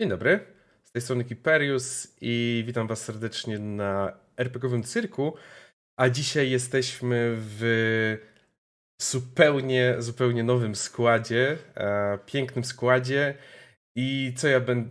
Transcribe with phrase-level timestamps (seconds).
[0.00, 0.40] Dzień dobry,
[0.82, 5.34] z tej strony Kiperius i witam was serdecznie na RPGowym cyrku,
[5.96, 8.16] a dzisiaj jesteśmy w
[9.02, 13.34] zupełnie, zupełnie nowym składzie, e, pięknym składzie
[13.96, 14.90] i co ja będę...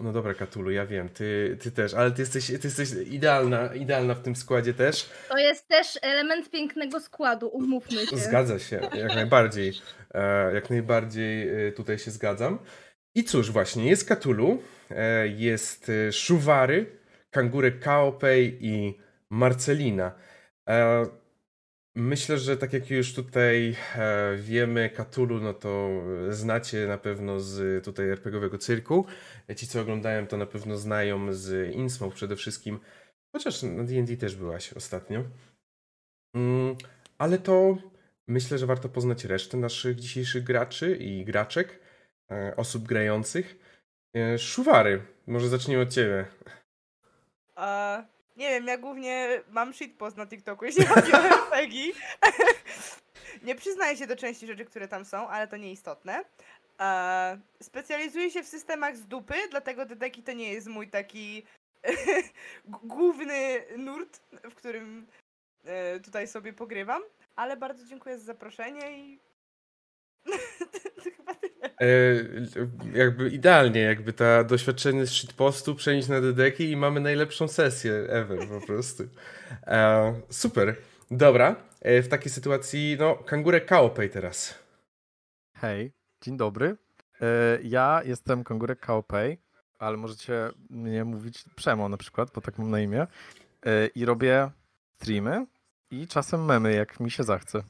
[0.00, 4.14] No dobra, Katulu, ja wiem, ty, ty też, ale ty jesteś, ty jesteś idealna, idealna
[4.14, 5.10] w tym składzie też.
[5.28, 8.16] To jest też element pięknego składu, umówmy się.
[8.16, 9.72] Zgadza się, jak najbardziej.
[10.14, 12.58] E, jak najbardziej e, tutaj się zgadzam.
[13.16, 16.86] I cóż, właśnie, jest Katulu, e, jest Szuwary,
[17.30, 18.98] Kangurek Kaopej i
[19.30, 20.12] Marcelina.
[21.94, 23.76] Myślę, że tak jak już tutaj
[24.36, 25.90] wiemy, Katulu, no to
[26.30, 29.06] znacie na pewno z tutaj RPGowego cyrku.
[29.56, 32.78] Ci, co oglądają, to na pewno znają z Innsmouth przede wszystkim.
[33.32, 35.24] Chociaż na D&D też byłaś ostatnio.
[36.34, 36.76] Mm,
[37.18, 37.78] ale to
[38.28, 41.85] myślę, że warto poznać resztę naszych dzisiejszych graczy i graczek, e,
[42.56, 43.56] osób grających.
[44.16, 46.26] E, Szuwary, może zacznijmy od ciebie.
[47.54, 48.02] A,
[48.36, 51.18] nie wiem, ja głównie mam shitpost na TikToku, jeśli chodzi o
[51.56, 51.92] RPG.
[53.42, 56.24] nie przyznaję się do części rzeczy, które tam są, ale to nieistotne.
[56.78, 61.42] A, specjalizuję się w systemach z dupy, dlatego te deki to nie jest mój taki
[62.64, 65.06] główny nurt, w którym
[65.64, 67.02] e, tutaj sobie pogrywam.
[67.36, 70.15] Ale bardzo dziękuję za zaproszenie i to chyba tyle.
[70.15, 70.15] E,
[72.94, 78.48] jakby idealnie, jakby ta doświadczenie z shitpostu przenieść na dedeki i mamy najlepszą sesję ever
[78.48, 79.02] po prostu.
[79.66, 80.76] E, super.
[81.10, 84.58] Dobra, e, w takiej sytuacji, no, kangurek Kaopej teraz.
[85.54, 86.76] Hej, dzień dobry.
[87.20, 89.38] E, ja jestem kangurek Kaopej,
[89.78, 93.06] ale możecie mnie mówić Przemo na przykład, bo tak mam na imię.
[93.66, 94.50] E, I robię
[94.96, 95.46] streamy
[95.90, 97.62] i czasem memy, jak mi się zachce.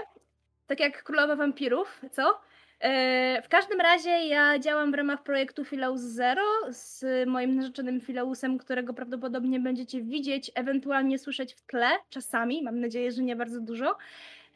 [0.67, 2.41] Tak jak Królowa Wampirów, co?
[2.81, 8.59] E, w każdym razie ja działam w ramach projektu Philaus Zero z moim narzeczonym Philausem,
[8.59, 13.97] którego prawdopodobnie będziecie widzieć, ewentualnie słyszeć w tle czasami, mam nadzieję, że nie bardzo dużo.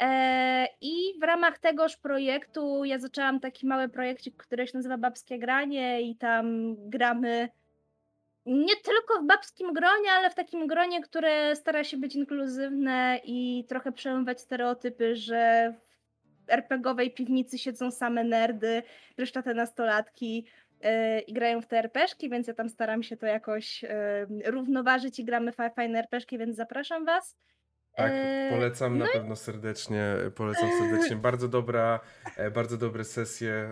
[0.00, 5.38] E, I w ramach tegoż projektu ja zaczęłam taki mały projekcik, który się nazywa Babskie
[5.38, 7.48] Granie i tam gramy
[8.46, 13.64] nie tylko w babskim gronie, ale w takim gronie, które stara się być inkluzywne i
[13.68, 15.74] trochę przełamywać stereotypy, że
[16.46, 18.82] w RPGowej piwnicy siedzą same nerdy,
[19.18, 20.46] reszta te nastolatki
[20.80, 25.18] yy, i grają w te RPszki, więc ja tam staram się to jakoś yy, równoważyć
[25.18, 27.36] i gramy fajne RPszki, więc zapraszam was.
[27.94, 30.02] Tak, e, polecam no na pewno serdecznie,
[30.34, 31.16] polecam serdecznie.
[31.16, 32.00] Bardzo dobra,
[32.54, 33.70] bardzo dobre sesje.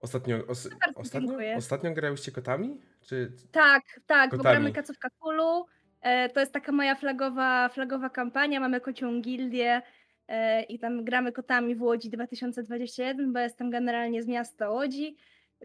[0.00, 2.80] Ostatnio, os, ostatnio, ostatnio grałyście kotami?
[3.02, 3.32] Czy...
[3.52, 4.42] Tak, tak, kotami.
[4.44, 5.66] bo gramy Kacówka Kulu.
[6.00, 8.60] E, to jest taka moja flagowa, flagowa kampania.
[8.60, 9.82] Mamy kocią gildię
[10.28, 15.16] e, i tam gramy kotami w Łodzi 2021, bo jestem generalnie z miasta Łodzi,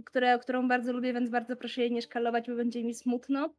[0.05, 3.49] które, którą bardzo lubię, więc bardzo proszę jej nie szkalować, bo będzie mi smutno.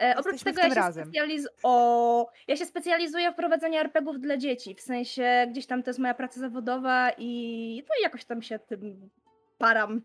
[0.00, 4.74] E, oprócz tego ja się, specjaliz- o, ja się specjalizuję w prowadzeniu RPGów dla dzieci,
[4.74, 9.10] w sensie gdzieś tam to jest moja praca zawodowa i no jakoś tam się tym
[9.58, 10.02] param.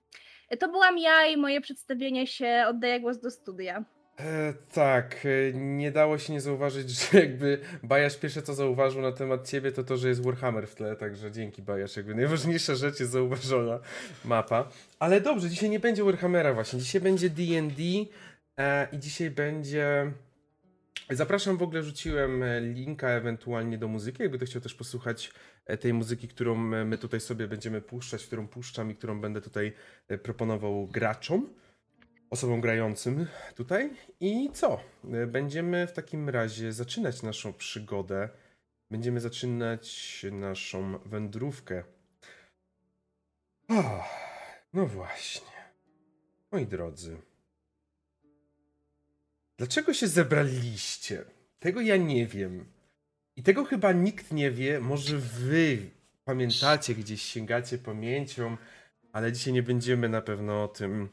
[0.59, 3.85] To byłam ja i moje przedstawienie się oddaję głos do studia.
[4.19, 9.11] E, tak, e, nie dało się nie zauważyć, że jakby Bajasz pierwsze co zauważył na
[9.11, 12.99] temat ciebie to to, że jest Warhammer w tle, także dzięki Bajasz, jakby najważniejsza rzecz
[12.99, 13.79] jest zauważona
[14.25, 14.69] mapa.
[14.99, 17.83] Ale dobrze, dzisiaj nie będzie Warhammera właśnie, dzisiaj będzie D&D
[18.57, 20.11] e, i dzisiaj będzie
[21.11, 25.33] Zapraszam, w ogóle rzuciłem e, linka ewentualnie do muzyki, jakby to chciał też posłuchać
[25.65, 26.55] e, tej muzyki, którą
[26.85, 29.73] my tutaj sobie będziemy puszczać, którą puszczam i którą będę tutaj
[30.07, 31.53] e, proponował graczom,
[32.29, 33.89] osobom grającym tutaj.
[34.19, 34.79] I co?
[35.27, 38.29] Będziemy w takim razie zaczynać naszą przygodę.
[38.91, 41.83] Będziemy zaczynać naszą wędrówkę.
[43.67, 44.05] Oh,
[44.73, 45.51] no właśnie.
[46.51, 47.30] Moi drodzy.
[49.61, 51.23] Dlaczego się zebraliście?
[51.59, 52.65] Tego ja nie wiem.
[53.35, 54.79] I tego chyba nikt nie wie.
[54.79, 55.89] Może wy
[56.23, 58.57] pamiętacie, gdzieś sięgacie pamięcią,
[59.11, 61.09] ale dzisiaj nie będziemy na pewno o tym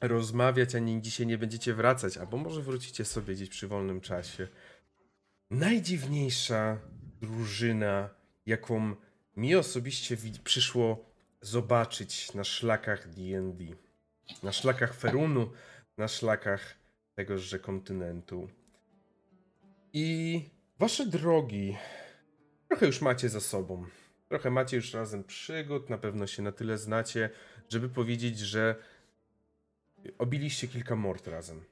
[0.00, 4.48] rozmawiać, ani dzisiaj nie będziecie wracać, albo może wrócicie sobie gdzieś przy wolnym czasie.
[5.50, 6.78] Najdziwniejsza
[7.20, 8.10] drużyna,
[8.46, 8.94] jaką
[9.36, 13.64] mi osobiście przyszło zobaczyć na szlakach D&D.
[14.42, 15.52] Na szlakach Ferunu,
[15.98, 16.77] na szlakach
[17.18, 18.48] tegożże kontynentu.
[19.92, 20.40] I
[20.78, 21.76] wasze drogi
[22.68, 23.86] trochę już macie za sobą.
[24.28, 27.30] Trochę macie już razem przygód, na pewno się na tyle znacie,
[27.68, 28.74] żeby powiedzieć, że
[30.18, 31.64] obiliście kilka mord razem.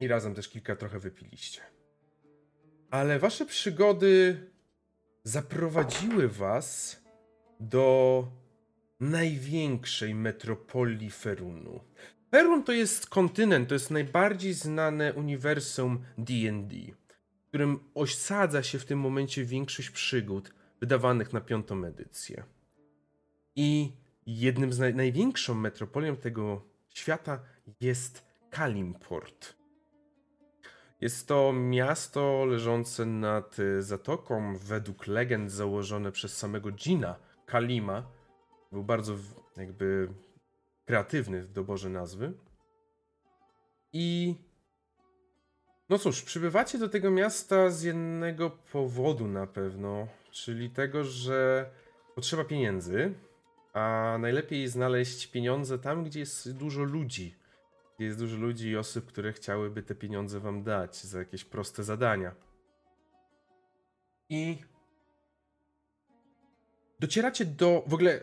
[0.00, 1.60] I razem też kilka trochę wypiliście.
[2.90, 4.40] Ale wasze przygody
[5.24, 7.02] zaprowadziły was
[7.60, 8.26] do
[9.00, 11.80] największej metropolii Ferunu.
[12.34, 16.76] Perun to jest kontynent, to jest najbardziej znane uniwersum D&D,
[17.44, 22.44] w którym osadza się w tym momencie większość przygód wydawanych na piątą edycję.
[23.56, 23.92] I
[24.26, 27.40] jednym z naj największą metropolią tego świata
[27.80, 29.54] jest Kalimport.
[31.00, 37.16] Jest to miasto leżące nad zatoką, według legend założone przez samego Gina
[37.46, 38.06] Kalima.
[38.72, 39.14] Był bardzo
[39.56, 40.08] jakby
[40.84, 42.32] kreatywny w doborze nazwy.
[43.92, 44.36] I
[45.88, 51.70] no cóż, przybywacie do tego miasta z jednego powodu na pewno, czyli tego, że
[52.14, 53.14] potrzeba pieniędzy,
[53.72, 57.34] a najlepiej znaleźć pieniądze tam, gdzie jest dużo ludzi.
[57.96, 61.84] Gdzie jest dużo ludzi i osób, które chciałyby te pieniądze wam dać za jakieś proste
[61.84, 62.34] zadania.
[64.28, 64.58] I
[67.00, 67.82] docieracie do.
[67.86, 68.20] W ogóle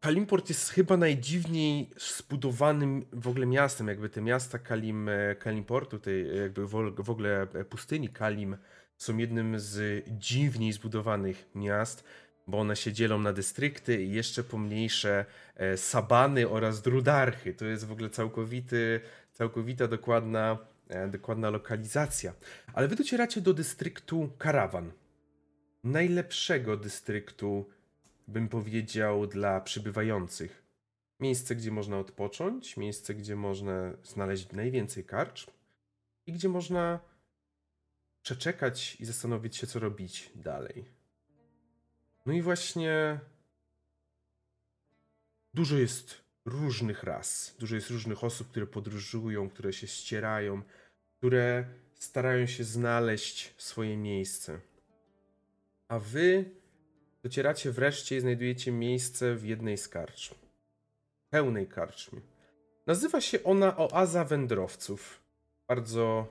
[0.00, 6.36] Kalimport jest chyba najdziwniej zbudowanym w ogóle miastem, jakby te miasta Kalim, e, Kalimportu, tej
[6.38, 6.66] jakby
[7.02, 8.56] w ogóle pustyni Kalim
[8.96, 12.04] są jednym z dziwniej zbudowanych miast,
[12.46, 15.24] bo one się dzielą na dystrykty i jeszcze pomniejsze
[15.56, 17.54] e, Sabany oraz Drudarchy.
[17.54, 19.00] To jest w ogóle całkowity,
[19.32, 20.58] całkowita dokładna,
[20.88, 22.32] e, dokładna lokalizacja.
[22.72, 24.92] Ale wy docieracie do dystryktu Karawan.
[25.84, 27.66] Najlepszego dystryktu
[28.30, 30.62] bym powiedział, dla przybywających.
[31.20, 35.46] Miejsce, gdzie można odpocząć, miejsce, gdzie można znaleźć najwięcej karcz
[36.26, 37.00] i gdzie można
[38.22, 40.84] przeczekać i zastanowić się, co robić dalej.
[42.26, 43.20] No i właśnie
[45.54, 50.62] dużo jest różnych ras, dużo jest różnych osób, które podróżują, które się ścierają,
[51.18, 54.60] które starają się znaleźć swoje miejsce.
[55.88, 56.59] A wy
[57.22, 60.34] Docieracie wreszcie i znajdujecie miejsce w jednej z karczm.
[61.30, 62.20] Pełnej karczmie.
[62.86, 65.22] Nazywa się ona Oaza Wędrowców.
[65.68, 66.26] Bardzo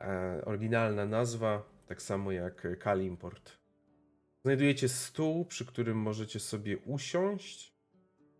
[0.00, 3.58] e, oryginalna nazwa, tak samo jak Kalimport.
[4.44, 7.74] Znajdujecie stół, przy którym możecie sobie usiąść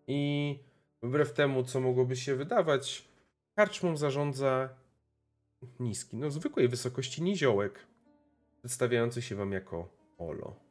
[0.06, 0.58] i
[1.02, 3.08] wbrew temu, co mogłoby się wydawać,
[3.54, 4.68] karczmą zarządza
[5.80, 7.86] niski, no zwykłej wysokości niziołek,
[8.58, 10.69] przedstawiający się wam jako Olo.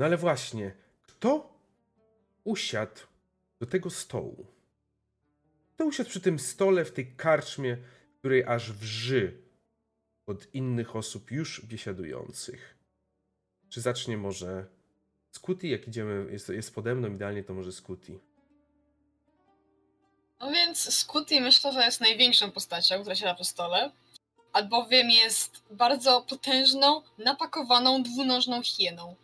[0.00, 1.52] No ale właśnie, kto
[2.44, 3.00] usiadł
[3.60, 4.46] do tego stołu?
[5.74, 7.76] Kto usiadł przy tym stole w tej karczmie,
[8.18, 9.42] której aż wrzy
[10.26, 12.76] od innych osób już biesiadujących?
[13.68, 14.66] Czy zacznie może
[15.30, 18.18] Scooty, jak idziemy, jest, jest pode mną, idealnie to może Scooty.
[20.40, 23.90] No więc Scooty myślę, że jest największą postacią, która siada po stole,
[24.52, 29.16] albowiem jest bardzo potężną, napakowaną, dwunożną hieną.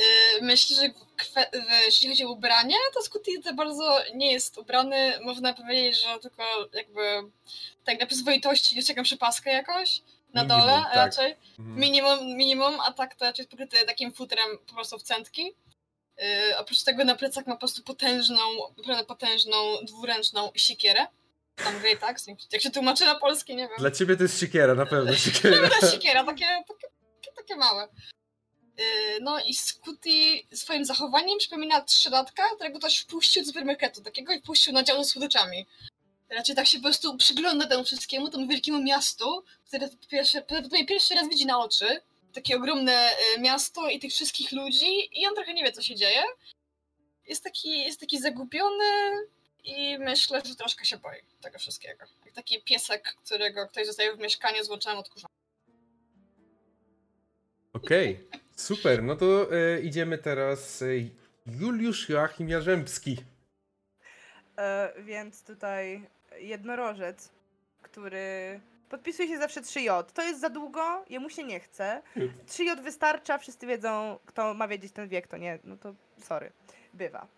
[0.00, 0.90] Y, myślę, że
[1.84, 5.20] jeśli chodzi o ubrania, to Scooty za bardzo nie jest ubrany.
[5.20, 6.42] Można powiedzieć, że tylko
[6.72, 7.30] jakby
[7.84, 10.02] tak na przyzwoitości nie czekam przepaskę jakoś
[10.34, 10.94] na minimum, dole tak.
[10.94, 11.36] raczej.
[11.58, 11.80] Mhm.
[11.80, 15.54] Minimum, minimum, a tak to raczej jest pokryty takim futrem po prostu w centki.
[16.18, 18.42] Yy, oprócz tego na plecach ma po prostu potężną,
[18.76, 21.06] naprawdę potężną, dwuręczną sikierę.
[21.64, 23.78] Tam Greatax, jak się tłumaczy na polski, nie wiem.
[23.78, 25.68] Dla ciebie to jest siekiera, na pewno siekiera.
[25.68, 26.88] to jest siekiera, takie, takie,
[27.36, 27.88] takie małe.
[28.78, 28.84] Yy,
[29.20, 30.10] no i Scooty
[30.52, 35.10] swoim zachowaniem przypomina trzylatka, którego ktoś wpuścił do supermarketu takiego i wpuścił na dział ze
[35.10, 35.66] słodyczami.
[36.30, 40.42] raczej tak się po prostu przygląda temu wszystkiemu, temu wielkiemu miastu, które pierwszy,
[40.88, 42.00] pierwszy raz widzi na oczy.
[42.34, 45.94] Takie ogromne y, miasto i tych wszystkich ludzi i on trochę nie wie, co się
[45.94, 46.22] dzieje.
[47.26, 48.84] Jest taki, jest taki zagubiony
[49.68, 52.04] i myślę, że troszkę się boi tego wszystkiego.
[52.26, 55.38] Jak taki piesek, którego ktoś zostaje w mieszkaniu z włączonym odkurzaczem.
[57.72, 58.40] Okej, okay.
[58.56, 59.02] super.
[59.02, 60.82] No to e, idziemy teraz.
[60.82, 60.86] E,
[61.46, 63.16] Juliusz Joachim Jarzębski.
[64.58, 66.08] E, więc tutaj
[66.38, 67.30] jednorożec,
[67.82, 70.04] który podpisuje się zawsze 3J.
[70.12, 72.02] To jest za długo, jemu się nie chce.
[72.52, 76.52] 3J wystarcza, wszyscy wiedzą, kto ma wiedzieć ten wiek, to nie, no to sorry,
[76.94, 77.37] bywa.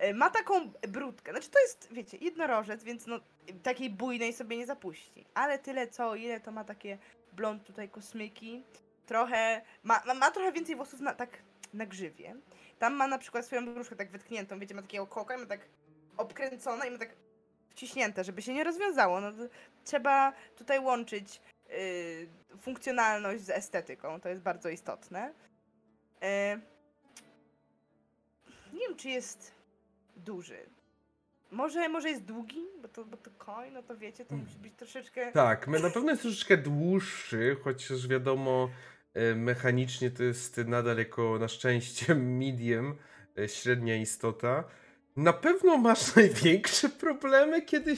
[0.00, 3.20] E, ma taką brudkę, znaczy to jest, wiecie, jednorożec, więc no
[3.62, 5.26] takiej bujnej sobie nie zapuści.
[5.34, 6.98] Ale tyle co, ile to ma takie
[7.32, 8.62] blond tutaj kosmyki,
[9.06, 11.30] trochę, ma, ma, ma trochę więcej włosów na, tak
[11.74, 12.34] na grzywie.
[12.78, 15.60] Tam ma na przykład swoją brzuszkę tak wytkniętą, wiecie, ma takiego koka i ma tak
[16.16, 17.10] obkręcone i ma tak
[17.70, 19.20] wciśnięte, żeby się nie rozwiązało.
[19.20, 19.32] No,
[19.84, 25.34] trzeba tutaj łączyć yy, funkcjonalność z estetyką, to jest bardzo istotne.
[26.20, 26.60] Yy,
[28.72, 29.59] nie wiem, czy jest
[30.20, 30.58] duży.
[31.50, 34.74] Może, może jest długi, bo to, bo to koń, no to wiecie, to musi być
[34.76, 35.32] troszeczkę...
[35.32, 38.70] Tak, na pewno jest troszeczkę dłuższy, chociaż wiadomo,
[39.14, 42.96] e, mechanicznie to jest nadal jako na szczęście medium,
[43.38, 44.64] e, średnia istota.
[45.16, 47.96] Na pewno masz największe problemy, kiedy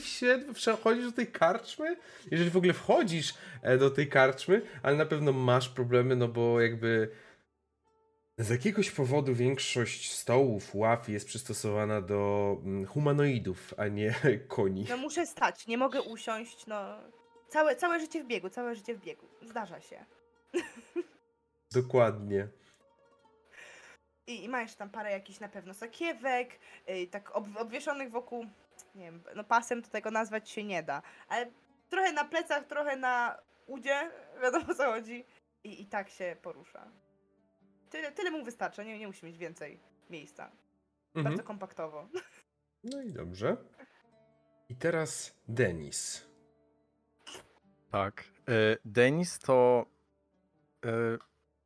[0.53, 1.97] wchodzisz do tej karczmy,
[2.31, 6.61] jeżeli w ogóle wchodzisz e, do tej karczmy, ale na pewno masz problemy, no bo
[6.61, 7.09] jakby
[8.37, 14.15] z jakiegoś powodu większość stołów, ław jest przystosowana do mm, humanoidów, a nie
[14.47, 14.85] koni.
[14.89, 16.97] No muszę stać, nie mogę usiąść, no.
[17.49, 19.27] Całe, całe życie w biegu, całe życie w biegu.
[19.41, 20.05] Zdarza się.
[21.73, 22.47] Dokładnie.
[24.27, 28.45] I, i ma jeszcze tam parę jakichś na pewno sakiewek, yy, tak ob, obwieszonych wokół,
[28.95, 31.51] nie wiem, no pasem to tego nazwać się nie da, ale
[31.89, 33.37] trochę na plecach, trochę na
[33.67, 34.11] udzie,
[34.43, 35.25] wiadomo o co chodzi.
[35.63, 36.91] I, i tak się porusza.
[37.93, 40.51] Tyle, tyle mu wystarcza, nie, nie musi mieć więcej miejsca.
[41.15, 41.23] Mhm.
[41.23, 42.07] Bardzo kompaktowo.
[42.83, 43.57] No i dobrze.
[44.69, 46.27] I teraz Denis.
[47.91, 48.23] Tak.
[48.49, 49.85] E, Denis to
[50.85, 50.89] e,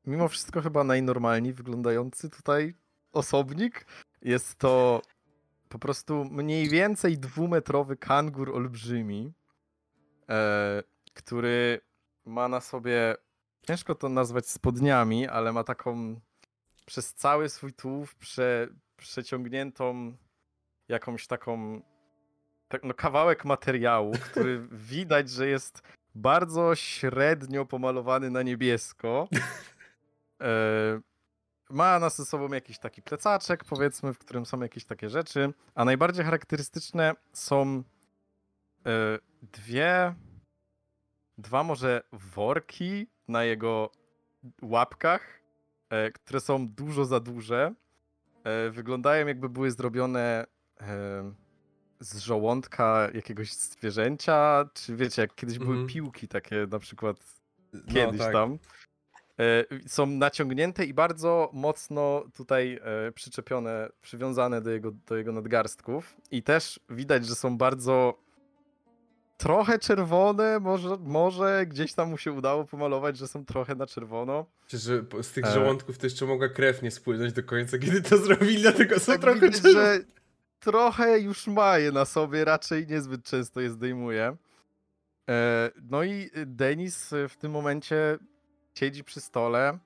[0.05, 2.73] mimo wszystko chyba najnormalniej wyglądający tutaj
[3.11, 3.85] osobnik.
[4.21, 5.01] Jest to
[5.69, 9.33] po prostu mniej więcej dwumetrowy kangur olbrzymi,
[10.29, 11.81] e, który
[12.25, 13.15] ma na sobie
[13.67, 16.19] ciężko to nazwać spodniami, ale ma taką
[16.85, 20.17] przez cały swój tułów prze, przeciągniętą
[20.87, 21.81] jakąś taką
[22.67, 25.81] tak, no, kawałek materiału, który widać, że jest
[26.15, 29.27] bardzo średnio pomalowany na niebiesko.
[30.41, 31.01] E,
[31.69, 36.25] ma na sobą jakiś taki plecaczek, powiedzmy, w którym są jakieś takie rzeczy, a najbardziej
[36.25, 37.83] charakterystyczne są
[38.85, 40.15] e, dwie,
[41.37, 43.91] dwa może worki na jego
[44.61, 45.39] łapkach,
[45.89, 47.73] e, które są dużo za duże.
[48.43, 50.45] E, wyglądają jakby były zrobione
[50.81, 51.33] e,
[51.99, 55.87] z żołądka jakiegoś zwierzęcia, czy wiecie, jak kiedyś były mm.
[55.87, 57.17] piłki takie na przykład
[57.73, 58.33] no, kiedyś tak.
[58.33, 58.59] tam.
[59.87, 62.79] Są naciągnięte i bardzo mocno tutaj
[63.15, 66.17] przyczepione, przywiązane do jego, do jego nadgarstków.
[66.31, 68.26] I też widać, że są bardzo
[69.37, 74.45] trochę czerwone, może, może gdzieś tam mu się udało pomalować, że są trochę na czerwono.
[74.67, 75.51] Czy że z tych e...
[75.51, 79.21] żołądków to jeszcze mogła krew nie spłynąć do końca, kiedy to zrobili, dlatego są tak
[79.21, 79.73] trochę czerwone.
[79.73, 79.99] że
[80.59, 84.37] trochę już ma je na sobie, raczej niezbyt często je zdejmuje.
[85.29, 88.17] E, no i Denis w tym momencie
[88.75, 89.77] siedzi przy stole,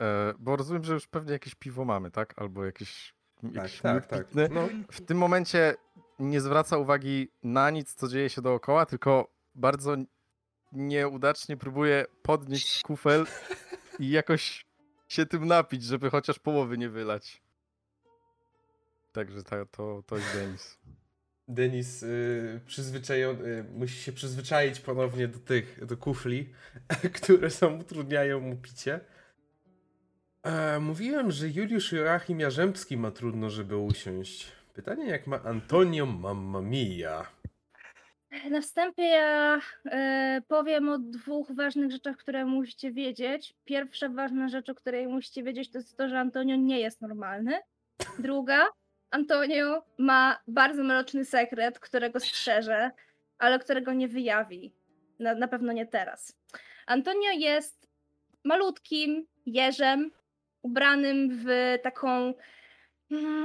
[0.00, 2.34] e, bo rozumiem, że już pewnie jakieś piwo mamy, tak?
[2.36, 4.50] Albo jakieś, tak, jakiś tak, tak, tak.
[4.50, 4.68] No.
[4.92, 5.74] W tym momencie
[6.18, 9.96] nie zwraca uwagi na nic, co dzieje się dookoła, tylko bardzo
[10.72, 13.26] nieudacznie próbuje podnieść kufel
[13.98, 14.66] i jakoś
[15.08, 17.42] się tym napić, żeby chociaż połowy nie wylać.
[19.12, 20.78] Także to, to, jest Denis.
[21.48, 22.60] Denis y,
[23.10, 26.52] y, musi się przyzwyczaić ponownie do tych, do kufli,
[27.20, 29.00] które są, utrudniają mu picie.
[30.42, 34.57] E, mówiłem, że Juliusz Joachim Jarzębski ma trudno, żeby usiąść.
[34.78, 37.26] Pytanie, jak ma Antonio Mamma Mia?
[38.50, 43.54] Na wstępie ja e, powiem o dwóch ważnych rzeczach, które musicie wiedzieć.
[43.64, 47.58] Pierwsza ważna rzecz, o której musicie wiedzieć, to jest to, że Antonio nie jest normalny.
[48.18, 48.68] Druga,
[49.10, 52.90] Antonio ma bardzo mroczny sekret, którego strzeże,
[53.38, 54.74] ale którego nie wyjawi.
[55.18, 56.36] Na, na pewno nie teraz.
[56.86, 57.88] Antonio jest
[58.44, 60.10] malutkim jeżem,
[60.62, 62.34] ubranym w taką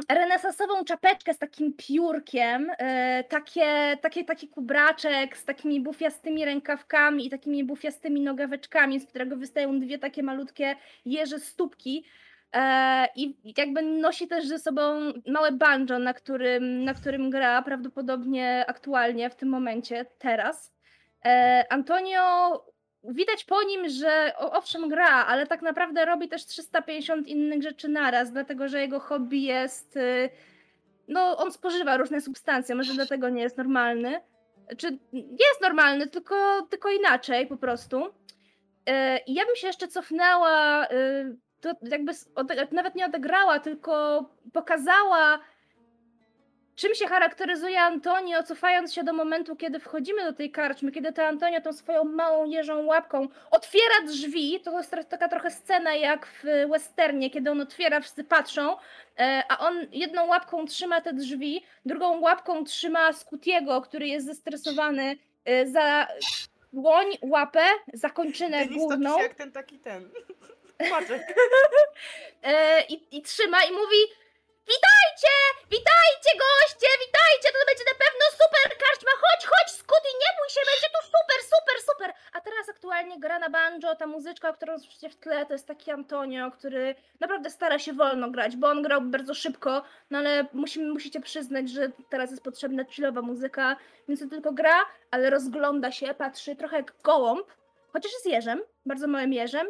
[0.10, 7.30] renesansową czapeczkę z takim piórkiem, e, takie, takie, taki kubraczek z takimi bufiastymi rękawkami i
[7.30, 12.06] takimi bufiastymi nogaweczkami, z którego wystają dwie takie malutkie jeże stópki.
[12.54, 18.66] E, I jakby nosi też ze sobą małe banjo, na którym, na którym gra prawdopodobnie
[18.68, 20.74] aktualnie w tym momencie, teraz.
[21.26, 22.20] E, Antonio
[23.04, 28.32] widać po nim, że owszem gra, ale tak naprawdę robi też 350 innych rzeczy naraz,
[28.32, 29.98] dlatego że jego hobby jest.
[29.98, 30.30] Y,
[31.08, 34.22] no, on spożywa różne substancje, może dlatego nie jest normalny.
[34.78, 38.06] Czy jest normalny, tylko, tylko inaczej po prostu.
[38.06, 38.12] Y,
[39.28, 42.14] I ja bym się jeszcze cofnęła, y, to jakby
[42.72, 45.40] nawet nie odegrała, tylko pokazała
[46.76, 51.26] Czym się charakteryzuje Antonio, cofając się do momentu, kiedy wchodzimy do tej karczmy, kiedy to
[51.26, 56.70] Antonio tą swoją małą jeżą łapką otwiera drzwi, to jest taka trochę scena jak w
[56.70, 58.78] westernie, kiedy on otwiera, wszyscy patrzą,
[59.20, 65.18] e, a on jedną łapką trzyma te drzwi, drugą łapką trzyma Scutiego, który jest zestresowany
[65.46, 66.08] e, za
[66.74, 67.64] dłoń, łapę,
[67.94, 69.20] zakończynę główną.
[69.20, 70.10] jak ten taki ten.
[72.44, 73.98] E, I, I trzyma i mówi
[74.68, 75.36] Witajcie!
[75.76, 76.90] Witajcie goście!
[77.06, 77.48] Witajcie!
[77.54, 79.12] To będzie na pewno super karczma!
[79.24, 82.14] Chodź, chodź, Scooty, nie bój się, będzie tu super, super, super!
[82.34, 85.92] A teraz aktualnie gra na banjo, ta muzyczka, którą słyszycie w tle, to jest taki
[85.92, 90.94] Antonio, który naprawdę stara się wolno grać, bo on grał bardzo szybko, no ale musimy,
[90.94, 93.76] musicie przyznać, że teraz jest potrzebna chillowa muzyka,
[94.08, 97.48] więc on tylko gra, ale rozgląda się, patrzy trochę jak gołąb,
[97.94, 99.68] chociaż jest jeżem, bardzo małym jeżem,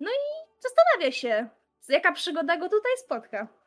[0.00, 1.48] no i zastanawia się,
[1.88, 3.63] jaka przygoda go tutaj spotka.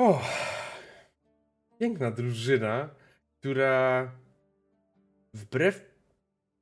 [0.00, 0.20] O,
[1.78, 2.88] piękna drużyna,
[3.38, 4.10] która
[5.34, 5.90] wbrew.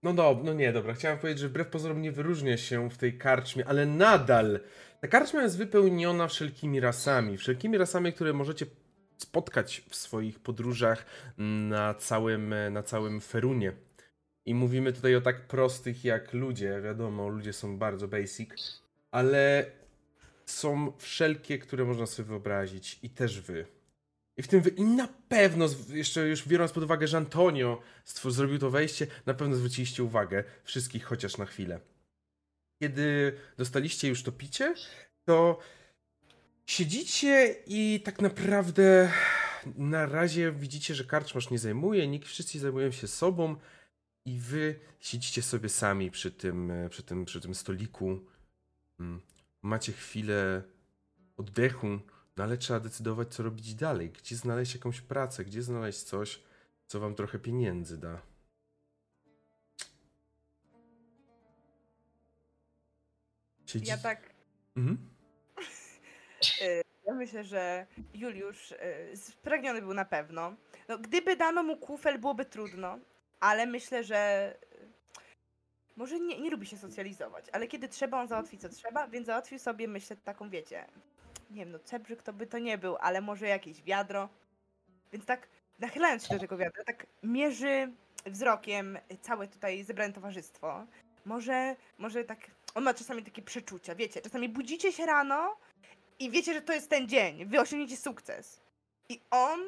[0.02, 3.18] No, no, no nie, dobra, chciałem powiedzieć, że wbrew pozorom nie wyróżnia się w tej
[3.18, 4.61] karczmie, ale nadal
[5.00, 7.37] ta karczma jest wypełniona wszelkimi rasami.
[7.37, 8.66] Wszelkimi rasami, które możecie
[9.16, 11.07] spotkać w swoich podróżach
[11.68, 13.73] na całym, na całym Ferunie.
[14.47, 16.80] I mówimy tutaj o tak prostych jak ludzie.
[16.85, 19.66] Wiadomo, ludzie są bardzo basic, ale
[20.50, 23.66] są wszelkie, które można sobie wyobrazić i też wy.
[24.37, 28.59] I w tym wy, i na pewno, jeszcze już biorąc pod uwagę, że Antonio zrobił
[28.59, 31.81] to wejście, na pewno zwróciliście uwagę wszystkich chociaż na chwilę.
[32.83, 34.75] Kiedy dostaliście już to picie,
[35.25, 35.59] to
[36.66, 39.12] siedzicie i tak naprawdę
[39.77, 43.57] na razie widzicie, że karczmasz nie zajmuje, nikt, wszyscy zajmują się sobą
[44.25, 48.20] i wy siedzicie sobie sami przy tym, przy tym, przy tym stoliku.
[49.62, 50.62] Macie chwilę
[51.37, 51.99] oddechu,
[52.37, 54.11] no ale trzeba decydować, co robić dalej.
[54.11, 56.42] Gdzie znaleźć jakąś pracę, gdzie znaleźć coś,
[56.87, 58.23] co wam trochę pieniędzy da.
[63.66, 63.90] Siedzi...
[63.90, 64.31] Ja tak.
[64.77, 64.99] Mhm.
[66.62, 68.77] Y, ja myślę, że Juliusz y,
[69.16, 70.57] spragniony był na pewno.
[70.88, 72.99] No, gdyby dano mu kufel, byłoby trudno,
[73.40, 74.55] ale myślę, że
[75.98, 79.58] może nie, nie lubi się socjalizować, ale kiedy trzeba, on załatwi co trzeba, więc załatwił
[79.58, 80.87] sobie, myślę, taką, wiecie,
[81.50, 84.28] nie wiem, no cebrzyk to by to nie był, ale może jakieś wiadro.
[85.12, 87.92] Więc tak, nachylając się do tego wiadra, tak mierzy
[88.26, 90.87] wzrokiem całe tutaj zebrane towarzystwo.
[91.24, 92.38] Może, może tak,
[92.74, 95.56] on ma czasami takie przeczucia, wiecie, czasami budzicie się rano
[96.18, 98.61] i wiecie, że to jest ten dzień, wy osiągniecie sukces.
[99.08, 99.61] I on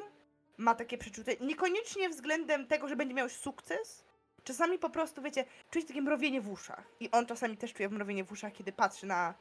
[0.57, 4.03] ma takie przeczucie, niekoniecznie względem tego, że będzie miał sukces,
[4.43, 6.83] Czasami po prostu, wiecie, czujecie takie mrowienie w uszach.
[6.99, 9.33] I on czasami też czuje mrowienie w uszach, kiedy patrzy na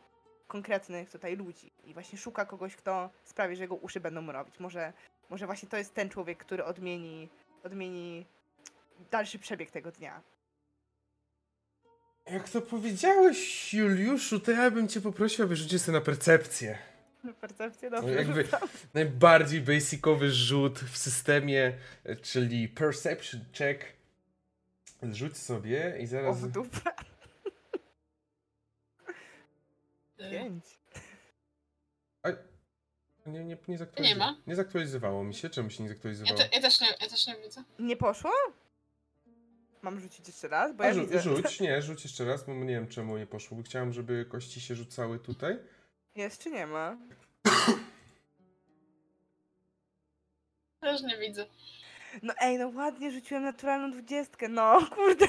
[0.47, 1.73] konkretnych tutaj ludzi.
[1.85, 4.61] I właśnie szuka kogoś, kto sprawi, że jego uszy będą mrowić.
[4.61, 4.93] Może,
[5.31, 7.29] może właśnie to jest ten człowiek, który odmieni,
[7.65, 8.27] odmieni
[9.11, 10.23] dalszy przebieg tego dnia.
[12.27, 16.79] Jak to powiedziałeś, Juliuszu, to ja bym cię poprosił, aby rzucić sobie na percepcję.
[17.25, 17.91] Na percepcję?
[17.91, 18.49] Dobrze, Jakby
[18.95, 21.73] najbardziej basicowy rzut w systemie,
[22.23, 24.00] czyli perception check
[25.03, 26.31] Rzuć sobie i zaraz...
[26.31, 26.91] O w dupę.
[30.31, 30.81] Pięć.
[33.27, 34.11] Nie, nie, nie, zaktualiz...
[34.11, 34.37] nie ma.
[34.47, 35.51] Nie zaktualizowało mi się.
[35.51, 36.39] Czemu się nie zaktualizowało?
[36.39, 37.65] Ja, te, ja, też, nie, ja też nie widzę.
[37.79, 38.31] Nie poszło?
[39.83, 40.77] Mam rzucić jeszcze raz?
[40.77, 41.21] Bo ja rzu widzę.
[41.21, 43.57] Rzuć, nie, rzuć jeszcze raz, bo nie wiem czemu nie poszło.
[43.57, 45.59] Bo chciałem, żeby kości się rzucały tutaj.
[46.15, 46.97] Jest czy nie ma?
[50.81, 51.47] Też nie widzę.
[52.23, 55.27] No ej, no ładnie rzuciłem naturalną dwudziestkę, no kurde.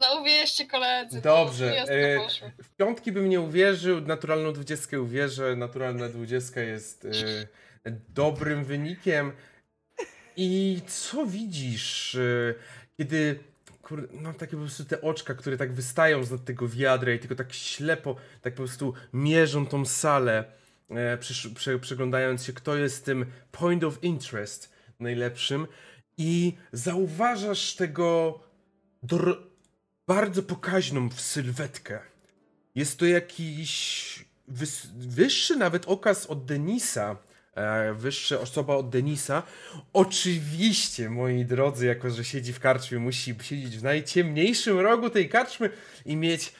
[0.00, 1.20] No uwierzcie koledzy.
[1.20, 1.82] Dobrze.
[1.82, 2.28] E,
[2.62, 5.56] w piątki bym nie uwierzył, naturalną dwudziestkę uwierzę.
[5.56, 9.32] Naturalna dwudziestka jest e, dobrym wynikiem.
[10.36, 12.54] I co widzisz, e,
[12.96, 13.38] kiedy
[13.84, 17.34] Kurde, mam takie po prostu te oczka, które tak wystają z tego wiadra i tylko
[17.34, 20.44] tak ślepo, tak po prostu mierzą tą salę,
[20.90, 25.66] e, przy, przy, przyglądając się, kto jest tym point of interest najlepszym
[26.18, 28.40] i zauważasz tego
[30.06, 32.00] bardzo pokaźną w sylwetkę.
[32.74, 34.24] Jest to jakiś
[34.96, 37.16] wyższy nawet okaz od Denisa,
[37.54, 39.42] e, wyższa osoba od Denisa.
[39.92, 45.70] Oczywiście, moi drodzy, jako że siedzi w karczmie, musi siedzieć w najciemniejszym rogu tej karczmy
[46.06, 46.52] i mieć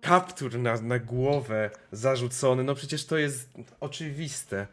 [0.00, 2.64] kaptur na, na głowę zarzucony.
[2.64, 4.66] No przecież to jest oczywiste,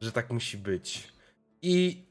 [0.00, 1.12] że tak musi być.
[1.62, 2.07] I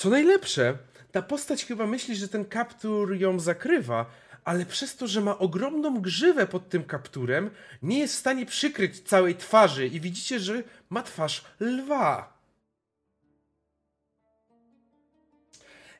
[0.00, 0.78] co najlepsze,
[1.12, 4.10] ta postać chyba myśli, że ten kaptur ją zakrywa,
[4.44, 7.50] ale przez to, że ma ogromną grzywę pod tym kapturem,
[7.82, 12.40] nie jest w stanie przykryć całej twarzy i widzicie, że ma twarz lwa.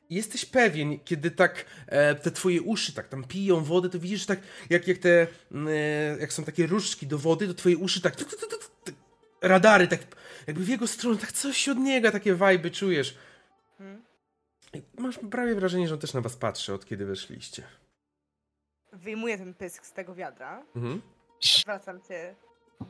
[0.09, 4.39] jesteś pewien, kiedy tak e, te twoje uszy tak tam piją wodę, to widzisz tak,
[4.69, 5.71] jak, jak te, mm, e,
[6.19, 8.15] jak są takie różdżki do wody, to twoje uszy tak,
[9.41, 9.99] radary, tak
[10.47, 13.17] jakby w jego stronę, tak coś od niego, takie wajby czujesz.
[14.97, 17.63] Masz prawie wrażenie, że on też na was patrzy, od kiedy weszliście.
[18.93, 20.63] Wyjmuję ten pysk z tego wiadra.
[20.75, 21.01] Mhm.
[21.59, 22.35] Zwracam się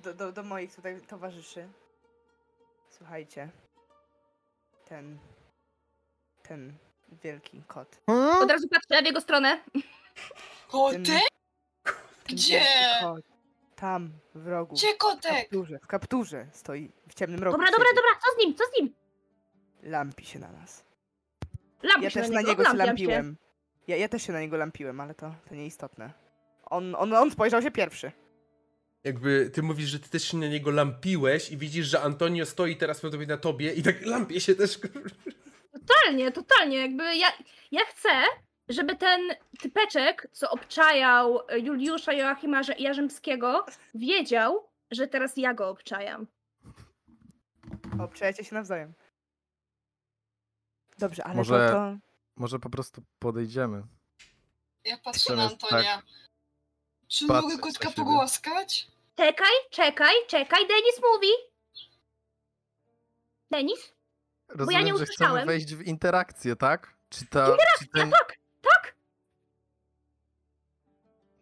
[0.03, 1.67] do, do, do moich tutaj towarzyszy.
[2.89, 3.49] Słuchajcie.
[4.85, 5.17] Ten.
[6.43, 6.73] Ten
[7.23, 8.01] wielki kot.
[8.41, 9.63] Od razu patrzę w jego stronę.
[10.67, 11.23] Kotek?
[12.29, 12.65] Gdzie?
[13.01, 13.21] Kot.
[13.75, 14.75] Tam, w rogu.
[14.75, 15.31] Gdzie W kotek?
[15.31, 17.57] kapturze, w kapturze stoi w ciemnym rogu.
[17.57, 18.93] Dobra, dobra, dobra, co z nim, co z nim?
[19.83, 20.83] Lampi się na nas.
[21.83, 23.37] Lampi Ja też na na niego, niego się lampiłem.
[23.87, 26.13] Ja, ja też się na niego lampiłem, ale to, to nieistotne.
[26.65, 28.11] On, on, on spojrzał się pierwszy.
[29.03, 32.75] Jakby ty mówisz, że ty też się na niego lampiłeś i widzisz, że Antonio stoi
[32.75, 34.79] teraz pewnie na tobie i tak lampie się też.
[35.73, 36.77] Totalnie, totalnie.
[36.77, 37.27] Jakby ja,
[37.71, 38.09] ja chcę,
[38.69, 39.21] żeby ten
[39.59, 43.65] typeczek, co obczajał Juliusza Joachima Jarzymskiego,
[43.95, 46.27] wiedział, że teraz ja go obczajam.
[47.99, 48.93] Obczajcie się nawzajem.
[51.01, 51.97] Dobrze, ale Może- to, to...
[52.35, 53.83] Może po prostu podejdziemy.
[54.83, 55.95] Ja patrzę na Antonia.
[55.95, 56.05] tak
[57.07, 58.87] Czy patrzeć mogę kotka pogłaskać?
[59.15, 61.27] Czekaj, czekaj, czekaj, Denis mówi.
[63.51, 63.93] Denis?
[64.47, 65.47] Rozumiem, nie że chcemy usłyszałem.
[65.47, 66.93] wejść w interakcję, tak?
[67.09, 67.45] Czy ta.
[67.45, 68.11] Czy Ja ten...
[68.11, 68.95] tak, tak.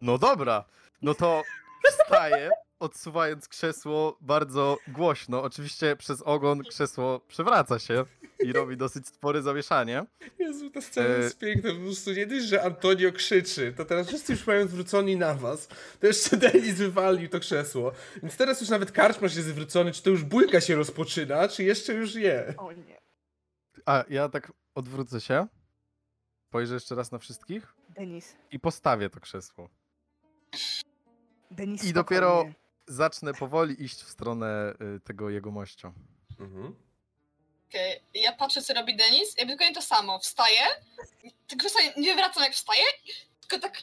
[0.00, 0.64] No dobra.
[1.02, 1.42] No to
[2.04, 5.42] wstaję, odsuwając krzesło bardzo głośno.
[5.42, 8.04] Oczywiście przez ogon krzesło przewraca się
[8.40, 10.06] i robi dosyć spore zamieszanie.
[10.38, 11.70] Jezu, ta scena jest piękna.
[11.74, 15.68] Po prostu nie dość, że Antonio krzyczy, to teraz wszyscy już mają zwróconi na was.
[16.00, 17.92] To jeszcze Denis wywalił to krzesło.
[18.22, 21.92] Więc teraz już nawet karczmasz jest zwrócony, czy to już bójka się rozpoczyna, czy jeszcze
[21.94, 22.54] już je.
[22.56, 23.00] O nie.
[23.86, 25.46] A ja tak odwrócę się,
[26.48, 28.36] spojrzę jeszcze raz na wszystkich Denis.
[28.50, 29.68] i postawię to krzesło.
[31.50, 32.44] Denis, I dopiero.
[32.86, 35.92] Zacznę powoli iść w stronę y, tego jego mościa.
[36.40, 36.74] Mhm.
[37.68, 40.18] Okej, ja patrzę co robi Denis, ja dokładnie to samo.
[40.18, 40.60] Wstaję,
[41.46, 42.82] tylko wstaję, nie wracam jak wstaję,
[43.40, 43.78] tylko tak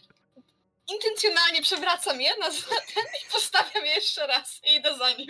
[0.94, 5.28] intencjonalnie przewracam je na ten i postawiam je jeszcze raz i idę za nim.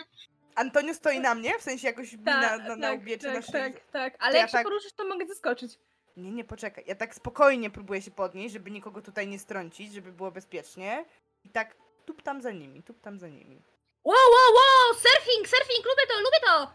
[0.55, 3.23] Antonio stoi na mnie, w sensie jakoś mi na, Tak, na, na tak, łbie czy
[3.25, 3.51] tak, na szyi.
[3.51, 4.15] tak, tak.
[4.19, 5.79] Ale To ja jak się tak- poruszysz, to mogę zaskoczyć.
[6.17, 6.83] Nie, nie, poczekaj.
[6.87, 11.05] Ja tak spokojnie próbuję się podnieść, żeby nikogo tutaj nie strącić, żeby było bezpiecznie.
[11.43, 11.75] I tak
[12.07, 13.61] tup tam za nimi, tup tam za nimi.
[14.03, 14.95] Wow, wow, wow!
[14.95, 16.71] Surfing, surfing, lubię to, lubię to!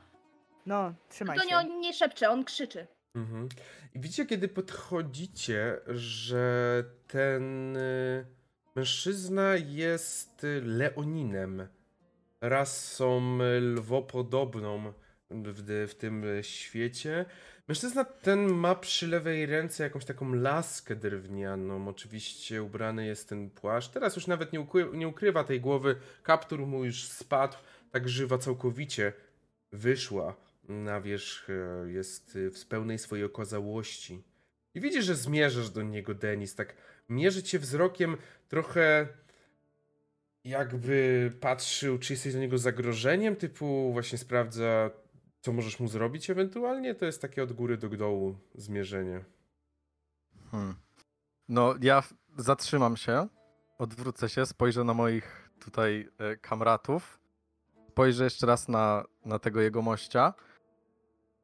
[0.67, 1.49] No, trzymaj To się.
[1.49, 2.87] nie, on nie szepcze, on krzyczy.
[3.15, 3.49] Mhm.
[3.95, 8.27] I widzicie, kiedy podchodzicie, że ten y,
[8.75, 11.69] mężczyzna jest y, Leoninem.
[12.41, 14.93] Rasą y, lwopodobną
[15.31, 17.25] w, w tym świecie.
[17.69, 21.89] Mężczyzna ten ma przy lewej ręce jakąś taką laskę drewnianą.
[21.89, 23.91] Oczywiście ubrany jest ten płaszcz.
[23.91, 25.97] Teraz już nawet nie, ukry- nie ukrywa tej głowy.
[26.23, 27.57] Kaptur mu już spadł.
[27.91, 29.13] Tak żywa całkowicie
[29.73, 30.37] wyszła
[30.69, 31.51] na wierzch.
[31.51, 34.23] e, Jest e, w pełnej swojej okazałości.
[34.75, 36.55] I widzisz, że zmierzasz do niego, Denis.
[36.55, 36.75] Tak
[37.09, 38.17] mierzy cię wzrokiem
[38.49, 39.09] trochę
[40.45, 44.91] jakby patrzył, czy jesteś dla niego zagrożeniem, typu właśnie sprawdza,
[45.43, 46.95] co możesz mu zrobić ewentualnie.
[46.95, 49.25] To jest takie od góry do dołu zmierzenie.
[50.51, 50.75] Hmm.
[51.49, 52.03] No, ja
[52.37, 53.29] zatrzymam się,
[53.79, 57.21] odwrócę się, spojrzę na moich tutaj e, kamratów,
[57.89, 60.35] spojrzę jeszcze raz na, na tego jego mościa,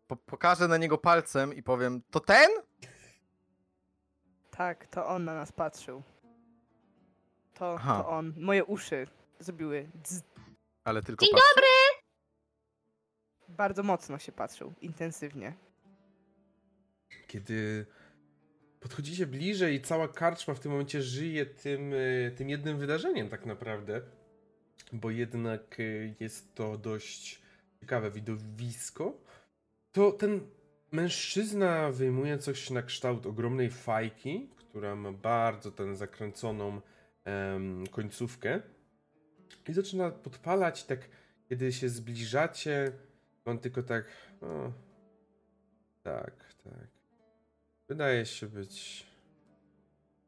[0.07, 2.51] po, pokażę na niego palcem i powiem, to ten?
[4.51, 6.03] Tak, to on na nas patrzył.
[7.55, 8.03] To, Aha.
[8.03, 8.35] to on.
[8.37, 9.07] Moje uszy
[9.39, 10.23] zrobiły dz.
[10.85, 11.49] Ale tylko Dzień patrzę.
[13.59, 15.55] Bardzo mocno się patrzył, intensywnie.
[17.27, 17.87] Kiedy
[18.81, 23.47] podchodzicie bliżej i cała karczma w tym momencie żyje tym, y, tym jednym wydarzeniem tak
[23.47, 24.01] naprawdę.
[24.93, 27.43] Bo jednak y, jest to dość
[27.81, 29.21] ciekawe widowisko.
[29.93, 30.41] To ten
[30.93, 36.81] mężczyzna wyjmuje coś na kształt ogromnej fajki, która ma bardzo tę zakręconą
[37.25, 38.63] em, końcówkę.
[39.69, 41.01] I zaczyna podpalać, tak
[41.49, 42.93] kiedy się zbliżacie,
[43.49, 44.05] on tylko tak.
[44.41, 44.73] O,
[46.03, 46.89] tak, tak.
[47.89, 49.07] Wydaje się być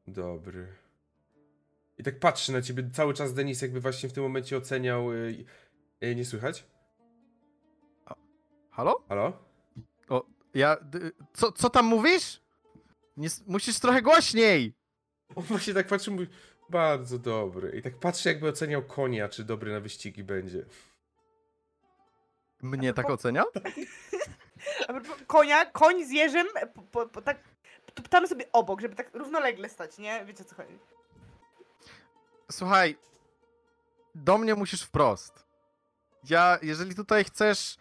[0.07, 0.67] dobry.
[1.99, 5.13] I tak patrzy na ciebie cały czas Denis, jakby właśnie w tym momencie oceniał.
[5.13, 5.45] Yy,
[6.01, 6.67] yy, nie słychać?
[8.71, 9.05] Halo?
[9.09, 9.33] Halo?
[10.09, 10.77] O, ja.
[11.33, 12.41] Co, co tam mówisz?
[13.17, 14.75] Nie, musisz trochę głośniej!
[15.35, 16.27] On właśnie tak patrzy, mówi,
[16.71, 17.79] bardzo dobry.
[17.79, 20.67] I tak patrzy, jakby oceniał konia, czy dobry na wyścigi będzie.
[22.63, 23.45] Mnie tak ocenia?
[24.87, 27.37] Propos Konia, koń z jeżem, po, po, po, tak
[28.11, 30.25] tam sobie obok, żeby tak równolegle stać, nie?
[30.25, 30.79] Wiecie co chodzi.
[32.51, 32.97] Słuchaj,
[34.15, 35.45] do mnie musisz wprost.
[36.29, 37.77] Ja, jeżeli tutaj chcesz,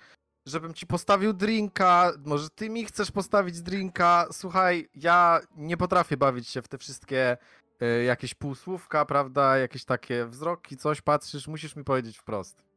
[0.46, 6.48] żebym ci postawił drinka, może ty mi chcesz postawić drinka, słuchaj, ja nie potrafię bawić
[6.48, 7.38] się w te wszystkie
[7.82, 12.69] y, jakieś półsłówka, prawda, jakieś takie wzroki, coś patrzysz, musisz mi powiedzieć wprost.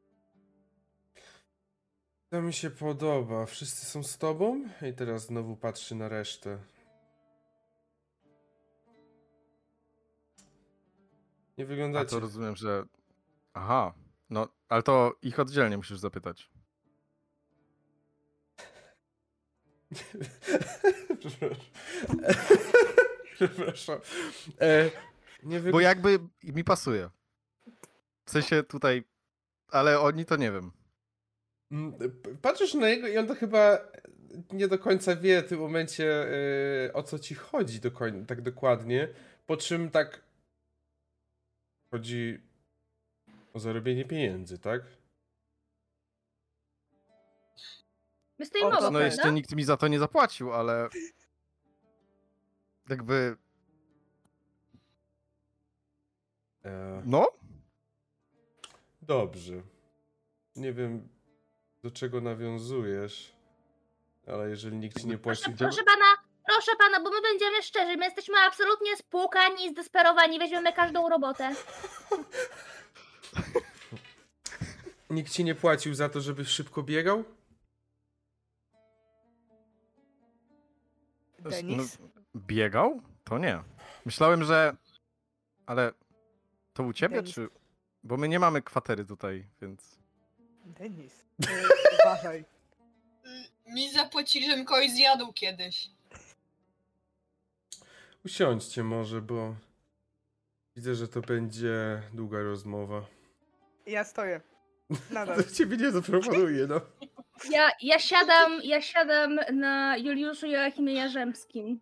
[2.32, 3.46] To mi się podoba.
[3.46, 4.68] Wszyscy są z tobą?
[4.90, 6.58] I teraz znowu patrzy na resztę.
[11.58, 12.10] Nie A wyglądacie.
[12.10, 12.84] to rozumiem, że...
[13.54, 13.94] Aha,
[14.30, 16.50] no, ale to ich oddzielnie musisz zapytać.
[21.18, 21.64] Przepraszam.
[23.34, 24.00] Przepraszam.
[24.60, 24.90] E,
[25.42, 25.88] nie Bo wygląda...
[25.88, 27.10] jakby mi pasuje.
[28.24, 29.04] W sensie tutaj,
[29.68, 30.81] ale oni to nie wiem.
[31.72, 31.92] Mm,
[32.42, 33.78] Patrzysz na niego i on to chyba
[34.52, 36.26] nie do końca wie w tym momencie
[36.86, 39.08] e, o co ci chodzi do koń- tak dokładnie.
[39.46, 40.22] Po czym tak
[41.90, 42.40] chodzi
[43.54, 44.82] o zarobienie pieniędzy, tak?
[48.38, 49.06] My z tej O, mowa, to No prawda?
[49.06, 50.88] jeszcze nikt mi za to nie zapłacił, ale
[52.88, 53.36] jakby,
[56.64, 57.28] E, no,
[59.02, 59.62] dobrze.
[60.56, 61.08] Nie wiem
[61.82, 63.32] do czego nawiązujesz,
[64.26, 65.42] ale jeżeli nikt ci nie płaci...
[65.42, 66.04] Proszę, proszę pana,
[66.46, 71.54] proszę pana, bo my będziemy szczerzy, my jesteśmy absolutnie spłukani i zdesperowani, weźmiemy każdą robotę.
[75.10, 77.24] Nikt ci nie płacił za to, żebyś szybko biegał?
[81.38, 81.98] Denis?
[81.98, 83.02] no, biegał?
[83.24, 83.62] To nie.
[84.04, 84.76] Myślałem, że,
[85.66, 85.92] ale
[86.72, 87.34] to u ciebie, Denis.
[87.34, 87.48] czy,
[88.02, 90.01] bo my nie mamy kwatery tutaj, więc...
[90.64, 91.24] Denis.
[91.48, 91.68] e,
[92.02, 92.44] Uważaj.
[93.66, 95.88] Mi zapłacili, żebym kogoś zjadł kiedyś.
[98.24, 99.54] Usiądźcie może, bo
[100.76, 103.06] widzę, że to będzie długa rozmowa.
[103.86, 104.40] Ja stoję.
[105.10, 105.36] Nadal.
[105.44, 106.80] To ciebie nie zaproponuję, no.
[107.50, 111.80] Ja, ja siadam, ja siadam na Juliuszu Joachimie Jarzębskim.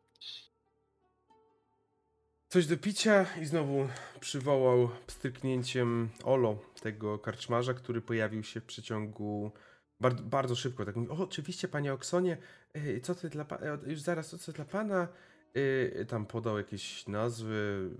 [2.53, 3.89] Coś do picia i znowu
[4.21, 9.53] przywołał pstryknięciem Olo, tego karczmarza, który pojawił się w przeciągu
[10.01, 10.85] bardzo, bardzo szybko.
[10.85, 12.37] Tak mówi, o oczywiście panie Oksonie,
[12.77, 15.09] y, co ty dla pana, już zaraz, co dla pana?
[15.57, 17.91] Y, Tam podał jakieś nazwy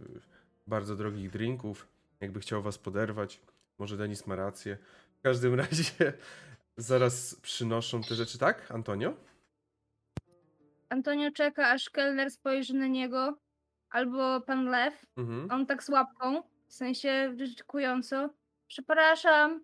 [0.67, 1.89] bardzo drogich drinków,
[2.21, 3.41] jakby chciał was poderwać.
[3.79, 4.79] Może Denis ma rację.
[5.19, 6.13] W każdym razie
[6.77, 9.15] zaraz przynoszą te rzeczy, tak, Antonio?
[10.89, 13.39] Antonio czeka, aż kelner spojrzy na niego,
[13.91, 15.51] albo pan Lew, Mhm.
[15.51, 18.31] on tak z łapką, w sensie wyczekująco.
[18.69, 19.61] Przepraszam,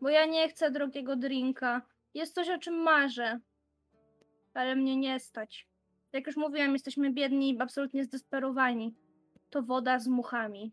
[0.00, 1.82] bo ja nie chcę drogiego drinka.
[2.14, 3.40] Jest coś, o czym marzę,
[4.54, 5.68] ale mnie nie stać.
[6.12, 8.94] Jak już mówiłam, jesteśmy biedni i absolutnie zdesperowani.
[9.50, 10.72] To woda z muchami.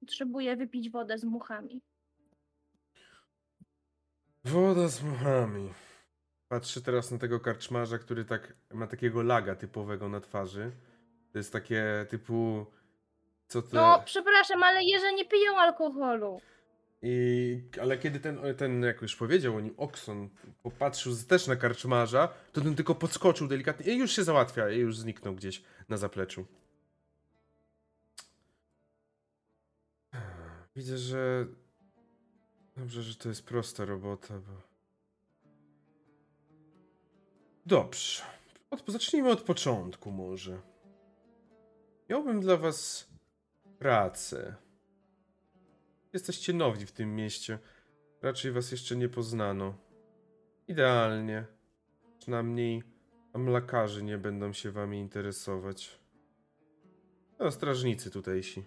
[0.00, 1.80] Potrzebuję wypić wodę z muchami.
[4.44, 5.72] Woda z muchami.
[6.48, 10.72] Patrzę teraz na tego karczmarza, który tak ma takiego laga typowego na twarzy.
[11.36, 12.66] To jest takie typu.
[13.48, 13.68] Co to.
[13.72, 16.40] No, przepraszam, ale jeże nie piją alkoholu.
[17.02, 20.28] I, ale kiedy ten, ten, jak już powiedział o nim, Okson,
[20.62, 24.98] popatrzył też na karczmarza, to ten tylko podskoczył delikatnie i już się załatwia, i już
[24.98, 26.46] zniknął gdzieś na zapleczu.
[30.76, 31.46] Widzę, że.
[32.76, 34.62] Dobrze, że to jest prosta robota, bo.
[37.66, 38.22] Dobrze.
[38.70, 40.75] Od, zacznijmy od początku, może.
[42.08, 43.08] Miałbym dla Was
[43.78, 44.54] pracę.
[46.12, 47.58] Jesteście nowi w tym mieście.
[48.22, 49.74] Raczej Was jeszcze nie poznano.
[50.68, 51.46] Idealnie.
[52.18, 52.82] Przynajmniej
[53.32, 56.00] A mlekarzy nie będą się wami interesować.
[57.38, 58.64] No, strażnicy tutejsi.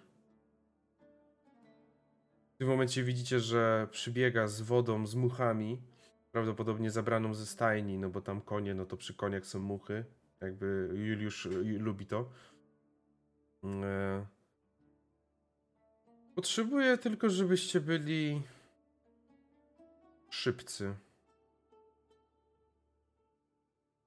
[2.54, 5.82] W tym momencie widzicie, że przybiega z wodą, z muchami.
[6.32, 10.04] Prawdopodobnie zabraną ze stajni, no bo tam konie, no to przy koniach są muchy.
[10.40, 12.30] Jakby Juliusz y, lubi to.
[13.64, 14.26] E...
[16.34, 18.42] Potrzebuję tylko, żebyście byli
[20.30, 20.94] szybcy.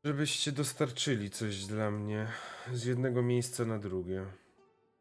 [0.04, 2.28] Żebyście dostarczyli coś dla mnie
[2.74, 4.26] z jednego miejsca na drugie.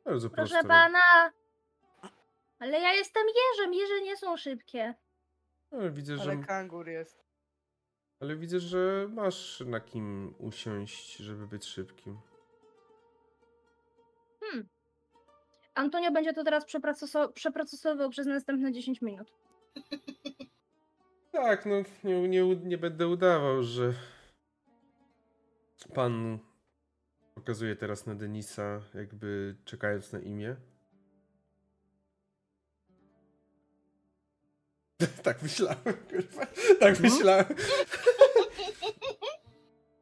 [0.04, 0.68] Bardzo Proszę proste.
[0.68, 1.32] pana.
[2.58, 4.94] Ale ja jestem jeżem, jeże nie są szybkie.
[5.70, 7.24] Ale widzę, że, Ale kangur jest.
[8.20, 12.18] ale widzę, że masz na kim usiąść, żeby być szybkim.
[15.74, 19.32] Antonio będzie to teraz przeproceso- przeprocesował przez następne 10 minut.
[21.32, 23.94] Tak, no nie, nie, nie będę udawał, że
[25.94, 26.38] pan
[27.34, 30.56] pokazuje teraz na Denisa, jakby czekając na imię.
[35.22, 35.78] tak myślałem,
[36.10, 36.46] kurwa.
[36.80, 37.44] Tak myślałem.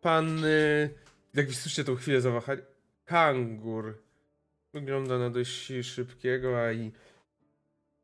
[0.01, 0.95] Pan, y,
[1.35, 2.63] jak słyszycie tą chwilę zawahania,
[3.05, 4.03] kangur
[4.73, 6.93] wygląda na dość szybkiego, a i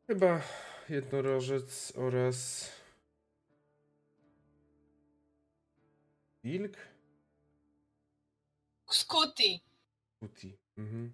[0.07, 0.41] chyba
[0.89, 2.69] jednorożec oraz
[6.43, 6.77] wilk?
[8.89, 9.59] Scooty.
[10.19, 10.57] Puti.
[10.77, 11.13] Mhm.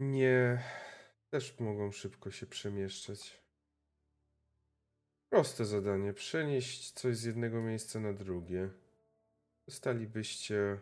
[0.00, 0.62] Nie.
[1.30, 3.40] Też mogą szybko się przemieszczać.
[5.30, 6.12] Proste zadanie.
[6.12, 8.70] Przenieść coś z jednego miejsca na drugie.
[9.66, 10.80] Dostalibyście.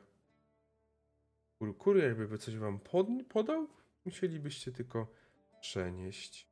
[1.58, 3.68] Kur- Kurier by coś wam pod, podał?
[4.04, 5.06] Musielibyście tylko
[5.60, 6.48] przenieść.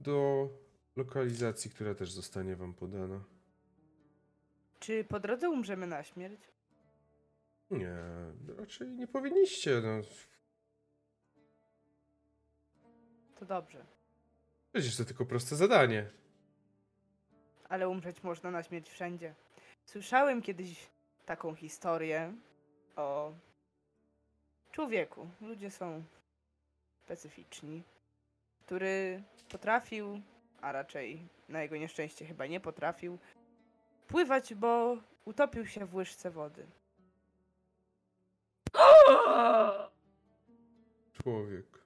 [0.00, 0.48] Do
[0.96, 3.24] lokalizacji, która też zostanie wam podana.
[4.80, 6.40] Czy po drodze umrzemy na śmierć?
[7.70, 7.96] Nie,
[8.58, 9.80] raczej nie powinniście.
[9.84, 10.00] No.
[13.38, 13.84] To dobrze.
[14.72, 16.10] Przecież to tylko proste zadanie.
[17.68, 19.34] Ale umrzeć można na śmierć wszędzie.
[19.84, 20.90] Słyszałem kiedyś
[21.26, 22.34] taką historię
[22.96, 23.32] o
[24.72, 25.28] człowieku.
[25.40, 26.04] Ludzie są
[27.04, 27.82] specyficzni,
[28.66, 30.20] który potrafił,
[30.60, 33.18] a raczej na jego nieszczęście chyba nie potrafił,
[34.06, 36.66] pływać, bo utopił się w łyżce wody.
[41.22, 41.84] Człowiek.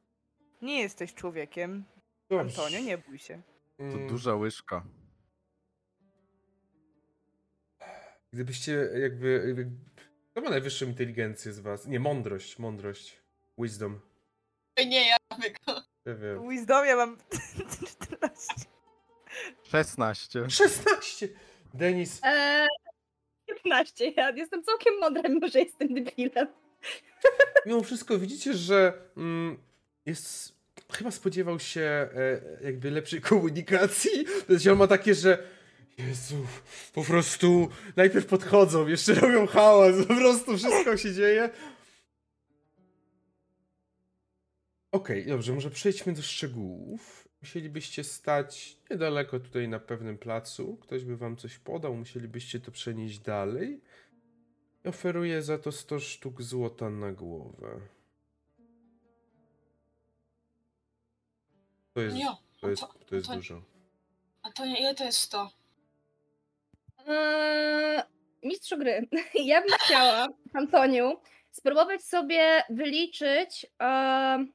[0.62, 1.84] Nie jesteś człowiekiem,
[2.28, 2.62] Dobrze.
[2.62, 3.42] Antonio, nie bój się.
[3.76, 4.84] To Mm, duża łyżka.
[8.32, 9.70] Gdybyście jakby, jakby...
[10.38, 11.86] Kto ma najwyższą inteligencję z was?
[11.86, 13.16] Nie, mądrość, mądrość.
[13.58, 14.00] Wisdom.
[14.86, 15.82] Nie, ja tylko.
[16.04, 16.46] Ja wiem.
[16.46, 17.16] W Wisdomie mam
[17.86, 18.54] 14.
[19.62, 20.50] 16.
[20.50, 21.28] 16!
[21.74, 22.66] Denis, Eee,
[23.46, 24.10] 15.
[24.16, 26.48] Ja jestem całkiem mądra, mimo że jestem debilem.
[27.66, 29.58] mimo wszystko widzicie, że mm,
[30.06, 30.52] jest...
[30.92, 34.24] Chyba spodziewał się e, jakby lepszej komunikacji.
[34.24, 35.57] To znaczy on ma takie, że
[35.98, 36.46] Jezu,
[36.94, 41.50] po prostu najpierw podchodzą, jeszcze robią hałas, po prostu wszystko się dzieje.
[44.92, 47.28] Okej, dobrze, może przejdźmy do szczegółów.
[47.42, 50.76] Musielibyście stać niedaleko tutaj na pewnym placu.
[50.76, 53.80] Ktoś by wam coś podał, musielibyście to przenieść dalej.
[54.84, 57.80] I oferuję za to 100 sztuk złota na głowę.
[61.94, 62.16] To jest,
[62.60, 63.62] to jest, to- to jest to- dużo.
[64.42, 65.57] Antonio, ile to jest 100?
[67.08, 68.02] Eee,
[68.42, 71.16] mistrzu gry, ja bym chciała, Antoniu,
[71.50, 74.52] spróbować sobie wyliczyć em,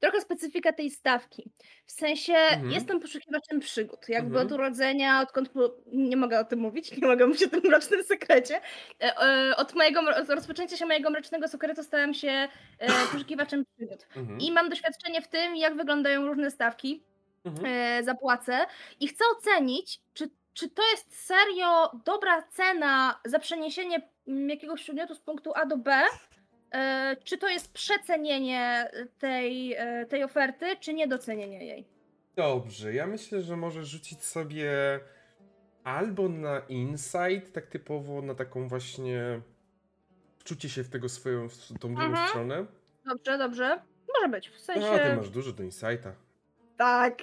[0.00, 1.50] trochę specyfikę tej stawki.
[1.86, 2.70] W sensie Mhm.
[2.70, 4.08] jestem poszukiwaczem przygód.
[4.08, 4.46] Jakby Mhm.
[4.46, 5.50] od urodzenia, odkąd
[5.86, 8.60] nie mogę o tym mówić, nie mogę mówić o tym mrocznym sekrecie.
[9.02, 12.48] E, e, od mojego od rozpoczęcia się mojego mrocznego sekretu stałem się e,
[13.12, 14.06] poszukiwaczem przygód.
[14.16, 14.40] Mhm.
[14.40, 17.02] I mam doświadczenie w tym, jak wyglądają różne stawki
[17.44, 18.04] Mhm.
[18.04, 18.66] zapłacę
[19.00, 25.14] i chcę ocenić, czy, czy to jest serio dobra cena za przeniesienie mm, jakiegoś przedmiotu
[25.14, 26.02] z punktu A do B,
[26.70, 31.84] e, czy to jest przecenienie tej, e, tej oferty, czy niedocenienie jej.
[32.36, 35.00] Dobrze, ja myślę, że możesz rzucić sobie
[35.84, 39.40] albo na insight, tak typowo na taką właśnie
[40.38, 42.28] wczucie się w tego swoją, w tą drugą Mhm.
[42.28, 42.66] stronę.
[43.04, 43.82] Dobrze, dobrze.
[44.14, 44.90] Może być, w sensie...
[44.90, 46.12] A, ty masz dużo do insighta.
[46.76, 47.18] Tak.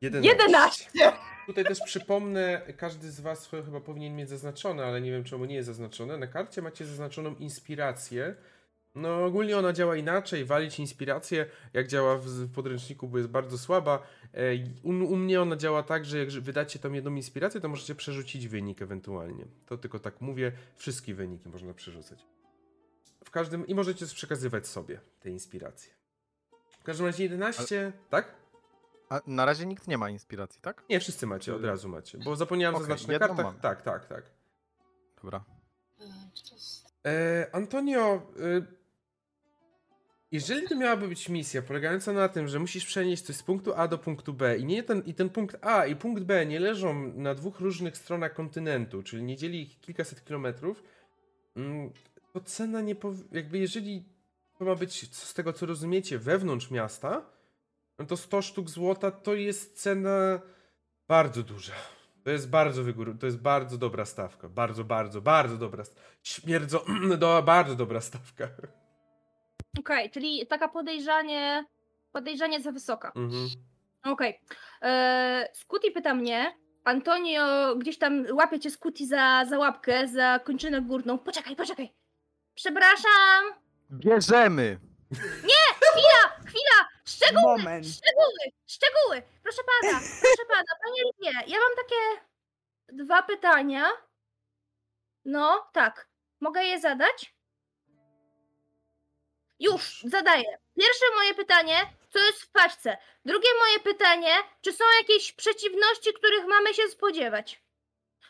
[0.00, 0.36] 11.
[0.38, 0.90] 11!
[1.46, 5.54] Tutaj też przypomnę, każdy z was chyba powinien mieć zaznaczone, ale nie wiem czemu nie
[5.54, 6.18] jest zaznaczone.
[6.18, 8.34] Na karcie macie zaznaczoną inspirację
[8.94, 14.02] No ogólnie ona działa inaczej, walić inspirację, jak działa w podręczniku, bo jest bardzo słaba.
[14.34, 14.40] E,
[14.82, 18.48] u, u, mnie ona działa tak, że jak wydacie tam jedną inspirację, to możecie przerzucić
[18.48, 19.44] wynik ewentualnie.
[19.66, 22.18] To tylko tak mówię, wszystkie wyniki można przerzucać.
[23.24, 25.92] W każdym, i możecie przekazywać sobie te inspiracje.
[26.80, 27.92] W każdym razie 11, Ale...
[28.10, 28.34] tak?
[29.10, 30.84] A na razie nikt nie ma inspiracji, tak?
[30.90, 32.18] Nie, wszyscy macie, od razu macie.
[32.18, 33.46] Bo zapomniałem okay, zaznaczyć na kartach.
[33.46, 33.60] Mam.
[33.60, 34.30] Tak, tak, tak.
[35.22, 35.44] Dobra.
[37.06, 38.78] E, Antonio, e,
[40.32, 43.88] jeżeli to miałaby być misja polegająca na tym, że musisz przenieść coś z punktu A
[43.88, 47.12] do punktu B i, nie ten, i ten punkt A i punkt B nie leżą
[47.14, 50.82] na dwóch różnych stronach kontynentu, czyli nie dzieli ich kilkaset kilometrów,
[51.56, 51.92] mm,
[52.32, 53.14] to cena nie pow...
[53.32, 54.04] jakby jeżeli
[54.58, 57.37] to ma być z tego co rozumiecie wewnątrz miasta,
[57.98, 60.40] no to 100 sztuk złota to jest cena
[61.08, 61.72] bardzo duża.
[62.24, 64.48] To jest bardzo wygór, to jest bardzo dobra stawka.
[64.48, 65.84] Bardzo, bardzo, bardzo dobra.
[66.22, 66.84] Śmierdzo,
[67.18, 68.44] do, bardzo dobra stawka.
[69.78, 71.64] Okej, okay, czyli taka podejrzanie,
[72.12, 73.12] podejrzanie za wysoka.
[73.16, 73.48] Mhm.
[74.04, 74.40] Okej.
[74.44, 74.90] Okay.
[74.90, 80.82] E, Skuti pyta mnie, Antonio gdzieś tam łapie cię Skuti za, za łapkę, za kończynę
[80.82, 81.18] górną.
[81.18, 81.92] Poczekaj, poczekaj.
[82.54, 83.44] Przepraszam.
[83.90, 84.78] Bierzemy.
[85.44, 86.97] Nie, chwila, chwila.
[87.08, 87.86] Szczegóły, Moment.
[87.86, 89.22] szczegóły, szczegóły.
[89.42, 92.26] Proszę pana, proszę pana, panie Liwie, ja mam takie
[92.88, 93.90] dwa pytania.
[95.24, 96.08] No, tak.
[96.40, 97.34] Mogę je zadać?
[99.60, 100.58] Już, zadaję.
[100.76, 101.74] Pierwsze moje pytanie,
[102.10, 102.98] co jest w paczce?
[103.24, 107.62] Drugie moje pytanie, czy są jakieś przeciwności, których mamy się spodziewać?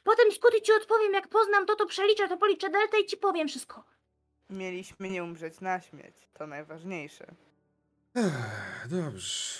[0.05, 3.49] Potem Skuty ci odpowiem, jak poznam to, to przeliczę, to policzę delta i ci powiem
[3.49, 3.85] wszystko.
[4.51, 6.16] Mieliśmy nie umrzeć na śmierć.
[6.35, 7.26] To najważniejsze.
[8.14, 9.59] Ech, dobrze.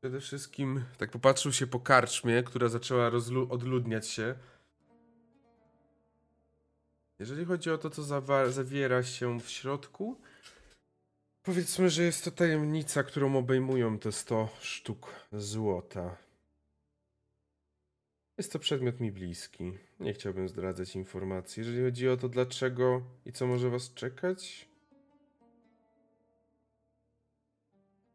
[0.00, 3.10] Przede wszystkim tak popatrzył się po karczmie, która zaczęła
[3.50, 4.34] odludniać się.
[7.18, 8.02] Jeżeli chodzi o to, co
[8.50, 10.20] zawiera się w środku,
[11.42, 16.16] powiedzmy, że jest to tajemnica, którą obejmują te 100 sztuk złota.
[18.38, 19.72] Jest to przedmiot mi bliski.
[20.00, 21.60] Nie chciałbym zdradzać informacji.
[21.60, 24.68] Jeżeli chodzi o to, dlaczego i co może was czekać,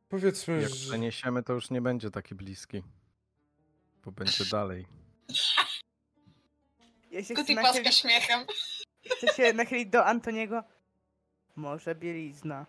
[0.09, 0.75] powiedzmy, Jak że...
[0.75, 2.83] przeniesiemy, to już nie będzie taki bliski.
[4.05, 4.85] Bo będzie dalej.
[7.11, 8.45] Ja się Kuti paska śmiechem.
[9.17, 10.63] Chcę się nachylić do Antoniego.
[11.55, 12.65] Może bielizna.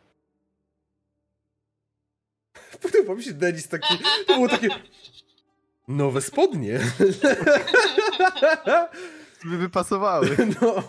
[2.83, 3.99] Podoba mi się Denis taki.
[4.27, 4.69] To było takie.
[5.89, 6.79] Nowe spodnie.
[9.45, 10.37] By wypasowały.
[10.61, 10.83] No.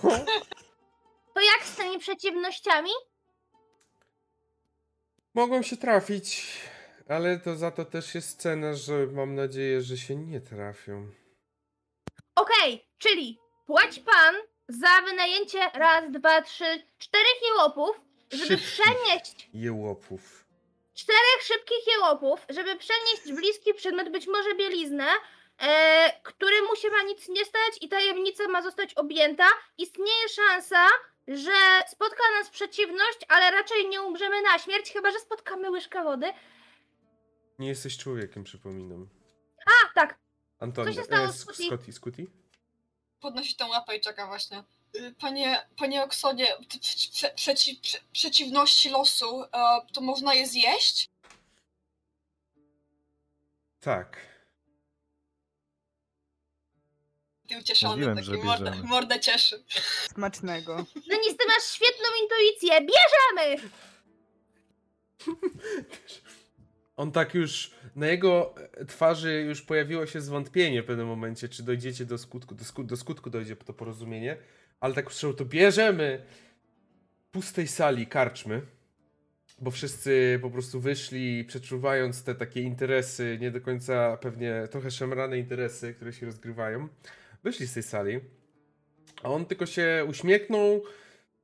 [1.33, 2.89] To jak z tymi przeciwnościami?
[5.39, 6.47] Mogą się trafić,
[7.09, 11.11] ale to za to też jest cena, że mam nadzieję, że się nie trafią.
[12.35, 14.35] Okej, okay, czyli płać pan
[14.67, 20.45] za wynajęcie raz, dwa, trzy, czterech jełopów, żeby przenieść jełopów.
[20.93, 25.07] czterech szybkich jełopów, żeby przenieść bliski przedmiot, być może bieliznę,
[25.59, 29.45] e, któremu się ma nic nie stać i tajemnica ma zostać objęta.
[29.77, 30.85] Istnieje szansa,
[31.37, 36.33] że spotka nas przeciwność, ale raczej nie umrzemy na śmierć, chyba że spotkamy łyżkę wody.
[37.59, 39.09] Nie jesteś człowiekiem, przypominam.
[39.65, 40.19] A, tak.
[40.59, 42.27] Antonia, Co się stało Scotty, Scotty?
[43.19, 44.63] podnosi tą łapę i czeka właśnie.
[44.95, 46.47] Y, panie, panie Oksonie,
[47.11, 49.47] prze, przeci, prze, przeciwności losu, e,
[49.93, 51.09] to można je zjeść?
[53.79, 54.28] Tak.
[57.49, 59.63] Ty ucieszony, Mówiłem, taki mordę, mordę cieszy.
[60.13, 60.75] Smacznego.
[60.95, 63.69] No nic, ty masz świetną intuicję, bierzemy!
[66.95, 68.55] On tak już, na jego
[68.87, 72.97] twarzy już pojawiło się zwątpienie w pewnym momencie, czy dojdziecie do skutku, do, skutku, do
[72.97, 74.37] skutku dojdzie to porozumienie,
[74.79, 76.25] ale tak usłyszał, to bierzemy
[77.31, 78.61] pustej sali karczmy,
[79.59, 85.37] bo wszyscy po prostu wyszli, przeczuwając te takie interesy, nie do końca pewnie trochę szemrane
[85.37, 86.87] interesy, które się rozgrywają,
[87.43, 88.19] wyszli z tej sali,
[89.23, 90.83] a on tylko się uśmiechnął,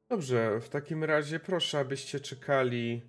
[0.09, 3.01] dobrze, w takim razie proszę, abyście czekali.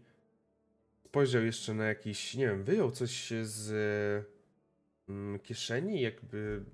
[1.05, 3.73] Spojrzał jeszcze na jakiś, nie wiem, wyjął coś z
[5.09, 6.65] mm, kieszeni, jakby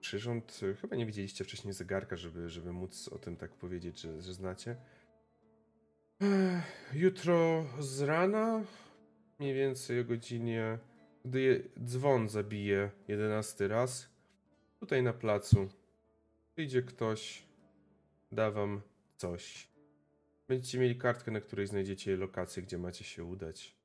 [0.00, 4.34] przyrząd, chyba nie widzieliście wcześniej zegarka, żeby, żeby móc o tym tak powiedzieć, że, że
[4.34, 4.76] znacie.
[6.92, 8.64] Jutro z rana,
[9.38, 10.78] mniej więcej o godzinie,
[11.24, 14.08] gdy dzwon zabije jedenasty raz,
[14.80, 15.68] tutaj na placu,
[16.52, 17.42] przyjdzie ktoś,
[18.32, 18.80] da wam
[19.16, 19.68] coś.
[20.48, 23.76] Będziecie mieli kartkę, na której znajdziecie lokację, gdzie macie się udać.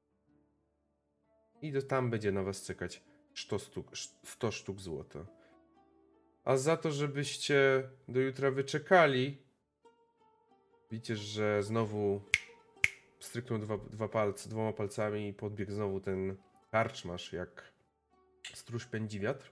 [1.61, 3.03] I tam będzie na was czekać
[3.35, 3.91] 100 sztuk,
[4.23, 5.25] 100 sztuk złota.
[6.43, 9.43] A za to, żebyście do jutra wyczekali,
[10.93, 12.21] Widzicie, że znowu
[13.19, 16.37] stryknął dwa, dwa palce, dwoma palcami i podbiegł znowu ten
[16.71, 17.73] karczmasz, jak
[18.53, 19.51] stróż pędzi wiatr.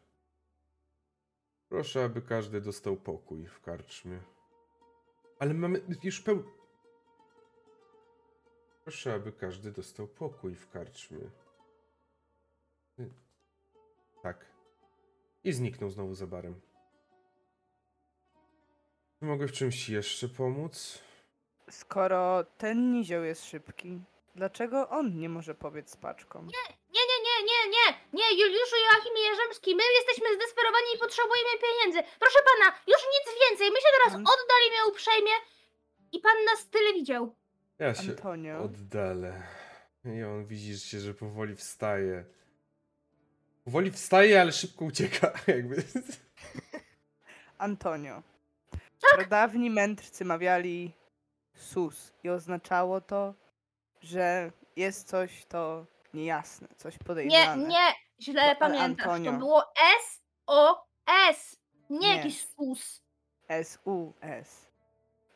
[1.71, 4.19] Proszę, aby każdy dostał pokój w karczmie.
[5.39, 6.43] Ale mamy już peł...
[8.83, 11.19] Proszę, aby każdy dostał pokój w karczmie.
[14.23, 14.45] Tak.
[15.43, 16.61] I zniknął znowu za barem.
[19.19, 21.03] Czy mogę w czymś jeszcze pomóc?
[21.69, 24.01] Skoro ten nizioł jest szybki,
[24.35, 26.41] dlaczego on nie może pobiec z paczką?
[26.41, 27.00] Nie, nie,
[27.65, 32.11] nie, nie, nie, Juliuszu Joachimie Jerzemski, my jesteśmy zdesperowani i potrzebujemy pieniędzy.
[32.19, 35.31] Proszę pana, już nic więcej, my się teraz An- oddalimy uprzejmie
[36.11, 37.35] i pan nas tyle widział.
[37.79, 38.63] Ja się Antonio.
[38.63, 39.43] oddalę.
[40.05, 42.25] I on widzisz się, że powoli wstaje.
[43.65, 45.75] Powoli wstaje, ale szybko ucieka, jakby.
[47.57, 48.23] Antonio.
[48.71, 49.15] Tak.
[49.15, 50.91] Pradawni mędrcy mawiali
[51.55, 53.33] sus i oznaczało to,
[54.01, 57.67] że jest coś to niejasne, coś Nie, podejrzane.
[57.67, 59.31] nie, źle ale pamiętasz, Antonio.
[59.31, 59.63] to było
[59.99, 61.57] S-O-S,
[61.89, 62.15] nie, Nie.
[62.15, 63.01] jakiś sus.
[63.47, 64.71] S-U-S.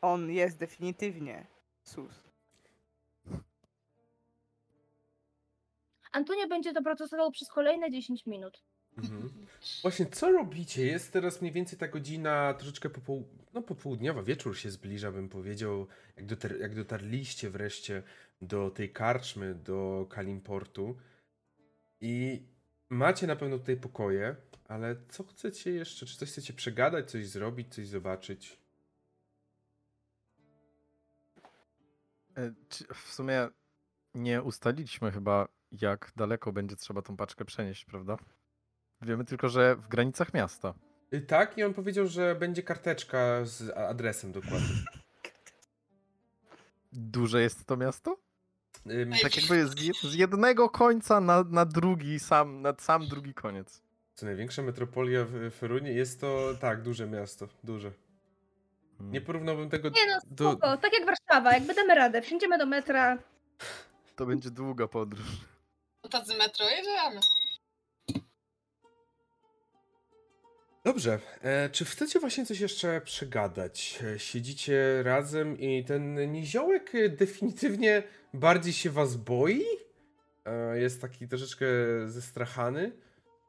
[0.02, 1.46] On jest definitywnie
[1.82, 2.26] sus.
[6.12, 8.62] Antonio będzie to procesował przez kolejne 10 minut.
[8.98, 9.46] Mhm.
[9.82, 10.86] Właśnie, co robicie?
[10.86, 13.28] Jest teraz mniej więcej ta godzina troszeczkę popoł...
[13.54, 16.56] no, popołudniowa, wieczór się zbliża, bym powiedział, jak, dotar...
[16.60, 18.02] jak dotarliście wreszcie
[18.42, 20.96] do tej karczmy, do Kalimportu.
[22.00, 22.42] I
[22.90, 24.36] macie na pewno tutaj pokoje,
[24.68, 26.06] ale co chcecie jeszcze?
[26.06, 28.58] Czy coś chcecie przegadać, coś zrobić, coś zobaczyć?
[32.36, 32.52] E,
[32.94, 33.48] W sumie
[34.14, 38.16] nie ustaliliśmy chyba, jak daleko będzie trzeba tą paczkę przenieść, prawda?
[39.02, 40.74] Wiemy tylko, że w granicach miasta.
[41.14, 44.84] Y, Tak, i on powiedział, że będzie karteczka z adresem dokładnym.
[46.92, 48.16] Duże jest to miasto?
[49.22, 53.82] Tak jakby z, jed- z jednego końca na, na drugi, sam, na sam drugi koniec.
[54.14, 57.90] Co największa metropolia w Ferunie jest to, tak, duże miasto, duże.
[58.98, 59.12] Hmm.
[59.12, 60.50] Nie porównałbym tego Nie no, do...
[60.52, 63.18] spoko, tak jak Warszawa, jakby damy radę, wsiądziemy do metra.
[64.16, 65.26] To będzie długa podróż.
[66.04, 67.20] No tacy metro jedziemy.
[70.86, 73.98] Dobrze, e, czy chcecie właśnie coś jeszcze przegadać?
[74.14, 78.02] E, Siedzicie razem i ten niziołek e, definitywnie
[78.34, 79.62] bardziej się was boi?
[80.44, 81.66] E, jest taki troszeczkę
[82.04, 82.92] zestrachany,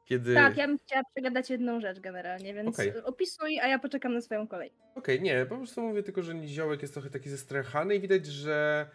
[0.04, 0.34] kiedy...
[0.34, 3.02] Tak, ja bym chciała przegadać jedną rzecz generalnie, więc Okej.
[3.02, 4.72] opisuj, a ja poczekam na swoją kolej.
[4.94, 8.86] Okej, nie, po prostu mówię tylko, że niziołek jest trochę taki zestrachany i widać, że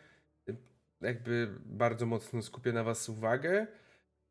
[1.02, 3.68] jakby bardzo mocno skupia na was uwagę.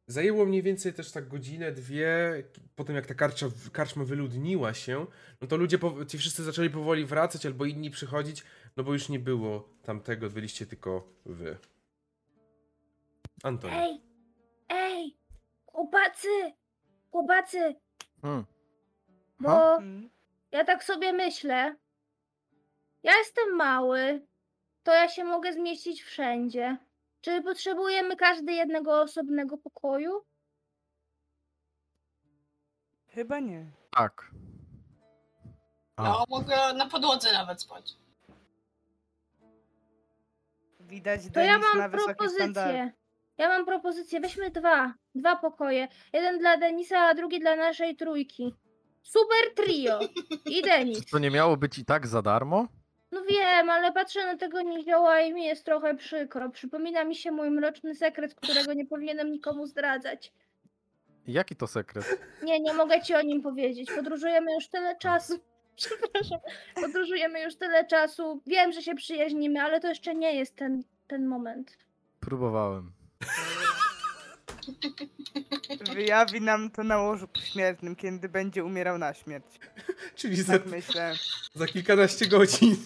[0.07, 2.42] Zajęło mniej więcej też tak godzinę, dwie,
[2.76, 5.07] po tym jak ta karcza, karczma wyludniła się,
[5.40, 5.78] no to ludzie,
[6.09, 8.44] ci wszyscy zaczęli powoli wracać albo inni przychodzić,
[8.76, 11.59] no bo już nie było tamtego, byliście tylko wy.
[13.42, 13.74] Antoni.
[13.76, 14.00] Ej,
[14.68, 15.16] ej,
[15.66, 16.28] chłopacy,
[17.11, 17.74] chłopacy,
[18.22, 18.44] Hmm.
[19.40, 19.78] bo
[20.53, 21.76] ja tak sobie myślę,
[23.03, 24.26] ja jestem mały,
[24.82, 26.76] to ja się mogę zmieścić wszędzie.
[27.22, 30.24] Czy potrzebujemy każdy jednego osobnego pokoju?
[33.08, 33.66] Chyba nie.
[33.96, 34.30] Tak.
[35.96, 37.92] A, No, mogę na podłodze nawet spać.
[40.80, 42.54] Widać To Denis ja ma mam wysokie standardy.
[42.54, 42.92] propozycję.
[43.38, 44.20] Ja mam propozycję.
[44.20, 44.94] Weźmy dwa.
[45.14, 45.88] Dwa pokoje.
[46.12, 48.54] Jeden dla Denisa, a drugi dla naszej trójki.
[49.02, 49.98] Super trio.
[50.46, 50.98] I Denis.
[51.04, 52.66] czy to nie miało być i tak za darmo?
[53.12, 56.50] No wiem, ale patrzę na tego nizioła i mi jest trochę przykro.
[56.50, 60.32] Przypomina mi się mój mroczny sekret, którego nie powinienem nikomu zdradzać.
[61.26, 62.20] Jaki to sekret?
[62.42, 63.92] Nie, nie mogę ci o nim powiedzieć.
[63.92, 65.38] Podróżujemy już tyle czasu.
[65.76, 66.38] Przepraszam.
[66.74, 68.42] Podróżujemy już tyle czasu.
[68.46, 71.78] Wiem, że się przyjaźnimy, ale to jeszcze nie jest ten, ten moment.
[72.20, 72.92] Próbowałem.
[75.95, 79.47] Wyjawi nam to na łożu pośmiertnym, kiedy będzie umierał na śmierć.
[80.16, 81.14] Czyli za, Tak myślę.
[81.55, 82.76] za kilkanaście godzin.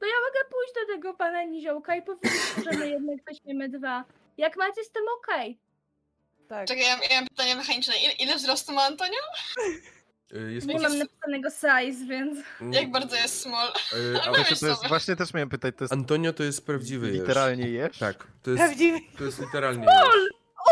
[0.00, 2.32] To ja mogę pójść do tego pana Niziołka i powiedzieć,
[2.72, 4.04] że my jednak weźmiemy dwa.
[4.38, 5.58] Jak macie z tym okej.
[6.48, 6.68] Tak.
[6.68, 7.94] Czekaj, ja, ja mam pytanie mechaniczne.
[8.04, 9.18] Ile, ile wzrostu ma Antonio?
[10.32, 12.38] Y, Jest Nie po- mam napisanego size, więc...
[12.70, 13.68] Jak bardzo jest small?
[13.68, 16.66] y, a- Weź Właśnie, to jest, właśnie też miałem pytać, to jest Antonio to jest
[16.66, 17.98] prawdziwy literalnie jesz?
[17.98, 18.98] Tak, to jest, Prawdziwy.
[19.18, 20.14] to jest literalnie jeż.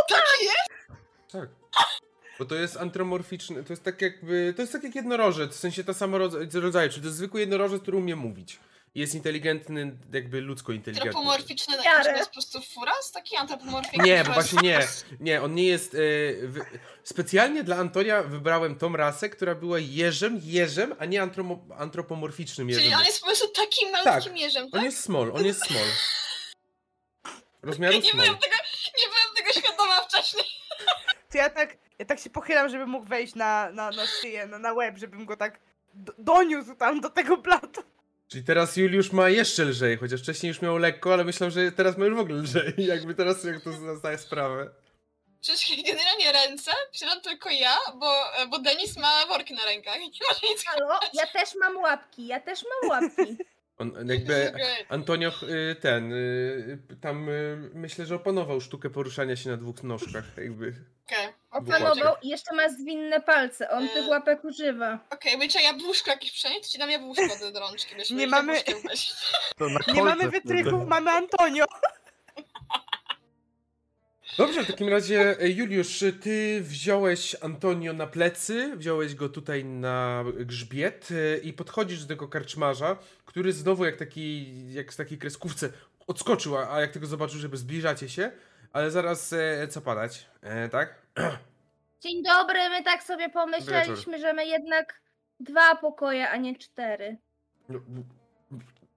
[0.08, 1.00] Taki jest?
[1.32, 1.48] Tak.
[2.38, 5.84] Bo to jest antromorficzny, to jest tak jakby, to jest tak jak jednorożec, w sensie
[5.84, 8.60] ta sama rodza- rodzaju, czyli to jest zwykły jednorożec, który umie mówić.
[8.96, 11.10] Jest inteligentny, jakby ludzko inteligentny.
[11.10, 13.12] Antropomorficzny, to jest po prostu furas?
[13.12, 14.04] Taki antropomorficzny?
[14.04, 14.80] Nie, bo właśnie nie.
[15.20, 15.94] Nie, on nie jest.
[15.94, 15.98] e,
[16.46, 16.64] wy...
[17.04, 21.22] Specjalnie dla Antonia wybrałem tą rasę, która była jeżem, jeżem, a nie
[21.78, 22.84] antropomorficznym jeżem.
[22.84, 24.78] Czyli on jest po prostu takim malutkim mierzem, tak?
[24.78, 25.86] On jest small, on jest small.
[27.62, 28.24] Rozmiaru Nie small.
[28.26, 28.56] byłem, tego,
[28.98, 30.44] nie byłem tego świadoma wcześniej.
[31.30, 34.58] To ja tak, ja tak się pochylam, żeby mógł wejść na, na, na szyję, na,
[34.58, 35.60] na łeb, żebym go tak
[35.94, 37.82] do, doniósł tam do tego blatu.
[38.28, 41.98] Czyli teraz Juliusz ma jeszcze lżej, chociaż wcześniej już miał lekko, ale myślał, że teraz
[41.98, 42.74] ma już w ogóle lżej.
[42.92, 44.70] Jakby teraz jak to zdaje sprawę.
[45.40, 48.12] Przecież generalnie ręce przyszedłem tylko ja, bo,
[48.50, 52.26] bo Denis ma worki na rękach i nie może nic Halo, ja też mam łapki,
[52.26, 53.36] ja też mam łapki.
[53.78, 54.52] On jakby.
[54.88, 56.12] Antonio y, ten.
[56.12, 60.24] y, Tam y, myślę, że opanował sztukę poruszania się na dwóch nóżkach.
[60.36, 60.74] Jakby.
[61.06, 64.98] Okej, Opanował i jeszcze ma zwinne palce, on tych łapek używa.
[65.10, 68.62] okej, okay, trzeba jabłuszko jakieś przenieść, ci dam jabłuszko do rączki, wiesz, Nie mamy-
[69.94, 71.64] Nie mamy wytrychów, mamy Antonio.
[74.38, 80.24] Dobrze, w takim razie y, Juliusz, ty wziąłeś Antonio na plecy, wziąłeś go tutaj na
[80.34, 85.72] grzbiet y, i podchodzisz do tego karczmarza, który znowu jak taki, jak z takiej kreskówce
[86.06, 88.32] odskoczył, a a jak tego zobaczył, żeby zbliżacie się,
[88.72, 91.06] ale zaraz e, co padać, e, tak?
[92.02, 95.00] Dzień dobry, my tak sobie pomyśleliśmy, że my jednak
[95.40, 97.16] dwa pokoje, a nie cztery.
[97.68, 97.80] No,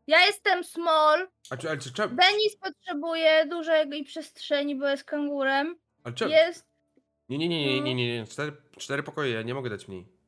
[0.07, 5.75] Ja jestem small, A czy, ale czy, czy, Denis potrzebuje dużej przestrzeni, bo jest kangurem.
[6.03, 6.65] ale czy, Jest,
[7.29, 8.25] Nie, nie, nie, nie, nie, nie, nie.
[8.25, 10.18] Cztery, cztery pokoje, ja nie mogę dać mniej.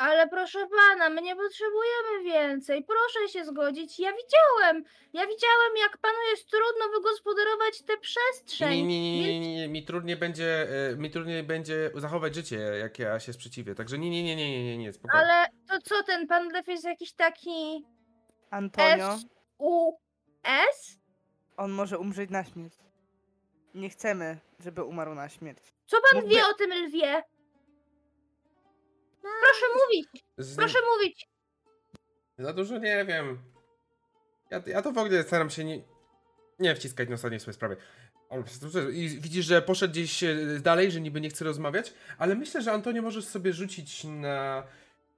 [0.00, 2.84] Ale proszę pana, my nie potrzebujemy więcej.
[2.84, 3.98] Proszę się zgodzić.
[3.98, 8.86] Ja widziałem, ja widziałem, jak panu jest trudno wygospodarować tę przestrzeń.
[8.86, 12.98] nie, nie, nie, nie, nie, mi trudniej będzie, e, mi trudniej będzie zachować życie, jak
[12.98, 13.74] ja się sprzeciwię.
[13.74, 15.26] Także nie, nie, nie, nie, nie, nie, nie, spokojnie.
[15.26, 17.84] Ale to co, ten pan Lew jest jakiś taki
[18.50, 19.26] Antonio, S,
[19.58, 19.92] U,
[20.44, 20.98] S?
[21.56, 22.74] on może umrzeć na śmierć.
[23.74, 25.74] Nie chcemy, żeby umarł na śmierć.
[25.86, 27.22] Co pan Mógłby- wie o tym lwie?
[29.22, 31.28] Proszę mówić, Z, proszę mówić.
[32.38, 33.38] Za dużo nie wiem.
[34.50, 35.82] Ja, ja to w ogóle staram się nie,
[36.58, 37.76] nie wciskać na ostatniej swojej sprawie.
[38.92, 42.72] I widzisz, że poszedł gdzieś e, dalej, że niby nie chce rozmawiać, ale myślę, że
[42.72, 44.62] Antonio możesz sobie rzucić na.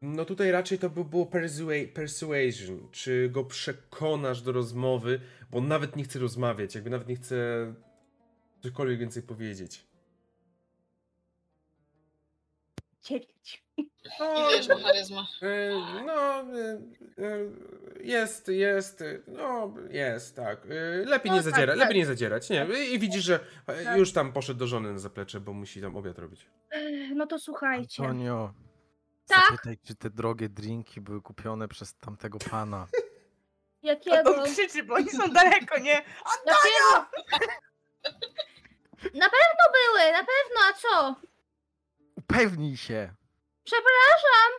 [0.03, 2.89] No tutaj raczej to by było persua- persuasion.
[2.93, 7.37] Czy go przekonasz do rozmowy, bo on nawet nie chce rozmawiać, jakby nawet nie chce
[8.63, 9.85] cokolwiek więcej powiedzieć.
[13.03, 13.65] Dziewięć.
[13.79, 13.87] I
[14.53, 15.27] wiesz, ma charyzma.
[15.43, 15.71] E,
[16.07, 16.81] No, e,
[17.19, 17.39] e,
[18.01, 20.65] jest, jest, no, jest, tak.
[21.05, 21.87] Lepiej No nie tak, zadzierać, tak.
[21.89, 22.67] lepiej nie zadzierać, nie.
[22.91, 23.99] I widzisz, że e, Tak.
[23.99, 26.47] już tam poszedł do żony na zaplecze, bo musi tam obiad robić.
[26.71, 28.03] Ech, No to słuchajcie.
[28.03, 28.53] Antonio,
[29.29, 29.45] Tak?
[29.51, 32.87] zapytaj, czy te drogie drinki były kupione przez tamtego pana.
[33.83, 34.37] Jakiego?
[34.37, 36.03] On krzyczy, bo oni są daleko, nie?
[36.47, 37.07] Jakiego?
[39.05, 41.17] Na pewno były, na pewno, a co?
[42.23, 43.15] Upewnij się!
[43.65, 44.51] Przepraszam!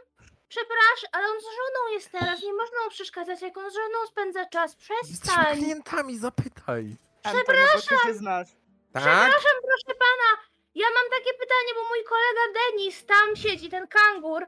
[0.49, 4.07] Przepraszam, ale on z żoną jest teraz, nie można mu przeszkadzać, jak on z żoną
[4.07, 4.71] spędza czas.
[4.79, 5.57] Jesteśmy Przestań!
[5.57, 6.95] klientami, zapytaj!
[7.23, 8.47] Antonio, bo ty się znasz.
[8.93, 9.03] Tak?
[9.03, 10.41] Przepraszam, proszę pana!
[10.75, 14.45] Ja mam takie pytanie, bo mój kolega Denis tam siedzi, ten kangur.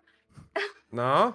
[0.92, 1.34] No.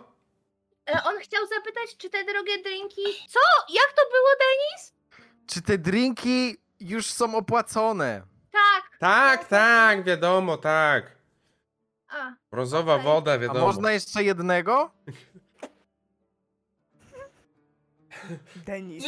[0.91, 3.03] E, On chciał zapytać, czy te drogie drinki.
[3.28, 3.41] Co?
[3.68, 4.93] Jak to było, Denis?
[5.47, 8.22] Czy te drinki już są opłacone?
[8.53, 8.99] Tak.
[9.01, 11.19] Tak, tak, wiadomo, tak.
[12.11, 13.04] A, Brązowa Okej.
[13.04, 13.66] woda, A wiadomo.
[13.66, 14.90] można jeszcze jednego?
[18.66, 19.04] Denis.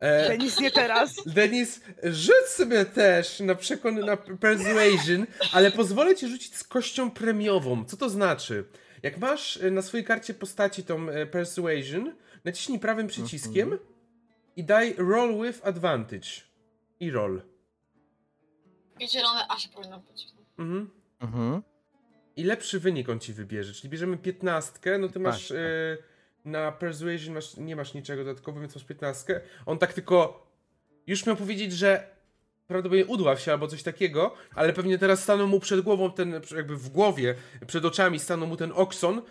[0.00, 1.14] E, Denis nie teraz.
[1.26, 7.84] Denis, rzuć sobie też na przekon na persuasion, ale pozwolę ci rzucić z kością premiową.
[7.84, 8.64] Co to znaczy?
[9.02, 12.14] Jak masz e, na swojej karcie postaci tą e, persuasion,
[12.44, 13.78] naciśnij prawym przyciskiem
[14.56, 16.28] i daj roll with advantage.
[17.00, 17.42] I roll.
[19.00, 20.26] I zielone A się powinno być.
[20.58, 20.90] Mhm.
[21.20, 21.62] Mhm.
[22.36, 23.72] I lepszy wynik on ci wybierze.
[23.72, 25.56] Czyli bierzemy 15, no ty masz tak.
[25.56, 25.96] e,
[26.44, 29.40] na persuasion masz, nie masz niczego dodatkowego, więc masz 15.
[29.66, 30.46] On tak tylko
[31.06, 32.06] już miał powiedzieć, że
[32.66, 36.76] prawdopodobnie udław się albo coś takiego, ale pewnie teraz stanął mu przed głową ten, jakby
[36.76, 37.34] w głowie,
[37.66, 39.22] przed oczami stanął mu ten okson.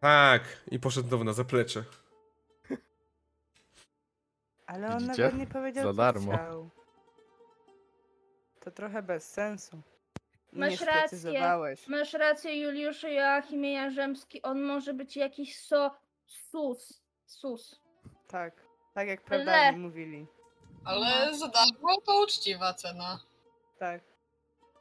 [0.00, 1.84] Tak, i poszedł znowu na zaplecze.
[4.66, 5.22] Ale on Widzicie?
[5.22, 6.32] nawet nie powiedział, Za co darmo.
[6.32, 6.70] chciał.
[8.60, 9.82] To trochę bez sensu.
[10.54, 11.46] Masz nie rację.
[11.88, 14.42] masz rację, Juliuszu Joachimie Jarzemski.
[14.42, 15.90] On może być jakiś so.
[16.26, 17.02] sus.
[17.26, 17.80] Sus.
[18.28, 18.54] Tak.
[18.94, 19.26] Tak jak Le.
[19.26, 20.26] prawdani mówili.
[20.84, 23.20] Ale za darmo to uczciwa cena.
[23.78, 24.02] Tak.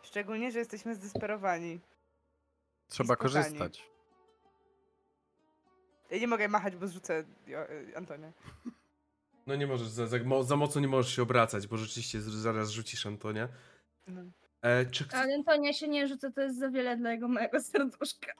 [0.02, 1.80] Szczególnie, że jesteśmy zdesperowani.
[2.90, 3.90] Trzeba korzystać.
[6.12, 8.32] Ja nie mogę machać, bo zrzucę y, Antonia.
[9.48, 13.06] No nie możesz, za, za, za mocno nie możesz się obracać, bo rzeczywiście zaraz rzucisz
[13.06, 13.48] Antonia.
[14.08, 14.22] No.
[14.64, 15.18] E, czy chce...
[15.18, 18.34] Ale Antonia się nie rzuca, to jest za wiele dla jego małego serduszka.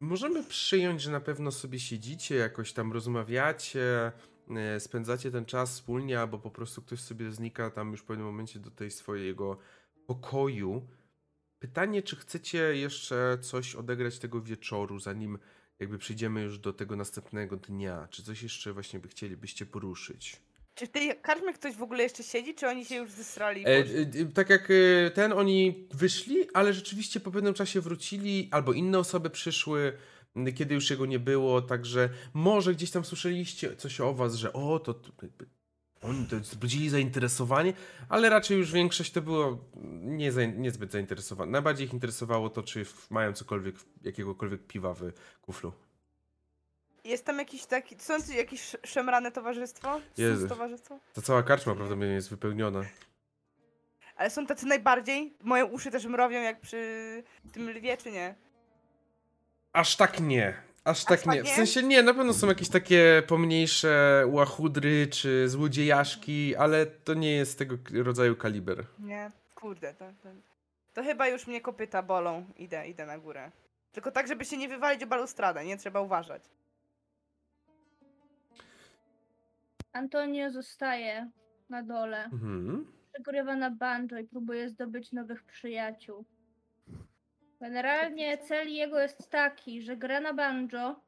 [0.00, 4.12] Możemy przyjąć, że na pewno sobie siedzicie, jakoś tam rozmawiacie,
[4.56, 8.26] e, spędzacie ten czas wspólnie, albo po prostu ktoś sobie znika tam już w pewnym
[8.26, 9.58] momencie do tej swojego
[10.06, 10.88] pokoju.
[11.58, 15.38] Pytanie, czy chcecie jeszcze coś odegrać tego wieczoru, zanim
[15.78, 18.08] jakby przyjdziemy już do tego następnego dnia?
[18.10, 20.42] Czy coś jeszcze właśnie by chcielibyście poruszyć?
[20.74, 23.64] Czy w tej karczmie ktoś w ogóle jeszcze siedzi, czy oni się już zesrali?
[23.66, 23.84] E, e,
[24.34, 29.30] tak jak e, ten, oni wyszli, ale rzeczywiście po pewnym czasie wrócili, albo inne osoby
[29.30, 29.92] przyszły,
[30.54, 34.78] kiedy już jego nie było, także może gdzieś tam słyszeliście coś o was, że o,
[34.78, 35.10] to, to
[36.02, 37.72] oni to wzbudzili zainteresowanie,
[38.08, 39.64] ale raczej już większość to było
[40.00, 41.52] nie za, niezbyt zainteresowane.
[41.52, 45.12] Najbardziej ich interesowało to, czy mają cokolwiek, jakiegokolwiek piwa w
[45.42, 45.72] kuflu.
[47.04, 50.00] Jest tam jakiś taki, są jakieś szemrane towarzystwo?
[50.16, 50.48] Jest.
[50.48, 50.98] towarzystwo?
[51.14, 52.82] Ta cała karczma prawdopodobnie jest wypełniona.
[54.16, 55.36] Ale są tacy najbardziej?
[55.42, 58.34] Moje uszy też mrowią jak przy tym lwie, czy nie?
[59.72, 60.54] Aż tak nie.
[60.84, 61.44] Aż tak, nie.
[61.44, 67.32] W sensie nie, na pewno są jakieś takie pomniejsze łachudry czy złodziejaszki, ale to nie
[67.32, 68.84] jest tego rodzaju kaliber.
[68.98, 70.28] Nie, kurde, to, to,
[70.94, 72.44] to chyba już mnie kopyta bolą.
[72.56, 73.50] Idę, idę na górę.
[73.92, 75.76] Tylko tak, żeby się nie wywalić o balustradę, nie?
[75.76, 76.42] Trzeba uważać.
[79.94, 81.30] Antonio zostaje
[81.68, 82.24] na dole.
[82.24, 82.86] Mhm.
[83.12, 86.24] Przegrywa na banjo i próbuje zdobyć nowych przyjaciół.
[87.60, 91.00] Generalnie cel jego jest taki, że gra na banjo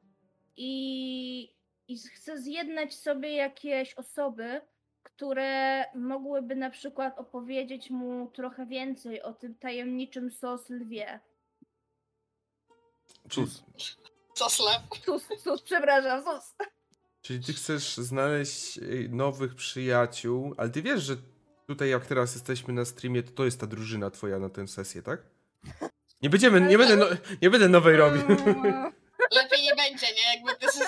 [0.57, 1.53] i,
[1.87, 4.61] i chce zjednać sobie jakieś osoby,
[5.03, 11.19] które mogłyby na przykład opowiedzieć mu trochę więcej o tym tajemniczym sos lwie.
[13.31, 13.63] Sus.
[14.35, 15.03] Sos lew.
[15.05, 16.55] Sus, sus, przepraszam, sus.
[17.27, 21.15] Czyli ty chcesz znaleźć y, nowych przyjaciół, ale ty wiesz, że
[21.67, 25.01] tutaj jak teraz jesteśmy na streamie, to to jest ta drużyna twoja na tę sesję,
[25.01, 25.21] tak?
[26.21, 27.05] Nie będziemy, nie będę, no,
[27.41, 28.21] nie będę nowej robił.
[29.37, 30.35] Lepiej nie będzie, nie?
[30.35, 30.79] Jakby to jest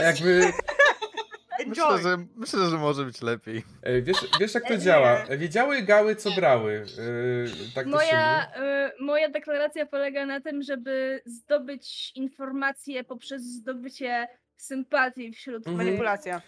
[0.00, 0.52] Jakby...
[1.66, 3.64] Myślę że, myślę, że może być lepiej.
[4.02, 5.26] Wiesz, wiesz jak to działa?
[5.26, 6.72] Wiedziały gały, co brały.
[6.72, 14.28] Yy, tak moja, y, moja deklaracja polega na tym, żeby zdobyć informacje poprzez zdobycie
[14.60, 15.76] sympatii wśród mhm.
[15.76, 16.42] manipulacja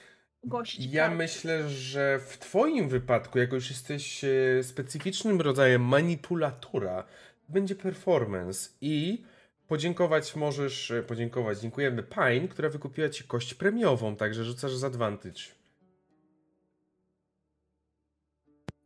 [0.44, 0.90] gości.
[0.90, 1.18] Ja tak.
[1.18, 7.04] myślę, że w Twoim wypadku, jako już jesteś e, specyficznym rodzajem manipulatora,
[7.48, 9.24] będzie performance i
[9.68, 15.42] podziękować możesz, e, podziękować, dziękujemy Pine, która wykupiła Ci kość premiową, także rzucasz z advantage.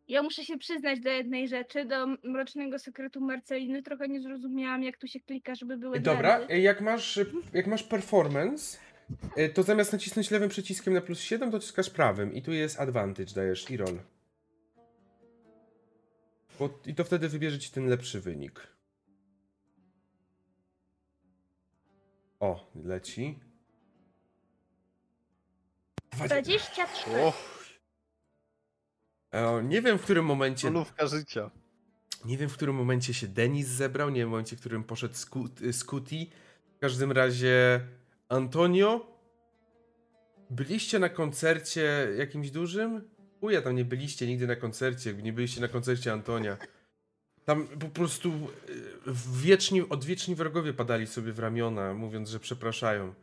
[0.09, 3.83] Ja muszę się przyznać do jednej rzeczy, do mrocznego sekretu Marceliny.
[3.83, 6.59] Trochę nie zrozumiałam, jak tu się klika, żeby były Dobra, blendy.
[6.59, 7.21] jak masz,
[7.53, 8.86] jak masz performance, e,
[9.55, 11.61] to zamiast nacisnąć lewym przyciskiem na plus 7, to
[11.95, 13.99] prawym i tu jest advantage, dajesz i roll.
[16.59, 18.67] Bo, I to wtedy wybierze ci ten lepszy wynik.
[22.41, 23.39] O, leci.
[26.13, 27.11] 23.
[29.33, 30.69] E, nie wiem w którym momencie.
[30.69, 31.51] Solówka życia.
[32.25, 35.15] Nie wiem w którym momencie się Denis zebrał, nie wiem w momencie, w którym poszedł
[35.73, 36.27] Scooty.
[36.77, 37.81] W każdym razie
[38.29, 39.17] Antonio.
[40.51, 43.09] Byliście na koncercie jakimś dużym?
[43.41, 46.57] Uja, tam nie byliście nigdy na koncercie, nie byliście na koncercie Antonia.
[47.45, 49.13] Tam po prostu e,
[49.43, 53.15] wieczni, odwieczni wrogowie padali sobie w ramiona, mówiąc, że przepraszają.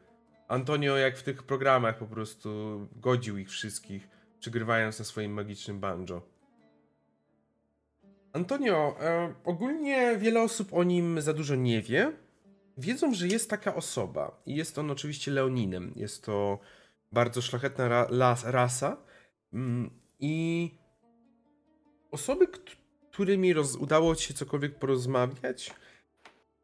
[0.47, 2.49] Antonio, jak w tych programach, po prostu
[2.95, 4.08] godził ich wszystkich,
[4.39, 6.22] przygrywając na swoim magicznym banjo.
[8.34, 12.14] Antonio, e, ogólnie wiele osób o nim za dużo nie wie.
[12.78, 15.94] Wiedzą, że jest taka osoba i jest on oczywiście Leoninem.
[15.96, 16.60] Jest to
[17.12, 18.08] bardzo szlachetna ra
[18.44, 18.98] rasa.
[19.54, 20.72] Mm, I
[22.12, 22.48] osoby,
[23.12, 25.74] którymi udało ci się cokolwiek porozmawiać,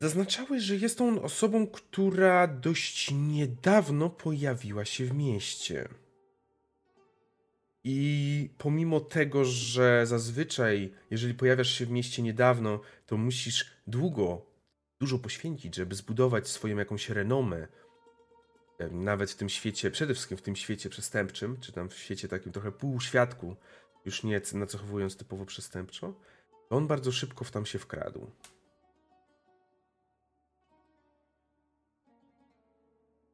[0.01, 5.89] zaznaczały, że jest on osobą, która dość niedawno pojawiła się w mieście.
[7.83, 14.48] I pomimo tego, że zazwyczaj, jeżeli pojawiasz się w mieście niedawno, to musisz długo,
[14.99, 17.67] dużo poświęcić, żeby zbudować swoją jakąś renomę,
[18.91, 22.51] nawet w tym świecie, przede wszystkim w tym świecie przestępczym, czy tam w świecie takim
[22.51, 23.55] trochę półświadku,
[24.05, 26.13] już nie nacechowując typowo przestępczo,
[26.69, 28.31] to on bardzo szybko w tam się wkradł.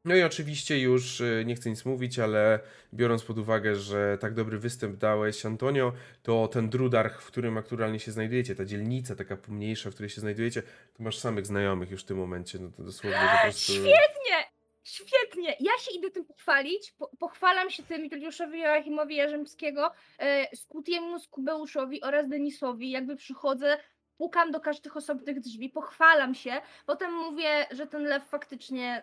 [0.06, 2.60] No i oczywiście już y, nie chcę nic mówić, ale
[2.94, 5.92] biorąc pod uwagę, że tak dobry występ dałeś Antonio,
[6.22, 10.20] to ten Drudarch, w którym aktualnie się znajdujecie, ta dzielnica taka pomniejsza, w której się
[10.20, 13.72] znajdujecie, to masz samych znajomych już w tym momencie, no to dosłownie po prostu...
[13.72, 14.56] Świetnie!
[14.84, 15.56] Świetnie!
[15.60, 16.92] Ja się idę tym pochwalić.
[16.98, 22.90] Po, pochwalam się tym Juliuszowi Joachimowi Jarzębskiego, e, Skutiemu, Skubeuszowi oraz Denisowi.
[22.90, 23.78] Jakby przychodzę,
[24.18, 26.60] pukam do każdych osobnych drzwi, pochwalam się.
[26.86, 29.02] Potem mówię, że ten lew faktycznie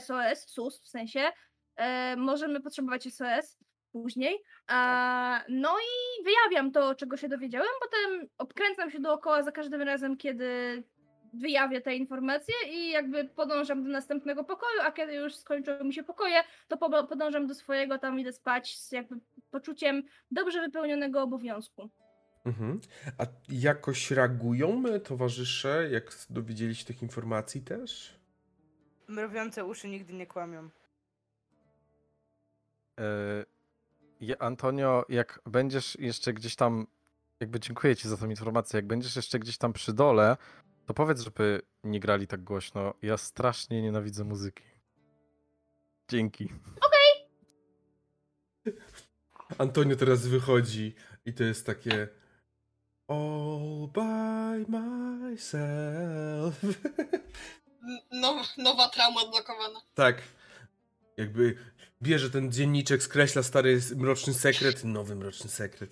[0.00, 1.20] SOS, SUS w sensie.
[1.76, 3.58] E, możemy potrzebować SOS
[3.92, 4.38] później.
[4.66, 7.68] A, no i wyjawiam to, czego się dowiedziałem.
[7.80, 10.82] Potem obkręcam się dookoła za każdym razem, kiedy
[11.34, 16.02] wyjawię te informacje i jakby podążam do następnego pokoju, a kiedy już skończą mi się
[16.02, 16.36] pokoje,
[16.68, 19.16] to po- podążam do swojego, tam idę spać z jakby
[19.50, 21.90] poczuciem dobrze wypełnionego obowiązku.
[22.44, 22.80] Mhm.
[23.18, 28.21] A jakoś reagują towarzysze, jak dowiedzieli się tych informacji też?
[29.12, 30.68] Mrowiące uszy nigdy nie kłamią.
[33.00, 33.44] E,
[34.38, 36.86] Antonio, jak będziesz jeszcze gdzieś tam,
[37.40, 40.36] jakby dziękuję ci za tą informację, jak będziesz jeszcze gdzieś tam przy dole,
[40.86, 42.94] to powiedz, żeby nie grali tak głośno.
[43.02, 44.64] Ja strasznie nienawidzę muzyki.
[46.08, 46.48] Dzięki.
[49.58, 50.94] Antonio teraz wychodzi
[51.24, 52.08] i to jest takie
[53.08, 56.60] all by myself.
[57.82, 59.80] N- Now, nowa trauma odblokowana.
[59.94, 60.22] tak.
[61.16, 61.58] Jakby
[62.02, 65.90] bierze ten dzienniczek, skreśla stary mroczny sekret, nowy mroczny sekret.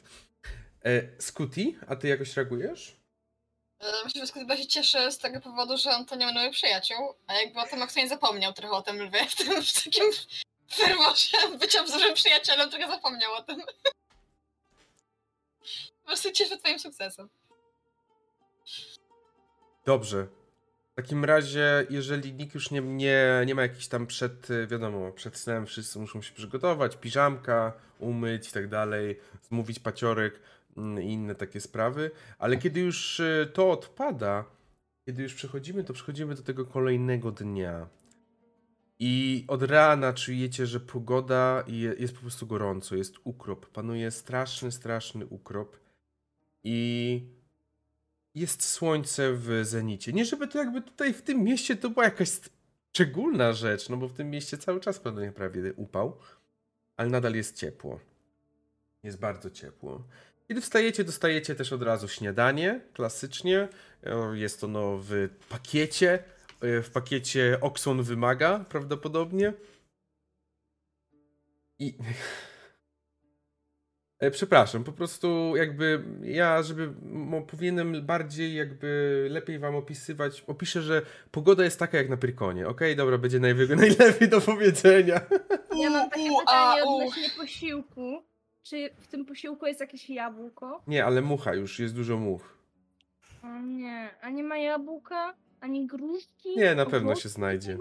[0.84, 2.97] E, Scooty, a ty jakoś reagujesz?
[3.80, 7.34] E, Myślę, że Skutyba się cieszy z tego powodu, że Antonio ma nowych przyjaciół, a
[7.34, 10.05] jakby o tym aktualnie zapomniał trochę o tym lwie, w tym w takim
[10.72, 13.62] ferworze bycia wzorem przyjacielem, trochę zapomniał o tym.
[16.01, 17.28] Po prostu cieszę twoim sukcesem.
[19.86, 20.26] Dobrze.
[21.01, 25.36] W takim razie, jeżeli nikt już nie, nie, nie ma jakichś tam przed, wiadomo, przed
[25.36, 30.40] snem wszyscy muszą się przygotować, piżamka, umyć i tak dalej, zmówić paciorek
[30.76, 34.44] mm, i inne takie sprawy, ale kiedy już y, to odpada,
[35.07, 37.88] kiedy już przechodzimy, to przechodzimy do tego kolejnego dnia.
[38.98, 44.72] I od rana czujecie, że pogoda je- jest po prostu gorąco, jest ukrop, panuje straszny,
[44.72, 45.76] straszny ukrop.
[46.64, 47.39] I
[48.35, 50.12] jest słońce w zenicie.
[50.12, 52.31] Nie żeby to jakby tutaj w tym mieście to była jakaś
[52.93, 56.18] szczególna rzecz, no bo w tym mieście cały czas panuje prawie upał,
[56.97, 58.01] ale nadal jest ciepło.
[59.03, 60.05] Jest bardzo ciepło.
[60.49, 63.68] Kiedy wstajecie, dostajecie też od razu śniadanie, klasycznie.
[64.33, 66.24] Jest ono w pakiecie.
[66.61, 69.53] E, W pakiecie Oxon wymaga prawdopodobnie.
[71.78, 71.95] I
[74.31, 81.03] Przepraszam, po prostu jakby ja, żeby mo, powinienem bardziej jakby lepiej wam opisywać, opiszę, że
[81.31, 82.97] pogoda jest taka jak na Pyrkonie, okej?
[82.97, 85.21] Dobra, będzie najwy- najlepiej do powiedzenia.
[85.79, 88.23] Ja mam takie pytanie odnośnie posiłku.
[88.62, 90.83] Czy w tym posiłku jest jakieś jabłko?
[90.87, 92.43] Nie, ale mucha już, jest dużo much.
[93.43, 95.35] O nie, a nie ma jabłka?
[95.61, 96.57] Ani gruszki?
[96.57, 97.79] Nie, na pewno się znajdzie.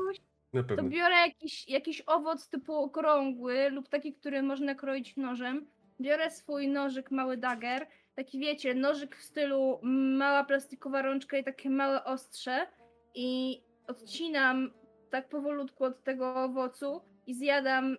[0.53, 0.89] Na To pewno.
[0.89, 5.65] biorę jakiś, jakiś owoc typu okrągły lub taki, który można kroić nożem.
[6.01, 7.87] Biorę swój nożyk, mały dagger.
[8.15, 9.79] Taki wiecie, nożyk w stylu
[10.17, 12.67] mała plastikowa rączka i takie małe ostrze.
[13.15, 14.71] I odcinam
[15.09, 17.97] tak powolutku od tego owocu i zjadam,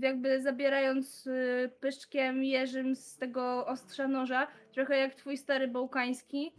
[0.00, 4.46] jakby zabierając y, pyszczkiem jeżym z tego ostrza noża.
[4.72, 6.52] Trochę jak twój stary bałkański.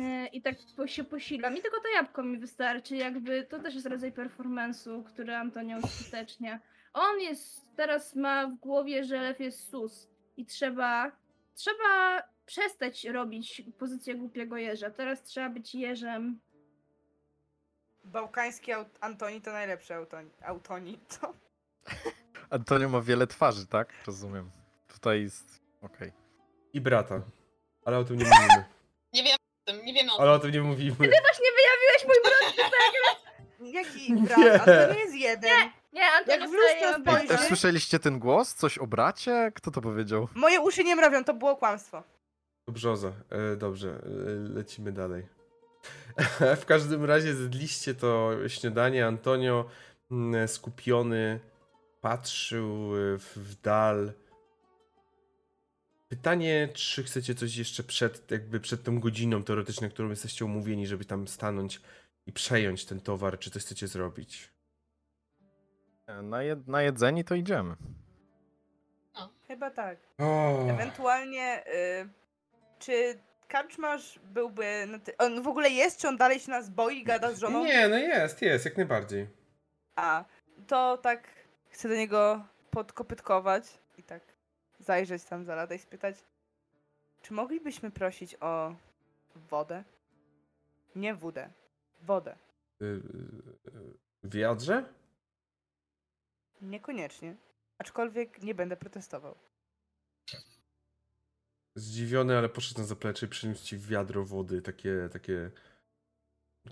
[0.00, 0.56] E, I tak
[0.86, 1.56] się posilam.
[1.56, 2.96] I tylko to jabłko mi wystarczy.
[2.96, 6.60] Jakby to też jest rodzaj performance'u, który Antonio uskutecznia.
[6.94, 10.09] On jest, teraz ma w głowie, że lew jest sus.
[10.36, 11.12] I trzeba,
[11.54, 14.90] trzeba przestać robić pozycję głupiego jeża.
[14.90, 16.40] Teraz trzeba być jeżem.
[18.04, 20.30] Bałkański aut- Antoni to najlepszy Antoni.
[20.42, 21.34] Autoni, co?
[22.50, 23.92] Antonio ma wiele twarzy, tak?
[24.06, 24.50] Rozumiem.
[24.88, 25.60] Tutaj jest.
[25.82, 26.12] Okej.
[26.72, 27.20] I brata.
[27.84, 28.64] Ale o tym nie mówimy.
[29.12, 30.22] Nie wiem o tym, nie wiemy o tym.
[30.22, 30.96] Ale o tym nie mówimy.
[30.96, 32.70] Właśnie wyjawiłeś mój brat!
[33.60, 34.68] Jaki brat?
[34.68, 35.70] Antoni jest jeden.
[35.92, 37.28] Nie, Antonio Jak w lustro obejrzy.
[37.28, 38.54] Też słyszeliście ten głos?
[38.54, 39.52] Coś o bracie?
[39.54, 40.28] Kto to powiedział?
[40.34, 42.02] Moje uszy nie mrawią, to było kłamstwo.
[42.64, 43.12] To brzoza.
[43.30, 45.26] E, dobrze, e, lecimy dalej.
[46.62, 49.06] w każdym razie zjedliście to śniadanie.
[49.06, 49.64] Antonio
[50.10, 51.40] mm, skupiony
[52.00, 54.12] patrzył e, w, w dal.
[56.08, 61.04] Pytanie, czy chcecie coś jeszcze przed, jakby przed tą godziną teoretycznie, którą jesteście umówieni, żeby
[61.04, 61.80] tam stanąć
[62.26, 64.49] i przejąć ten towar, czy coś chcecie zrobić?
[66.22, 67.76] Na, jed na jedzeni to idziemy.
[69.48, 69.98] Chyba tak.
[70.18, 72.08] O, Ewentualnie, y,
[72.78, 74.88] czy karczmarz byłby.
[75.04, 77.64] Ty- on w ogóle jest, czy on dalej się nas boi, gada z żoną?
[77.64, 79.26] nie, no jest, jest, jak najbardziej.
[79.96, 80.24] A,
[80.66, 81.28] to tak
[81.68, 83.64] chcę do niego podkopytkować
[83.98, 84.22] i tak
[84.78, 86.16] zajrzeć tam za lada i spytać,
[87.22, 88.74] czy moglibyśmy prosić o
[89.36, 89.84] wodę?
[90.96, 91.50] Nie wódę,
[92.02, 92.36] wodę.
[92.82, 93.00] Y, y, y,
[94.24, 94.84] W wiadrze?
[96.62, 97.36] Niekoniecznie.
[97.78, 99.38] Aczkolwiek nie będę protestował.
[101.74, 105.50] Zdziwiony, ale poszedł na zaplecze i przyniósł ci wiadro wody, takie, takie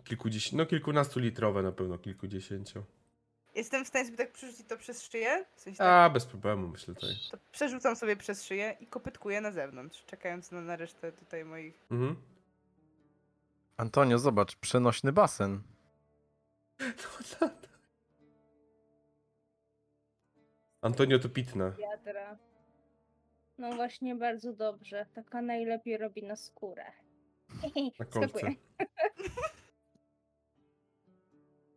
[0.04, 2.84] kilkudziesięciu, no kilkunastu litrowe na pewno, kilkudziesięciu.
[3.54, 5.44] Jestem w stanie sobie tak przerzucić to przez szyję?
[5.56, 7.14] W sensie tak, A, bez problemu, myślę tutaj.
[7.30, 11.86] to przerzucam sobie przez szyję i kopytkuję na zewnątrz, czekając na, na resztę tutaj moich...
[11.90, 12.16] Mhm.
[13.76, 15.62] Antonio, zobacz, przenośny basen.
[20.80, 21.70] Antonio to pitna.
[21.70, 22.38] Wiadra.
[23.58, 25.06] No właśnie, bardzo dobrze.
[25.14, 26.84] Taka najlepiej robi na skórę.
[27.98, 28.54] Na kolce.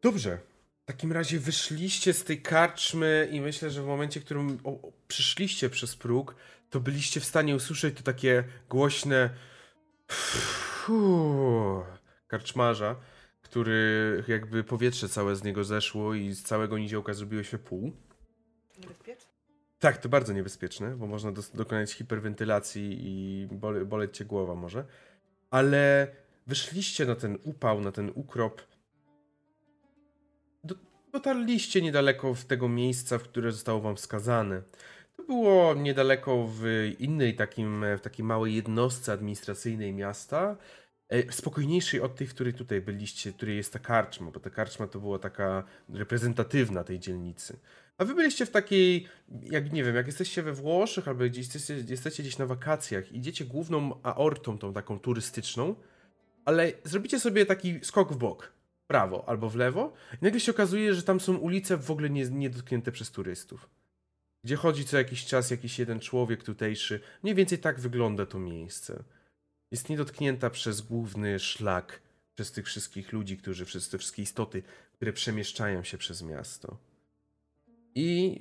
[0.02, 0.38] Dobrze.
[0.82, 4.70] W takim razie wyszliście z tej karczmy i myślę, że w momencie, w którym o,
[4.70, 6.36] o, przyszliście przez próg,
[6.70, 9.30] to byliście w stanie usłyszeć to takie głośne
[10.08, 11.84] fuuu,
[12.28, 12.96] karczmarza,
[13.42, 17.92] który jakby powietrze całe z niego zeszło i z całego niziołka zrobiło się pół.
[19.82, 24.86] Tak, to bardzo niebezpieczne, bo można dos- dokonać hiperwentylacji i bole- boleć cię głowa może.
[25.50, 26.08] Ale
[26.48, 28.62] wyszliście na ten upał, na ten ukrop.
[30.64, 30.76] Do-
[31.14, 34.62] dotarliście niedaleko w tego miejsca, w które zostało wam wskazane.
[35.18, 36.64] To było niedaleko w
[37.00, 40.58] innej takim, w takiej małej jednostce administracyjnej miasta.
[41.10, 44.88] e, Spokojniejszej od tej, w której tutaj byliście, której jest ta karczma, bo ta karczma
[44.88, 45.64] to była taka
[45.94, 47.60] reprezentatywna tej dzielnicy.
[48.02, 49.08] A wy byliście w takiej,
[49.42, 53.46] jak nie wiem, jak jesteście we Włoszech albo gdzieś jesteście, jesteście gdzieś na wakacjach, idziecie
[53.46, 55.76] główną aortą, tą taką turystyczną,
[56.46, 58.52] ale zrobicie sobie taki skok w bok,
[58.84, 62.10] w prawo albo w lewo i nagle się okazuje, że tam są ulice w ogóle
[62.10, 63.70] nie, niedotknięte przez turystów.
[64.44, 67.00] Gdzie chodzi co jakiś czas jakiś jeden człowiek tutejszy.
[67.24, 69.04] Mniej więcej tak wygląda to miejsce.
[69.72, 72.02] Jest niedotknięta przez główny szlak,
[72.36, 76.91] przez tych wszystkich ludzi, którzy, przez te wszystkie istoty, które przemieszczają się przez miasto.
[77.96, 78.40] I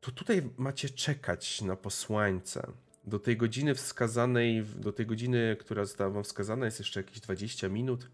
[0.00, 2.72] to tutaj macie czekać na posłańca.
[3.04, 7.68] Do tej godziny wskazanej, do tej godziny, która została wam wskazana, jest jeszcze jakieś 20
[7.68, 8.10] minut.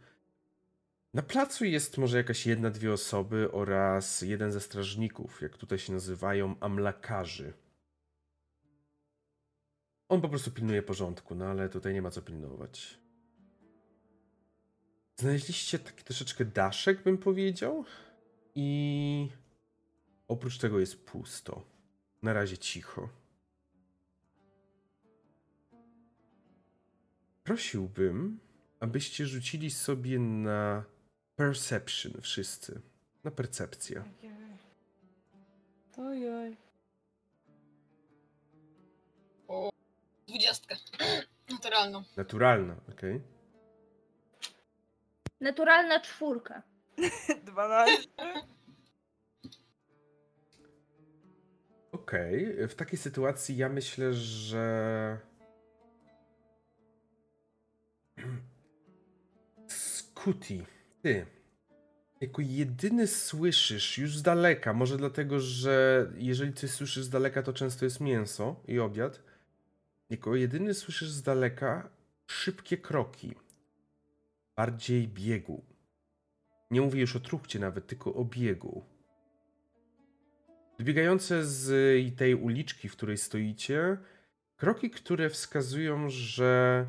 [1.15, 5.93] Na placu jest może jakaś jedna, dwie osoby oraz jeden ze strażników, jak tutaj się
[5.93, 7.53] nazywają, amlakarzy.
[10.09, 12.99] On po prostu pilnuje porządku, no ale tutaj nie ma co pilnować.
[15.17, 17.85] Znaleźliście taki troszeczkę daszek, bym powiedział.
[18.55, 19.29] I
[20.29, 21.65] oprócz tego jest pusto.
[22.23, 23.09] Na razie cicho.
[27.45, 28.41] Prosiłbym,
[28.81, 30.85] abyście rzucili sobie na
[31.37, 32.81] perception wszyscy.
[33.25, 34.05] Na percepcję.
[35.97, 36.57] Ojoj.
[40.27, 40.77] Dwudziestkę.
[41.51, 42.03] Naturalną.
[42.17, 43.21] Naturalna, okej.
[45.41, 46.63] Naturalna czwórka.
[47.45, 48.09] 12.
[51.97, 55.19] Okej, w takiej sytuacji ja myślę, że.
[59.69, 60.65] Scooty,
[61.03, 61.27] ty.
[62.21, 67.53] Jako jedyny słyszysz już z daleka, może dlatego, że jeżeli coś słyszysz z daleka, to
[67.53, 69.23] często jest mięso i obiad.
[70.11, 71.89] Jako jedyny słyszysz z daleka
[72.27, 73.35] szybkie kroki.
[74.57, 75.65] Bardziej biegu.
[76.71, 78.96] Nie mówię już o truchcie nawet, tylko o biegu.
[80.79, 83.97] Wybiegające z tej uliczki, w której stoicie,
[84.57, 86.87] kroki, które wskazują, że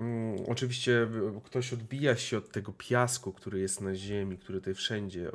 [0.00, 1.08] mm, oczywiście
[1.44, 5.30] ktoś odbija się od tego piasku, który jest na ziemi, który tutaj wszędzie,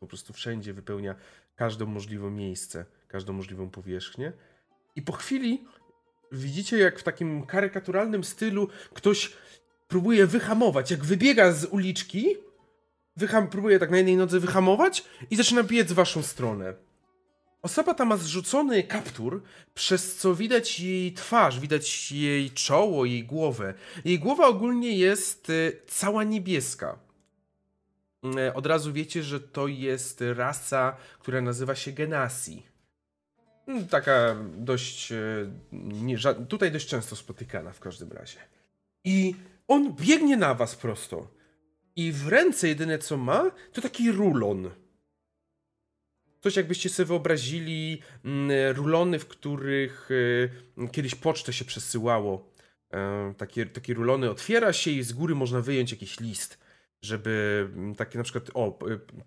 [0.00, 1.14] po prostu wszędzie wypełnia
[1.56, 4.32] każde możliwe miejsce, każdą możliwą powierzchnię.
[4.96, 5.64] I po chwili
[6.32, 9.32] widzicie, jak w takim karykaturalnym stylu ktoś
[9.88, 12.36] próbuje wyhamować, jak wybiega z uliczki,
[13.50, 16.74] próbuje tak na jednej nodze wyhamować i zaczyna biec w waszą stronę.
[17.62, 19.42] Osoba ta ma zrzucony kaptur,
[19.74, 23.74] przez co widać jej twarz, widać jej czoło, jej głowę.
[24.04, 26.98] Jej głowa ogólnie jest y, cała niebieska.
[28.24, 32.62] Y, Od razu wiecie, że to jest rasa, która nazywa się Genasi.
[33.66, 35.12] Mm, Taka dość.
[35.12, 38.38] y, Nie, tutaj dość często spotykana w każdym razie.
[39.04, 39.34] I
[39.68, 41.28] on biegnie na was prosto.
[41.96, 44.70] I w ręce jedyne co ma, to taki rulon.
[46.42, 50.50] Coś jakbyście sobie wyobrazili mm, rulony, w których y,
[50.92, 52.52] kiedyś pocztę się przesyłało.
[52.92, 56.58] E, takie, takie rulony otwiera się i z góry można wyjąć jakiś list,
[57.02, 58.78] żeby mm, takie na przykład, o,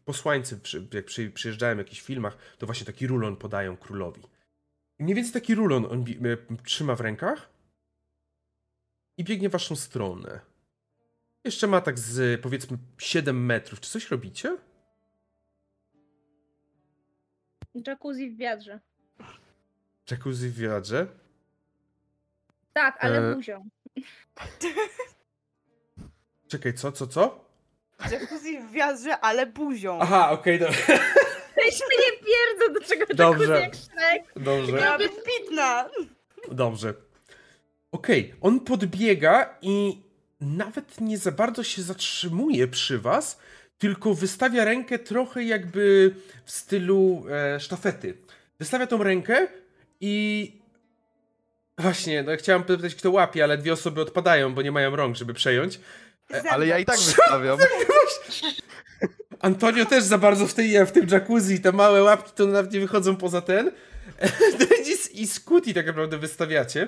[0.06, 0.60] posłańcy,
[0.94, 4.22] jak przy, przyjeżdżają w jakichś filmach, to właśnie taki rulon podają królowi.
[5.00, 7.50] Mniej więcej taki rulon on y, trzyma w rękach
[9.18, 10.40] i biegnie w waszą stronę.
[11.44, 13.80] Jeszcze ma tak z powiedzmy 7 metrów.
[13.80, 14.58] Czy coś robicie?
[17.76, 18.80] Jacuzzi w wiadrze.
[20.12, 21.08] Jacuzzi w wiadrze?
[22.74, 23.70] Tak, ale E, buzią.
[26.48, 27.46] Czekaj, co, co, co?
[28.12, 30.00] Jacuzzi w wiadrze, ale buzią.
[30.02, 30.76] Aha, okej, okay,
[31.56, 33.62] Weź mnie nie pierdzę do czego Dobrze.
[33.62, 34.72] jacuzzi jak dobrze.
[34.72, 35.90] Miała być pitna.
[36.52, 36.94] Dobrze.
[37.92, 40.02] Okej, on podbiega i
[40.42, 43.40] nawet nie za bardzo się zatrzymuje przy was,
[43.78, 46.16] tylko wystawia rękę trochę jakby
[46.46, 48.18] w stylu e, sztafety.
[48.60, 49.48] Wystawia tą rękę
[50.02, 50.52] i
[51.78, 55.34] właśnie, no chciałem pytać kto łapie, ale dwie osoby odpadają, bo nie mają rąk, żeby
[55.34, 55.80] przejąć.
[56.50, 57.60] Ale ja i tak wystawiam.
[59.40, 62.80] Antonio też za bardzo w, tej, w tym jacuzzi, te małe łapki to nawet nie
[62.80, 63.72] wychodzą poza ten.
[64.60, 66.88] Denis i Scooty tak naprawdę wystawiacie.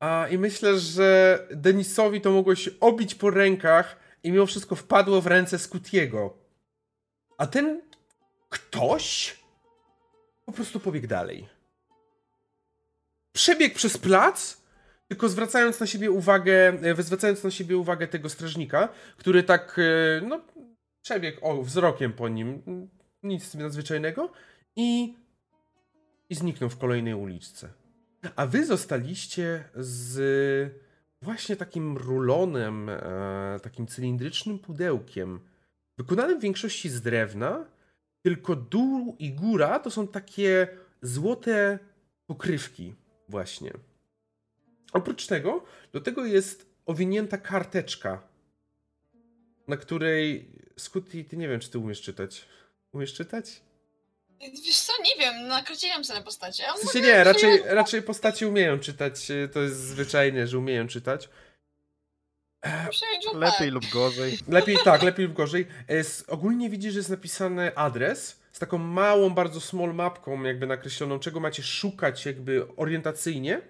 [0.00, 5.20] A i myślę, że Denisowi to mogło się obić po rękach i mimo wszystko wpadło
[5.20, 6.38] w ręce Scootiego.
[7.38, 7.82] A ten
[8.48, 9.36] ktoś
[10.46, 11.48] po prostu pobiegł dalej.
[13.32, 14.60] Przebiegł przez plac,
[15.08, 20.20] tylko zwracając na siebie uwagę, e, zwracając na siebie uwagę tego strażnika, który tak, e,
[20.26, 20.40] no,
[21.02, 22.62] przebiegł o, wzrokiem po nim,
[23.22, 24.32] nic nadzwyczajnego
[24.76, 25.14] i,
[26.28, 27.68] i zniknął w kolejnej uliczce.
[28.36, 30.20] A wy zostaliście z
[31.22, 35.40] właśnie takim rulonem, e, takim cylindrycznym pudełkiem,
[35.98, 37.66] wykonanym w większości z drewna,
[38.22, 40.68] tylko dół i góra to są takie
[41.02, 41.78] złote
[42.26, 42.94] pokrywki
[43.28, 43.72] właśnie.
[44.92, 48.22] Oprócz tego, do tego jest owinięta karteczka,
[49.68, 52.48] na której Scooty, ty nie wiem, czy ty umiesz czytać.
[52.92, 53.62] Umiesz czytać?
[54.40, 56.64] Wiesz co, nie wiem, nakreśliłam sobie na postacie.
[56.76, 61.28] W sensie nie, raczej, raczej postaci umieją czytać, to jest zwyczajne, że umieją czytać.
[63.26, 63.38] łupę.
[63.38, 64.38] Lepiej lub gorzej.
[64.48, 65.66] Lepiej tak, lepiej lub gorzej.
[65.88, 71.18] Jest, ogólnie widzisz, że jest napisany adres z taką małą, bardzo small mapką jakby nakreśloną,
[71.18, 73.60] czego macie szukać jakby orientacyjnie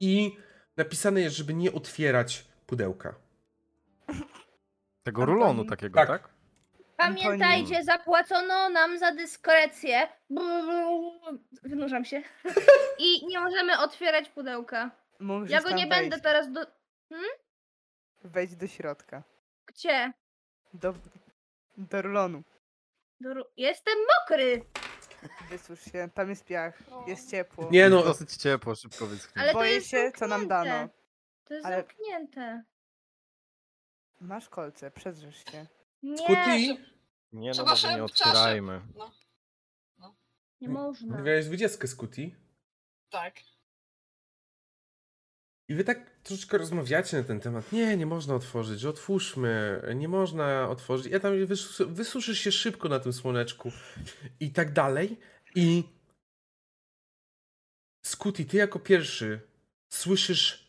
[0.00, 0.36] i
[0.76, 3.14] napisane jest, żeby nie otwierać pudełka.
[5.02, 6.08] Tego rulonu takiego, Tak.
[6.08, 6.37] tak?
[6.98, 10.08] Pamiętajcie, zapłacono nam za dyskrecję.
[11.62, 12.22] Wynurzam się.
[12.98, 14.90] I nie możemy otwierać pudełka.
[15.48, 15.88] Ja go nie wejść.
[15.88, 16.60] będę teraz do...
[18.24, 19.22] Wejdź do środka.
[19.66, 20.12] Gdzie?
[20.74, 20.94] Do,
[21.76, 22.42] do rulonu.
[23.20, 23.34] Do...
[23.34, 24.64] ru- Jestem mokry!
[25.50, 27.68] Wysusz się, tam jest piach, jest ciepło.
[27.70, 29.42] Nie no, dosyć ciepło, szybko wyschnie.
[29.42, 30.88] Ale Boję się, co nam dano.
[31.44, 32.62] To jest Ale- zamknięte.
[34.20, 35.66] Masz kolce, przedrzesz się.
[36.02, 36.84] Nie, Scooty,
[37.32, 38.80] Nie no, Trzeba może nie otwierajmy.
[39.98, 40.16] No,
[40.60, 41.20] nie można.
[41.22, 42.30] miałeś dwudziestkę Scooty
[43.10, 43.40] tak.
[45.68, 47.72] i wy tak troszeczkę rozmawiacie na ten temat.
[47.72, 51.12] Nie, nie można otworzyć, że otwórzmy, nie można otworzyć.
[51.12, 53.72] Ja tam wys- wysuszysz się szybko na tym słoneczku
[54.40, 55.16] i tak dalej.
[55.54, 55.84] I
[58.06, 59.40] Scooty, ty jako pierwszy
[59.92, 60.68] słyszysz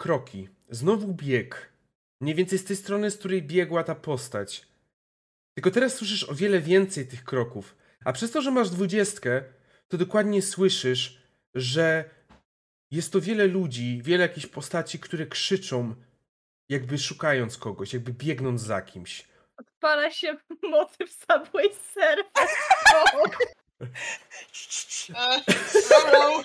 [0.00, 0.48] kroki.
[0.70, 1.73] Znowu bieg.
[2.24, 4.66] Mniej więcej z tej strony, z której biegła ta postać.
[5.54, 7.76] Tylko teraz słyszysz o wiele więcej tych kroków.
[8.04, 9.42] A przez to, że masz dwudziestkę,
[9.88, 11.22] to dokładnie słyszysz,
[11.54, 12.10] że
[12.90, 15.94] jest to wiele ludzi, wiele jakichś postaci, które krzyczą,
[16.68, 19.28] jakby szukając kogoś, jakby biegnąc za kimś.
[19.56, 20.36] Odpala się
[20.70, 22.26] motyw Subway Surf.
[25.90, 26.42] Rolą.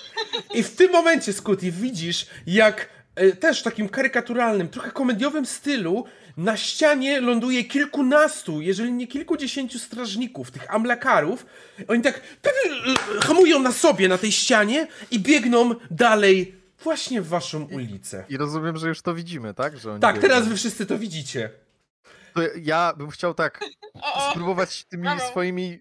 [0.53, 2.98] I w tym momencie, Scooty, widzisz, jak
[3.39, 6.05] też w takim karykaturalnym, trochę komediowym stylu
[6.37, 11.45] na ścianie ląduje kilkunastu, jeżeli nie kilkudziesięciu strażników, tych amlakarów.
[11.87, 17.27] Oni tak pewnie e, hamują na sobie na tej ścianie i biegną dalej właśnie w
[17.27, 18.25] waszą ulicę.
[18.29, 19.77] I rozumiem, że już to widzimy, tak?
[19.77, 20.29] Że oni Tak, biegną.
[20.29, 21.49] teraz wy wszyscy to widzicie.
[22.33, 23.59] To ja bym chciał tak
[24.31, 25.79] spróbować tymi swoimi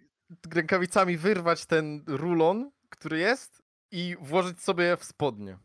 [0.54, 5.58] rękawicami wyrwać ten rulon, który jest i włożyć sobie w spodnie.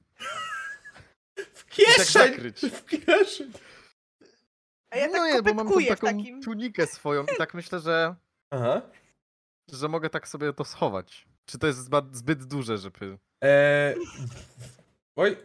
[1.75, 2.31] Tak kieszeń!
[2.31, 2.61] zakryć.
[2.79, 3.51] W kieszeń!
[4.89, 6.41] A ja no tak nie, bo mam tą taką takim...
[6.41, 8.15] tunikę swoją i tak myślę, że,
[8.51, 8.81] Aha.
[9.71, 11.27] że mogę tak sobie to schować.
[11.45, 13.17] Czy to jest zbyt duże, żeby...
[13.41, 13.95] Eee,
[15.15, 15.37] oj,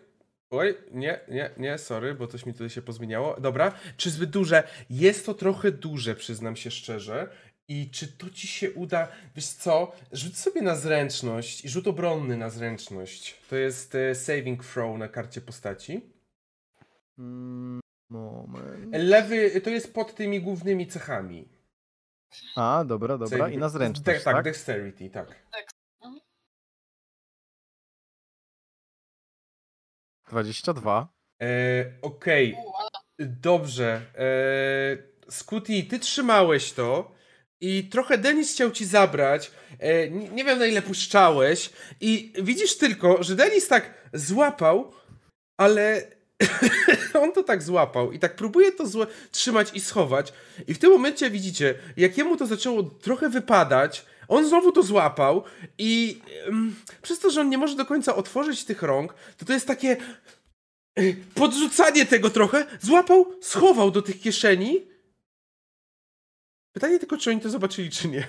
[0.50, 3.40] oj, nie, nie, nie, sorry, bo coś mi tutaj się pozmieniało.
[3.40, 4.68] Dobra, czy zbyt duże?
[4.90, 7.28] Jest to trochę duże, przyznam się szczerze.
[7.68, 9.08] I czy to ci się uda?
[9.36, 9.92] Wiesz co?
[10.12, 13.36] Rzuć sobie na zręczność i rzut obronny na zręczność.
[13.50, 16.17] To jest e, saving throw na karcie postaci.
[18.10, 18.92] Moment.
[18.92, 21.48] Lewy to jest pod tymi głównymi cechami.
[22.56, 23.48] A, dobra, dobra.
[23.48, 24.44] I na zręczność, De- tak, tak?
[24.44, 25.46] dexterity, tak.
[30.30, 31.08] 22.
[31.42, 31.46] E,
[32.02, 32.88] Okej, ale
[33.18, 34.00] Dobrze.
[34.18, 34.98] Eee,
[35.30, 37.18] Scooty, ty trzymałeś to.
[37.60, 39.50] i trochę Denis chciał ci zabrać.
[39.78, 41.70] E, nie, nie wiem na ile puszczałeś.
[42.00, 44.92] I widzisz tylko, że Denis tak złapał,
[45.56, 46.02] ale
[47.24, 50.32] on to tak złapał i tak próbuje to złe trzymać i schować.
[50.66, 55.44] I w tym momencie widzicie, jak jemu to zaczęło trochę wypadać, on znowu to złapał
[55.78, 56.22] i
[57.02, 59.96] przez to, że on nie może do końca otworzyć tych rąk, to to jest takie
[60.98, 62.66] y, podrzucanie tego trochę.
[62.80, 64.86] Złapał, schował do tych kieszeni.
[66.72, 68.26] Pytanie tylko, czy oni to zobaczyli, czy nie.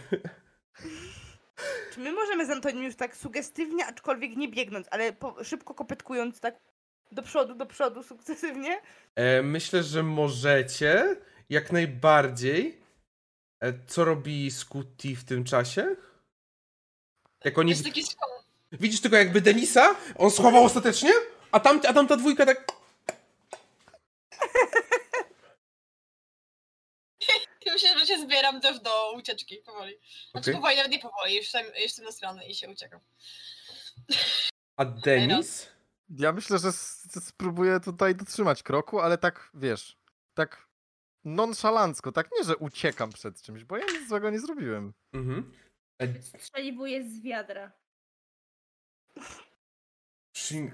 [1.94, 6.40] Czy my możemy z Antonim już tak sugestywnie, aczkolwiek nie biegnąc, ale po, szybko kopytkując
[6.40, 6.56] tak
[7.12, 8.82] do przodu, do przodu sukcesywnie?
[9.16, 11.16] E, myślę, że możecie.
[11.50, 12.82] Jak najbardziej.
[13.60, 15.96] E, co robi Scooty w tym czasie?
[17.44, 17.70] Jak oni...
[17.70, 18.04] Jest taki
[18.72, 19.96] Widzisz tylko jakby Denisa?
[20.18, 21.12] On schował ostatecznie?
[21.52, 22.72] A tam, a tam ta dwójka tak...
[27.74, 30.00] Myślę, że się zbieram też do ucieczki powoli.
[30.32, 30.62] Znaczy okay.
[30.62, 33.00] powoli, nawet nie powoli, już jestem, jestem na stronę i się uciekam.
[34.78, 35.68] A Denis?
[36.10, 36.72] Ja myślę, że
[37.22, 39.98] spróbuję tutaj dotrzymać kroku, ale tak, wiesz,
[40.34, 40.68] tak
[41.26, 44.94] nonszalancko, tak nie, że uciekam przed czymś, bo ja nic złego nie zrobiłem.
[45.14, 45.52] Mhm.
[46.22, 47.72] Strzeliwuję z wiadra.
[50.32, 50.72] Przyjm...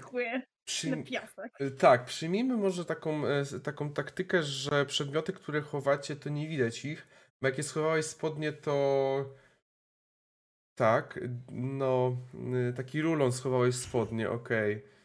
[0.64, 1.04] Przyjm...
[1.04, 1.60] piasek.
[1.60, 6.84] E, tak, przyjmijmy może taką, e, taką taktykę, że przedmioty, które chowacie, to nie widać
[6.84, 7.06] ich,
[7.40, 9.34] bo jak je schowałeś spodnie, to...
[10.74, 12.16] Tak, no,
[12.76, 14.76] taki rulon schowałeś spodnie, okej.
[14.76, 14.95] Okay.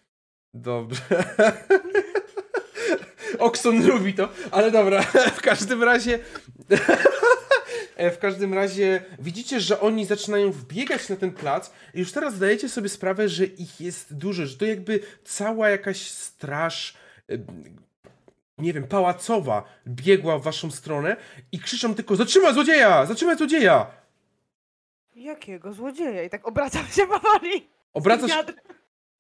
[0.54, 1.02] Dobrze.
[3.40, 5.02] Okson lubi to, ale dobra,
[5.38, 6.20] w każdym razie.
[8.16, 12.70] w każdym razie widzicie, że oni zaczynają wbiegać na ten plac i już teraz zdajecie
[12.70, 16.94] sobie sprawę, że ich jest dużo, że to jakby cała jakaś straż
[18.58, 21.16] nie wiem, pałacowa biegła w waszą stronę
[21.52, 23.06] i krzyczą tylko zatrzymaj złodzieja!
[23.06, 23.88] Zatrzymaj złodzieja!
[25.16, 26.24] Jakiego złodzieja?
[26.24, 27.70] I tak obracam się powoli.
[27.94, 28.32] Obracasz...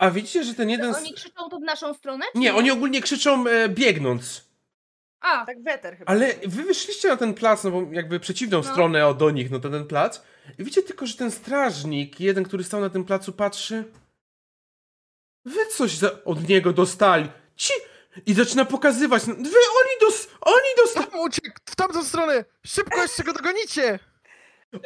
[0.01, 0.95] A widzicie, że ten jeden...
[0.95, 2.25] Oni krzyczą to w naszą stronę?
[2.35, 4.51] Nie, oni ogólnie krzyczą e, biegnąc.
[5.19, 5.45] A.
[5.45, 6.11] Tak weter chyba.
[6.11, 8.63] Ale wy wyszliście na ten plac, no bo jakby przeciwną no.
[8.63, 10.21] stronę o, do nich, no to ten plac.
[10.59, 13.83] I widzicie tylko, że ten strażnik, jeden, który stał na tym placu, patrzy.
[15.45, 17.29] Wy coś za, od niego dostali.
[17.55, 17.73] Ci!
[18.25, 19.27] I zaczyna pokazywać.
[19.27, 20.27] No, wy, oni dos...
[20.41, 21.07] Oni dostali...
[21.21, 22.45] Uciekł w tamtą stronę!
[22.65, 23.99] Szybko jeszcze go dogonicie!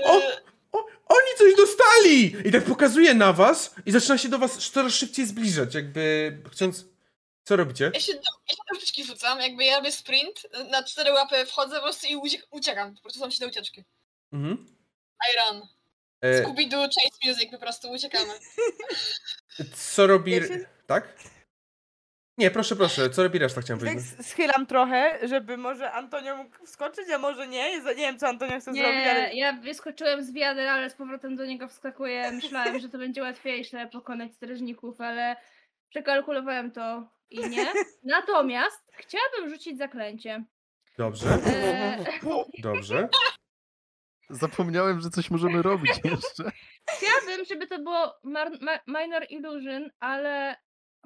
[0.05, 0.21] O,
[0.77, 2.47] o, oni coś dostali!
[2.47, 6.85] I tak pokazuje na was i zaczyna się do was coraz szybciej zbliżać, jakby chcąc...
[7.43, 7.91] Co robicie?
[7.93, 11.45] Ja się do, ja się do ucieczki rzucam, jakby ja robię sprint, na cztery łapy
[11.45, 12.15] wchodzę po prostu i
[12.51, 12.95] uciekam.
[12.95, 13.83] Po prostu sam się do ucieczki.
[14.33, 14.75] Mhm.
[15.29, 15.67] I run.
[16.21, 16.43] E...
[16.43, 18.33] Scooby-Doo, Chase Music, po prostu uciekamy.
[19.93, 20.31] Co robi...
[20.31, 20.65] Ja się...
[20.87, 21.13] Tak?
[22.37, 24.05] Nie, proszę, proszę, co robi reszta, chciałem powiedzieć.
[24.17, 27.79] Tak schylam trochę, żeby może Antonio mógł wskoczyć, a może nie.
[27.79, 29.33] Nie wiem, co Antonio chce nie, zrobić, ale...
[29.33, 32.31] ja wyskoczyłem z wiadra, ale z powrotem do niego wskakuję.
[32.31, 35.35] Myślałem, że to będzie łatwiejsze pokonać strażników, ale
[35.89, 37.67] przekalkulowałem to i nie.
[38.03, 40.43] Natomiast chciałabym rzucić zaklęcie.
[40.97, 41.29] Dobrze.
[41.29, 42.05] E...
[42.61, 43.09] Dobrze.
[44.29, 46.51] Zapomniałem, że coś możemy robić jeszcze.
[46.89, 48.13] Chciałabym, żeby to było
[48.87, 50.55] Minor Illusion, ale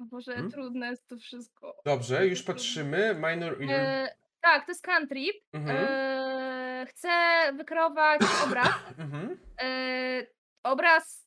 [0.00, 0.50] o Boże, hmm?
[0.50, 1.76] trudne jest to wszystko.
[1.84, 3.14] Dobrze, już patrzymy.
[3.14, 5.20] Minor e, Tak, to jest country.
[5.52, 5.76] Mhm.
[5.80, 7.08] E, chcę
[7.54, 8.74] wykreować obraz.
[8.98, 9.38] Mhm.
[9.62, 10.26] E,
[10.62, 11.26] obraz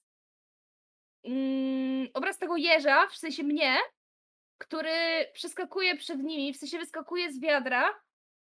[1.24, 3.78] mm, obraz tego jeża, w sensie mnie,
[4.58, 7.90] który przeskakuje przed nimi, w sensie wyskakuje z wiadra,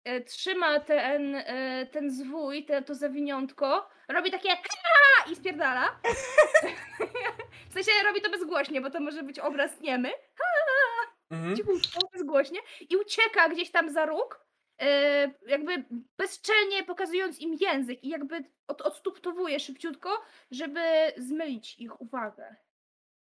[0.03, 4.49] e, trzyma ten, e, ten zwój, te, to zawiniątko, robi takie
[5.31, 5.99] i spierdala.
[7.83, 10.11] sensie robi to bezgłośnie, bo to może być obraz niemy.
[11.29, 11.55] Mhm.
[11.55, 12.59] Cichutko, bezgłośnie.
[12.89, 14.45] I ucieka gdzieś tam za róg,
[14.81, 15.85] e, jakby
[16.17, 20.09] bezczelnie pokazując im język i jakby od, odstuptowuje szybciutko,
[20.51, 20.79] żeby
[21.17, 22.55] zmylić ich uwagę.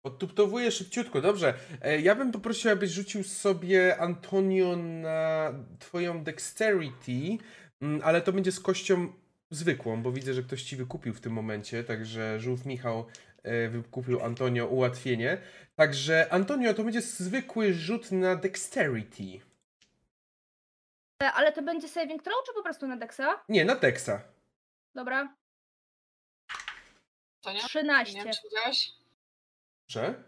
[0.03, 1.53] Odtuptowuję szybciutko, dobrze.
[1.81, 7.37] E, ja bym poprosił, abyś rzucił sobie Antonio na twoją dexterity,
[7.81, 9.13] mm, ale to będzie z kością
[9.49, 13.05] zwykłą, bo widzę, że ktoś ci wykupił w tym momencie, także żółw Michał
[13.69, 15.37] wykupił Antonio ułatwienie.
[15.75, 19.39] Także Antonio, to będzie zwykły rzut na dexterity.
[21.23, 23.43] E, ale to będzie saving throw, czy po prostu na dexa?
[23.49, 24.21] Nie, na dexa.
[24.95, 25.35] Dobra.
[27.41, 27.59] To nie?
[27.59, 28.13] 13.
[28.13, 28.33] Nie wiem,
[29.87, 30.23] że?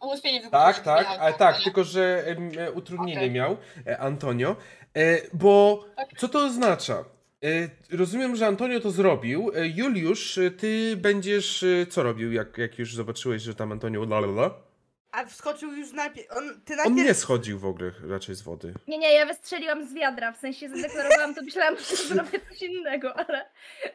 [0.00, 0.50] Ułatwienie wykupić.
[0.50, 2.24] Tak, tak, ale tak, tylko że
[2.58, 3.30] e, utrudnienie okay.
[3.30, 3.56] miał
[3.86, 4.56] e, Antonio.
[4.94, 6.08] E, bo tak.
[6.18, 7.04] co to oznacza?
[7.46, 9.52] E, rozumiem, że Antonio to zrobił.
[9.54, 14.66] E, Juliusz, ty będziesz co robił, jak, jak już zobaczyłeś, że tam Antonio lalala?
[15.12, 16.36] A wskoczył już najpierw.
[16.36, 16.96] On, ty On najpierw.
[16.96, 18.74] nie schodził w ogóle raczej z wody.
[18.88, 23.16] Nie, nie, ja wystrzeliłam z wiadra, w sensie zadeklarowałam to, myślałam, że zrobię coś innego,
[23.16, 23.50] ale,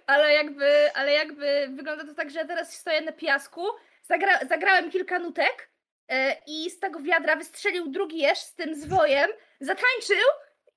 [0.07, 3.61] ale, jakby, ale jakby wygląda to tak, że ja teraz stoję na piasku,
[4.03, 5.69] zagra, zagrałem kilka nutek
[6.07, 9.29] e, i z tego wiadra wystrzelił drugi jeż z tym zwojem,
[9.59, 10.27] zatańczył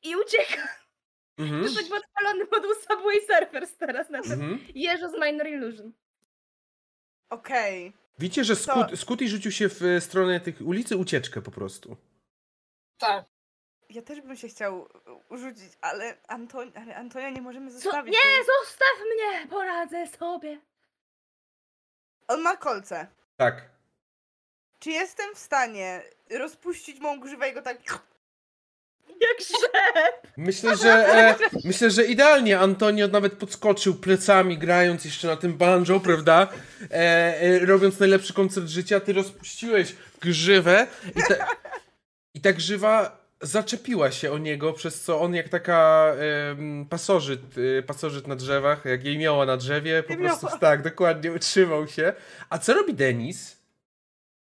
[0.02, 0.62] i uciekł.
[1.38, 1.64] Mhm.
[1.64, 4.58] To być podpalony moduł Subway Surfers teraz na tym Mhm.
[4.74, 5.92] jeżu z Minor Illusion.
[7.30, 7.92] Okej.
[8.18, 11.96] Widzicie, że To- Scooty rzucił się w e, stronę tych ulicy ucieczkę po prostu.
[12.98, 13.24] Tak.
[13.90, 14.88] Ja też bym się chciał
[15.30, 16.72] urzucić, ale, Anton...
[16.74, 17.78] ale Antonia nie możemy Co?
[17.78, 18.14] zostawić.
[18.14, 20.60] Nie, to jest- zostaw mnie, poradzę sobie.
[22.28, 23.06] On ma kolce.
[23.36, 23.68] Tak.
[24.78, 27.78] Czy jestem w stanie rozpuścić mą grzywę i go tak...
[29.20, 30.26] Jak rzep.
[30.36, 31.34] Myślę, że e,
[31.64, 36.48] myślę, że idealnie Antonio nawet podskoczył plecami, grając jeszcze na tym banjo, prawda?
[36.90, 36.94] E,
[37.40, 40.86] e, robiąc najlepszy koncert życia, ty rozpuściłeś grzywę
[41.16, 41.46] i ta,
[42.34, 46.12] i ta grzywa zaczepiła się o niego, przez co on jak taka
[46.90, 47.40] pasożyt,
[47.78, 50.38] e, pasożyt na drzewach, jak jej miała na drzewie, po Jemioła.
[50.38, 52.12] prostu tak, dokładnie utrzymał się.
[52.50, 53.53] A co robi Denis?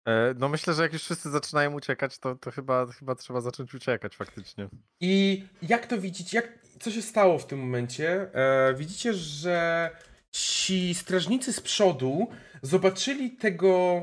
[0.04, 3.74] E, No myślę, że jak już wszyscy zaczynają uciekać, to, to chyba, chyba trzeba zacząć
[3.74, 4.68] uciekać faktycznie.
[5.00, 8.34] I jak to widzicie, jak, co się stało w tym momencie?
[8.34, 9.90] E, widzicie, że
[10.32, 12.28] ci strażnicy z przodu
[12.62, 14.02] zobaczyli tego,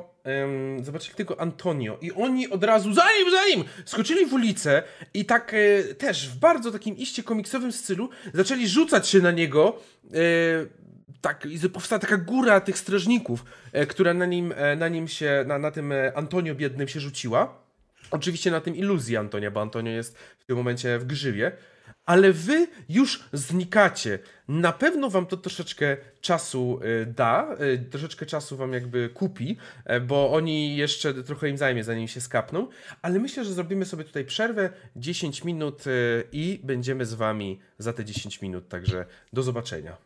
[0.82, 4.84] zobaczyli tego Antonio i oni od razu za nim, za nim, skoczyli w ulicę
[5.14, 9.80] i tak e, też w bardzo takim iście komiksowym stylu zaczęli rzucać się na niego.
[10.06, 10.87] E,
[11.22, 15.60] tak, powstała taka góra tych strażników, e, która na nim, e, na nim się, na,
[15.60, 17.68] na tym e, Antonio biednym się rzuciła.
[18.12, 21.52] Oczywiście na tym iluzji Antonia, bo Antonio jest w tym momencie w grzywie.
[22.06, 24.20] Ale wy już znikacie.
[24.48, 27.58] Na pewno wam to troszeczkę czasu da,
[27.92, 29.58] troszeczkę czasu wam jakby kupi,
[30.02, 32.68] bo oni jeszcze trochę im zajmie, zanim się skapną.
[33.02, 35.84] Ale myślę, że zrobimy sobie tutaj przerwę 10 minut
[36.32, 38.68] i będziemy z wami za te 10 minut.
[38.70, 39.98] Także do zobaczenia.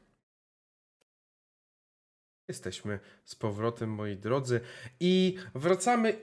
[2.52, 4.62] Jesteśmy z powrotem, moi drodzy,
[5.00, 6.14] i wracamy.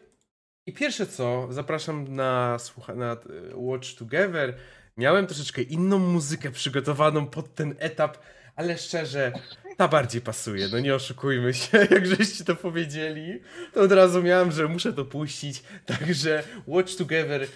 [0.67, 2.57] I pierwsze co, zapraszam na,
[2.97, 3.17] na e,
[3.55, 4.57] Watch Together.
[4.97, 8.19] Miałem troszeczkę inną muzykę przygotowaną pod ten etap,
[8.57, 9.33] ale szczerze,
[9.77, 10.69] ta bardziej pasuje.
[10.73, 13.41] No nie oszukujmy się, jak żeście to powiedzieli,
[13.73, 15.63] to od razu miałem, że muszę to puścić.
[15.87, 17.47] Także Watch Together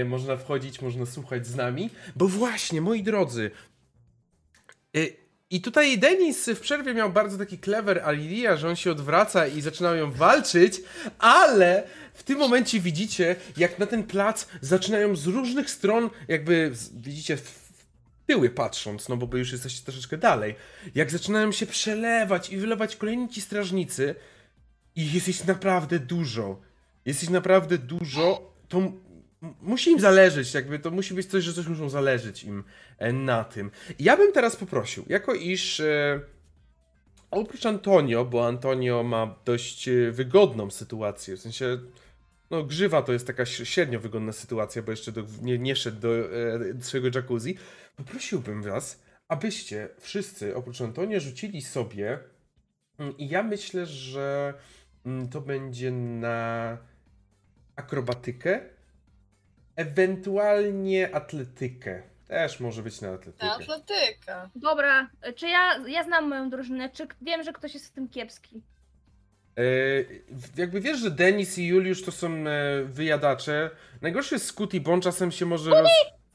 [0.00, 1.90] y, można wchodzić, można słuchać z nami.
[2.16, 3.50] Bo właśnie, moi drodzy,
[4.96, 5.21] y,
[5.52, 9.60] i tutaj Denis w przerwie miał bardzo taki clever alilia, że on się odwraca i
[9.60, 10.80] zaczynają walczyć,
[11.18, 17.38] ale w tym momencie widzicie, jak na ten plac zaczynają z różnych stron, jakby widzicie
[18.26, 20.54] tyły patrząc, no bo wy już jesteście troszeczkę dalej,
[20.94, 24.14] jak zaczynają się przelewać i wylewać kolejni ci strażnicy
[24.96, 26.60] i jest ich naprawdę dużo.
[27.04, 28.92] Jest ich naprawdę dużo, to
[29.62, 32.64] musi im zależeć, jakby to musi być coś, że coś muszą zależeć im
[32.98, 33.70] e, na tym.
[33.98, 36.20] Ja bym teraz poprosił, jako iż e,
[37.30, 41.78] oprócz Antonio, bo Antonio ma dość e, wygodną sytuację, w sensie
[42.50, 46.08] no grzywa to jest taka średnio wygodna sytuacja, bo jeszcze do, nie, nie szedł do
[46.10, 47.56] e, swojego jacuzzi,
[47.96, 52.18] poprosiłbym was, abyście wszyscy oprócz Antonia rzucili sobie
[52.98, 54.54] mm, i ja myślę, że
[55.06, 56.78] mm, to będzie na
[57.76, 58.60] akrobatykę,
[59.76, 62.02] ewentualnie atletykę.
[62.28, 63.46] Też może być na atletykę.
[63.46, 64.50] Ta atletyka.
[64.54, 68.62] Dobra, czy ja, ja znam moją drużynę, czy wiem, że ktoś jest w tym kiepski?
[69.58, 69.62] E,
[70.56, 73.70] jakby wiesz, że Denis i Juliusz to są e, wyjadacze.
[74.02, 75.90] Najgorszy jest Scooty, bo on czasem się może roz...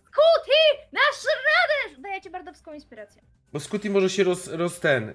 [0.06, 0.88] Kuti!
[0.92, 2.02] Nasz radę!
[2.02, 3.22] Daję ci bardowską inspirację.
[3.54, 5.10] Bo Scooty może się roz, roz ten...
[5.10, 5.14] E,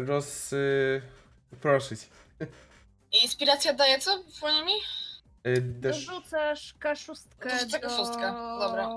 [0.00, 0.52] roz...
[0.52, 2.00] E, proszyć.
[3.22, 4.24] Inspiracja daje co?
[4.40, 4.72] Płynie mi?
[5.44, 6.06] E, dasz...
[6.06, 7.88] Dorzucasz kaszustkę Dorzucę do...
[7.88, 8.88] kaszustkę, dobra.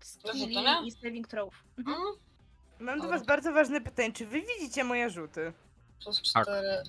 [0.00, 0.86] skilli Dorzucone?
[0.86, 1.54] i saving throwów.
[1.78, 1.96] Mhm.
[1.96, 2.14] Mm,
[2.80, 4.12] Mam do was bardzo ważne pytanie.
[4.12, 5.52] Czy wy widzicie moje rzuty?
[6.02, 6.42] plus Tak.
[6.42, 6.82] 4,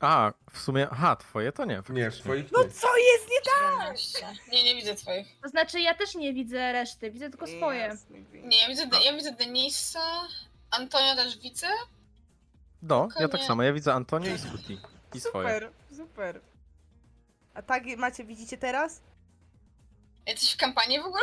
[0.00, 1.74] A, w sumie, aha, twoje to nie.
[1.74, 2.10] Nie, faktycznie.
[2.10, 2.70] swoich No nie.
[2.70, 3.74] co jest nie tak?
[3.98, 4.26] 14.
[4.52, 5.26] Nie, nie widzę twoich.
[5.42, 7.80] To znaczy, ja też nie widzę reszty, widzę tylko swoje.
[7.80, 8.46] Jasny gwint.
[8.46, 10.00] Nie, ja widzę, ja widzę Denisa,
[10.70, 11.66] Antonia też widzę.
[12.82, 14.78] No, ja tak samo, ja widzę Antonio i Scooty.
[15.14, 15.48] I swoje.
[15.48, 16.40] Super, super.
[17.58, 19.00] A tak macie, widzicie teraz?
[20.26, 21.22] Jesteś w kampanii w ogóle?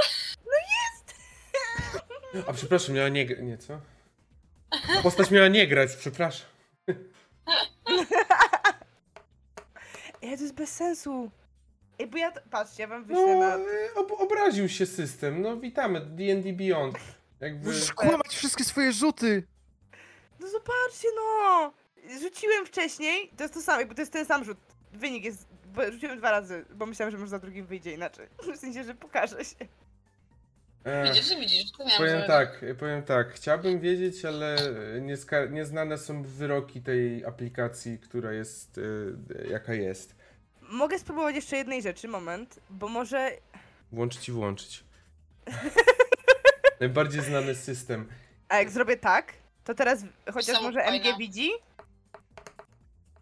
[2.48, 3.26] A przepraszam, miała nie...
[3.26, 3.80] Nie, co?
[5.04, 6.48] Postać miała nie grać, przepraszam.
[10.22, 11.32] Ej, to jest bez sensu.
[12.00, 13.56] Ej, bo ja, patrzcie, ja wam wyślę No, na...
[13.56, 15.42] e, ob obraził się system.
[15.42, 16.98] No witamy, D&D Beyond.
[17.40, 17.68] Jakby...
[17.68, 19.44] Możesz kłamać wszystkie swoje rzuty!
[20.40, 21.74] No zobaczcie, no!
[22.22, 24.58] Rzuciłem wcześniej, to jest to samo, bo to jest ten sam rzut.
[24.94, 28.28] Wynik jest bo rzuciłem dwa razy, bo myślałam, że może za drugim wyjdzie inaczej.
[28.56, 29.56] W sensie, że pokaże się.
[30.84, 33.34] E, Widzisz, że widzisz, to miałam Powiem tak, powiem tak.
[33.34, 34.58] Chciałbym wiedzieć, ale
[35.50, 38.80] nieznane są wyroki tej aplikacji, która jest,
[39.46, 40.16] e, jaka jest.
[40.62, 43.32] Mogę spróbować jeszcze jednej rzeczy, moment, bo może...
[43.92, 44.84] Włączyć i włączyć.
[46.80, 48.10] Najbardziej znany system.
[48.50, 49.34] A jak zrobię tak,
[49.64, 50.04] to teraz
[50.34, 51.10] chociaż Są może fajne.
[51.10, 51.50] MG widzi,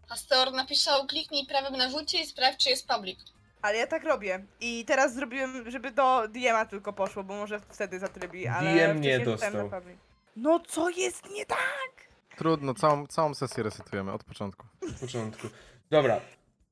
[0.08, 3.18] Pastor napisał, kliknij prawym na rzucie i sprawdź, czy jest public.
[3.62, 4.44] ale ja tak robię.
[4.60, 9.18] I teraz zrobiłem, żeby do DM-a tylko poszło, bo może wtedy zatrybi, ale DM nie
[9.18, 9.70] wcześniej rzucałem dostał.
[9.70, 9.98] na public.
[10.36, 12.08] No co jest nie tak?
[12.36, 14.66] Trudno, całą, całą sesję resetujemy od początku.
[14.82, 15.46] W początku.
[15.90, 16.20] Dobra.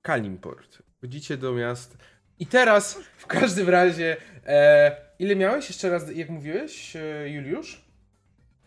[0.03, 0.79] Kalimport.
[0.99, 1.97] Wchodzicie do miast.
[2.39, 7.85] I teraz, w każdym razie, e, ile miałeś jeszcze raz, jak mówiłeś, e, Juliusz?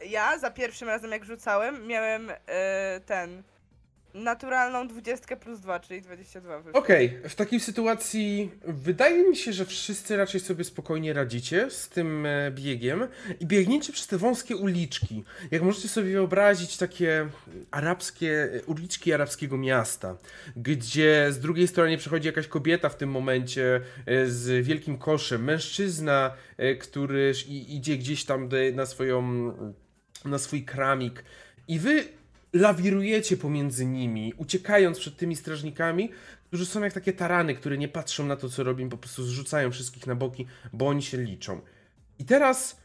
[0.05, 3.43] Ja za pierwszym razem jak rzucałem, miałem e, ten...
[4.15, 6.79] Naturalną 20 plus 2, czyli 22 wyszło.
[6.79, 12.25] Okej, w takiej sytuacji wydaje mi się, że wszyscy raczej sobie spokojnie radzicie z tym
[12.25, 13.07] e, biegiem
[13.39, 15.23] i biegniecie przez te wąskie uliczki.
[15.51, 17.29] Jak możecie sobie wyobrazić takie
[17.71, 20.17] arabskie, e, uliczki arabskiego miasta,
[20.55, 26.33] gdzie z drugiej strony przechodzi jakaś kobieta w tym momencie e, z wielkim koszem, mężczyzna,
[26.79, 29.51] który idzie gdzieś tam na swoją,
[30.25, 31.23] na swój kramik
[31.67, 32.03] i wy
[32.55, 36.09] lawirujecie pomiędzy nimi, uciekając przed tymi strażnikami,
[36.47, 39.71] którzy są jak takie tarany, które nie patrzą na to, co robią, po prostu zrzucają
[39.71, 41.61] wszystkich na boki, bo oni się liczą.
[42.19, 42.77] I teraz,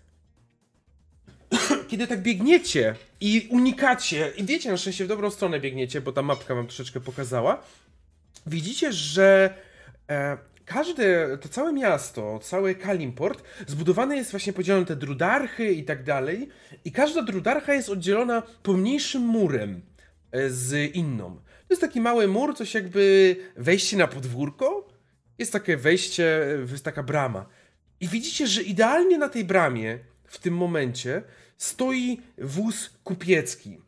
[1.89, 6.23] kiedy tak biegniecie i unikacie, i wiecie, na szczęście w dobrą stronę biegniecie, bo ta
[6.23, 7.63] mapka wam troszeczkę pokazała,
[8.47, 9.55] widzicie, że
[10.09, 10.39] e,
[10.71, 16.49] każde, to całe miasto, cały Kalimport zbudowane jest właśnie podzielone te drudarchy i tak dalej
[16.85, 19.83] i każda drudarcha jest oddzielona pomniejszym murem
[20.33, 21.37] e, z inną.
[21.37, 24.89] To jest taki mały mur, coś jakby wejście na podwórko.
[25.39, 27.47] Jest takie wejście, e, jest taka brama.
[28.01, 31.23] I widzicie, że idealnie na tej bramie w tym momencie
[31.57, 33.79] stoi wóz kupiecki.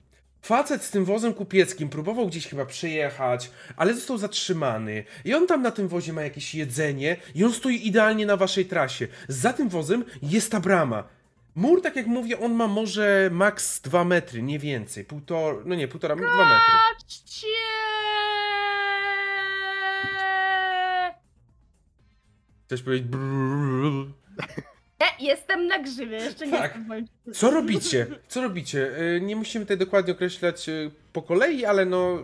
[0.42, 5.04] Facet z tym wozem kupieckim próbował gdzieś chyba przejechać, ale został zatrzymany.
[5.24, 8.66] I on tam na tym wozie ma jakieś jedzenie i on stoi idealnie na waszej
[8.66, 9.08] trasie.
[9.28, 11.04] Za tym wozem jest ta brama.
[11.54, 15.04] Mur, tak jak mówię, on ma może maks 2 metry, nie więcej.
[15.04, 16.78] Półtora, no nie, półtora, 2 metry.
[16.92, 17.46] Patrzcie!
[22.66, 23.08] Chcesz powiedzieć.
[25.20, 26.76] Jestem na grzywie, jeszcze nie Tak.
[26.76, 28.06] jestem Co robicie?
[28.28, 28.98] Co robicie?
[29.16, 32.18] Y, Nie musimy tutaj dokładnie określać y, po kolei, ale no,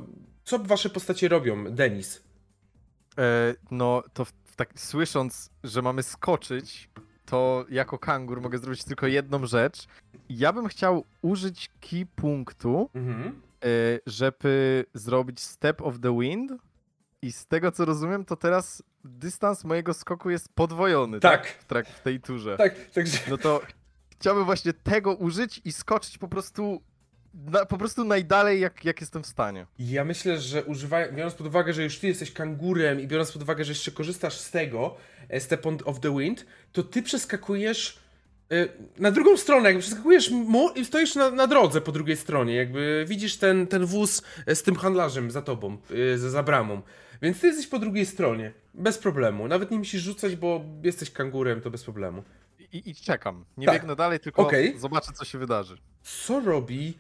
[0.45, 2.23] co wasze postacie robią, Denis?
[3.19, 6.89] E, no to w tak, słysząc, że mamy skoczyć,
[7.27, 9.87] to jako kangur mogę zrobić tylko jedną rzecz.
[10.29, 13.29] Ja bym chciał użyć key punktu, Mhm.
[13.29, 13.69] e,
[14.07, 16.53] żeby zrobić step of the wind.
[17.23, 21.43] I z tego co rozumiem, to teraz dystans mojego skoku jest podwojony, tak?
[21.43, 21.51] Tak.
[21.51, 22.57] W, trak- w tej turze.
[22.57, 23.61] Tak, także No to
[24.21, 26.83] chciałbym właśnie tego użyć i skoczyć po prostu
[27.35, 29.67] na, po prostu najdalej, jak, jak jestem w stanie.
[29.79, 33.43] Ja myślę, że używając, biorąc pod uwagę, że już ty jesteś kangurem i biorąc pod
[33.43, 34.97] uwagę, że jeszcze korzystasz z tego,
[35.29, 37.99] e, Step on of the Wind, to ty przeskakujesz
[38.51, 38.69] e,
[38.99, 43.05] na drugą stronę, jakby przeskakujesz mu i stoisz na, na drodze po drugiej stronie, jakby
[43.09, 45.77] widzisz ten, ten wóz e, z tym handlarzem za tobą,
[46.15, 46.83] e, za, za bramą.
[47.23, 49.49] Więc ty jesteś po drugiej stronie, bez problemu.
[49.49, 52.23] Nawet nie musisz rzucać, bo jesteś kangurem, to bez problemu.
[52.73, 53.45] I, i czekam.
[53.57, 53.75] Nie Tak.
[53.75, 54.79] biegnę dalej, tylko Okej.
[54.79, 55.79] zobaczę, co się wydarzy.
[56.03, 56.99] Co robi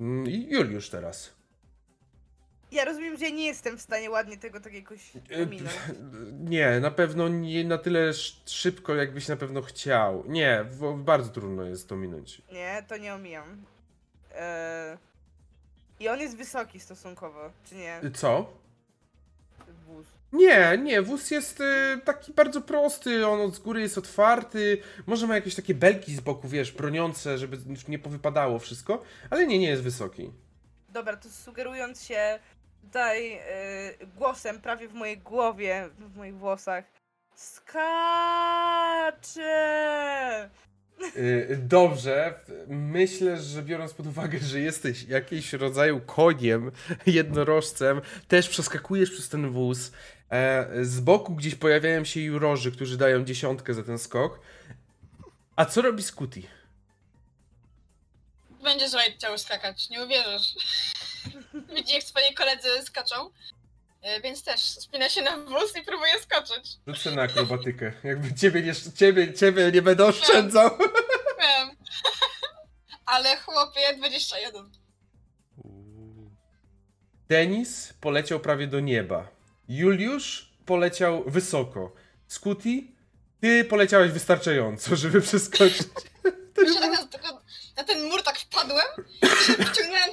[0.00, 1.36] mm, Juliusz teraz?
[2.72, 5.70] Ja rozumiem, że nie jestem w stanie ładnie tego tak jakoś E, ominąć.
[6.50, 10.24] Nie, na pewno nie na tyle sz- szybko, jakbyś na pewno chciał.
[10.28, 10.64] Nie,
[10.96, 12.42] bardzo trudno jest to minąć.
[12.52, 13.62] Nie, to nie omijam.
[14.34, 14.98] E...
[16.00, 18.00] I on jest wysoki stosunkowo, czy nie?
[18.14, 18.52] Co?
[19.72, 20.06] Wóz.
[20.32, 25.26] Nie, nie, wóz jest y, taki bardzo prosty, on od z góry jest otwarty, może
[25.26, 29.68] ma jakieś takie belki z boku, wiesz, broniące, żeby nie powypadało wszystko, ale nie, nie
[29.68, 30.32] jest wysoki.
[30.88, 32.38] Dobra, to sugerując się
[32.82, 33.40] tutaj e,
[34.16, 36.84] głosem prawie w mojej głowie, w moich włosach.
[37.34, 37.80] Skacze!
[41.16, 46.72] Y, Dobrze, myślę, że biorąc pod uwagę, że jesteś jakiegoś rodzaju koniem,
[47.06, 49.92] jednorożcem, też przeskakujesz przez ten wóz.
[50.30, 54.40] E, Z boku gdzieś pojawiają się jurorzy, którzy dają dziesiątkę za ten skok.
[55.56, 56.42] A co robi Scooty?
[58.62, 60.54] Będzie złaj chciał skakać, nie uwierzysz.
[61.76, 63.30] Widzi jak swoi koledzy skaczą,
[64.22, 66.72] więc też spina się na wóz i próbuje skoczyć.
[66.86, 67.92] Rzucę na akrobatykę.
[68.04, 70.70] Jakby ciebie nie, ciebie, ciebie nie będę oszczędzał.
[71.40, 71.76] Wiem.
[73.06, 74.70] Ale chłopie, 21.
[77.28, 79.28] Denis poleciał prawie do nieba.
[79.68, 81.92] Juliusz poleciał wysoko.
[82.28, 82.82] Scooty,
[83.40, 85.88] ty poleciałeś wystarczająco, żeby przeskoczyć.
[86.56, 87.32] Tak na,
[87.76, 88.86] na ten mur tak wpadłem,
[89.46, 90.05] się pazurami na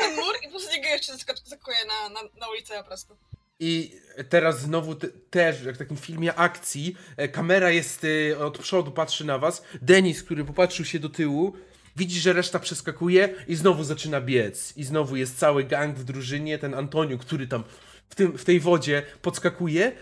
[0.00, 3.16] ten mur i po prostu niego jeszcze zaskakuję na, na, na ulicę po prostu.
[3.60, 8.58] I teraz znowu te, też, jak w takim filmie akcji, e, kamera jest e, od
[8.58, 9.62] przodu, patrzy na was.
[9.82, 11.52] Denis, który popatrzył się do tyłu,
[11.96, 14.76] widzi, że reszta przeskakuje i znowu zaczyna biec.
[14.76, 17.64] I znowu jest cały gang w drużynie, ten Antonio, który tam
[18.08, 19.92] w, tym, w tej wodzie podskakuje.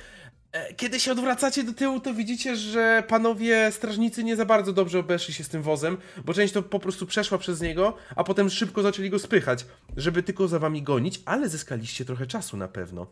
[0.54, 4.98] E, kiedy się odwracacie do tyłu, to widzicie, że panowie strażnicy nie za bardzo dobrze
[4.98, 8.50] obeszli się z tym wozem, bo część to po prostu przeszła przez niego, a potem
[8.50, 9.66] szybko zaczęli go spychać,
[9.96, 13.06] żeby tylko za wami gonić, ale zyskaliście trochę czasu na pewno.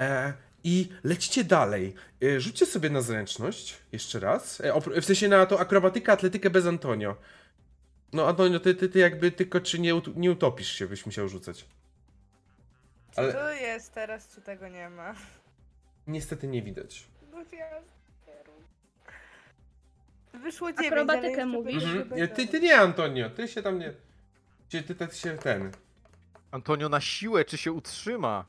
[0.00, 0.32] E,
[0.64, 1.94] I lecicie dalej.
[2.22, 4.60] E, rzućcie sobie na zręczność jeszcze raz.
[4.60, 7.16] E, w sensie na to akrobatykę, atletykę bez Antonio.
[8.12, 11.64] No Antonio, ty, ty, ty jakby tylko czy nie, nie utopisz się, byś musiał rzucać.
[13.14, 13.32] Czy Ale...
[13.32, 15.14] to jest teraz, czy tego nie ma?
[16.10, 17.06] Niestety nie widać.
[20.42, 21.84] Wyszło 9, Akrobatykę mówisz?
[21.84, 22.28] Mhm.
[22.28, 23.92] Ty, ty nie, Antonio, ty się tam nie...
[24.68, 25.70] Ty, ty, ty się ten...
[26.50, 28.44] Antonio na siłę, czy się utrzyma?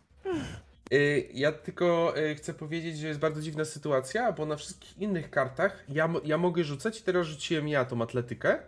[0.94, 5.30] Y, ja tylko y, chcę powiedzieć, że jest bardzo dziwna sytuacja, bo na wszystkich innych
[5.30, 8.60] kartach ja, ja mogę rzucać i teraz rzuciłem ja tą atletykę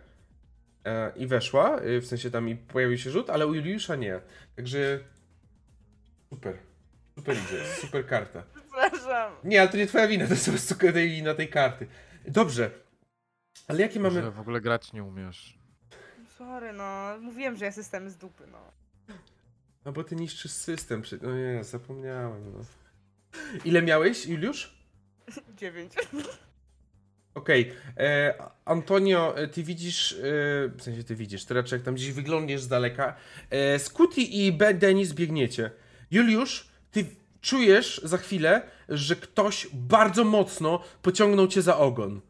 [0.84, 4.20] e, i weszła, y, w sensie tam i pojawił się rzut, ale u Juliusza nie.
[4.56, 4.98] Także
[6.30, 6.58] super.
[7.14, 8.42] Super idzie, super karta.
[8.54, 9.32] Przepraszam.
[9.44, 10.74] Nie, ale to nie twoja wina, to jest po prostu
[11.22, 11.86] na tej karty.
[12.26, 12.70] Dobrze.
[13.68, 14.22] Ale jakie mamy...
[14.22, 15.58] Że w ogóle grać nie umiesz.
[16.38, 17.18] Sorry, no.
[17.20, 18.72] Mówiłem, że ja system z dupy, no.
[19.84, 21.02] No bo ty niszczysz system.
[21.22, 22.52] No nie, zapomniałem.
[22.52, 22.60] No.
[23.64, 24.74] Ile miałeś, Juliusz?
[25.58, 25.92] Dziewięć.
[27.34, 27.70] Okej.
[27.70, 28.06] Okay.
[28.06, 28.34] E,
[28.64, 30.16] Antonio, e, ty widzisz, e,
[30.68, 33.16] w sensie ty widzisz, ty raczej jak tam gdzieś wyglądasz z daleka.
[33.50, 35.70] E, Scooty i Ben Dennis biegniecie.
[36.10, 37.06] Juliusz, ty
[37.40, 42.20] czujesz za chwilę, że ktoś bardzo mocno pociągnął cię za ogon.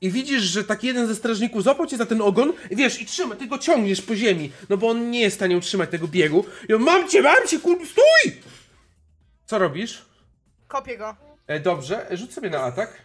[0.00, 3.06] I widzisz, że taki jeden ze strażników złapał cię za ten ogon, i wiesz, i
[3.06, 6.08] trzyma, ty go ciągniesz po ziemi, no bo on nie jest w stanie utrzymać tego
[6.08, 6.44] biegu.
[6.68, 7.86] I on, mam cię, mam cię, kur...
[7.86, 8.32] stój!
[9.46, 10.04] Co robisz?
[10.68, 11.16] Kopię go.
[11.46, 13.02] E, dobrze, rzuć sobie na atak.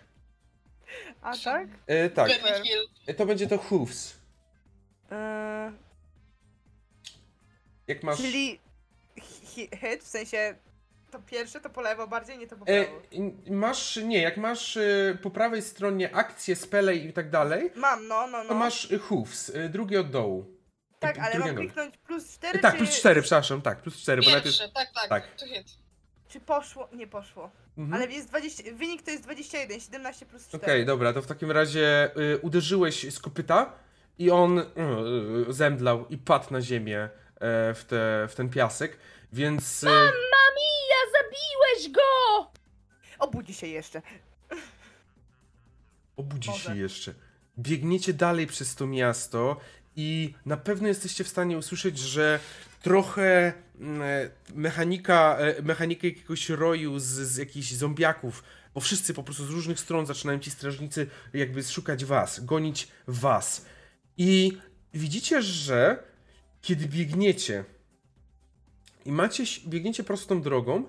[1.21, 1.67] Atak?
[1.87, 2.31] E, tak.
[3.07, 4.17] E, to będzie to hooves.
[5.11, 5.71] E...
[7.87, 8.17] Jak masz...
[8.17, 8.59] Czyli
[9.57, 10.55] hit, w sensie
[11.11, 13.01] to pierwsze to po lewo bardziej, nie to po e, prawo.
[13.47, 17.71] E, masz, nie, jak masz e, po prawej stronie akcje, spele i tak dalej.
[17.75, 18.49] Mam, no, no, no.
[18.49, 20.57] To masz hooves, e, drugi od dołu.
[20.99, 22.77] Tak, ale mam kliknąć plus 4 Tak, czy...
[22.77, 24.21] plus 4, przepraszam, tak, plus 4.
[24.21, 24.73] Pierwsze, bo najpierw...
[24.73, 25.35] tak, tak, tak.
[25.35, 25.67] To hit.
[26.27, 26.89] Czy poszło?
[26.93, 27.51] Nie poszło.
[27.77, 27.93] Mhm.
[27.93, 30.63] Ale jest 20, wynik to jest 21, 17 plus 4.
[30.63, 33.73] Okej, okay, dobra, to w takim razie y, uderzyłeś z kopyta
[34.19, 34.63] i on y,
[35.49, 37.39] y, zemdlał i padł na ziemię y,
[37.73, 38.97] w, te, w ten piasek,
[39.33, 39.83] więc...
[39.83, 39.87] Y,
[41.11, 42.51] Zabiłeś go!
[43.19, 44.01] Obudzi się jeszcze.
[46.17, 46.63] Obudzi Może.
[46.63, 47.13] się jeszcze.
[47.59, 49.57] Biegniecie dalej przez to miasto
[49.95, 52.39] i na pewno jesteście w stanie usłyszeć, że
[52.81, 58.43] trochę mm, e, mechanika, e, mechanika jakiegoś roju z, z jakichś zombiaków,
[58.73, 63.65] bo wszyscy po prostu z różnych stron zaczynają ci strażnicy jakby szukać was, gonić was.
[64.17, 64.57] I
[64.93, 66.03] widzicie, że
[66.61, 67.63] kiedy biegniecie
[69.07, 70.83] i macie, biegniecie prostą drogą,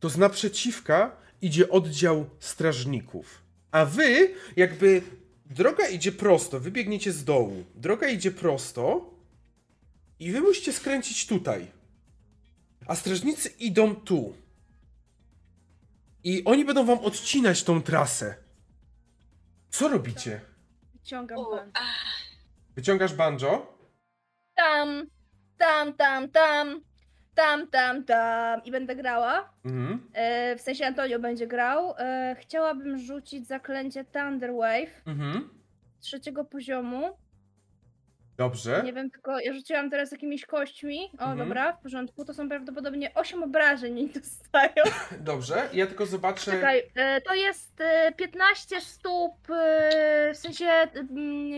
[0.00, 3.42] to z naprzeciwka idzie oddział strażników.
[3.70, 5.02] A wy, jakby
[5.46, 9.10] droga idzie prosto, wy biegniecie z dołu, droga idzie prosto
[10.18, 11.66] i wy musicie skręcić tutaj.
[12.86, 14.34] A strażnicy idą tu.
[16.24, 18.34] I oni będą wam odcinać tą trasę.
[19.70, 20.40] Co robicie?
[20.94, 21.72] Wyciągam banjo.
[22.74, 23.76] Wyciągasz banjo?
[24.56, 25.06] Tam,
[25.58, 26.91] tam, tam, tam
[27.34, 29.52] tam, tam, tam i będę grała.
[29.64, 30.00] Mhm.
[30.12, 31.94] E, w sensie Antonio będzie grał.
[31.98, 35.48] E, chciałabym rzucić zaklęcie Thunder Wave mhm.
[36.00, 37.16] trzeciego poziomu.
[38.42, 38.82] Dobrze.
[38.84, 41.10] Nie wiem, tylko ja rzuciłam teraz jakimiś kośćmi.
[41.18, 41.38] O, mhm.
[41.38, 42.24] dobra, w porządku.
[42.24, 44.84] To są prawdopodobnie 8 obrażeń i dostają.
[45.20, 46.50] Dobrze, ja tylko zobaczę.
[46.50, 50.64] Czekaj, e, to jest e, 15 stóp, e, w sensie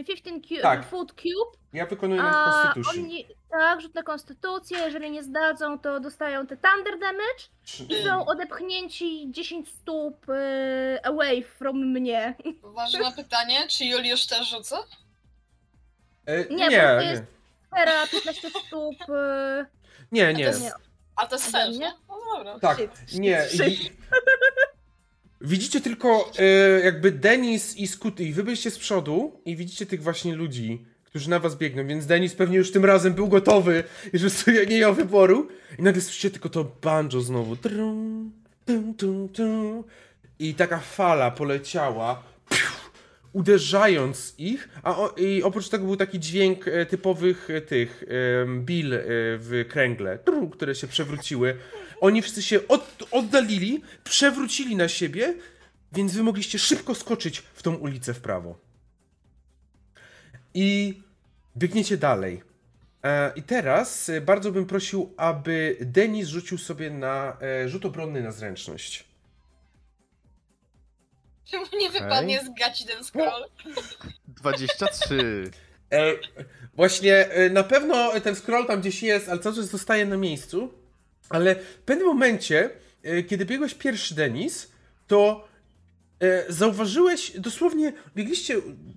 [0.06, 0.84] 15 mm, cu tak.
[0.84, 1.64] foot cube.
[1.72, 3.04] Ja wykonuję na Constitution.
[3.04, 4.78] Oni, tak, rzut na konstytucję.
[4.78, 7.44] Jeżeli nie zdadzą, to dostają te Thunder Damage
[7.88, 12.34] i są odepchnięci 10 stóp e, away from mnie.
[12.62, 14.76] Ważne pytanie, czy Juliusz też rzuca?
[16.26, 17.22] E, nie, nie, to jest
[17.66, 18.96] sfera 15 stóp.
[19.08, 19.66] E...
[20.12, 20.52] Nie, nie.
[21.16, 21.92] A to jest sens, nie?
[22.08, 22.58] No dobra.
[22.58, 22.78] Tak,
[23.14, 23.42] nie.
[23.68, 23.90] I,
[25.40, 26.44] widzicie tylko e,
[26.84, 31.38] jakby Denis i Scooty, wy byliście z przodu i widzicie tych właśnie ludzi, którzy na
[31.38, 34.94] was biegną, więc Denis pewnie już tym razem był gotowy i że sobie nie miał
[34.94, 35.48] wyboru.
[35.78, 37.56] I nagle słyszycie tylko to banjo znowu.
[37.56, 38.32] Trum,
[38.66, 39.84] tum, tum, tum.
[40.38, 42.22] I taka fala poleciała,
[43.34, 48.04] uderzając ich, a o, i oprócz tego był taki dźwięk e, typowych e, tych
[48.58, 49.00] bil e,
[49.38, 50.18] w kręgle,
[50.52, 51.56] które się przewróciły.
[52.00, 55.34] Oni wszyscy się od, oddalili, przewrócili na siebie,
[55.92, 58.58] więc wy mogliście szybko skoczyć w tą ulicę w prawo.
[60.54, 61.00] I
[61.56, 62.42] biegniecie dalej.
[63.36, 67.36] I teraz bardzo bym prosił, aby Denis rzucił sobie na
[67.66, 69.04] rzut obronny na zręczność.
[71.50, 73.44] Czemu nie wypadnie z gaci ten scroll?
[74.28, 75.50] 23.
[75.92, 76.12] E,
[76.74, 80.72] właśnie e, na pewno ten scroll tam gdzieś jest, ale cały czas zostaje na miejscu.
[81.28, 82.70] Ale w pewnym momencie,
[83.02, 84.72] e, kiedy biegłeś pierwszy Denis,
[85.06, 85.48] to
[86.20, 88.56] e, zauważyłeś, dosłownie biegliście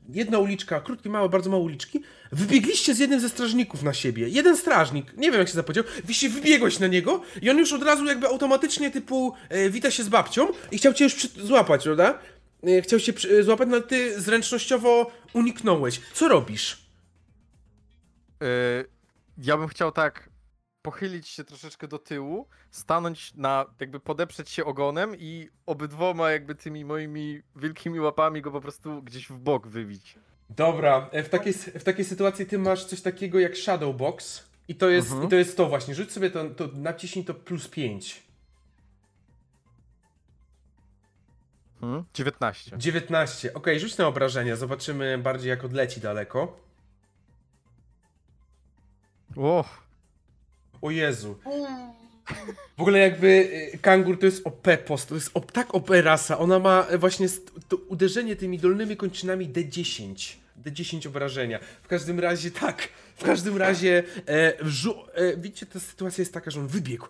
[0.10, 2.02] jedna uliczka, krótkie, małe, bardzo małe uliczki,
[2.32, 4.30] wybiegliście z jednym ze strażników na siebie.
[4.30, 7.84] Jeden strażnik, nie wiem jak się zapowiedział, wyście wybiegłeś na niego i on już od
[7.84, 12.19] razu jakby automatycznie typu e, wita się z babcią i chciał cię już złapać, prawda?
[12.64, 16.02] E, chciał się złapać, no ty zręcznościowo uniknąłeś.
[16.14, 16.88] Co robisz?
[18.42, 18.48] Yy,
[19.38, 20.30] ja bym chciał tak
[20.82, 26.86] pochylić się troszeczkę do tyłu, stanąć na, jakby podeprzeć się ogonem i obydwoma jakby tymi
[26.86, 30.16] moimi wielkimi łapami go po prostu gdzieś w bok wybić.
[30.50, 34.76] Dobra, e, w takiej, w takiej sytuacji ty masz coś takiego jak Shadow Box i
[34.76, 35.28] to jest, mhm.
[35.28, 35.96] i to, jest to właśnie.
[35.96, 38.27] Rzuć sobie to, to naciśnij to plus 5.
[41.82, 42.04] Hmm?
[42.14, 42.78] 19.
[42.78, 43.54] 19.
[43.54, 44.56] Ok, rzuć na obrażenia.
[44.56, 46.60] Zobaczymy bardziej jak odleci daleko.
[49.36, 49.66] O.
[50.82, 51.40] O Jezu.
[52.78, 53.28] W ogóle jakby
[53.74, 56.38] y, kangur to jest OP post, to jest op, tak OP rasa.
[56.38, 57.28] Ona ma właśnie
[57.68, 60.36] to uderzenie tymi dolnymi kończynami D10.
[60.66, 61.60] D10 obrażenia.
[61.84, 62.88] W każdym razie tak.
[63.16, 64.60] W każdym razie e,
[65.14, 67.08] e, widzicie, ta sytuacja jest taka, że on wybiegł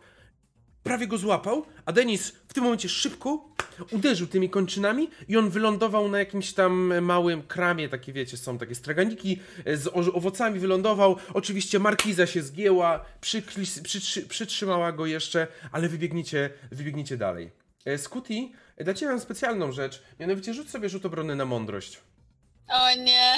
[0.87, 3.49] prawie go złapał, a Denis w tym momencie szybko
[3.91, 8.75] uderzył tymi kończynami i on wylądował na jakimś tam małym kramie, takie wiecie, są takie
[8.75, 9.39] straganiki
[9.73, 11.15] z owocami, wylądował.
[11.33, 17.51] Oczywiście markiza się zgięła, przykli- przytrzy- przytrzymała go jeszcze, ale wybiegniecie, wybiegniecie dalej.
[17.85, 18.33] E, Scooty,
[18.77, 21.99] dla Ciebie mam specjalną rzecz, mianowicie rzuć sobie rzut obrony na mądrość.
[22.69, 23.33] O nie.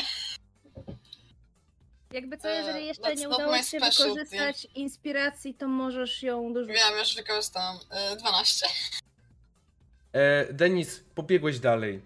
[2.11, 6.77] Jakby co, jeżeli e, jeszcze nie udało ci się wykorzystać inspiracji, to możesz ją dorzucić.
[6.77, 7.77] Wiem, już wykorzystałam.
[8.19, 8.65] 12.
[10.13, 12.01] E, e, Denis, pobiegłeś dalej.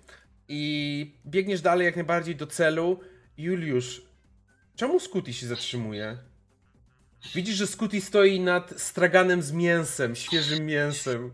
[0.47, 2.99] I biegniesz dalej jak najbardziej do celu.
[3.37, 4.01] Juliusz,
[4.75, 6.17] czemu Scooty się zatrzymuje?
[7.35, 11.33] Widzisz, że Scooty stoi nad straganem z mięsem, świeżym mięsem.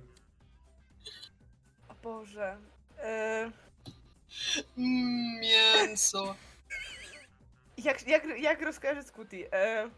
[1.89, 2.57] O Boże.
[2.97, 3.51] E...
[4.77, 6.35] Mm, mięso.
[7.83, 9.51] Jak, jak, jak rozkaże Scooty?
[9.51, 9.89] E...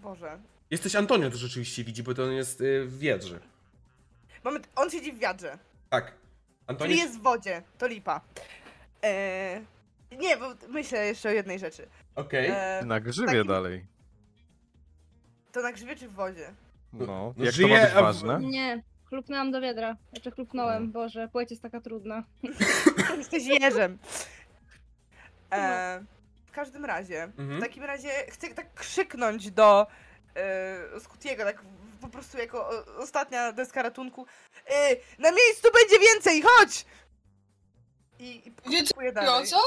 [0.00, 0.38] Boże.
[0.70, 3.40] Jesteś Antonio, to rzeczywiście widzi, bo to on jest y, w wiadrze.
[4.44, 5.58] Moment, on siedzi w wiadrze.
[5.90, 6.12] Tak.
[6.66, 6.88] Antonio...
[6.90, 7.62] Czyli jest w wodzie.
[7.78, 8.20] To lipa.
[9.04, 9.60] E...
[10.18, 11.88] Nie, bo myślę jeszcze o jednej rzeczy.
[12.14, 12.50] Okej.
[12.50, 12.82] E...
[12.86, 13.86] Na grzywie dalej.
[15.52, 16.54] To na grzywie czy w wodzie?
[16.92, 18.40] No, no jak żyje, to ma być ważne?
[18.40, 19.96] Nie, chlupnęłam do wiadra.
[20.12, 20.92] Znaczy chlupnąłem, no.
[20.92, 22.24] Boże, płeć jest taka trudna.
[23.18, 23.98] Jesteś jeżem.
[25.52, 26.04] E,
[26.46, 27.58] w każdym razie, mhm.
[27.58, 29.86] w takim razie chcę tak krzyknąć do
[30.34, 31.62] e, Scutiego, tak
[32.00, 34.26] po prostu jako ostatnia deska ratunku.
[34.66, 36.84] E, na miejscu będzie więcej, chodź!
[38.18, 39.46] I, i więcej dalej.
[39.46, 39.60] co?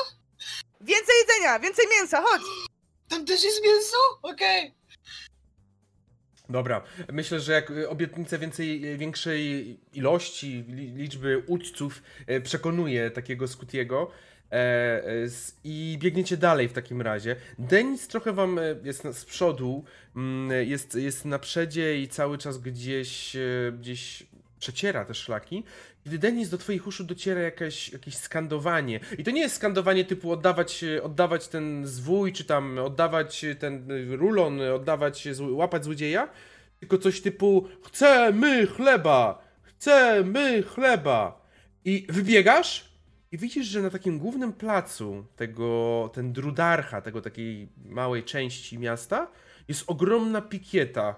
[0.81, 2.41] Więcej jedzenia, więcej mięsa, chodź!
[3.09, 3.97] Tam też jest mięso?
[4.21, 4.67] Okej.
[4.67, 4.85] Okay.
[6.49, 14.34] Dobra, myślę, że jak obietnica więcej, większej ilości, liczby uczców e, przekonuje takiego Scutiego, e,
[15.63, 17.35] I biegniecie dalej w takim razie.
[17.59, 19.83] Denis trochę wam e, jest z przodu,
[20.15, 23.37] mm, jest, jest na przedzie i cały czas gdzieś,
[23.79, 24.23] gdzieś
[24.59, 25.63] przeciera te szlaki.
[26.03, 28.99] Kiedy Denis do twoich uszu dociera jakieś, jakieś skandowanie.
[29.17, 34.61] I to nie jest skandowanie typu oddawać, oddawać ten zwój, czy tam oddawać ten rulon,
[34.61, 36.29] oddawać, łapać złodzieja,
[36.79, 41.45] tylko coś typu chcemy chleba, chcemy chleba.
[41.85, 42.94] I wybiegasz
[43.31, 49.27] i widzisz, że na takim głównym placu tego, ten drudarcha, tego takiej małej części miasta,
[49.67, 51.15] jest ogromna pikieta.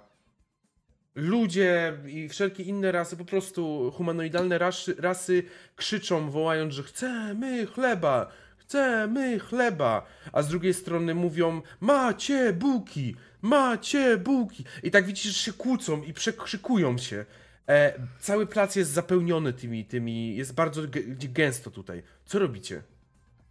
[1.16, 5.44] Ludzie i wszelkie inne rasy, po prostu humanoidalne rasy, rasy
[5.76, 10.06] krzyczą, wołając, że chcemy chleba, chcemy chleba.
[10.32, 14.64] A z drugiej strony mówią, macie bułki, macie bułki.
[14.84, 17.26] I tak widzisz, że się kłócą i przekrzykują się.
[17.70, 20.82] E, cały plac jest zapełniony tymi, tymi, jest bardzo
[21.18, 22.04] gęsto tutaj.
[22.26, 22.84] Co robicie?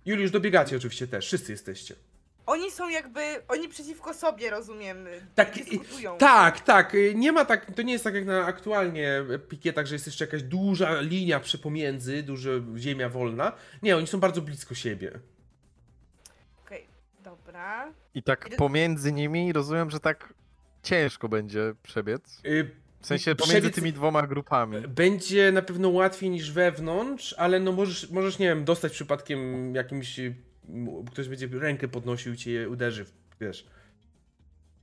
[0.07, 1.95] Juliusz, dobiegacie oczywiście też, wszyscy jesteście.
[2.47, 6.19] oni są jakby, oni przeciwko sobie, rozumiem, Tak, i- dyskutują.
[6.19, 6.95] Tak, tak.
[6.95, 10.25] y, Nie ma tak, to nie jest tak jak na aktualnie pikietach, że jest jeszcze
[10.25, 13.53] jakaś duża linia przy pomiędzy, duża ziemia wolna.
[13.83, 15.13] Nie, oni są bardzo blisko siebie.
[16.67, 16.87] Okej,
[17.25, 17.93] dobra.
[18.15, 20.35] I tak pomiędzy nimi rozumiem, że tak
[20.83, 22.41] ciężko będzie przebiec.
[22.47, 22.71] Y,
[23.01, 24.89] W sensie pomiędzy Przebiec- tymi dwoma grupami.
[24.89, 30.21] Będzie na pewno łatwiej niż wewnątrz, ale no możesz, możesz nie wiem, dostać przypadkiem jakimś,
[31.13, 33.07] ktoś będzie rękę podnosił i cię uderzy,
[33.41, 33.67] wiesz.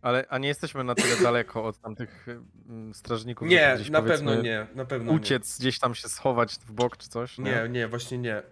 [0.02, 2.26] Ale a nie jesteśmy na tyle daleko od tamtych
[2.70, 3.48] mm, strażników.
[3.48, 7.10] Nie, gdzieś, na pewno nie, na pewno Uciec, gdzieś tam się schować w bok czy
[7.10, 7.38] coś.
[7.38, 7.44] nie.
[7.44, 8.38] Nie, nie, właśnie nie.
[8.38, 8.44] Y,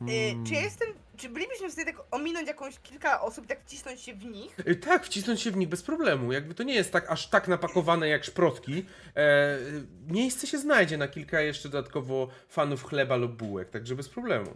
[0.00, 0.46] Mm.
[0.46, 0.88] czy ja jestem,
[1.18, 4.56] czy bylibyśmy w stanie tak ominąć jakąś kilka osób tak wcisnąć się w nich?
[4.84, 6.32] Tak, wcisnąć się w nich bez problemu.
[6.32, 8.84] Jakby to nie jest tak aż tak napakowane jak szprotki.
[9.16, 9.58] E,
[10.06, 14.54] miejsce się znajdzie na kilka jeszcze dodatkowo fanów chleba lub bułek, także bez problemu.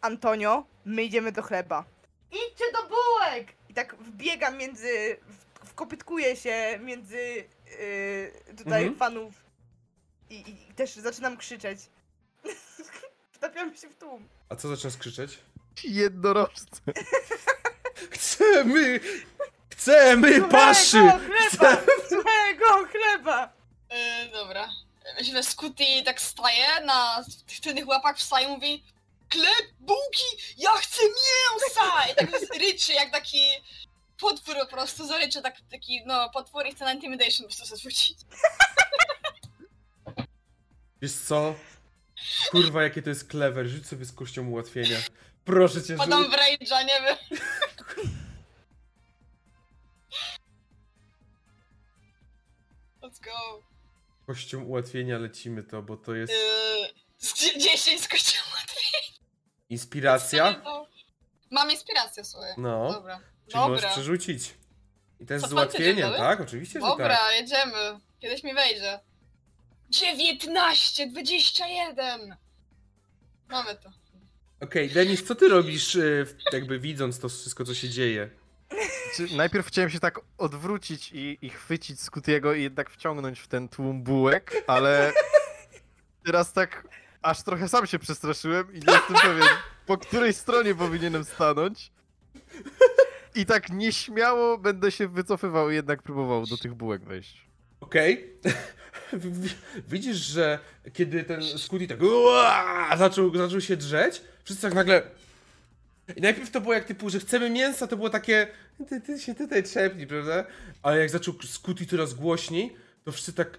[0.00, 1.84] Antonio, my idziemy do chleba.
[2.32, 3.52] Idźcie do bułek!
[3.68, 5.16] I tak wbiegam między,
[5.62, 8.96] w- wkopytkuję się między yy, tutaj Mhm.
[8.96, 9.34] fanów
[10.30, 11.78] i, i też zaczynam krzyczeć.
[13.32, 14.28] Wtapiam się w tłum.
[14.48, 15.38] A co zaczynasz krzyczeć?
[15.84, 16.80] Jednorożce.
[18.10, 19.00] Chcemy!
[19.70, 20.98] Chcemy paszy!
[20.98, 21.76] Złego chleba!
[22.08, 23.52] Złego chleba!
[23.90, 24.68] Yy, dobra.
[25.22, 28.84] Źle Scooty tak staje, na tych tylnych łapach wstaje i mówi
[29.32, 32.12] Chleb, bułki, ja chcę mięsa!
[32.12, 33.42] I tak ryczy jak taki
[34.20, 37.78] potwór po prostu, zaryczy tak, taki, no, potwór i chce na intimidation po prostu sobie
[37.78, 38.18] zwrócić.
[41.02, 41.54] Wiesz co?
[42.50, 43.66] Kurwa, jakie to jest clever.
[43.66, 44.98] Rzuć sobie z kością ułatwienia.
[45.48, 46.32] Proszę cię, Padam rzuć.
[46.32, 47.16] w rage'a, nie wiem.
[53.02, 53.62] Let's go.
[54.26, 56.88] Kością ułatwienia lecimy to, bo to jest Yy,
[57.18, 58.56] z 10 z kościoła.
[59.68, 60.62] inspiracja.
[61.50, 62.52] Mam inspirację, słuchaj.
[62.58, 63.20] No, Dobra.
[63.48, 63.90] czyli możesz Dobra.
[63.92, 64.54] przerzucić.
[65.20, 66.40] I to jest z ułatwieniem, tak?
[66.40, 67.32] Oczywiście, że Dobra, tak.
[67.36, 68.00] jedziemy.
[68.20, 69.00] Kiedyś mi wejdzie.
[69.90, 72.36] 19, 21!
[73.48, 73.90] Mamy to.
[74.60, 78.30] Okej, Denis, co ty robisz, y, jakby widząc to wszystko, co się dzieje?
[79.36, 84.02] Najpierw chciałem się tak odwrócić i, i chwycić Scootiego i jednak wciągnąć w ten tłum
[84.02, 85.12] bułek, ale
[86.24, 86.88] teraz tak
[87.22, 89.48] aż trochę sam się przestraszyłem i nie jestem pewien,
[89.86, 91.92] po której stronie powinienem stanąć.
[93.34, 97.47] I tak nieśmiało będę się wycofywał i jednak próbował do tych bułek wejść.
[97.80, 98.24] Okej.
[99.12, 99.54] W-
[99.88, 100.58] Widzisz, że
[100.92, 101.98] kiedy ten Scooty tak
[102.98, 105.02] zaczął, zaczął się drzeć, wszyscy tak nagle...
[106.16, 108.46] I najpierw to było jak typu, że chcemy mięsa, to było takie
[108.88, 110.44] ty, ty się tutaj trzepnij, prawda?
[110.82, 113.58] Ale jak zaczął Scooty coraz głośniej, to wszyscy tak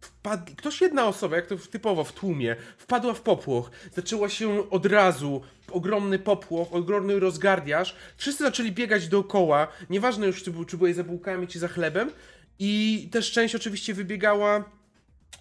[0.00, 0.56] wpadli...
[0.56, 3.70] Ktoś jedna osoba, jak to typowo w tłumie, wpadła w popłoch.
[3.94, 7.96] Zaczęła się od razu ogromny popłoch, ogromny rozgardiaż.
[8.16, 12.10] Wszyscy zaczęli biegać dookoła, nieważne już czy, był- czy byłeś za bułkami, czy za chlebem.
[12.58, 14.70] I też część oczywiście wybiegała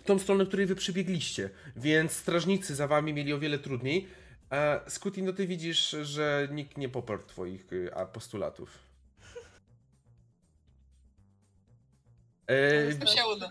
[0.06, 4.08] tą stronę, której wy przybiegliście, więc strażnicy za wami mieli o wiele trudniej.
[4.50, 8.80] A Scooty, no ty widzisz, że nikt nie poparł twoich y, a, postulatów.
[12.48, 13.50] E, To się uda.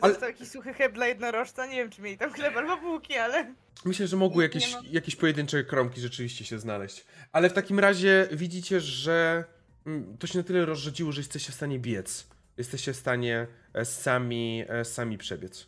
[0.00, 3.14] Ale- Został jakiś suchy chleb dla jednorożca, nie wiem czy mieli tam chleb albo bułki,
[3.16, 3.54] ale...
[3.84, 4.80] myślę, że mogły Nie jakieś, ma.
[4.90, 7.04] jakieś pojedyncze kromki rzeczywiście się znaleźć.
[7.32, 9.44] Ale w takim razie widzicie, że
[9.86, 12.26] mm, to się na tyle rozrzedziło, że jesteście w stanie biec.
[12.56, 15.66] Jesteście w stanie e, sami, e, sami przebiec.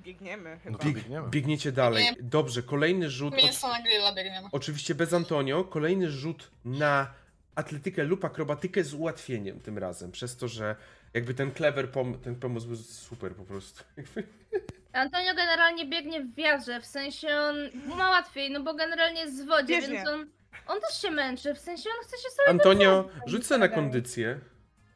[0.00, 0.78] Biegniemy chyba.
[0.78, 1.28] No Bieg, biegniemy.
[1.30, 2.04] biegniecie dalej.
[2.04, 2.14] Nie.
[2.22, 3.34] Dobrze, kolejny rzut.
[3.34, 4.48] Od, Mięso na grilla biegniemy.
[4.52, 5.64] oczywiście bez Antonio.
[5.64, 7.14] Kolejny rzut na
[7.54, 10.12] atletykę lub akrobatykę z ułatwieniem tym razem.
[10.12, 10.76] Przez to, że
[11.14, 13.84] jakby ten clever pom- ten pomysł był super po prostu.
[14.92, 17.56] Antonio generalnie biegnie w wiarze, w sensie on
[17.98, 19.94] ma łatwiej, no bo generalnie jest w wodzie, Bieżnie.
[19.94, 20.26] więc on,
[20.66, 24.40] on też się męczy, w sensie on chce się sobie Antonio, rzuć sobie na kondycję.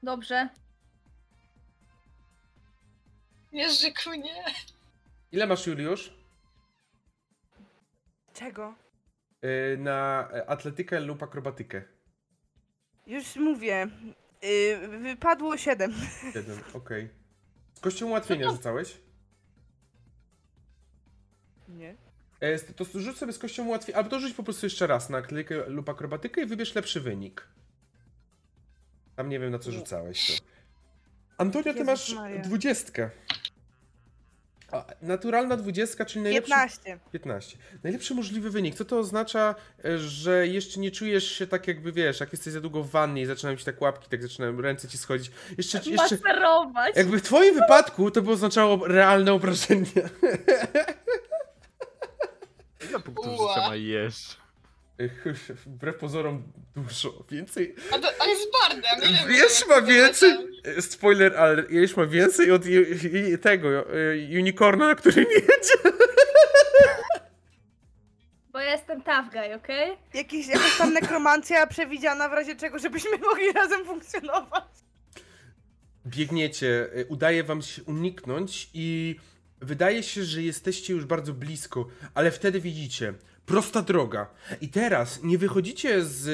[0.02, 0.48] Dobrze.
[3.52, 4.44] Jerzyku, nie.
[5.32, 6.12] Ile masz Juliusz?
[8.34, 8.74] Czego?
[9.42, 11.82] Yy, na e, atletykę lub akrobatykę.
[13.06, 13.86] Już mówię.
[14.42, 15.94] Yy, wypadło 7.
[16.34, 17.08] Jeden, okej.
[17.74, 18.98] Z kością ułatwienia rzucałeś?
[21.68, 21.96] Nie.
[22.40, 25.10] E, z- To rzuć sobie z kością ułatwienia, albo to rzuć po prostu jeszcze raz
[25.10, 27.48] na atletykę lub akrobatykę i wybierz lepszy wynik.
[29.16, 30.46] Tam nie wiem na co rzucałeś to.
[31.38, 33.10] Antonio, ty masz dwudziestkę.
[34.72, 36.50] A, naturalna dwudziestka, czyli najlepszy...
[36.50, 36.98] 15.
[37.12, 37.58] 15.
[37.84, 38.74] Najlepszy możliwy wynik.
[38.74, 42.60] Co to oznacza, e, że jeszcze nie czujesz się tak jakby, wiesz, jak jesteś za
[42.60, 45.30] długo w wannie i zaczynają ci tak łapki, tak zaczynają ręce ci schodzić.
[45.58, 46.96] Jeszcze, jeszcze Maserować.
[46.96, 49.86] jakby w twoim wypadku to by oznaczało realne obrażenia.
[52.88, 53.54] Ile punktów Ua.
[53.54, 54.36] życia ma jesz?
[55.66, 56.42] wbrew pozorom
[56.76, 57.74] dużo, więcej.
[57.90, 60.32] A to, jest bardem, nie Wiesz, ma więcej.
[60.80, 62.62] Spoiler, ale Jeś ma więcej od
[63.42, 63.68] tego
[64.38, 65.98] unicorna, który nie jedzie.
[68.52, 69.90] Bo ja jestem tough guy, okej?
[69.90, 69.96] Okay?
[70.14, 74.64] Jakiś, jakaś tam nekromancja przewidziana w razie czego, żebyśmy mogli razem funkcjonować.
[76.06, 79.16] Biegniecie, udaje wam się uniknąć i
[79.60, 83.14] wydaje się, że jesteście już bardzo blisko, ale wtedy widzicie,
[83.52, 84.26] prosta droga.
[84.60, 86.26] I teraz nie wychodzicie z.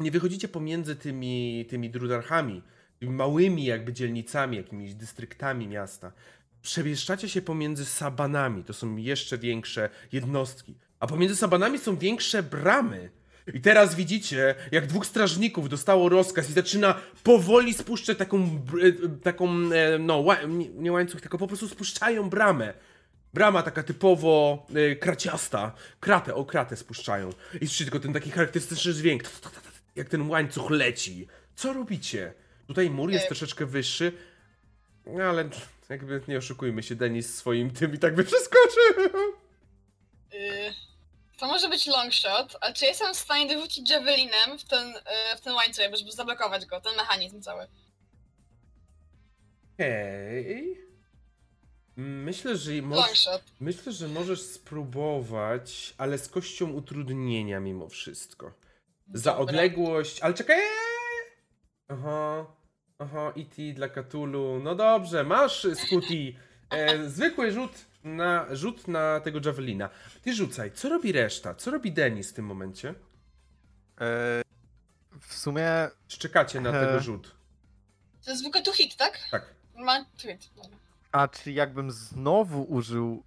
[0.00, 2.62] Nie wychodzicie pomiędzy tymi, tymi drudarchami,
[2.98, 6.12] tymi małymi jakby dzielnicami, jakimiś dystryktami miasta.
[6.62, 10.74] Przemieszczacie się pomiędzy sabanami, to są jeszcze większe jednostki.
[11.00, 13.10] A pomiędzy sabanami są większe bramy.
[13.54, 18.60] I teraz widzicie, jak dwóch strażników dostało rozkaz i zaczyna powoli spuszczać taką,
[19.22, 20.24] taką e, no,
[20.74, 22.74] nie łańcuch, tylko po prostu spuszczają bramę.
[23.34, 25.72] Brama taka typowo y, kraciasta.
[26.00, 27.30] Kratę, o kratę spuszczają.
[27.54, 29.22] I słyszycie tylko ten taki charakterystyczny dźwięk.
[29.96, 31.28] Jak ten łańcuch leci.
[31.54, 32.34] Co robicie?
[32.66, 34.12] Tutaj mur jest troszeczkę wyższy.
[35.22, 35.48] Ale
[35.88, 39.04] jakby nie oszukujmy się, Denis swoim tym i tak by przeskoczył.
[40.34, 40.74] Y,
[41.38, 45.36] to może być long shot, ale czy jestem w stanie wyrzucić javelinem w ten, y,
[45.36, 47.66] w ten łańcuch, żeby zablokować go, ten mechanizm cały?
[49.78, 50.72] Hej.
[50.72, 50.87] Okay.
[52.00, 52.72] Myślę, że
[53.60, 58.52] myślę, że możesz spróbować, ale z kością utrudnienia mimo wszystko.
[59.14, 59.42] Za Dobra.
[59.42, 60.56] odległość, ale czekaj!
[61.88, 62.46] Aha,
[62.98, 63.72] aha, E.T.
[63.74, 64.60] dla Katulu.
[64.62, 66.34] No dobrze, masz Scooty.
[66.70, 67.72] E, zwykły rzut
[68.04, 69.90] na, rzut na tego Javelina.
[70.22, 71.54] Ty rzucaj, co robi reszta?
[71.54, 72.94] Co robi Denis w tym momencie?
[74.00, 74.42] E,
[75.20, 75.68] w sumie...
[76.08, 76.86] Czekacie na e...
[76.86, 77.34] tego rzut.
[78.24, 79.18] To jest zwykły tu hit, tak?
[79.30, 79.54] Tak.
[79.76, 80.50] Ma tu hit.
[80.56, 80.87] Dobra.
[81.12, 83.22] A czy jakbym znowu użył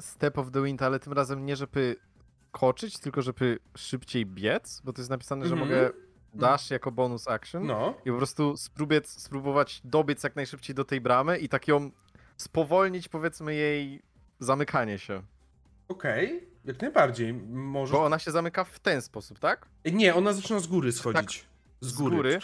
[0.00, 1.96] Step of the Wind, ale tym razem nie żeby
[2.50, 4.80] koczyć, tylko żeby szybciej biec?
[4.84, 5.70] Bo to jest napisane, że mm -hmm.
[5.70, 5.90] mogę
[6.34, 7.94] dash jako bonus action no.
[8.04, 11.90] i po prostu spróbiec, spróbować dobiec jak najszybciej do tej bramy i tak ją
[12.36, 14.02] spowolnić powiedzmy jej
[14.38, 15.22] zamykanie się.
[15.88, 16.48] Okej, okay.
[16.64, 17.34] jak najbardziej.
[17.48, 17.92] Może...
[17.92, 19.66] Bo ona się zamyka w ten sposób, tak?
[19.92, 21.38] Nie, ona zaczyna z góry schodzić.
[21.40, 21.50] Tak.
[21.80, 22.16] Z góry.
[22.16, 22.38] Z góry.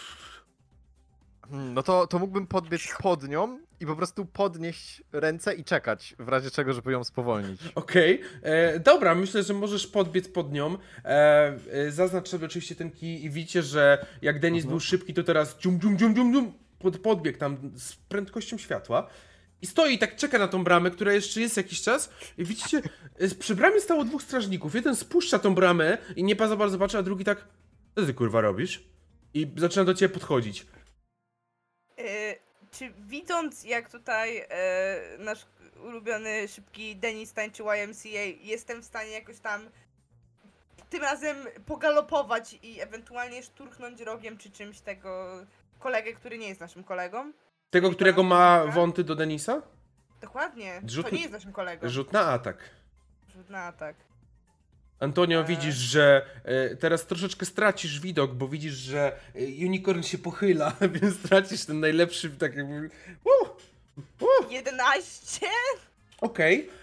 [1.51, 6.15] Hmm, no to, to mógłbym podbiec pod nią i po prostu podnieść ręce i czekać,
[6.19, 7.61] w razie czego, żeby ją spowolnić.
[7.75, 8.41] Okej, okay.
[8.43, 10.79] E, dobra, myślę, że możesz podbiec pod nią.
[11.05, 14.71] E, e, zaznacz sobie oczywiście ten kij i widzicie, że jak Denis mhm.
[14.71, 19.11] był szybki, to teraz dzium, dzium, dzium, dzium, dzium, pod, podbiegł tam z prędkością światła.
[19.63, 22.11] I stoi i tak czeka na tą bramę, która jeszcze jest jakiś czas.
[22.39, 22.83] I widzicie,
[23.19, 24.75] e, przy bramie stało dwóch strażników.
[24.75, 27.45] Jeden spuszcza tą bramę i nie za bardzo patrzy, a drugi tak,
[27.95, 28.85] co ty kurwa robisz?
[29.35, 30.67] I zaczyna do ciebie podchodzić
[32.79, 35.47] czy widząc jak tutaj e, nasz
[35.85, 38.09] ulubiony szybki Denis tańczy YMCA,
[38.41, 39.61] jestem w stanie jakoś tam
[40.91, 41.37] tym razem
[41.67, 45.41] pogalopować i ewentualnie szturchnąć rogiem czy czymś tego
[45.79, 47.33] kolegę, który nie jest naszym kolegą?
[47.71, 49.63] Tego, którego ma wąty do Denisa?
[50.21, 50.81] Dokładnie.
[50.87, 51.09] Rzut...
[51.09, 51.89] To nie jest naszym kolegą.
[51.89, 52.71] Rzut na atak.
[53.35, 53.97] Rzut na atak.
[55.01, 55.45] Antonio, e.
[55.45, 61.19] widzisz, że e, teraz troszeczkę stracisz widok, bo widzisz, że e, unicorn się pochyla, więc
[61.19, 62.91] tracisz ten najlepszy, tak jakby...
[63.25, 63.49] Uh,
[64.21, 64.53] uh.
[64.53, 65.47] 11?
[66.21, 66.61] Okej.
[66.61, 66.77] Okay.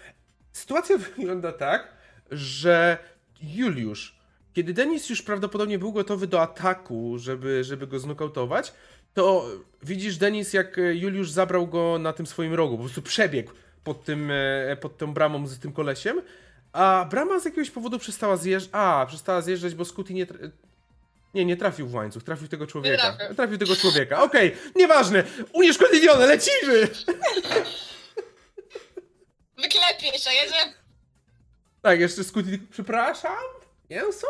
[0.52, 1.88] Sytuacja wygląda tak,
[2.30, 2.98] że
[3.42, 4.18] Juliusz,
[4.52, 8.72] kiedy Denis już prawdopodobnie był gotowy do ataku, żeby, żeby go znokautować,
[9.14, 9.48] to
[9.82, 13.52] widzisz, Denis, jak Juliusz zabrał go na tym swoim rogu, po prostu przebiegł
[13.84, 14.32] pod, tym,
[14.80, 16.20] pod tą bramą z tym kolesiem
[16.74, 18.70] a brama z jakiegoś powodu przestała zjeżdżać.
[18.72, 20.26] A, przestała zjeżdżać, bo Scooty nie.
[21.34, 23.12] Nie, nie trafił w łańcuch, trafił tego człowieka.
[23.12, 24.22] Trafił, trafił tego człowieka.
[24.22, 25.24] Okej, okay, nieważne.
[25.52, 26.88] Unieszkodliwione, lecimy!
[29.56, 30.74] Wyklepię się, jedzie.
[31.82, 32.58] Tak, jeszcze Scooty.
[32.70, 33.44] Przepraszam?
[33.90, 34.26] Jezu?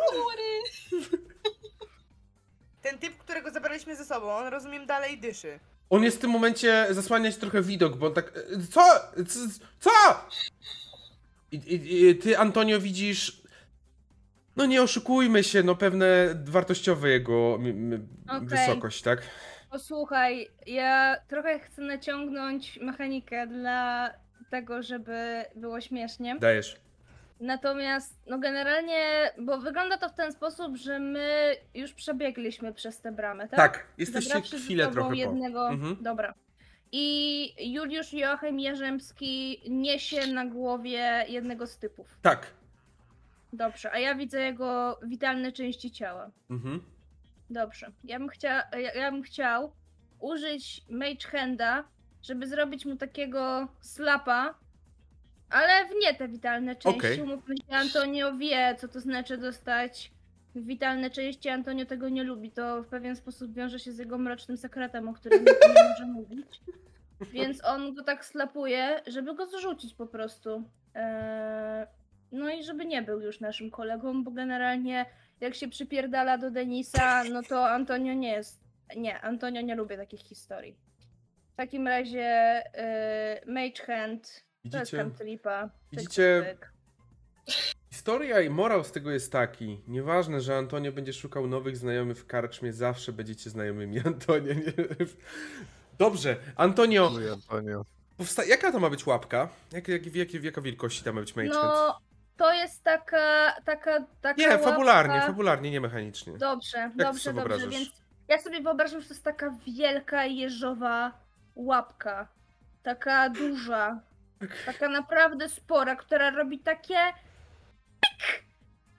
[2.82, 5.60] Ten typ, którego zabraliśmy ze sobą, on rozumiem dalej dyszy.
[5.90, 8.32] On jest w tym momencie zasłaniać trochę widok, bo on tak.
[8.72, 8.82] Co?
[9.80, 9.90] Co?
[11.54, 13.42] I, i, I, ty, Antonio, widzisz.
[14.56, 16.06] No nie oszukujmy się, no pewne
[16.44, 17.54] wartościowe jego
[18.28, 18.40] okay.
[18.40, 19.22] wysokość, tak?
[19.70, 24.10] Posłuchaj, ja trochę chcę naciągnąć mechanikę dla
[24.50, 26.36] tego, żeby było śmiesznie.
[26.40, 26.76] Dajesz.
[27.40, 33.12] Natomiast, no generalnie, bo wygląda to w ten sposób, że my już przebiegliśmy przez tę
[33.12, 33.56] bramę, tak?
[33.56, 35.58] Tak, jesteście chwilę trochę jednego...
[35.58, 35.72] po.
[35.72, 35.96] Mhm.
[36.02, 36.34] Dobra
[36.96, 42.18] i Juliusz Joachim Jarzemski niesie na głowie jednego z typów.
[42.22, 42.50] Tak.
[43.52, 46.30] Dobrze, a ja widzę jego witalne części ciała.
[46.50, 46.82] Mhm.
[47.50, 47.92] Dobrze.
[48.04, 49.72] Ja bym, chcia, ja, ja bym chciał
[50.20, 51.84] użyć Mage Handa,
[52.22, 54.54] żeby zrobić mu takiego slapa,
[55.50, 56.98] ale w nie te witalne części.
[56.98, 57.20] Okej.
[57.20, 60.10] Umówmy się, Antonio wie, co to znaczy dostać
[60.56, 61.48] witalne części.
[61.48, 62.50] Antonio tego nie lubi.
[62.50, 66.60] To w pewien sposób wiąże się z jego mrocznym sekretem, o którym nie może mówić.
[67.32, 70.64] Więc on go tak slapuje, żeby go zrzucić po prostu.
[70.94, 71.86] Eee,
[72.32, 75.06] no i żeby nie był już naszym kolegą, bo generalnie
[75.40, 78.60] jak się przypierdala do Denisa, no to Antonio nie jest.
[78.96, 80.76] Nie, Antonio nie lubi takich historii.
[81.52, 82.62] W takim razie
[83.46, 84.92] yy, Mage Hand to jest
[85.92, 86.42] Widzicie?
[86.48, 86.72] Pyk,
[87.46, 87.72] Widzicie?
[88.04, 89.80] Historia i morał z tego jest taki.
[89.88, 94.54] Nieważne, że Antonio będzie szukał nowych znajomych w karczmie, zawsze będziecie znajomymi Antonio.
[94.54, 94.62] Nie?
[95.98, 97.84] Dobrze, Antonio, Dziękuję, Antonio.
[98.18, 99.48] powsta- jaka to ma być łapka?
[99.72, 101.64] Jak, jak, w, jakiej, w jaka wielkości tam ma być Mage Hand?
[101.64, 101.98] No,
[102.36, 106.38] to jest taka, taka, taka Nie, fabularnie, łapka- fabularnie, nie mechanicznie.
[106.38, 107.70] Dobrze, Jak dobrze, sobie dobrze, wyobrażasz?
[107.86, 111.12] więc ja sobie wyobrażam, że to jest taka wielka jeżowa
[111.56, 112.28] łapka.
[112.82, 114.00] Taka duża.
[114.66, 116.96] Taka naprawdę spora, która robi takie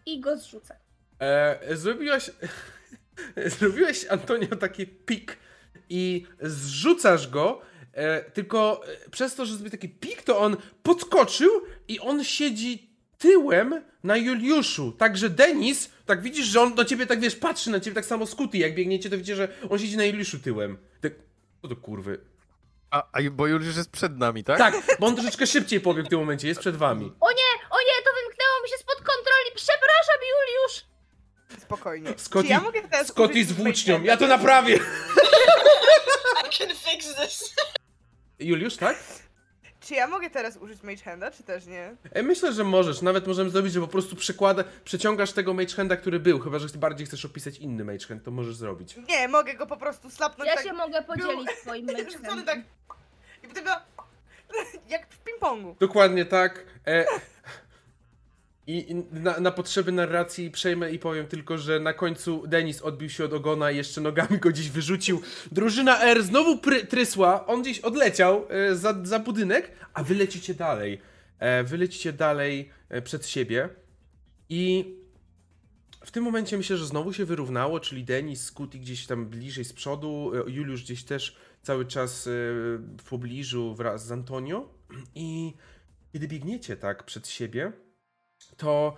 [0.06, 0.76] i go zrzuca.
[1.20, 2.32] E, zrobiłaś.
[3.60, 5.38] zrobiłeś Antonio taki pik
[5.90, 7.62] i zrzucasz go.
[7.94, 11.50] E, tylko e, przez to, że zrobił taki pik, to on podskoczył
[11.88, 14.92] i on siedzi tyłem na Juliuszu.
[14.92, 18.26] Także Denis, tak widzisz, że on do ciebie tak wiesz, patrzy na ciebie tak samo
[18.26, 20.78] skuty, jak biegniecie, to widzicie, że on siedzi na Juliuszu tyłem.
[21.02, 21.14] Tak,
[21.62, 22.20] co to kurwy?
[22.92, 24.58] A, a bo Juliusz jest przed nami, tak?
[24.58, 27.12] Tak, bo on troszeczkę szybciej pobiegł w tym momencie, jest przed wami.
[27.20, 27.55] O nie,
[31.66, 32.10] Spokojnie.
[32.18, 34.38] Scotty- Czy ja mogę teraz Scotty z włócznią, Mage ja to Handa?
[34.38, 34.80] naprawię!
[36.48, 37.56] I can fix this.
[38.40, 38.98] Juliusz, tak?
[39.80, 41.96] Czy ja mogę teraz użyć Mage Handa, czy też nie?
[42.12, 43.02] E, Myślę, że możesz.
[43.02, 46.40] Nawet możemy zrobić, że po prostu przekłada, przeciągasz tego magehanda, który był.
[46.40, 48.96] Chyba, że bardziej chcesz opisać inny magehand, to możesz zrobić.
[49.10, 50.66] Nie, mogę go po prostu slapnąć Ja tak.
[50.66, 52.46] się mogę podzielić swoim rzucony meczem.
[52.46, 52.60] tak.
[53.44, 53.72] I potem go...
[54.90, 55.76] Jak w ping-pongu.
[55.80, 56.64] Dokładnie tak.
[56.88, 57.06] E,
[58.68, 63.26] I na, na potrzeby narracji przejmę i powiem tylko, że na końcu Denis odbił się
[63.26, 65.22] od ogona i jeszcze nogami go gdzieś wyrzucił.
[65.52, 66.60] Drużyna R znowu
[66.90, 71.02] trysła, on gdzieś odleciał e, za, za budynek, a wy lecicie dalej.
[71.40, 73.70] E, wy lecicie dalej e, przed siebie
[74.50, 74.96] i
[76.06, 79.74] w tym momencie myślę, że znowu się wyrównało, czyli Denis, Scooty gdzieś tam bliżej z
[79.74, 82.32] przodu, e, Juliusz gdzieś też cały czas e,
[82.98, 84.70] w pobliżu wraz z Antonio
[85.16, 85.54] i
[86.14, 87.72] kiedy biegniecie tak przed siebie,
[88.58, 88.98] to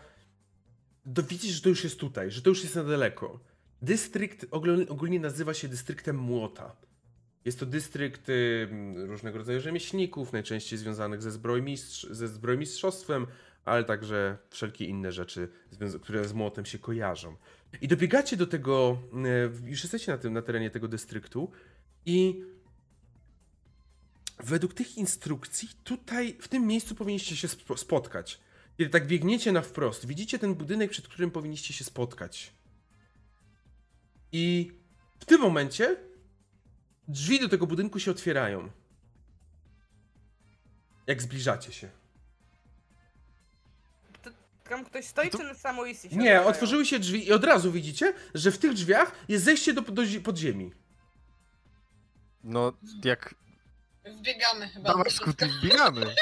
[1.30, 3.40] widzisz, że to już jest tutaj, że to już jest niedaleko.
[3.82, 4.46] Dystrykt
[4.90, 6.76] ogólnie, nazywa się dystryktem Młota.
[7.46, 8.28] Jest to dystrykt
[8.96, 13.28] różnego rodzaju rzemieślników, najczęściej związanych ze, zbrojmistrz, ze zbrojmistrzostwem,
[13.66, 15.50] ale także wszelkie inne rzeczy,
[16.02, 17.36] które z młotem się kojarzą.
[17.82, 19.00] I dobiegacie do tego,
[19.66, 21.52] y, już jesteście na, tym, na terenie tego dystryktu
[22.06, 22.44] i
[24.44, 28.40] według tych instrukcji tutaj, w tym miejscu powinniście się sp- spotkać.
[28.78, 32.54] Kiedy tak biegniecie na wprost, widzicie ten budynek, przed którym powinniście się spotkać.
[34.32, 34.72] I
[35.20, 35.96] w tym momencie
[37.08, 38.70] drzwi do tego budynku się otwierają.
[41.08, 41.90] Jak zbliżacie się.
[44.70, 46.48] Tam ktoś stoi, To- czy samoistnie się Nie, otwierają?
[46.48, 50.06] otworzyły się drzwi i od razu widzicie, że w tych drzwiach jest zejście do, do
[50.06, 50.72] zi- podziemi.
[52.44, 52.74] No,
[53.04, 53.36] jak...
[54.06, 54.90] Wbiegamy chyba.
[54.90, 55.12] Dawaj,
[55.60, 56.02] wbiegamy.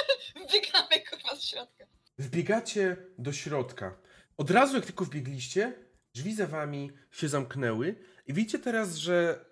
[0.50, 1.86] Wbiegamy kurwa do środka.
[2.18, 3.98] Wbiegacie do środka.
[4.38, 5.74] Od razu, jak tylko wbiegliście,
[6.14, 9.46] drzwi za wami się zamknęły i widzicie teraz, że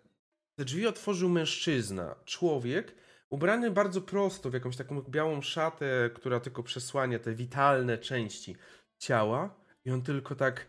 [0.56, 2.95] te drzwi otworzył mężczyzna, człowiek,
[3.30, 8.56] ubrany bardzo prosto w jakąś taką białą szatę, która tylko przesłania te witalne części
[8.98, 10.65] ciała i on tylko tak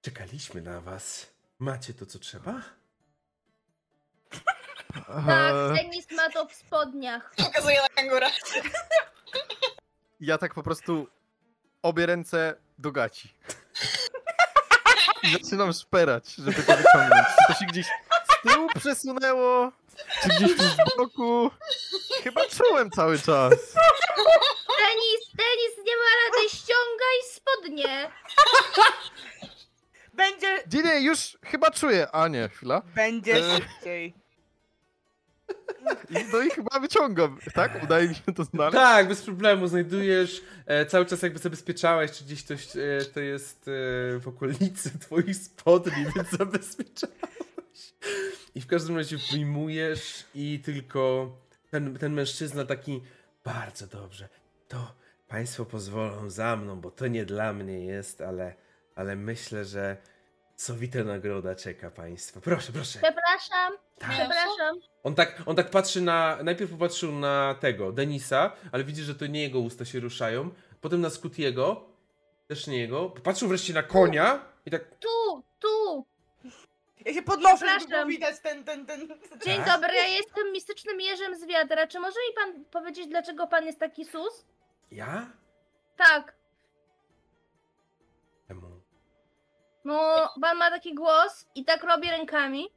[0.00, 1.32] czekaliśmy na was.
[1.58, 2.62] Macie to, co trzeba?
[5.26, 7.34] Tak, Denis ma to w spodniach.
[7.36, 8.30] Pokazuję na kangura.
[10.22, 11.06] Ja tak po prostu
[11.82, 13.34] obie ręce do gaci.
[15.22, 17.26] I zaczynam szperać, żeby to wyciągnąć.
[17.38, 19.72] Czy to się gdzieś z tyłu przesunęło?
[20.22, 21.50] Czy gdzieś tu z boku?
[22.22, 23.50] Chyba czułem cały czas.
[24.78, 28.10] Denis, Denis nie ma rady, ściągaj spodnie.
[30.14, 32.08] Będzie, Nie, nie, już chyba czuję.
[32.12, 32.82] A nie, chwila.
[32.94, 33.56] będzie E.
[33.56, 34.14] szybciej.
[36.32, 37.84] No i chyba wyciągam, tak?
[37.84, 38.76] Udaje mi się to znaleźć?
[38.76, 40.42] Tak, bez problemu znajdujesz.
[40.66, 42.80] E, cały czas jakby zabezpieczałeś, czy gdzieś coś e,
[43.14, 43.70] to jest e,
[44.18, 47.94] w okolicy twoich spodni, więc zabezpieczałeś.
[48.54, 51.32] I w każdym razie wyjmujesz i tylko
[51.70, 53.00] ten, ten mężczyzna taki
[53.44, 54.28] bardzo dobrze.
[54.68, 54.94] To
[55.28, 58.54] państwo pozwolą za mną, bo to nie dla mnie jest, ale,
[58.94, 59.96] ale myślę, że
[60.62, 62.40] Sowita nagroda czeka państwa.
[62.40, 62.98] Proszę, proszę.
[63.02, 64.10] Przepraszam, Tak.
[64.10, 64.80] przepraszam.
[65.02, 66.38] On tak, on tak patrzy na.
[66.44, 70.50] Najpierw popatrzył na tego, Denisa, ale widzi, że to nie jego usta się ruszają.
[70.80, 71.84] Potem na Scutiego,
[72.48, 73.10] też nie jego.
[73.10, 74.84] Popatrzył wreszcie na konia i tak.
[75.00, 76.06] Tu, tu.
[77.04, 79.08] Ja się podnoszę, żeby widać ten, ten, ten...
[79.44, 79.66] Dzień Tak?
[79.66, 81.86] dobry, ja jestem mistycznym jeżem z wiadra.
[81.86, 84.44] Czy może mi pan powiedzieć, dlaczego pan jest taki sus?
[84.90, 85.26] Ja?
[85.96, 86.41] Tak.
[89.84, 92.68] No, pan ma taki głos i tak robi rękami.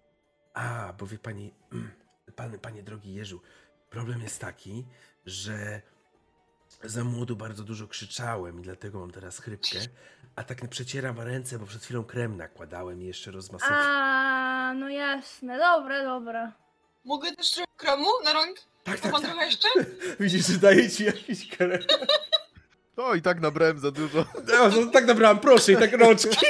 [0.54, 1.54] A, bo wie pani,
[2.36, 3.42] pan, panie drogi Jeżu,
[3.90, 4.86] problem jest taki,
[5.26, 5.82] że
[6.84, 9.80] za młodu bardzo dużo krzyczałem i dlatego mam teraz chrypkę,
[10.36, 13.86] a tak przecieram ręce, bo przed chwilą krem nakładałem i jeszcze rozmasowałem.
[13.88, 16.52] A, no jasne, dobra, dobra.
[17.06, 18.58] Mogę też trochę kremu na rąk?
[18.84, 19.32] Tak, tak, pan tak.
[19.32, 19.68] trochę jeszcze?
[20.20, 21.82] Widzisz, że daje ci jakiś krem.
[22.98, 24.26] No i tak nabrałem za dużo.
[24.48, 26.46] No, no, tak nabrałem, proszę, i tak rączki.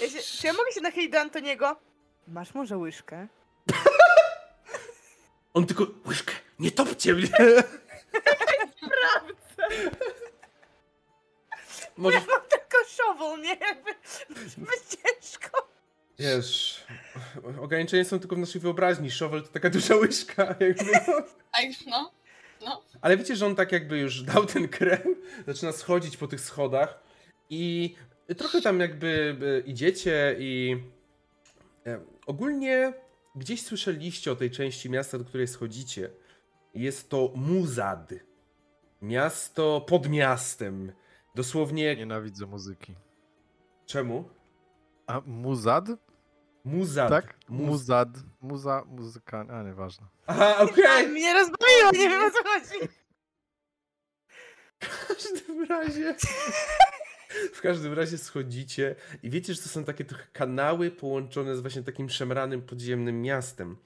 [0.00, 1.76] Ja się, czy ja mogę się nachylić do Antoniego?
[2.28, 3.26] Masz może łyżkę?
[5.54, 7.28] On tylko, łyżkę, nie topcie mnie.
[11.96, 13.48] Możesz, Mam tylko shovel, nie?
[13.66, 13.90] Jakby,
[14.30, 15.68] jakby ciężko.
[16.18, 16.84] wiesz,
[17.60, 19.10] ograniczenia są tylko w naszej wyobraźni.
[19.10, 21.22] Shovel to taka duża łyżka, jakby, no.
[21.86, 22.12] No.
[22.64, 22.82] No.
[23.00, 25.16] Ale wiecie, że on tak jakby już dał ten krem,
[25.46, 27.02] zaczyna schodzić po tych schodach
[27.50, 27.94] i
[28.36, 30.82] trochę tam jakby e, idziecie i
[31.86, 32.92] e, ogólnie
[33.34, 36.10] gdzieś słyszeliście o tej części miasta, do której schodzicie.
[36.74, 38.12] Jest to Muzad.
[39.02, 40.92] Miasto pod miastem.
[41.34, 41.96] Dosłownie...
[41.96, 42.94] Nienawidzę muzyki.
[43.86, 44.28] Czemu?
[45.06, 45.88] A muzad?
[46.64, 47.08] Muzad.
[47.08, 47.36] Tak?
[47.48, 47.66] Muz...
[47.66, 48.08] Muzad.
[48.40, 50.06] Muza, muzyka, a nieważne.
[50.30, 50.84] Aha, okej.
[50.84, 51.08] Okay.
[51.08, 52.88] Mnie rozbawiło, nie wiem o co chodzi.
[54.80, 56.14] W każdym razie.
[57.52, 61.82] W każdym razie schodzicie i wiecie, że to są takie trochę kanały połączone z właśnie
[61.82, 63.76] takim szemranym podziemnym miastem.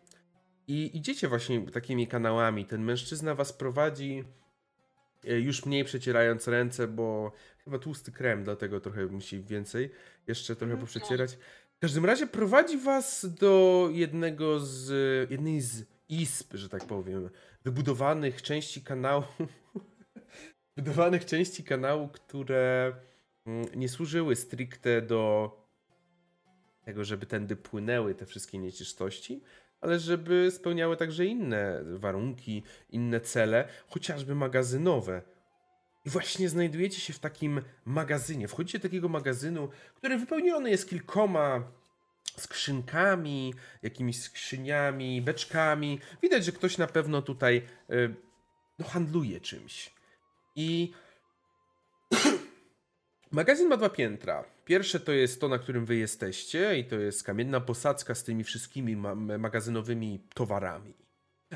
[0.69, 2.67] I idziecie właśnie takimi kanałami.
[2.67, 4.25] Ten mężczyzna was prowadzi
[5.25, 7.33] e, już mniej przecierając ręce, bo
[7.65, 9.91] chyba tłusty krem, dlatego trochę musi więcej
[10.27, 10.81] jeszcze trochę Mhm.
[10.81, 11.39] poprzecierać.
[11.77, 14.91] W każdym razie prowadzi was do jednego z,
[15.31, 17.31] jednej z izb, że tak powiem,
[17.65, 19.25] wybudowanych części kanału,
[20.77, 22.95] wybudowanych części kanału, które
[23.47, 25.51] mm, nie służyły stricte do
[26.85, 29.43] tego, żeby tędy płynęły te wszystkie nieczystości,
[29.81, 35.23] ale żeby spełniały także inne warunki, inne cele, chociażby magazynowe.
[36.05, 38.49] I właśnie znajdujecie się w takim magazynie.
[38.49, 41.73] Wchodzicie do takiego magazynu, który wypełniony jest kilkoma
[42.41, 46.01] skrzynkami, jakimiś skrzyniami, beczkami.
[46.23, 48.15] Widać, że ktoś na pewno tutaj y,
[48.79, 49.91] no, handluje czymś.
[50.57, 50.93] I
[53.31, 54.45] magazyn ma dwa piętra.
[54.65, 58.45] Pierwsze to jest to, na którym wy jesteście, i to jest kamienna posadzka z tymi
[58.45, 60.95] wszystkimi ma magazynowymi towarami.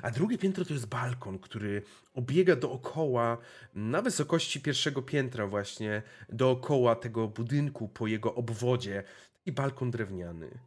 [0.02, 1.82] A drugie piętro to jest balkon, który
[2.14, 3.38] obiega dookoła,
[3.74, 9.04] na wysokości pierwszego piętra, właśnie dookoła tego budynku po jego obwodzie.
[9.48, 10.58] Taki balkon drewniany.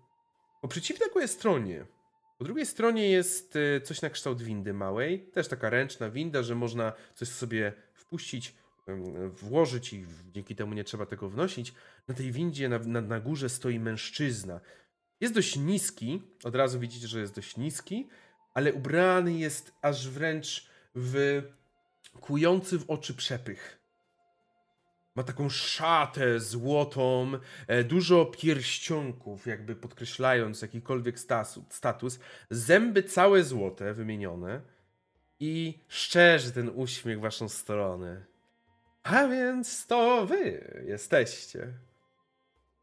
[0.62, 1.86] Po przeciwnej stronie,
[2.38, 6.56] po drugiej stronie jest e, coś na kształt windy małej, też taka ręczna winda, że
[6.56, 8.56] można coś sobie wpuścić,
[9.34, 11.74] włożyć i dzięki temu nie trzeba tego wnosić.
[12.08, 14.60] Na tej windzie na, na, na górze stoi mężczyzna.
[15.20, 18.10] Jest dość niski, od razu widzicie, że jest dość niski,
[18.54, 21.42] ale ubrany jest aż wręcz w
[22.22, 23.81] kujący w oczy przepych.
[25.16, 27.32] Ma taką szatę złotą,
[27.68, 31.20] e, dużo pierścionków, jakby podkreślając jakikolwiek
[31.70, 32.20] status.
[32.50, 34.62] Zęby całe złote, wymienione.
[35.40, 38.26] I szczerzy ten uśmiech w waszą stronę.
[39.04, 41.74] A więc to wy jesteście.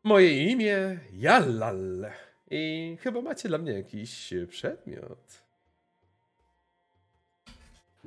[0.05, 2.11] Moje imię Jalal.
[2.51, 5.48] I chyba macie dla mnie jakiś przedmiot.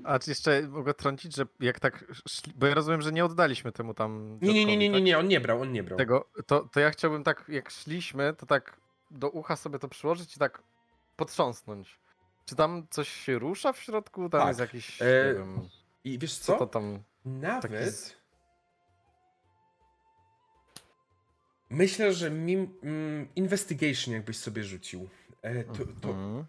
[0.03, 3.72] A czy jeszcze mogę trącić, że jak tak szli, bo ja rozumiem, że nie oddaliśmy
[3.72, 5.03] temu tam Nie, nie, nie, nie, nie, tak?
[5.03, 5.98] nie, on nie brał, on nie brał.
[5.98, 8.78] Tego, to, to ja chciałbym tak, jak szliśmy, to tak
[9.11, 10.64] do ucha sobie to przyłożyć i tak
[11.15, 11.99] potrząsnąć.
[12.45, 14.30] Czy tam coś się rusza w środku?
[14.30, 14.48] Tam Tak.
[14.48, 15.69] jest jakiś, E, nie wiem,
[16.03, 16.60] I wiesz co co?
[16.60, 16.99] to tam...
[17.26, 17.76] Nawet taki
[21.69, 25.10] myślę, że mim, mm, investigation jakbyś sobie rzucił.
[25.41, 26.45] E, to, to, Mhm.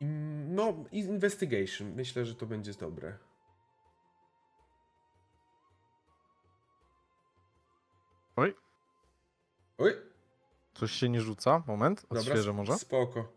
[0.00, 1.94] No, investigation.
[1.94, 3.18] Myślę, że to będzie dobre.
[8.36, 8.54] Oj,
[9.78, 9.92] Oj,
[10.74, 11.62] coś się nie rzuca?
[11.66, 12.78] Moment, odświeżę może.
[12.78, 13.32] Spoko.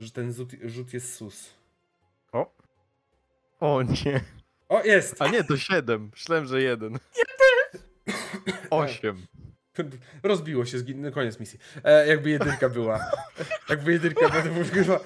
[0.00, 1.54] Że ten rzut, rzut jest sus.
[2.32, 2.54] O!
[3.60, 4.20] O nie!
[4.68, 5.22] O, jest!
[5.22, 6.10] A nie, to 7.
[6.12, 6.98] Myślałem, że 1.
[8.70, 9.26] 8.
[10.22, 11.02] Rozbiło się, zgin...
[11.02, 11.58] no, koniec misji.
[11.84, 13.10] E, jakby jedynka była.
[13.70, 14.28] jakby jedynka
[14.74, 15.00] była.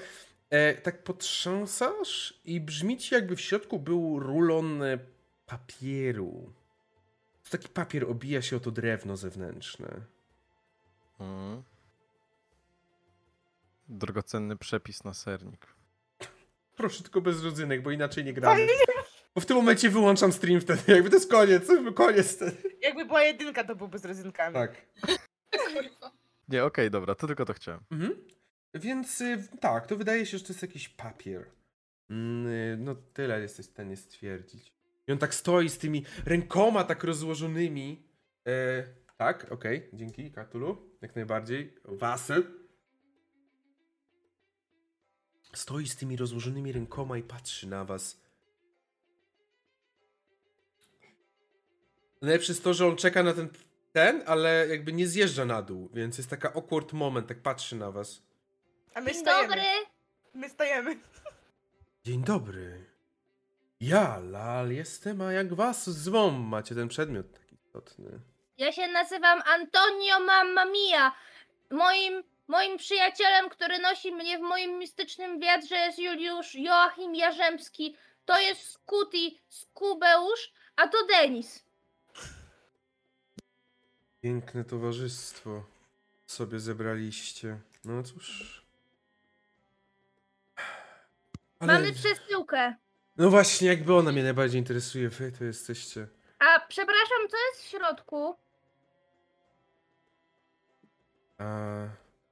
[0.49, 4.97] E, tak potrząsasz i brzmi ci jakby w środku był rulon e,
[5.45, 6.53] papieru.
[7.43, 10.01] To taki papier obija się o to drewno zewnętrzne.
[11.19, 11.63] Mm.
[13.89, 15.67] Drogocenny przepis na sernik.
[16.77, 18.67] Proszę tylko bez rodzynek, bo inaczej nie gramy.
[19.37, 22.57] Bo w tym momencie wyłączam stream wtedy, jakby to jest koniec, koniec wtedy.
[22.81, 24.53] Jakby była jedynka, to byłby z rodzynkami.
[24.53, 24.85] Tak.
[26.49, 27.81] Nie, okej, dobra, to tylko to chciałem.
[27.91, 28.15] Mhm.
[28.73, 31.45] Więc y, tak, to wydaje się, że to jest jakiś papier.
[32.09, 34.73] Mm, y, no tyle jesteś w stanie stwierdzić.
[35.07, 38.07] I on tak stoi z tymi rękoma tak rozłożonymi.
[38.47, 38.83] E,
[39.17, 41.73] tak, okej, dzięki Katulu, jak najbardziej.
[41.85, 42.43] Wasy.
[45.53, 48.26] Stoi z tymi rozłożonymi rękoma i patrzy na was.
[52.21, 53.49] Najlepsze jest to, że on czeka na ten,
[53.93, 57.91] ten, ale jakby nie zjeżdża na dół, więc jest taka awkward moment, tak patrzy na
[57.91, 58.21] was.
[58.93, 59.47] A my Dzień stajemy.
[59.47, 59.63] dobry.
[60.33, 60.97] My stajemy.
[62.05, 62.85] Dzień dobry.
[63.79, 66.31] Ja, Lal, jestem, a jak was zwą?
[66.31, 68.19] Macie ten przedmiot taki istotny.
[68.57, 71.11] Ja się nazywam Antonio Mamma Mia.
[71.71, 77.95] Moim, moim przyjacielem, który nosi mnie w moim mistycznym wiatrze jest Juliusz Joachim Jarzemski.
[78.25, 81.63] To jest Skuti Skubeusz, a to Denis.
[84.27, 85.63] Piękne towarzystwo
[86.25, 87.59] sobie zebraliście.
[87.85, 88.61] No cóż.
[91.59, 91.73] Ale...
[91.73, 92.75] Mamy przesyłkę.
[93.17, 95.09] No właśnie, jakby ona mnie najbardziej interesuje.
[95.09, 96.07] Wy to jesteście.
[96.39, 98.35] A przepraszam, co jest w środku?
[101.37, 101.47] A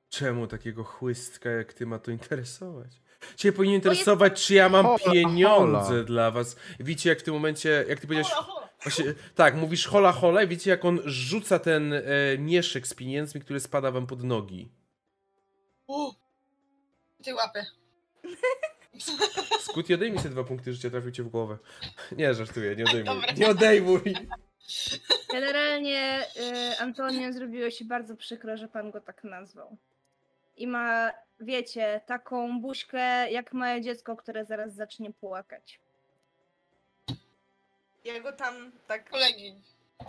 [0.09, 3.01] czemu takiego chłystka jak ty ma to interesować?
[3.35, 6.03] Cię powinien Bo jest- interesować, czy ja mam Hola, pieniądze hola.
[6.03, 6.55] dla was.
[6.79, 8.54] Widzicie, jak w tym momencie, jak ty powiedziałeś, Hola, hola.
[8.85, 12.01] Właśnie, tak, mówisz hola hola i wiecie jak on rzuca ten e,
[12.37, 14.71] mieszek z pieniędzmi, który spada wam pod nogi.
[15.87, 16.11] U.
[17.23, 17.65] Ty łapy.
[19.59, 21.57] Skut, odejmij sobie dwa punkty życia, trafił cię w głowę.
[22.11, 23.15] Nie, żartuję, nie odejmuj.
[23.15, 23.31] Dobra.
[23.31, 24.01] Nie odejmuj!
[25.31, 26.27] Generalnie
[26.73, 29.77] y, Antonio zrobiło się bardzo przykro, że pan go tak nazwał.
[30.57, 35.79] I ma, wiecie, taką buźkę jak małe dziecko, które zaraz zacznie płakać.
[38.05, 39.55] Ja go tam tak Kolegi.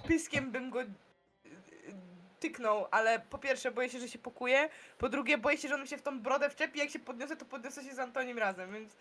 [0.08, 0.86] piskiem bym go y,
[2.40, 4.68] tyknął, ale po pierwsze boję się, że się pokuje,
[4.98, 7.36] po drugie boję się, że on mi się w tą brodę wczepi, jak się podniosę,
[7.36, 8.92] to podniosę się z Antonim razem, więc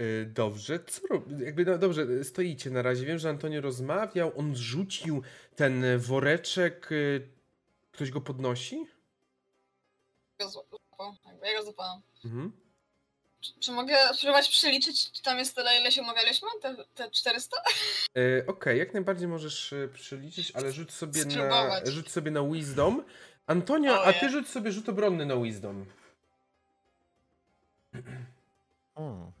[0.00, 1.44] Y, dobrze, co robi?
[1.44, 3.06] Jakby, no, dobrze, stoicie na razie.
[3.06, 5.22] Wiem, że Antonio rozmawiał, on rzucił
[5.56, 6.92] ten woreczek.
[6.92, 7.28] y,
[7.92, 8.86] Ktoś go podnosi?
[10.40, 10.78] Go złapał.
[11.26, 12.02] Jakby Ja go złapałam.
[12.24, 12.52] Mhm.
[13.60, 16.48] Czy, mogę spróbować przeliczyć, czy tam jest tyle, ile się umawialiśmy?
[16.62, 17.56] Te, te 400?
[18.16, 23.04] E, Okej, jak najbardziej możesz e, przeliczyć, ale rzuć sobie na, rzuć sobie na Wisdom.
[23.46, 25.86] Antonio, a ty rzuć sobie rzut obronny na Wisdom.
[28.96, 29.32] Mm.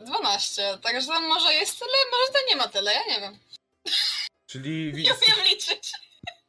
[0.00, 0.78] 12.
[0.82, 3.38] Także może jest tyle, może to nie ma tyle, ja nie wiem.
[4.46, 5.92] Czyli Nie umiem liczyć.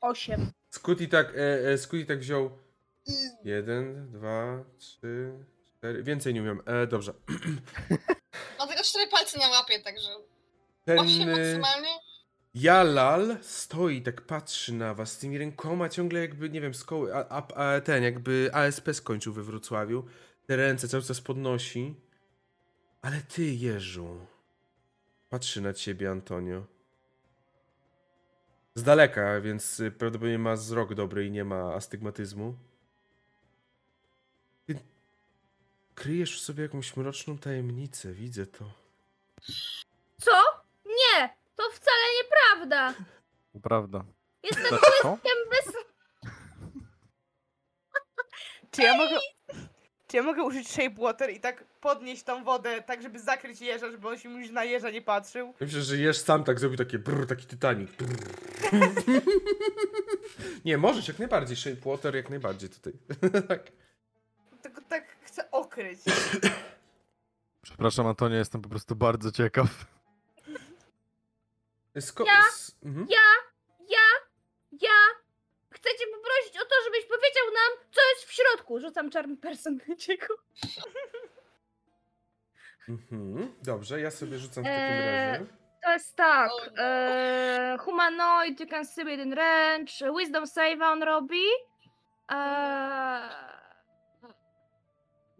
[0.02, 0.52] Osiem.
[0.70, 2.60] Scooty tak, e, e, Scooty tak wziął
[3.44, 5.32] jeden, dwa, trzy,
[6.02, 6.62] więcej nie umiem.
[6.66, 7.14] E, dobrze.
[8.60, 10.10] Mam tylko 4 palce na łapie, także
[10.86, 11.90] Ten 8 e, maksymalnie.
[12.54, 17.16] Jalal stoi, tak patrzy na was z tymi rękoma, ciągle jakby, nie wiem, z koły,
[17.16, 20.06] a, a, a ten, jakby ASP skończył we Wrocławiu.
[20.46, 21.96] Te ręce cały czas podnosi.
[23.02, 24.26] Ale ty, Jeżu.
[25.30, 26.66] Patrzy na ciebie, Antonio.
[28.76, 32.56] Z daleka, więc y, prawdopodobnie ma wzrok dobry i nie ma astygmatyzmu.
[35.96, 38.66] Kryjesz w sobie jakąś mroczną tajemnicę, widzę to.
[40.22, 40.32] Co?
[40.86, 41.30] Nie!
[41.56, 42.94] To wcale nieprawda!
[43.64, 44.04] Prawda.
[44.44, 45.10] Jestem Znaczy co?
[45.10, 45.66] błyskiem bez...
[48.72, 49.16] czy ja mogę...
[50.08, 53.92] Czy ja mogę użyć Shape Water i tak podnieść tą wodę, tak żeby zakryć jeża,
[53.92, 55.48] żeby on się już na jeża nie patrzył?
[55.48, 57.92] Ja Myślę, że Jesz sam tak zrobił takie brr, taki Titanic.
[60.66, 61.58] Nie, możesz jak najbardziej.
[61.58, 62.94] Shape Water jak najbardziej tutaj.
[63.48, 63.72] tak.
[65.34, 66.00] Chcę okryć.
[67.62, 69.68] Przepraszam, Antonio, jestem po prostu bardzo ciekaw.
[72.00, 72.40] Sko- Ja?
[72.40, 73.08] s- mhm.
[73.10, 73.20] Ja,
[73.90, 74.08] ja,
[74.72, 74.90] ja
[75.70, 78.80] chcę cię poprosić o to, żebyś powiedział nam, co jest w środku.
[78.80, 80.28] Rzucam czarny person na ciebie.
[82.90, 83.54] Mhm.
[83.64, 85.46] Dobrze, ja sobie rzucam w takim Eee, razie.
[85.84, 86.52] To jest tak.
[86.52, 86.84] O no.
[86.84, 89.94] E, humanoid, you can see within range.
[90.18, 91.46] Wisdom save on robi.
[92.32, 93.53] E,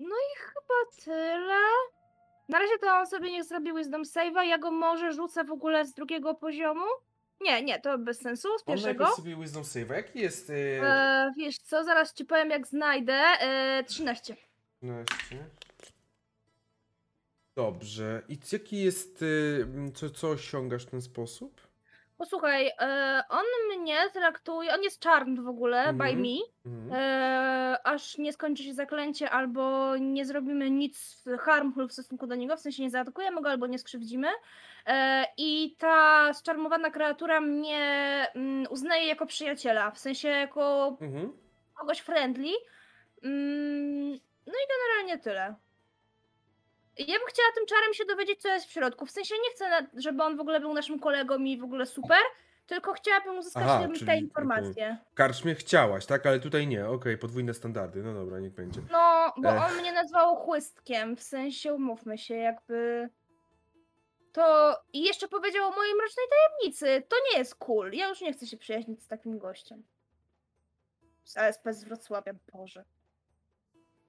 [0.04, 1.60] no i chyba tyle.
[2.50, 5.86] Na razie to on sobie niech zrobi Wisdom Save'a, ja go może rzucę w ogóle
[5.86, 6.86] z drugiego poziomu.
[7.42, 9.04] Nie, nie, to bez sensu, z pierwszego.
[9.04, 9.90] najpierw sobie Wisdom Save.
[9.90, 10.50] Jaki jest...
[10.50, 10.80] Yy...
[10.84, 13.14] E, wiesz co, zaraz ci powiem jak znajdę.
[13.14, 14.36] E, 13.
[14.82, 15.46] 15.
[17.56, 18.22] Dobrze.
[18.30, 19.22] I jaki jest...
[19.22, 21.62] Yy, co, co osiągasz w ten sposób?
[22.28, 23.44] Posłuchaj, e, on
[23.80, 26.22] mnie traktuje, on jest charmed w ogóle, by Mhm.
[26.22, 26.28] me,
[26.66, 26.92] Mhm.
[27.02, 32.58] e, aż nie skończy się zaklęcie albo nie zrobimy nic harmful w stosunku do niego,
[32.58, 34.28] w sensie nie zaatakujemy go albo nie skrzywdzimy.
[34.88, 37.80] E, I ta zczarmowana kreatura mnie
[38.36, 41.34] mm, uznaje jako przyjaciela, w sensie jako Mhm.
[41.80, 42.52] kogoś friendly.
[43.24, 44.10] Mm,
[44.48, 45.56] no i generalnie tyle.
[46.98, 49.06] Ja bym chciała tym czarem się dowiedzieć, co jest w środku.
[49.06, 52.18] W sensie nie chcę, żeby on w ogóle był naszym kolegą i w ogóle super,
[52.68, 54.98] tylko chciałabym uzyskać Aha, czyli- te informacje.
[55.12, 56.26] W karczmie chciałaś, tak?
[56.26, 56.90] Ale tutaj nie.
[56.90, 58.04] Okej, podwójne standardy.
[58.04, 58.82] No dobra, niech będzie.
[58.92, 59.64] No, bo Ech.
[59.64, 63.10] on mnie nazwał chłystkiem, w sensie umówmy się, jakby.
[64.34, 67.08] To i jeszcze powiedział o mojej mrocznej tajemnicy.
[67.10, 67.92] To nie jest cool.
[67.92, 69.84] Ja już nie chcę się przyjaźnić z takim gościem.
[71.24, 72.86] Z ASP z Wrocławia, Boże.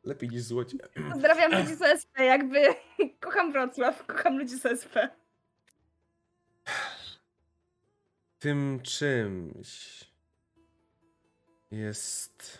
[0.05, 0.79] Lepiej niż złocie.
[1.13, 2.59] Pozdrawiam ludzi z OSP, jakby
[3.21, 5.09] kocham Wrocław, kocham ludzi z OSP.
[8.39, 10.05] Tym czymś
[11.71, 12.59] jest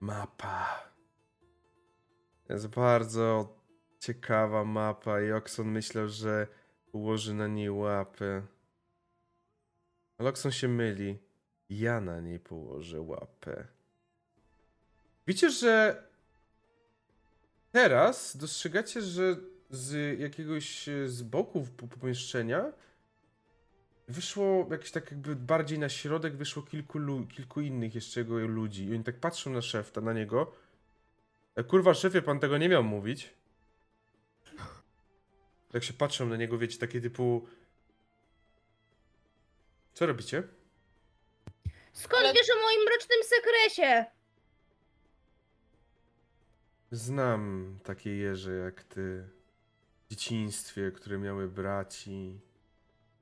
[0.00, 0.90] mapa.
[2.48, 3.56] Jest bardzo
[3.98, 6.46] ciekawa mapa i Oxon myślał, że
[6.92, 8.42] ułoży na niej łapę.
[10.18, 11.18] Ale Oxon się myli.
[11.70, 13.66] Ja na niej położę łapę.
[15.26, 16.02] Wiecie, że
[17.72, 19.36] teraz dostrzegacie, że
[19.70, 22.72] z jakiegoś e, z boków po- pomieszczenia
[24.08, 26.98] wyszło jakieś tak jakby bardziej na środek, wyszło kilku,
[27.36, 28.84] kilku innych jeszcze jego ludzi.
[28.84, 30.52] I oni tak patrzą na szefta, na niego.
[31.56, 33.34] E, kurwa, szefie, pan tego nie miał mówić.
[35.72, 37.46] Jak się patrzą na niego, wiecie, takie typu...
[39.94, 40.42] Co robicie?
[41.92, 44.04] Skąd Ale- wiesz o moim mrocznym sekresie?
[46.90, 49.28] Znam takie jeże jak ty.
[50.06, 52.40] W dzieciństwie, które miały braci.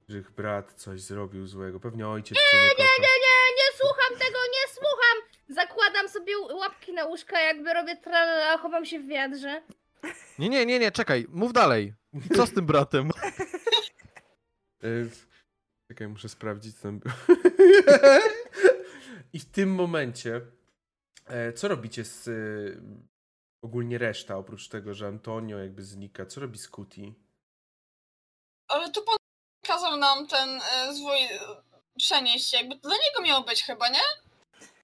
[0.09, 1.81] Że ich brat coś zrobił złego.
[1.81, 2.89] Pewnie ojciec cię nie kocha.
[2.99, 5.19] Nie, nie, nie słucham tego, nie słucham!
[5.49, 9.63] Zakładam sobie łapki na łóżka, jakby robię tralala, chowam się w wiadrze.
[10.39, 11.95] Nie, nie, nie, nie, czekaj, mów dalej.
[12.37, 13.11] Co z tym bratem?
[15.89, 17.15] Czekaj, muszę sprawdzić, co tam było.
[19.33, 20.41] I w tym momencie,
[21.27, 22.29] e, co robicie z
[23.69, 26.27] ogólnie reszta, oprócz tego, że Antonio jakby znika?
[26.27, 27.15] Co robi Scooty?
[28.69, 29.17] Ale tu pan
[29.67, 31.39] kazał nam ten e, zwój e,
[31.99, 34.01] przenieść, jakby dla niego miało być chyba, nie?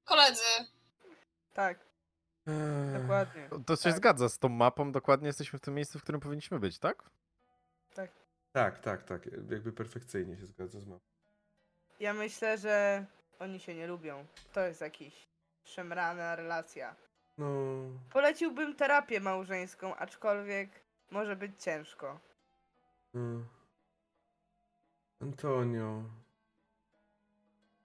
[0.05, 0.43] Koledzy.
[1.53, 1.79] Tak,
[2.47, 3.49] Eee, dokładnie.
[3.67, 3.97] To się Tak.
[3.97, 7.11] zgadza z tą mapą, dokładnie jesteśmy w tym miejscu, w którym powinniśmy być, tak?
[8.53, 9.27] Tak, tak, tak.
[9.51, 11.05] Jakby perfekcyjnie się zgadza z mapą.
[12.01, 13.05] Ja myślę, że
[13.39, 14.27] oni się nie lubią.
[14.53, 15.29] To jest jakiś
[15.65, 16.97] szemrana relacja.
[17.39, 17.47] No,
[18.13, 20.71] Poleciłbym terapię małżeńską, aczkolwiek
[21.11, 22.21] może być ciężko.
[23.15, 23.41] no.
[25.21, 26.03] Antonio.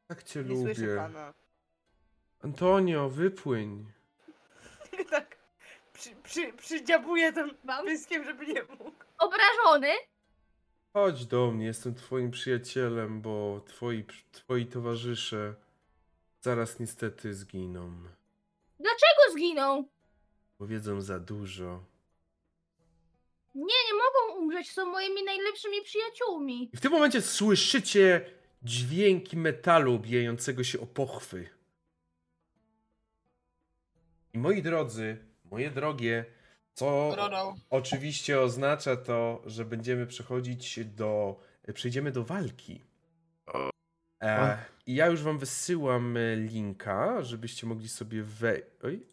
[0.07, 0.95] Tak cię Nie słyszę lubię.
[0.95, 1.33] pana.
[2.43, 3.91] Antonio, wypłyń.
[5.11, 5.37] tak.
[5.93, 8.91] Przy, przy, przydziabuję tym Mam pyskiem, żeby nie mógł.
[9.17, 9.91] obrażony.
[10.93, 15.55] Chodź do mnie, jestem twoim przyjacielem, bo twoi, twoi towarzysze
[16.41, 17.91] zaraz niestety zginą.
[18.79, 19.89] Dlaczego zginął?
[20.59, 21.83] Bo wiedzą za dużo.
[23.55, 26.69] Nie, nie mogą umrzeć, są moimi najlepszymi przyjaciółmi.
[26.73, 28.25] I w tym momencie słyszycie
[28.63, 31.49] dźwięki metalu bijającego się o pochwy.
[34.33, 35.17] I moi drodzy,
[35.51, 36.25] moje drogie,
[36.73, 37.55] co Roro.
[37.69, 41.39] oczywiście oznacza to, że będziemy przechodzić do.
[41.73, 42.81] przejdziemy do walki.
[44.21, 48.61] E, I ja już wam wysyłam e, linka, żebyście mogli sobie we.
[48.83, 49.05] Oj.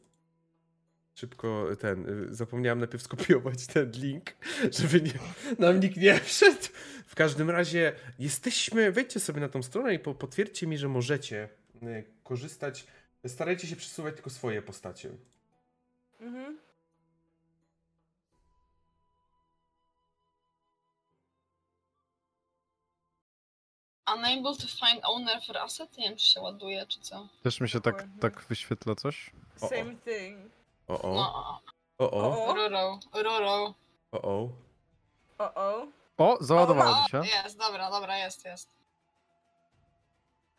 [1.17, 2.25] Szybko ten.
[2.31, 4.31] y, Zapomniałem najpierw skopiować ten link,
[4.73, 5.13] żeby nie,
[5.59, 6.63] nam nikt nie wszedł.
[7.07, 8.93] W każdym razie jesteśmy.
[8.93, 11.49] Wejdźcie sobie na tą stronę i po, potwierdźcie mi, że możecie
[11.83, 12.87] y, korzystać.
[13.27, 15.11] Starajcie się przesuwać tylko swoje postacie.
[16.21, 16.59] Mhm.
[24.17, 25.99] Unable to find owner for asset?
[25.99, 27.29] Nie wiem, czy się ładuje, czy co.
[27.43, 29.31] Też mi się tak, tak wyświetla coś.
[29.57, 30.57] Same thing.
[30.89, 31.61] O o.
[31.99, 32.47] O o.
[32.47, 32.55] O.
[32.55, 33.75] Roro, Roro.
[34.13, 34.51] O o.
[35.39, 35.87] O, o.
[36.19, 37.37] O, mi się.
[37.45, 38.69] jest, dobra, dobra, jest, jest.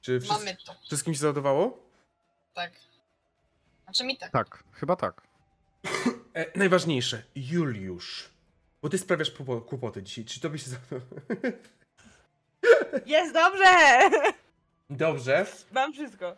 [0.01, 1.77] Czy wszyscy, Mamy to, wszystkim się załadowało?
[2.53, 2.71] tak.
[3.83, 4.31] Znaczy mi tak.
[4.31, 5.21] Tak, chyba tak.
[6.33, 8.29] E, najważniejsze, Juliusz.
[8.81, 9.31] Bo ty sprawiasz
[9.67, 10.25] kłopoty dzisiaj.
[10.25, 10.65] Czy to by się...
[13.05, 13.99] Jest dobrze!
[14.89, 15.45] Dobrze.
[15.71, 16.27] Mam wszystko.
[16.29, 16.35] E,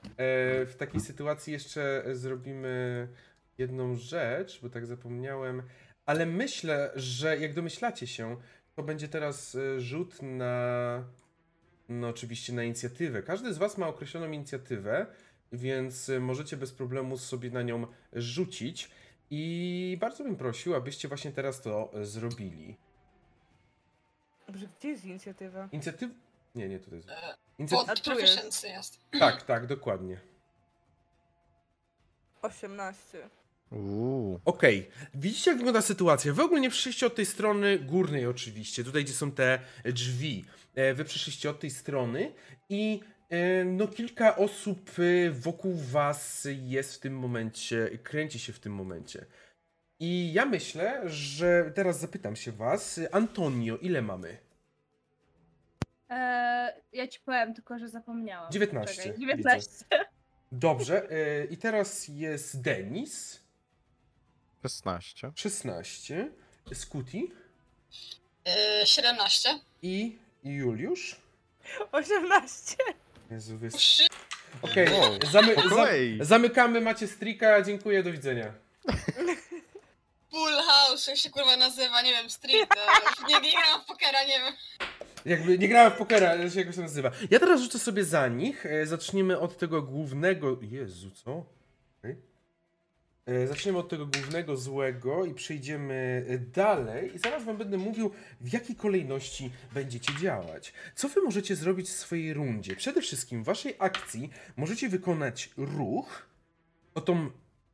[0.65, 3.07] w takiej sytuacji jeszcze zrobimy
[3.59, 5.63] jedną rzecz, bo tak zapomniałem.
[6.05, 8.37] Ale myślę, że jak domyślacie się,
[8.75, 11.03] to będzie teraz e, rzut na.
[11.89, 13.23] No, oczywiście na inicjatywę.
[13.23, 15.05] Każdy z Was ma określoną inicjatywę,
[15.51, 18.91] więc e, możecie bez problemu sobie na nią rzucić.
[19.31, 22.77] I bardzo bym prosił, abyście właśnie teraz to zrobili.
[24.47, 25.69] Dobrze, gdzie jest inicjatywa?
[25.71, 26.11] Inicjatyw...
[26.55, 27.09] Nie, nie, tutaj jest.
[27.59, 27.89] Inicjatyw...
[27.89, 28.99] Od proficiency jest.
[29.19, 30.19] Tak, tak, dokładnie.
[32.41, 33.29] 18.
[33.71, 35.09] Okej, okay.
[35.13, 36.33] widzicie jak wygląda sytuacja?
[36.33, 40.45] Wy ogólnie przyszliście od tej strony górnej oczywiście, tutaj gdzie są te drzwi.
[40.75, 42.33] E, wy przyszliście od tej strony
[42.69, 48.59] i e, no kilka osób e, wokół was jest w tym momencie, kręci się w
[48.59, 49.25] tym momencie.
[49.99, 54.37] I ja myślę, że teraz zapytam się was, Antonio, ile mamy?
[56.09, 58.51] Eee, ja ci powiem, tylko że zapomniałam.
[58.51, 58.95] 19.
[58.95, 59.71] Czekaj, 19.
[59.71, 60.05] Widzę.
[60.51, 61.07] Dobrze,
[61.49, 63.48] i teraz jest Denis.
[64.63, 65.31] 16.
[65.35, 66.31] 16.
[66.73, 67.31] Skuti.
[68.45, 69.59] Yy, 17.
[69.81, 71.15] I Juliusz.
[71.91, 72.75] 18.
[73.31, 73.69] Jezu, wy...
[74.61, 75.31] Okej, okay.
[75.31, 75.55] Zamy
[76.19, 78.53] za zamykamy, macie strika, dziękuję, do widzenia.
[80.31, 82.69] Full House, jak się kurwa nazywa, nie wiem, street,
[83.29, 84.53] nie, nie grałam w pokera, nie wiem.
[85.25, 87.11] Jakby nie grałem w pokera, jak się to nazywa.
[87.31, 88.65] Ja teraz rzucę sobie za nich.
[88.65, 90.57] E, zaczniemy od tego głównego.
[90.61, 91.45] Jezu, co?
[93.25, 97.15] E, zaczniemy od tego głównego złego i przejdziemy e, dalej.
[97.15, 100.73] I zaraz Wam będę mówił, w jakiej kolejności będziecie działać.
[100.95, 102.75] Co Wy możecie zrobić w swojej rundzie?
[102.75, 106.27] Przede wszystkim w Waszej akcji możecie wykonać ruch
[106.95, 107.29] o tą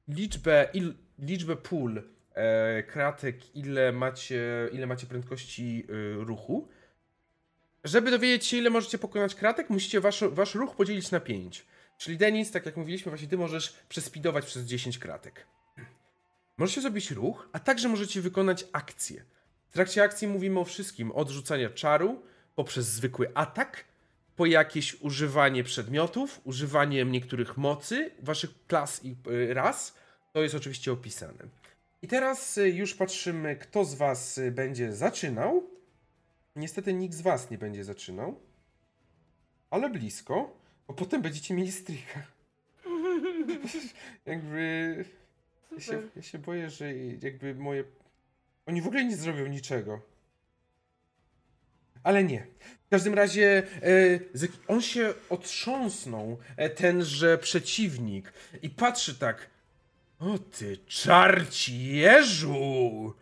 [0.07, 2.03] liczbę, il, liczbę pól
[2.33, 6.67] e, kratek, ile macie, ile macie prędkości e, ruchu.
[7.83, 11.65] Żeby dowiedzieć się, ile możecie pokonać kratek, musicie wasz, wasz ruch podzielić na 5.
[11.97, 15.45] Czyli Denis, tak jak mówiliśmy, właśnie ty możesz przespidować przez 10 kratek.
[16.57, 19.23] Możecie zrobić ruch, a także możecie wykonać akcję.
[19.69, 22.21] W trakcie akcji mówimy o wszystkim: od rzucania czaru,
[22.55, 23.85] poprzez zwykły atak,
[24.35, 29.95] po jakieś używanie przedmiotów, używanie niektórych mocy, waszych klas i y, ras.
[30.33, 31.43] To jest oczywiście opisane.
[32.01, 35.63] I teraz y, już patrzymy, kto z was y, będzie zaczynał.
[36.55, 38.39] Niestety nikt z was nie będzie zaczynał.
[39.69, 40.64] Ale blisko.
[40.87, 42.21] Bo potem będziecie mieli strycha.
[44.25, 45.05] jakby...
[45.71, 47.83] Ja się, ja się boję, że jakby moje...
[48.65, 50.01] Oni w ogóle nie zrobią niczego.
[52.03, 52.47] Ale nie.
[52.85, 59.49] W każdym razie e, on się otrząsnął, e, tenże przeciwnik, i patrzy tak.
[60.19, 63.13] O ty czarci jeżu!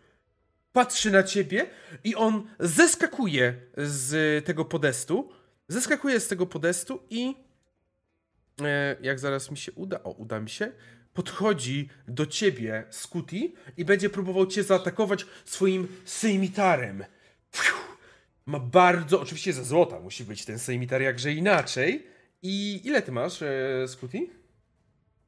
[0.72, 1.66] Patrzy na ciebie
[2.04, 5.32] i on zeskakuje z tego podestu.
[5.68, 7.34] Zeskakuje z tego podestu i
[9.00, 10.72] jak zaraz mi się uda, o, uda mi się,
[11.14, 17.04] podchodzi do ciebie, Scooty, i będzie próbował cię zaatakować swoim sejmitarem.
[18.46, 22.06] Ma bardzo, oczywiście za złota musi być ten sejmitar, jakże inaczej.
[22.42, 24.28] I ile ty masz, e, Scooty?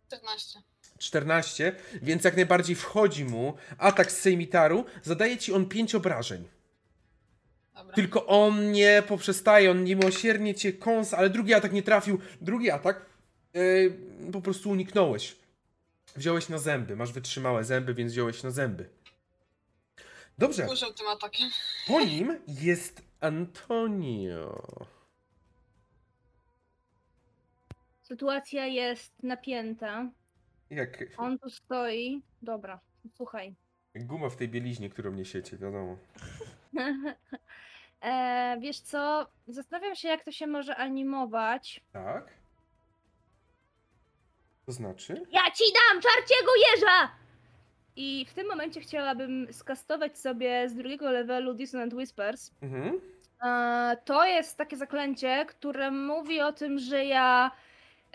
[0.07, 0.63] 14.
[0.99, 1.73] 14,
[2.03, 6.49] więc jak najbardziej wchodzi mu atak z sejmitaru, zadaje ci on 5 obrażeń.
[7.75, 7.95] Dobra.
[7.95, 12.19] Tylko on nie poprzestaje, on niemiłosiernie cię kąsa, ale drugi atak nie trafił.
[12.41, 13.07] Drugi atak
[13.57, 15.37] yy, po prostu uniknąłeś.
[16.17, 18.89] Wziąłeś na zęby, masz wytrzymałe zęby, więc wziąłeś na zęby.
[20.39, 20.67] Dobrze.
[20.73, 21.49] Użył tym atakiem.
[21.87, 24.63] Po nim jest Antonio.
[28.03, 30.11] Sytuacja jest napięta.
[30.71, 31.05] Jak...
[31.17, 32.23] On tu stoi.
[32.43, 32.81] Dobra,
[33.15, 33.55] słuchaj.
[33.95, 35.97] Guma w tej bieliźnie, którą niesiecie, wiadomo.
[38.01, 39.27] e, wiesz co?
[39.49, 41.81] Zastanawiam się, jak to się może animować.
[41.93, 42.33] Tak?
[44.67, 45.13] To znaczy?
[45.33, 47.11] Ja ci dam czarciego jeża!
[47.97, 52.51] I w tym momencie chciałabym skastować sobie z drugiego levelu Dissonant Whispers.
[52.63, 53.01] Mhm.
[53.43, 57.51] E, to jest takie zaklęcie, które mówi o tym, że ja.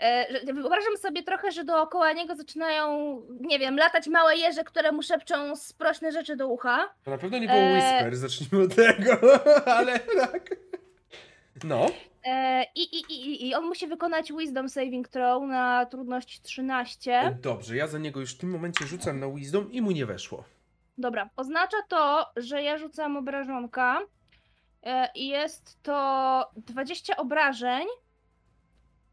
[0.00, 4.92] E, że wyobrażam sobie trochę, że dookoła niego zaczynają, nie wiem, latać małe jeże, które
[4.92, 6.88] mu szepczą sprośne rzeczy do ucha.
[7.04, 7.72] To na pewno nie było e...
[7.72, 9.18] Whisper, zacznijmy od tego,
[9.76, 10.50] ale tak.
[11.64, 11.86] No.
[12.24, 17.38] E, i, i, i, I on musi wykonać Wisdom Saving Throw na trudność 13.
[17.42, 20.44] Dobrze, ja za niego już w tym momencie rzucam na Wisdom i mu nie weszło.
[20.98, 24.00] Dobra, oznacza to, że ja rzucam obrażonka
[24.82, 27.86] e, i jest to 20 obrażeń.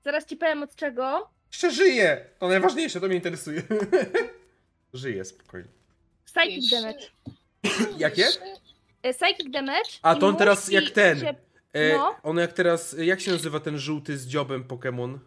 [0.04, 1.30] Zaraz ci powiem od czego.
[1.52, 2.26] Jeszcze żyje!
[2.40, 3.62] To najważniejsze, to mnie interesuje.
[4.94, 5.70] żyje spokojnie.
[6.26, 7.06] Psychic damage.
[7.98, 8.28] Jakie?
[9.04, 9.90] e, psychic damage.
[10.02, 11.20] A to on teraz jak ten.
[11.20, 11.36] Się...
[11.74, 12.16] E, No.
[12.24, 15.18] On jak teraz, jak się nazywa ten żółty z dziobem Pokémon?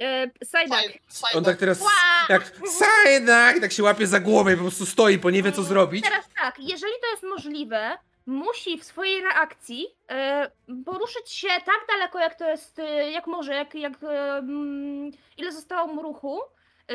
[0.00, 0.98] E, side-
[1.34, 1.90] On tak teraz, Ła!
[2.28, 5.62] jak Sajdak, tak się łapie za głowę i po prostu stoi, bo nie wie co
[5.62, 6.04] zrobić.
[6.04, 10.50] Teraz tak, jeżeli to jest możliwe, musi w swojej reakcji e,
[10.84, 15.52] poruszyć się tak daleko, jak to jest, e, jak może, jak, jak e, mm, ile
[15.52, 16.40] zostało mu ruchu,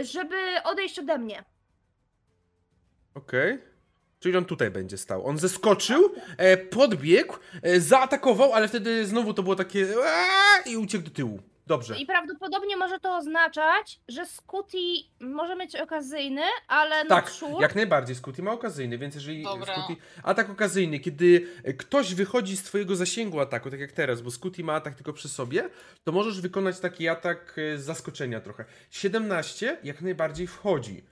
[0.01, 1.43] żeby odejść ode mnie.
[3.15, 3.59] Okej.
[4.19, 5.25] Czyli on tutaj będzie stał.
[5.27, 11.03] On zeskoczył, e, podbiegł, e, zaatakował, ale wtedy znowu to było takie aaa, i uciekł
[11.03, 11.39] do tyłu.
[11.67, 11.97] Dobrze.
[11.99, 14.77] I prawdopodobnie może to oznaczać, że Scooty
[15.19, 17.61] może mieć okazyjny, ale Tak, not sure.
[17.61, 18.15] jak najbardziej.
[18.15, 19.73] Scooty ma okazyjny, więc jeżeli Dobra.
[19.73, 20.01] Scooty...
[20.23, 21.47] Atak okazyjny, kiedy
[21.77, 25.29] ktoś wychodzi z twojego zasięgu ataku, tak jak teraz, bo Scooty ma atak tylko przy
[25.29, 25.69] sobie,
[26.03, 28.65] to możesz wykonać taki atak e, z zaskoczenia trochę.
[28.89, 31.03] 17 jak najbardziej wchodzi.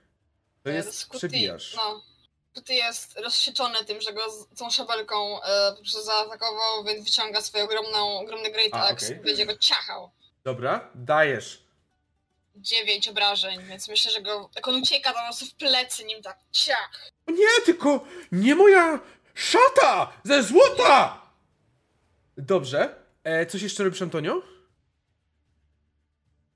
[0.64, 1.76] To E, jest Scooty, przebijasz.
[1.76, 2.02] No.
[2.58, 7.42] Scooty jest rozsieczony tym, że go z tą szabelką e, po prostu zaatakował, więc wyciąga
[7.42, 9.18] swoją ogromną, ogromny Great A, Axe okej.
[9.18, 10.12] i będzie go ciachał.
[10.44, 11.64] Dobra, dajesz.
[12.56, 16.22] Dziewięć obrażeń, więc myślę, że go, jak on ucieka, to po prostu w plecy nim
[16.22, 17.12] tak ciach.
[17.28, 19.00] Nie, tylko nie moja
[19.34, 21.22] szata ze złota!
[22.38, 22.96] Dobrze.
[23.24, 24.42] E, coś jeszcze robisz, Antonio?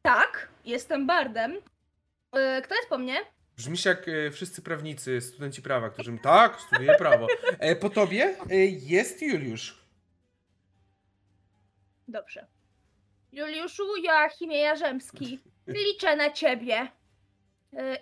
[0.02, 1.62] Tak, jestem bardem.
[2.34, 3.26] E, Kto jest po mnie?
[3.58, 7.28] Brzmisz jak e, wszyscy prawnicy, studenci prawa, którzy tak, studiuję prawo.
[7.60, 9.82] E, po tobie e, jest Juliusz.
[12.08, 12.48] Dobrze.
[13.32, 16.88] Juliuszu, Joachimie Jarzemski, liczę na ciebie.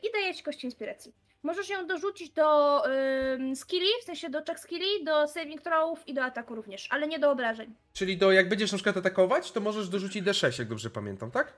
[0.04, 1.14] I daję ci kość inspiracji.
[1.44, 6.14] Możesz ją dorzucić do ym, skilli, w sensie do check skilli, do saving throwów i
[6.14, 7.76] do ataku również, ale nie do obrażeń.
[7.94, 11.54] Czyli do, jak będziesz na przykład atakować, to możesz dorzucić D6, jak dobrze pamiętam, tak?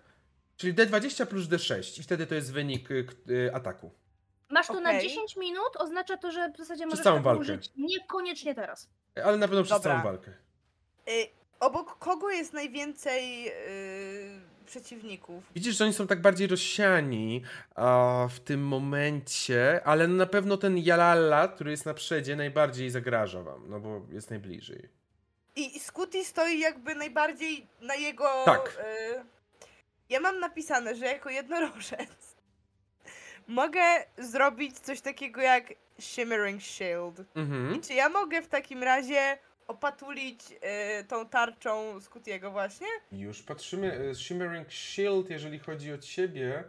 [0.61, 3.91] Czyli D20 plus D6 i wtedy to jest wynik y, y, ataku.
[4.49, 5.01] Masz to na Okej.
[5.09, 7.41] 10 minut, oznacza to, że w zasadzie możesz całą walkę.
[7.41, 8.89] użyć niekoniecznie teraz.
[9.17, 9.91] E, Ale na pewno przez Dobra.
[9.91, 10.31] całą walkę.
[11.09, 11.27] Y,
[11.59, 15.43] obok kogo jest najwięcej y, przeciwników?
[15.55, 17.43] Widzisz, że oni są tak bardziej rozsiani
[17.75, 23.43] a, w tym momencie, ale na pewno ten Jalala, który jest na przedzie, najbardziej zagraża
[23.43, 24.89] wam, no bo jest najbliżej.
[25.55, 28.43] I Scooty stoi jakby najbardziej na jego.
[28.45, 28.77] Tak.
[29.19, 29.40] Y,
[30.11, 32.35] ja mam napisane, że jako jednorożec
[33.47, 33.81] mogę
[34.17, 37.21] zrobić coś takiego jak Shimmering Shield.
[37.35, 37.75] Mhm.
[37.75, 42.87] I czy ja mogę w takim razie opatulić y, tą tarczą Scootiego właśnie?
[43.11, 44.09] Już patrzymy.
[44.11, 46.63] e, Shimmering Shield, jeżeli chodzi o ciebie,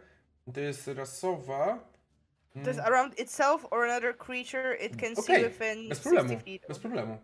[0.53, 1.93] to jest rasowa.
[2.53, 6.03] To jest Mm, around itself or another creature it can see Okej, within Bez 60
[6.03, 6.41] problemu.
[6.45, 6.67] feet.
[6.67, 7.17] Bez problemu.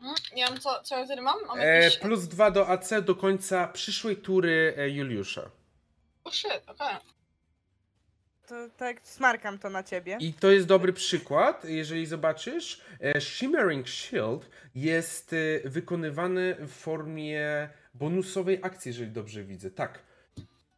[0.00, 1.36] Mm, Nie wiem, co, co ja wtedy mam?
[1.46, 5.50] Mam E, plus dwa do AC do końca przyszłej tury e, Juliusza.
[6.24, 6.96] Oh shit, okej.
[8.46, 10.16] To tak smarkam to na ciebie.
[10.20, 12.80] I to jest dobry przykład, jeżeli zobaczysz.
[13.00, 19.70] e, Shimmering Shield jest e, wykonywany w formie bonusowej akcji, jeżeli dobrze widzę.
[19.70, 19.98] Tak.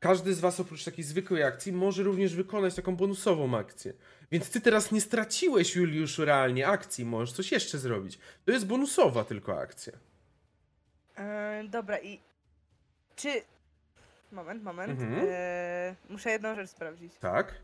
[0.00, 3.92] Każdy z Was oprócz takiej zwykłej akcji może również wykonać taką bonusową akcję.
[4.30, 8.18] Więc ty teraz nie straciłeś, Juliuszu, realnie akcji, możesz coś jeszcze zrobić.
[8.44, 9.92] To jest bonusowa tylko akcja.
[11.16, 12.20] E, dobra i
[13.16, 13.42] czy...
[14.32, 15.00] Moment, moment.
[15.00, 15.26] Mhm.
[15.30, 17.12] E, muszę jedną rzecz sprawdzić.
[17.20, 17.54] Tak.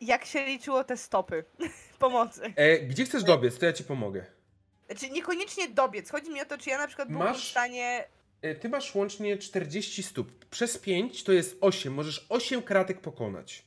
[0.00, 1.44] Jak się liczyło te stopy
[1.98, 2.52] pomocy?
[2.56, 4.26] E, gdzie chcesz dobiec, to ja ci pomogę.
[4.86, 6.10] Znaczy niekoniecznie dobiec.
[6.10, 8.04] Chodzi mi o to, czy ja na przykład byłbym Masz- w stanie...
[8.42, 10.44] E, Ty masz łącznie 40 stóp.
[10.44, 11.94] Przez 5 to jest 8.
[11.94, 13.64] Możesz 8 kratek pokonać.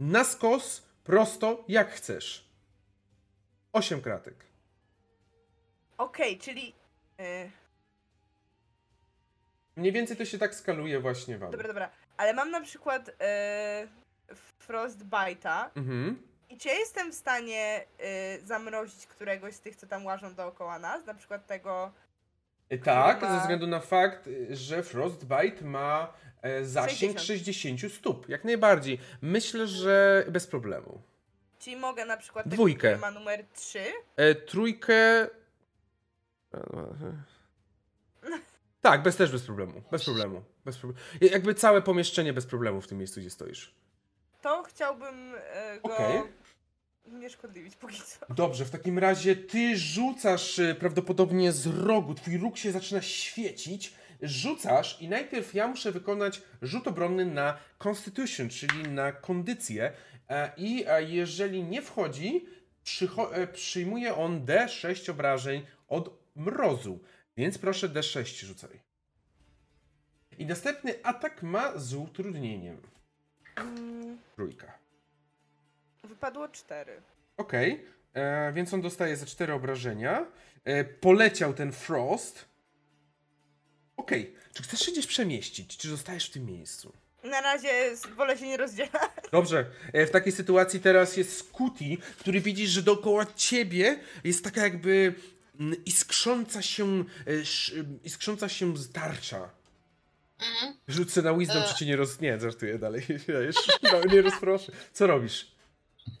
[0.00, 2.44] Na skos, prosto, jak chcesz.
[3.72, 4.34] 8 kratek.
[5.98, 6.74] Okej, czyli...
[7.18, 7.50] E,
[9.76, 11.50] Mniej więcej to się tak skaluje właśnie wam.
[11.50, 11.90] dobra, dobra.
[12.16, 13.88] Ale mam na przykład e,
[14.68, 16.22] Frostbite'a Mhm.
[16.50, 20.78] i czy ja jestem w stanie e, zamrozić któregoś z tych, co tam łażą dookoła
[20.78, 21.06] nas?
[21.06, 21.92] Na przykład tego...
[22.68, 26.12] E, Tak, ma- ze względu na fakt, y, że Frostbite ma
[26.42, 27.20] e, zasięg 60.
[27.20, 28.28] 60 stóp.
[28.28, 28.98] Jak najbardziej.
[29.22, 31.02] Myślę, że bez problemu.
[31.58, 32.96] Czyli mogę na przykład Dwójkę.
[32.96, 33.80] ma numer 3
[34.16, 35.26] E, trójkę.
[38.80, 39.82] Tak, bez też bez problemu.
[39.90, 40.42] Bez problemu.
[40.64, 41.06] Bez problemu.
[41.20, 43.74] Jakby całe pomieszczenie bez problemu w tym miejscu, gdzie stoisz.
[44.42, 46.22] to chciałbym e, go Okej.
[47.20, 48.34] Nie szkodliwić póki co.
[48.34, 53.94] Dobrze, w takim razie ty rzucasz y, prawdopodobnie z rogu, twój róg się zaczyna świecić,
[54.22, 59.92] rzucasz i najpierw ja muszę wykonać rzut obronny na Constitution, czyli na kondycję
[60.28, 62.46] e, i e, jeżeli nie wchodzi,
[62.84, 66.98] przycho- e, przyjmuje on D6 obrażeń od mrozu,
[67.36, 68.80] więc proszę D6 rzucaj.
[70.38, 72.80] I następny atak ma z utrudnieniem.
[73.56, 74.78] Mm, Trójka.
[76.08, 77.02] Wypadło 4.
[77.36, 77.84] Okej.
[78.14, 80.26] e, więc on dostaje za 4 obrażenia.
[80.64, 82.44] E, poleciał ten Frost.
[83.96, 84.52] Okej, okay.
[84.54, 86.92] czy chcesz się gdzieś przemieścić, czy zostajesz w tym miejscu?
[87.24, 87.68] Na razie
[88.16, 89.10] wolę się nie rozdzielać.
[89.32, 94.62] Dobrze, e, w takiej sytuacji teraz jest Scooty, który widzisz, że dookoła ciebie jest taka
[94.62, 95.14] jakby
[95.60, 97.04] mm, iskrząca się,
[98.04, 99.50] iskrząca się tarcza.
[100.40, 100.74] Mhm.
[100.88, 101.68] Rzucę na wisdom, e...
[101.68, 102.20] czy cię nie roz...
[102.20, 103.02] Nie, żartuję dalej.
[103.82, 104.72] Ja nie rozproszę.
[104.92, 105.53] Co robisz?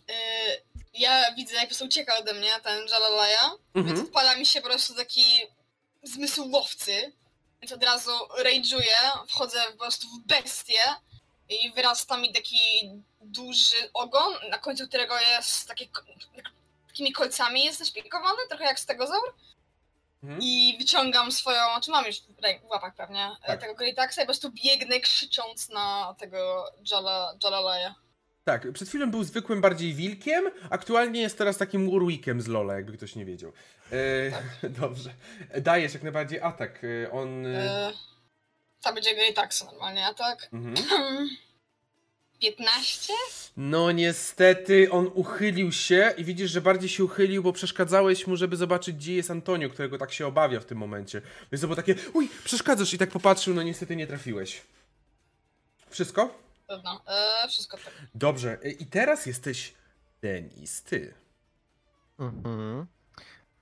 [0.08, 0.74] E...
[0.94, 3.86] Ja widzę, jak po prostu ucieka ode mnie ten Jalalaja, mhm.
[3.86, 5.24] więc odpala mi się po prostu taki
[6.02, 7.12] zmysł łowcy,
[7.62, 8.10] więc od razu
[8.44, 10.80] rage'uję, wchodzę po prostu w bestię
[11.48, 12.90] i wyrasta mi taki
[13.20, 15.86] duży ogon, na końcu którego jest takie,
[16.86, 19.34] takimi kolcami jest zaszpikowany, trochę jak stegozaur.
[20.22, 20.40] Mhm.
[20.42, 22.16] I wyciągam swoją, czy mam już
[22.62, 23.60] w łapach pewnie, tak.
[23.60, 27.94] tego Greataxa i po prostu biegnę krzycząc na tego Jala, Jalalaja.
[28.44, 32.96] Tak, przed chwilą był zwykłym bardziej wilkiem, aktualnie jest teraz takim urwikiem z Lola, jakby
[32.96, 33.52] ktoś nie wiedział.
[33.90, 34.70] E, tak.
[34.80, 35.10] Dobrze.
[35.60, 36.80] Dajesz jak najbardziej atak.
[36.84, 37.46] E, on...
[37.46, 37.92] E...
[38.82, 40.48] To będzie Greatax normalnie atak.
[40.52, 40.76] Mhm.
[42.40, 43.12] 15?
[43.56, 48.56] No niestety on uchylił się i widzisz, że bardziej się uchylił, bo przeszkadzałeś mu, żeby
[48.56, 51.22] zobaczyć, gdzie jest Antonio, którego tak się obawia w tym momencie.
[51.52, 54.62] Więc to było takie, uj, przeszkadzasz i tak popatrzył, no niestety nie trafiłeś.
[55.90, 56.43] Wszystko?
[56.66, 57.92] Pewno, eee, wszystko tak.
[58.14, 59.74] Dobrze, e, i teraz jesteś
[60.22, 61.14] Denis, ty.
[62.18, 62.86] Mhm.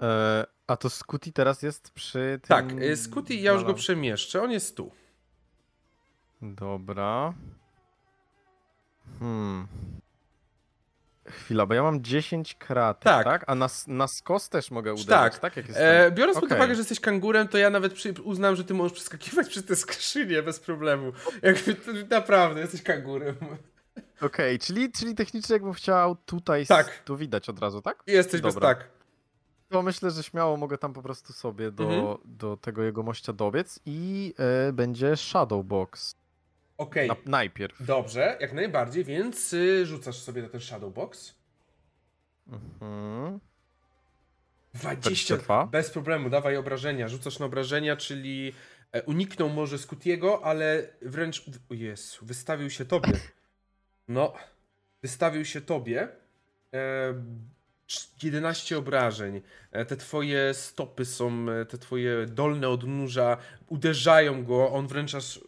[0.02, 2.48] E, a to Scooty teraz jest przy tym...
[2.48, 4.90] Tak, e, Scooty, ja już go przemieszczę, on jest tu.
[6.42, 7.34] Dobra.
[9.18, 9.68] Hmm.
[11.32, 13.24] Chwila, bo ja mam 10 kratek, tak?
[13.24, 13.44] tak?
[13.46, 15.38] A na, na skos też mogę uderzyć, tak?
[15.38, 15.56] tak?
[15.56, 16.48] Jak e, biorąc okay.
[16.48, 19.64] pod uwagę, że jesteś kangurem, to ja nawet przy, uznam, że ty możesz przeskakiwać przez
[19.64, 21.12] te skrzynie bez problemu.
[21.42, 21.76] Jakby
[22.10, 23.34] naprawdę, jesteś kangurem.
[24.22, 26.98] Okej, okay, czyli, czyli technicznie jakbym chciał tutaj, tak.
[27.04, 28.02] tu widać od razu, tak?
[28.06, 28.60] Jesteś Dobra.
[28.60, 28.88] bez tak.
[29.68, 32.16] To myślę, że śmiało mogę tam po prostu sobie do, mhm.
[32.24, 34.34] do tego jego mościa dobiec i
[34.68, 36.16] e, będzie Shadowbox.
[36.78, 37.10] Okej.
[37.10, 37.22] Okay.
[37.26, 37.86] najpierw.
[37.86, 41.34] Dobrze, jak najbardziej, więc y, rzucasz sobie na ten Shadowbox.
[42.48, 43.40] Mhm.
[44.74, 45.66] 20.
[45.66, 47.08] Bez problemu, dawaj obrażenia.
[47.08, 48.52] Rzucasz na obrażenia, czyli
[48.92, 51.44] e, uniknął może Scutiego, ale wręcz.
[51.70, 53.12] O Jezu, wystawił się tobie.
[54.08, 54.32] No,
[55.02, 56.08] wystawił się tobie.
[56.74, 57.14] E,
[58.22, 59.42] 11 obrażeń.
[59.72, 63.36] E, te twoje stopy są, e, te twoje dolne odnóża
[63.68, 65.40] uderzają go, on wręcz aż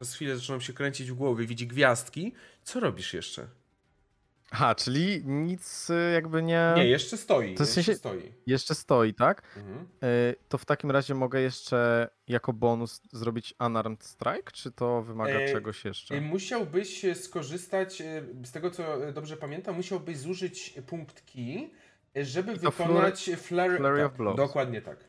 [0.00, 2.34] przez chwilę zaczynam się kręcić w głowie, widzi gwiazdki.
[2.62, 3.46] Co robisz jeszcze?
[4.50, 6.72] Aha, czyli nic y, jakby nie.
[6.76, 7.54] Nie, jeszcze stoi.
[7.54, 8.32] To jeszcze stoi.
[8.46, 9.42] Jeszcze stoi, tak?
[9.56, 9.88] Mhm.
[10.04, 15.32] Y, to w takim razie mogę jeszcze jako bonus zrobić Unarmed Strike, czy to wymaga
[15.32, 16.14] e, czegoś jeszcze?
[16.14, 21.70] E, musiałbyś skorzystać, e, z tego co dobrze pamiętam, musiałbyś zużyć punkt key,
[22.14, 24.36] żeby wykonać flurry, flurry, flurry tak, of blows.
[24.36, 25.07] Dokładnie tak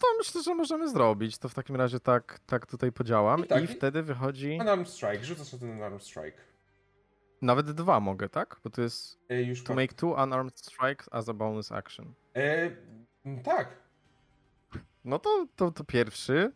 [0.00, 1.38] to myślę, że możemy zrobić.
[1.38, 4.58] To w takim razie tak, tak tutaj podziałam i, tak, i wtedy wychodzi...
[4.60, 6.38] Unarmed Strike, rzucasz ten Unarmed Strike.
[7.42, 8.60] Nawet dwa mogę, tak?
[8.64, 12.14] Bo to jest e, już to make two unarmed strikes as a bonus action.
[12.36, 12.70] E,
[13.44, 13.76] tak.
[15.04, 16.52] No to, to, to pierwszy.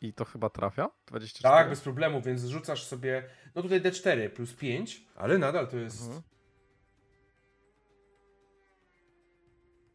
[0.00, 0.90] I to chyba trafia?
[1.06, 1.54] 24?
[1.54, 6.02] Tak, bez problemu, więc rzucasz sobie, no tutaj D4 plus 5, ale nadal to jest
[6.02, 6.22] mhm.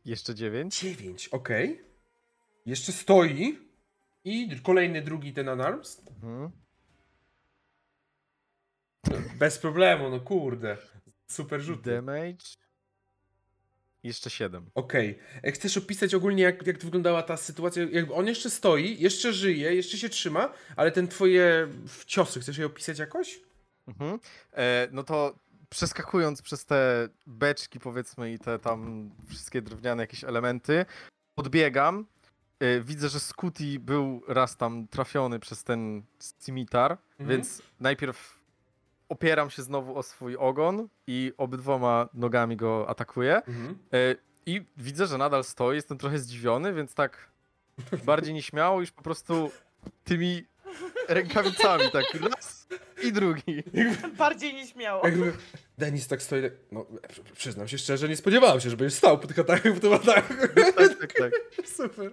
[0.10, 0.80] Jeszcze dziewięć.
[0.80, 1.72] Dziewięć, okej.
[1.74, 1.86] Okay.
[2.66, 3.60] Jeszcze stoi.
[4.24, 6.02] I kolejny, drugi ten unarms.
[6.10, 6.52] Mhm.
[9.38, 10.78] Bez problemu, no kurde.
[11.28, 11.82] Super rzut.
[11.82, 12.46] Damage.
[14.04, 14.70] Jeszcze 7.
[14.76, 15.12] Okej.
[15.12, 15.42] Okay.
[15.44, 17.84] E, chcesz opisać ogólnie, jak, jak wyglądała ta sytuacja?
[17.92, 21.68] Jakby on jeszcze stoi, jeszcze żyje, jeszcze się trzyma, ale ten twoje
[22.06, 23.40] ciosy, chcesz je opisać jakoś?
[23.88, 24.20] Mhm.
[24.54, 25.40] E, no to
[25.70, 30.86] przeskakując przez te beczki, powiedzmy, i te tam wszystkie drewniane jakieś elementy,
[31.36, 32.06] podbiegam.
[32.60, 36.04] Yy, widzę, że Scooty był raz tam trafiony przez ten
[36.46, 37.30] cimitar, mhm.
[37.30, 38.40] więc najpierw
[39.10, 43.36] opieram się znowu o swój ogon i obydwoma nogami go atakuję.
[43.36, 43.78] Mhm.
[43.92, 47.32] Yy, I widzę, że nadal stoi, jestem trochę zdziwiony, więc tak
[48.06, 49.52] bardziej nieśmiało już po prostu
[50.04, 50.46] tymi
[51.08, 52.68] rękawicami, tak raz
[53.04, 53.64] i drugi.
[54.18, 55.06] Bardziej nieśmiało.
[55.06, 55.34] Jakby
[55.78, 56.86] Denis tak stoi, no
[57.36, 60.34] przyznam się szczerze, nie spodziewałem się, żeby stał po tych atakach, po tym ataku.
[60.76, 61.32] Tak, tak, tak.
[61.78, 62.12] Super.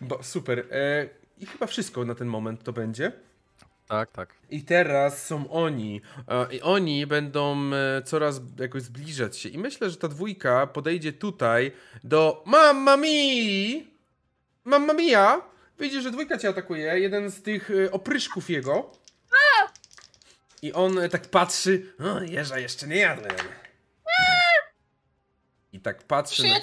[0.00, 0.66] Bo, super.
[0.70, 1.08] E,
[1.38, 3.12] I chyba wszystko na ten moment to będzie.
[3.88, 4.34] Tak, tak.
[4.50, 6.00] I teraz są oni.
[6.28, 9.48] E, I oni będą e, coraz jakoś zbliżać się.
[9.48, 11.72] I myślę, że ta dwójka podejdzie tutaj
[12.04, 13.86] do Mamma mi!
[14.64, 15.42] Mamma mia!
[15.80, 16.98] Widzisz, że dwójka cię atakuje.
[16.98, 18.92] Jeden z tych y, opryszków jego.
[20.62, 21.94] I on tak patrzy.
[22.00, 23.36] O, jeża jeszcze nie jadłem.
[25.72, 26.58] I tak patrzę na...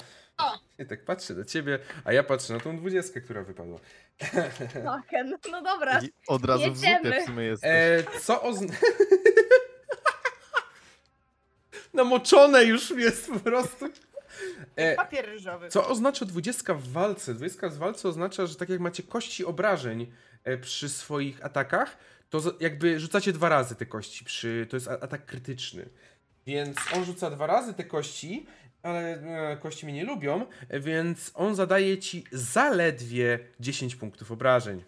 [0.78, 3.78] I tak patrzę na ciebie, a ja patrzę na tą dwudziestkę, która wypadła.
[4.58, 6.00] Fucking, no dobra.
[6.02, 7.70] I od razu w zupie w sumie jesteś.
[7.72, 8.78] E, co oznacza...
[11.94, 13.88] Namoczone już jest po prostu.
[14.76, 15.68] E, Papier ryżowy.
[15.68, 17.34] co oznacza dwudziestka w walce?
[17.34, 20.12] Dwudziestka w walce oznacza, że tak jak macie kości obrażeń
[20.44, 21.96] e, przy swoich atakach,
[22.30, 24.66] to jakby rzucacie dwa razy te kości przy...
[24.70, 25.88] To jest atak krytyczny.
[26.46, 28.46] Więc on rzuca dwa razy te kości,
[28.82, 29.22] ale
[29.52, 34.84] e, kości mnie nie lubią, więc on zadaje ci zaledwie 10 punktów obrażeń.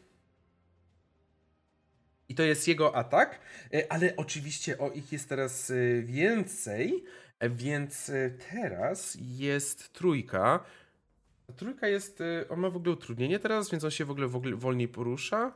[2.28, 3.40] I to jest jego atak,
[3.74, 7.04] e, ale oczywiście o ich jest teraz e, więcej,
[7.50, 8.12] więc
[8.50, 10.64] teraz jest trójka.
[11.56, 14.56] Trójka jest, on ma w ogóle utrudnienie teraz, więc on się w ogóle, w ogóle
[14.56, 15.52] wolniej porusza.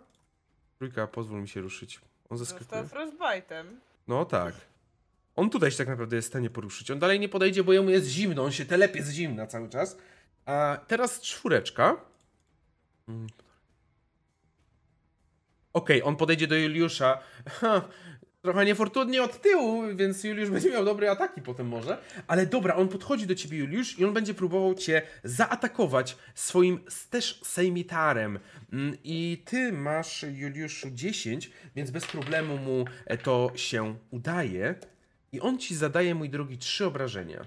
[0.83, 2.01] Trójka, pozwól mi się ruszyć.
[2.31, 2.83] On zaskakuje.
[2.83, 3.65] Został frostbite'em.
[4.09, 4.55] No tak.
[5.37, 6.91] On tutaj się tak naprawdę jest w stanie poruszyć.
[6.91, 8.45] On dalej nie podejdzie, bo jemu jest zimno.
[8.45, 9.97] On się telepie z zimna cały czas.
[10.47, 11.97] A teraz czwóreczka.
[13.09, 13.27] Mm.
[15.73, 17.19] Okej, on podejdzie do Juliusza.
[17.49, 17.89] Ha,
[18.43, 21.99] trochę niefortunnie od tyłu, więc Juliusz będzie miał dobre ataki potem może.
[22.27, 26.81] Ale dobra, on podchodzi do ciebie, Juliusz, i on będzie próbował cię zaatakować swoim
[27.11, 28.39] też sejmitarem.
[28.73, 34.75] Mm, I ty masz, Juliuszu, 10, więc bez problemu mu e, to się udaje.
[35.33, 37.47] I on ci zadaje, mój drogi, trzy obrażenia.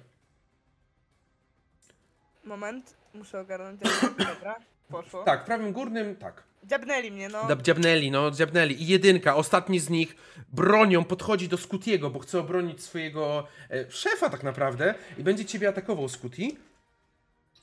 [2.43, 3.81] Moment, muszę ogarnąć.
[4.33, 4.55] Dobra,
[4.89, 5.23] poszło.
[5.23, 6.43] Tak, w prawym górnym, tak.
[6.65, 7.43] Dziabnęli mnie, no.
[7.43, 8.83] Dab- Dziabnęli, no, dziabnęli.
[8.83, 10.15] I jedynka, ostatni z nich
[10.49, 15.69] bronią podchodzi do Scutiego, bo chce obronić swojego e, szefa tak naprawdę i będzie ciebie
[15.69, 16.57] atakował Scuti.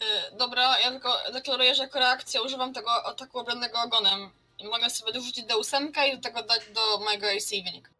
[0.02, 4.30] Y, Dobra, ja tylko deklaruję, że jako reakcję używam tego ataku obronnego ogonem.
[4.58, 7.90] I mogę sobie dorzucić do ósemkę i do tego dać do mojego AC wynik.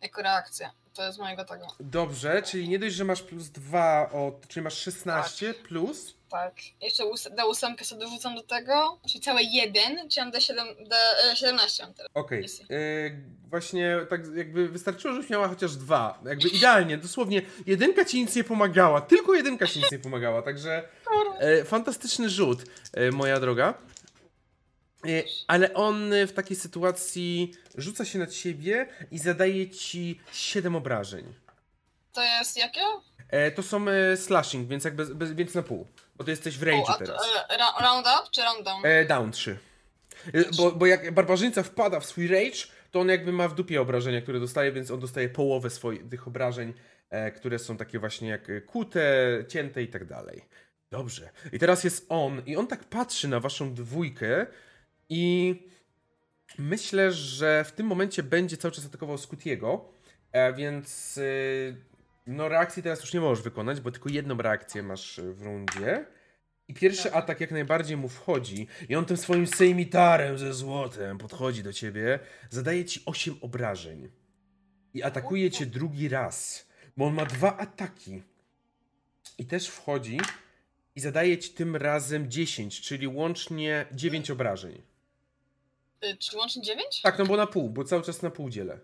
[0.00, 0.70] Jako reakcję.
[0.94, 1.66] To jest mojego tego.
[1.80, 6.14] Dobrze, czyli nie dość, że masz plus dwa, od, czyli masz 16 plus.
[6.30, 6.54] Tak.
[6.82, 10.54] Jeszcze ós- do ósemkę sobie dorzucam do tego, czyli całe jeden, czyli mam D7,
[11.34, 12.10] D17 mam teraz.
[12.14, 12.76] Okej, e,
[13.50, 16.20] właśnie tak jakby wystarczyło, żebyś miała chociaż dwa.
[16.24, 20.88] Jakby idealnie, dosłownie jedynka ci nic nie pomagała, tylko jedynka ci nic nie pomagała, także
[21.38, 22.58] e, fantastyczny rzut,
[22.92, 23.74] e, moja droga.
[25.46, 31.34] Ale on w takiej sytuacji rzuca się na ciebie i zadaje ci 7 obrażeń.
[32.12, 32.80] To jest jakie?
[33.54, 33.84] To są
[34.16, 35.86] slashing, więc jakby bez, więc na pół,
[36.20, 37.22] bo ty jesteś w rage O, a, teraz.
[37.48, 38.86] e, ra, round up czy round down?
[38.86, 39.58] E, down 3.
[40.34, 43.80] E, Bo, bo jak barbarzyńca wpada w swój rage, to on jakby ma w dupie
[43.80, 46.74] obrażenia, które dostaje, więc on dostaje połowę swoich tych obrażeń,
[47.10, 49.04] e, które są takie właśnie jak kute,
[49.48, 50.44] cięte i tak dalej.
[50.90, 51.30] Dobrze.
[51.52, 54.46] I teraz jest on i on tak patrzy na waszą dwójkę
[55.08, 55.54] i
[56.58, 59.84] myślę, że w tym momencie będzie cały czas atakował Scutiego,
[60.32, 61.89] e, więc e,
[62.26, 66.06] no reakcji teraz już nie możesz wykonać, bo tylko jedną reakcję masz e, w rundzie.
[66.68, 67.18] I pierwszy Dobra.
[67.18, 72.18] atak jak najbardziej mu wchodzi i on tym swoim sejmitarem ze złotem podchodzi do ciebie,
[72.50, 74.10] zadaje ci 8 obrażeń
[74.94, 76.66] i atakuje cię drugi raz,
[76.96, 78.22] bo on ma dwa ataki.
[79.38, 80.20] I też wchodzi
[80.96, 84.82] i zadaje ci tym razem 10, czyli łącznie 9 obrażeń.
[86.04, 87.00] Y, Czy łącznie 9?
[87.02, 88.78] Tak, no bo na pół, bo cały czas na pół dzielę.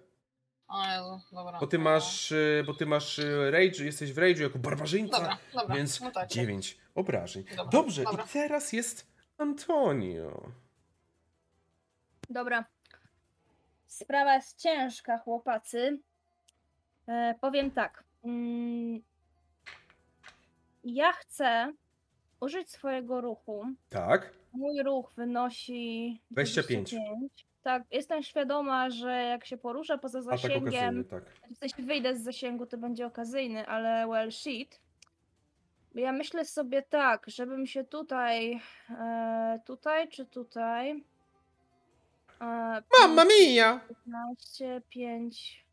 [0.69, 1.59] O Jezu, dobra.
[1.61, 5.39] Bo ty masz, y, bo ty masz y, rage, jesteś w rage'u jako barbarzyńca, Dobra,
[5.55, 5.77] dobra.
[5.77, 6.29] więc no tak.
[6.29, 7.45] 9 obrażeń.
[7.57, 8.25] Dobra, Dobrze, dobra.
[8.25, 9.07] i teraz jest
[9.39, 10.51] Antonio.
[12.31, 12.65] Dobra.
[13.87, 15.99] Sprawa jest ciężka, chłopacy.
[17.09, 18.05] E, powiem tak.
[18.25, 19.01] Mm,
[20.85, 21.73] ja chcę
[22.41, 23.65] użyć swojego ruchu.
[23.89, 24.33] Tak.
[24.53, 26.91] Mój ruch wynosi 25.
[26.91, 27.47] 25.
[27.67, 31.25] Tak, jestem świadoma, że jak się poruszę poza zasięgiem, tak.
[31.55, 34.81] w sensie wyjdę z zasięgu, to będzie okazyjny, ale well shit.
[35.95, 41.05] Ja myślę sobie tak, żebym się tutaj, e, tutaj czy tutaj.
[42.41, 43.81] E, Mamma mia!
[43.89, 45.67] 15, 5.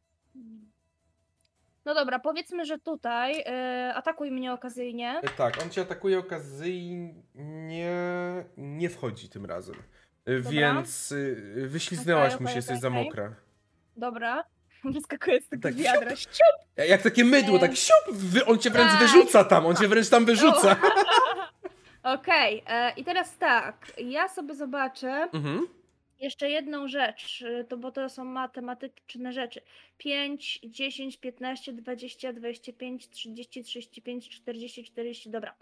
[1.85, 5.21] No dobra, powiedzmy, że tutaj e, atakuj mnie okazyjnie.
[5.23, 7.13] E, Tak, on cię atakuje okazyjnie,
[8.57, 9.75] nie wchodzi tym razem.
[10.25, 13.03] E, Więc y, wyśliznęłaś Okej, mu się, jesteś za okej.
[13.03, 13.35] mokra.
[13.97, 14.43] Dobra.
[14.83, 16.11] Wyskakuje z tego Tak, wiadra.
[16.77, 18.15] Ja- Jak takie mydło, tak siup,
[18.47, 18.99] on cię wręcz tak.
[18.99, 20.75] wyrzuca tam, on cię wręcz tam wyrzuca.
[22.03, 23.91] Okej, e, i teraz tak.
[23.97, 25.67] Ja sobie zobaczę Mhm.
[26.19, 29.61] jeszcze jedną rzecz, e, to bo to są matematyczne rzeczy.
[29.97, 35.53] 5, 10, 15, 20, 25, 30, 35, 40, 40, dobra.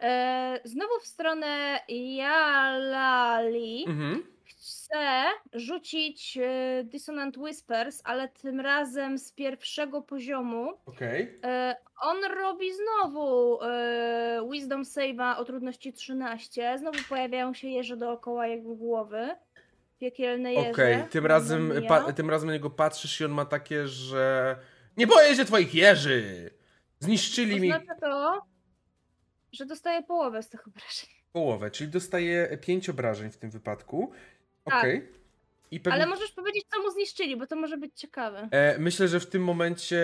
[0.00, 3.84] E, znowu w stronę Jalali.
[3.88, 4.22] Mhm.
[4.44, 10.72] chcę rzucić e, Dissonant Whispers, ale tym razem z pierwszego poziomu.
[10.86, 11.38] Okej.
[11.44, 13.58] E, On robi znowu
[14.52, 16.78] Wisdom Save'a o trudności 13.
[16.78, 19.28] Znowu pojawiają się jeże dookoła jego głowy.
[19.98, 20.70] Piekielne jeże.
[20.70, 24.56] Okej, tym razem pa, tym razem na niego patrzysz i on ma takie, że
[24.96, 26.50] nie boję się twoich jeży!
[26.98, 28.42] Zniszczyli mi Oznacza to,
[29.52, 31.08] że dostaje połowę z tych obrażeń.
[31.32, 34.12] połowę, czyli dostaje 5 obrażeń w tym wypadku.
[34.64, 34.78] Tak.
[34.78, 35.08] Okej.
[35.70, 35.94] I pewnie...
[35.94, 38.48] Ale możesz powiedzieć, co mu zniszczyli, bo to może być ciekawe.
[38.50, 39.98] E, myślę, że w tym momencie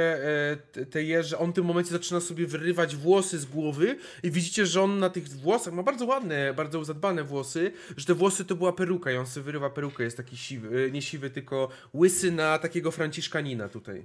[0.52, 4.30] e, te- te jeże, on w tym momencie zaczyna sobie wyrywać włosy z głowy i
[4.30, 8.44] widzicie, że on na tych włosach ma bardzo ładne, bardzo zadbane włosy, że te włosy
[8.44, 11.68] to była peruka i on sobie wyrywa perukę, jest taki siwy, e, nie siwy, tylko
[11.94, 14.04] łysy na takiego franciszkanina tutaj.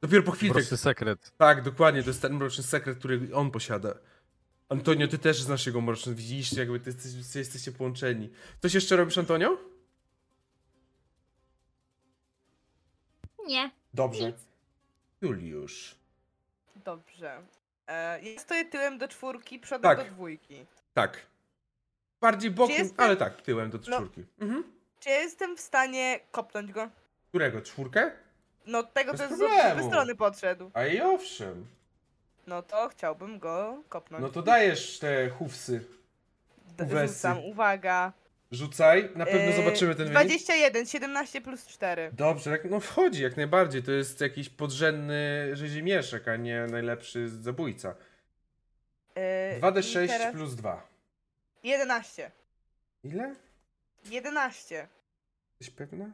[0.00, 1.32] Dopiero po chwili tak, Prosty sekret.
[1.36, 3.94] tak, dokładnie, to jest ten mroczny sekret, który on posiada.
[4.68, 8.30] Antonio, ty też znasz jego mroczny, widzisz, jakby ty jesteś, jesteście połączeni.
[8.62, 9.58] Coś jeszcze robisz, Antonio?
[13.46, 13.70] Nie.
[13.94, 14.26] Dobrze.
[14.26, 14.36] Nic.
[15.20, 15.94] Juliusz.
[16.84, 17.42] Dobrze.
[17.86, 19.98] E, ja stoję tyłem do czwórki, przodem Tak.
[20.08, 20.66] do dwójki.
[20.94, 21.26] Tak.
[22.20, 23.84] Bardziej bokiem, jestem- ale tak, tyłem do No.
[23.84, 24.24] czwórki.
[24.38, 24.64] Mhm.
[25.00, 26.90] Czy ja jestem w stanie kopnąć go?
[27.28, 27.62] Którego?
[27.62, 28.12] Czwórkę?
[28.68, 29.70] No tego Bez to jest z problemu.
[29.72, 30.70] obydwu strony podszedł.
[30.74, 31.66] A i owszem.
[32.46, 34.22] No to chciałbym go kopnąć.
[34.22, 35.84] No to dajesz te hufsy.
[36.76, 37.14] D- uwesy.
[37.14, 38.12] Rzucam, uwaga.
[38.52, 40.12] Rzucaj, na pewno E, zobaczymy ten wynik.
[40.18, 42.10] 21, 17 plus 4.
[42.12, 43.82] Dobrze, jak, no wchodzi jak najbardziej.
[43.82, 47.94] To jest jakiś podrzędny rzezimieszek, a nie najlepszy zabójca.
[49.14, 50.86] E, 2d6 i teraz plus 2.
[51.62, 52.30] 11.
[53.04, 53.34] Ile?
[54.10, 54.88] 11.
[55.60, 56.10] Jesteś pewna?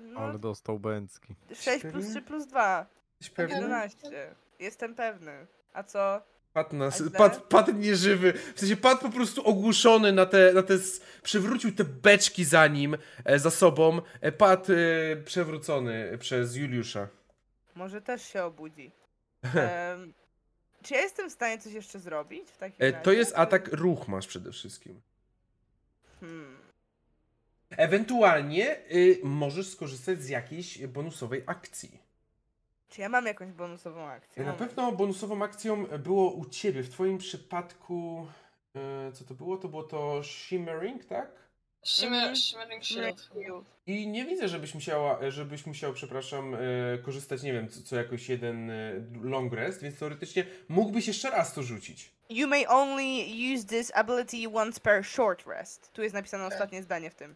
[0.00, 1.34] No, Ale dostał bęcki.
[1.54, 2.10] 6 plus pewny?
[2.10, 2.86] 3 plus 2.
[3.20, 3.56] Jesteś pewna?
[3.56, 4.34] 11.
[4.58, 5.46] Jestem pewny.
[5.72, 6.22] A co?
[6.52, 7.10] Pat, nas, A źle?
[7.18, 8.32] pat, pat nieżywy.
[8.54, 12.66] W sensie pat po prostu ogłuszony na te, na te s- przywrócił te beczki za
[12.66, 14.00] nim, e, za sobą.
[14.20, 14.74] E, pat e,
[15.16, 17.08] przewrócony przez Juliusza.
[17.74, 18.90] Może też się obudzi.
[19.54, 20.14] Em,
[20.82, 23.04] czy ja jestem w stanie coś jeszcze zrobić w takim E, razie?
[23.04, 25.00] to jest atak ruch masz przede wszystkim.
[26.20, 26.56] Hmm.
[27.76, 32.04] Ewentualnie y, możesz skorzystać z jakiejś bonusowej akcji.
[32.88, 34.44] Czy ja mam jakąś bonusową akcję?
[34.44, 38.26] Na pewno bonusową akcją było u ciebie, w twoim przypadku,
[38.76, 39.56] e, co to było?
[39.56, 41.44] To było to Shimmering, tak?
[41.84, 42.36] Shimmer, Mhm.
[42.36, 43.30] Shimmering Shield.
[43.86, 46.58] I nie widzę, żebyś musiała, żebyś musiał, przepraszam, e,
[47.02, 51.54] korzystać, nie wiem, co, co jakoś jeden e, long rest, więc teoretycznie mógłbyś jeszcze raz
[51.54, 52.12] to rzucić.
[52.30, 55.92] You may only use this ability once per short rest.
[55.92, 56.52] Tu jest napisane Tak.
[56.52, 57.34] ostatnie zdanie w tym.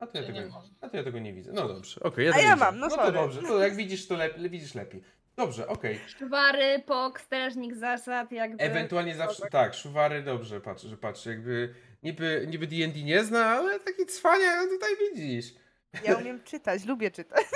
[0.00, 0.74] A to ja nie tego, można.
[0.80, 1.52] a to ja tego nie widzę.
[1.52, 2.26] No dobrze, okej.
[2.26, 2.88] ja A ja nie mam, widzę.
[2.88, 5.02] no No to dobrze, to jak widzisz, to lep, widzisz lepiej.
[5.36, 6.00] Dobrze, okej.
[6.06, 8.64] Szwary, pok, strażnik zasad, jakby.
[8.64, 13.80] Ewentualnie zawsze, tak, szuwary, dobrze, patrz, że patrz, jakby niby, niby D&D nie zna, ale
[13.80, 15.54] taki cwania tutaj widzisz.
[16.04, 17.44] Ja umiem czytać, lubię czytać.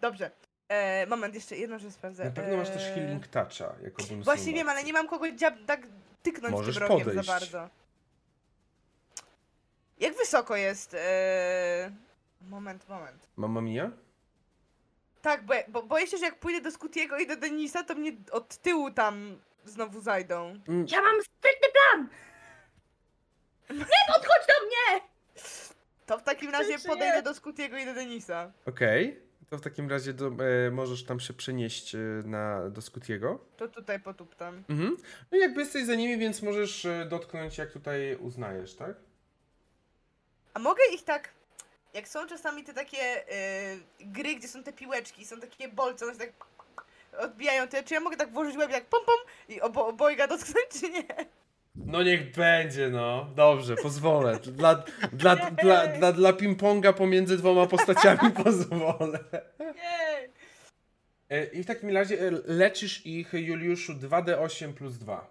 [0.00, 0.30] Dobrze.
[0.68, 2.24] E, moment, jeszcze jedną rzecz sprawdzę.
[2.24, 5.32] Na pewno masz E, też Healing Toucha jako bonusową Właśnie wiem, ale nie mam kogo
[5.32, 5.86] dziab, tak
[6.22, 7.26] tyknąć Możesz tym rokiem podejść.
[7.26, 7.68] za bardzo.
[10.04, 10.94] Jak wysoko jest?
[10.94, 11.90] E...
[12.40, 13.28] Moment, moment.
[13.36, 13.90] Mamma mia?
[15.22, 18.12] Tak, bo, bo boję się, że jak pójdę do Scutiego i do Denisa, to mnie
[18.30, 20.58] od tyłu tam znowu zajdą.
[20.68, 22.08] Mm, Ja mam sprytny plan!
[23.70, 25.00] Nie podchodź do mnie!
[26.06, 28.52] To w takim razie podejdę do Scutiego i do Denisa.
[28.66, 30.26] Okej, to w takim razie do,
[30.66, 33.44] e, możesz tam się przenieść e, na, do Scutiego.
[33.56, 34.64] To tutaj potuptam.
[34.68, 34.96] Mhm.
[35.32, 38.96] No i jakby jesteś za nimi, więc możesz e, dotknąć jak tutaj uznajesz, tak?
[40.54, 41.28] A mogę ich tak.
[41.94, 46.14] Jak są czasami te takie y, gry, gdzie są te piłeczki, są takie bolce, one
[46.14, 46.32] się tak
[47.18, 49.14] odbijają, to czy ja mogę tak włożyć łeb jak pom pom
[49.48, 51.04] i obo, obojga dotknąć, czy nie?
[51.76, 53.26] No niech będzie, no.
[53.36, 54.38] Dobrze, pozwolę.
[54.38, 59.18] Dla, dla, dla, dla, dla ping-ponga pomiędzy dwoma postaciami pozwolę.
[59.60, 60.28] Nie.
[61.30, 65.30] E, I w takim razie e, leczysz ich, Juliuszu, 2d8 plus 2.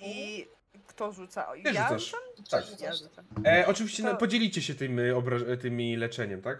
[0.00, 0.46] I
[0.94, 1.46] kto rzuca?
[1.64, 2.04] Ty ja rzucasz.
[2.04, 2.20] rzucam?
[2.50, 2.80] Tak.
[2.80, 3.24] Ja rzucam.
[3.46, 6.58] E, oczywiście To- no, podzielicie się tymi, obra- e, tymi leczeniem, tak?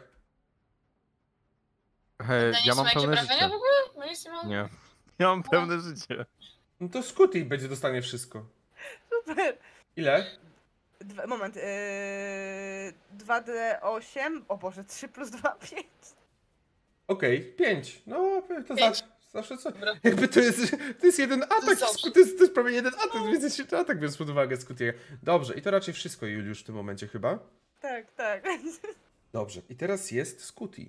[2.22, 3.34] He, Denis ja mam pełne życie.
[3.48, 3.70] w ogóle?
[3.96, 4.68] No nic nie.
[5.18, 6.26] Ja mam pełne życie.
[6.80, 8.46] No to Scooty będzie dostanie wszystko.
[9.10, 9.58] Super.
[9.96, 10.26] Ile?
[11.00, 11.56] Dwa, moment.
[11.56, 11.62] Yy,
[13.18, 14.42] 2D8.
[14.48, 15.86] O Boże, 3 plus 2, 5.
[17.08, 18.02] Okej, 5.
[18.06, 19.04] No, to Pięć.
[19.34, 19.70] Zawsze, co?
[20.04, 21.94] Jakby to jest, to jest jeden atak, zawsze.
[22.08, 24.56] Scoot- to jest, to jest prawie jeden atak, więc jest jeszcze atak biorąc pod uwagę
[24.56, 24.98] Scootiego.
[25.22, 27.38] Dobrze, i to raczej wszystko Juliusz w tym momencie chyba.
[27.80, 28.44] Tak, tak.
[29.32, 30.86] Dobrze, i teraz jest Scooty.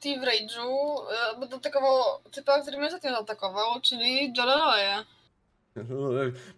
[0.00, 0.96] T w Rage'u
[1.34, 5.04] e, będę atakował typa, który mnie ostatnio zaatakował, czyli Jalalaja.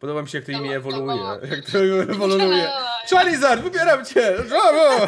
[0.00, 1.38] Podoba mi się, jak to imię To- to ewoluuje.
[1.50, 1.78] Jak to
[2.12, 2.72] ewoluuje.
[3.10, 4.36] Charizard, wybieram cię!
[4.48, 5.06] Brawo!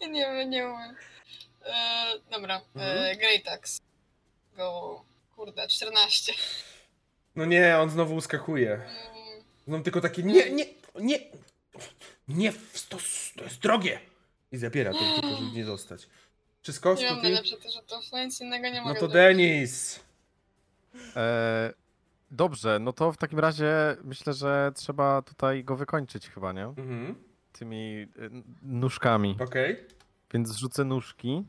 [0.10, 0.94] Nie wiem, nie umiem.
[1.66, 2.98] E, dobra, Mhm.
[3.04, 3.80] e, Greatax.
[4.56, 5.04] Go,
[5.36, 6.32] kurde, 14.
[7.36, 8.72] No nie, on znowu uskakuje.
[8.74, 8.86] Mm,
[9.66, 10.64] Znowu tylko takie nie, nie,
[11.00, 11.18] nie,
[12.28, 12.98] nie, w- to,
[13.36, 14.00] to jest drogie.
[14.52, 16.06] I zabiera to tylko, żeby nie dostać.
[16.62, 19.14] Wszystko, Nie mam najlepsze to, że to nic innego nie mogę No to zrobić.
[19.14, 20.00] Denis.
[21.16, 21.72] E,
[22.30, 26.64] dobrze, no to w takim razie myślę, że trzeba tutaj go wykończyć chyba, nie?
[26.64, 27.14] Mhm,
[27.52, 29.36] Tymi e, n- nóżkami.
[29.44, 29.84] okej.
[30.32, 31.44] Więc rzucę nóżki.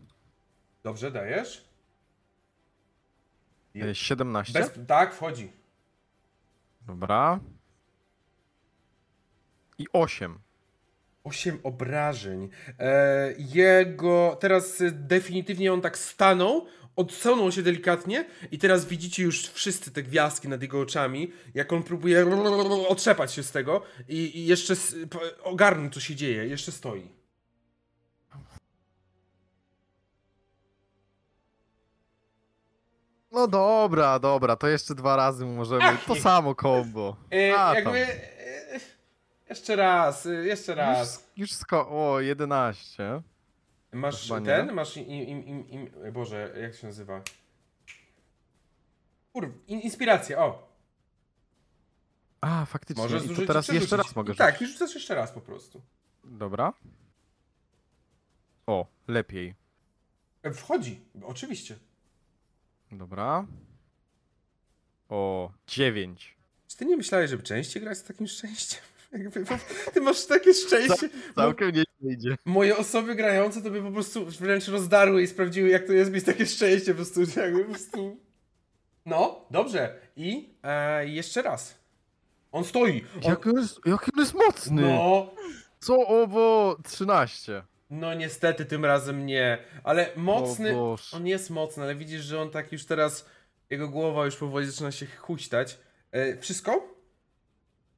[0.84, 1.66] Dobrze, dajesz?
[3.76, 4.60] E, 17.
[4.60, 5.52] Bez, tak, wchodzi.
[6.82, 7.40] Dobra.
[9.78, 10.40] I 8.
[11.24, 12.50] Osiem obrażeń.
[12.80, 14.38] E, jego.
[14.40, 16.66] Teraz e, definitywnie on tak stanął,
[16.96, 21.84] odsunął się delikatnie i teraz widzicie już wszyscy te gwiazdki nad jego oczami, jak on
[21.84, 22.26] próbuje
[22.88, 26.48] otrzepać się z tego i, i jeszcze s- p- ogarnąć, co się dzieje.
[26.48, 27.17] Jeszcze stoi.
[33.38, 35.84] No dobra, dobra, to jeszcze dwa razy możemy.
[35.84, 37.16] Ach, To samo combo.
[37.34, 38.00] E, A, jakby.
[38.00, 38.80] E,
[39.50, 41.30] jeszcze raz, e, jeszcze raz.
[41.38, 43.22] Już, już sko- O, 11.
[43.94, 44.46] Masz chyba nie.
[44.46, 44.74] ten?
[44.74, 47.22] Masz im, im, im, im, Boże, jak się nazywa?
[49.34, 50.68] Kurw, in, inspiracja, o.
[52.42, 53.04] A, faktycznie.
[53.04, 55.82] Możesz I to teraz jeszcze raz mogę I Tak, i rzucasz jeszcze raz po prostu.
[56.24, 56.74] Dobra.
[58.68, 59.56] O, lepiej.
[60.44, 61.76] E, Wchodzi, oczywiście.
[62.92, 63.46] Dobra.
[65.10, 66.38] O, 9.
[66.68, 68.82] Czy ty nie myślałeś, żeby częściej grać z takim szczęściem?
[69.12, 69.46] Jakby,
[69.94, 71.10] ty masz takie szczęście.
[71.36, 72.38] Całkiem nie idzie.
[72.46, 76.26] moje osoby grające to by po prostu wręcz rozdarły i sprawdziły, jak to jest mieć
[76.26, 76.92] takie szczęście.
[76.92, 78.20] Po prostu, jakby po prostu...
[79.06, 80.00] No, dobrze.
[80.16, 81.76] I e, jeszcze raz.
[82.52, 83.06] On stoi.
[83.16, 83.32] On...
[83.32, 84.82] Jak on jest, jak on jest mocny!
[84.82, 85.34] No,
[85.80, 87.64] Co obo 13.
[87.90, 89.58] no niestety tym razem nie.
[89.84, 90.76] Ale mocny...
[91.14, 93.30] On jest mocny, ale widzisz, że on tak już teraz...
[93.70, 95.80] Jego głowa już powoli zaczyna się huśtać.
[96.12, 96.88] E, wszystko?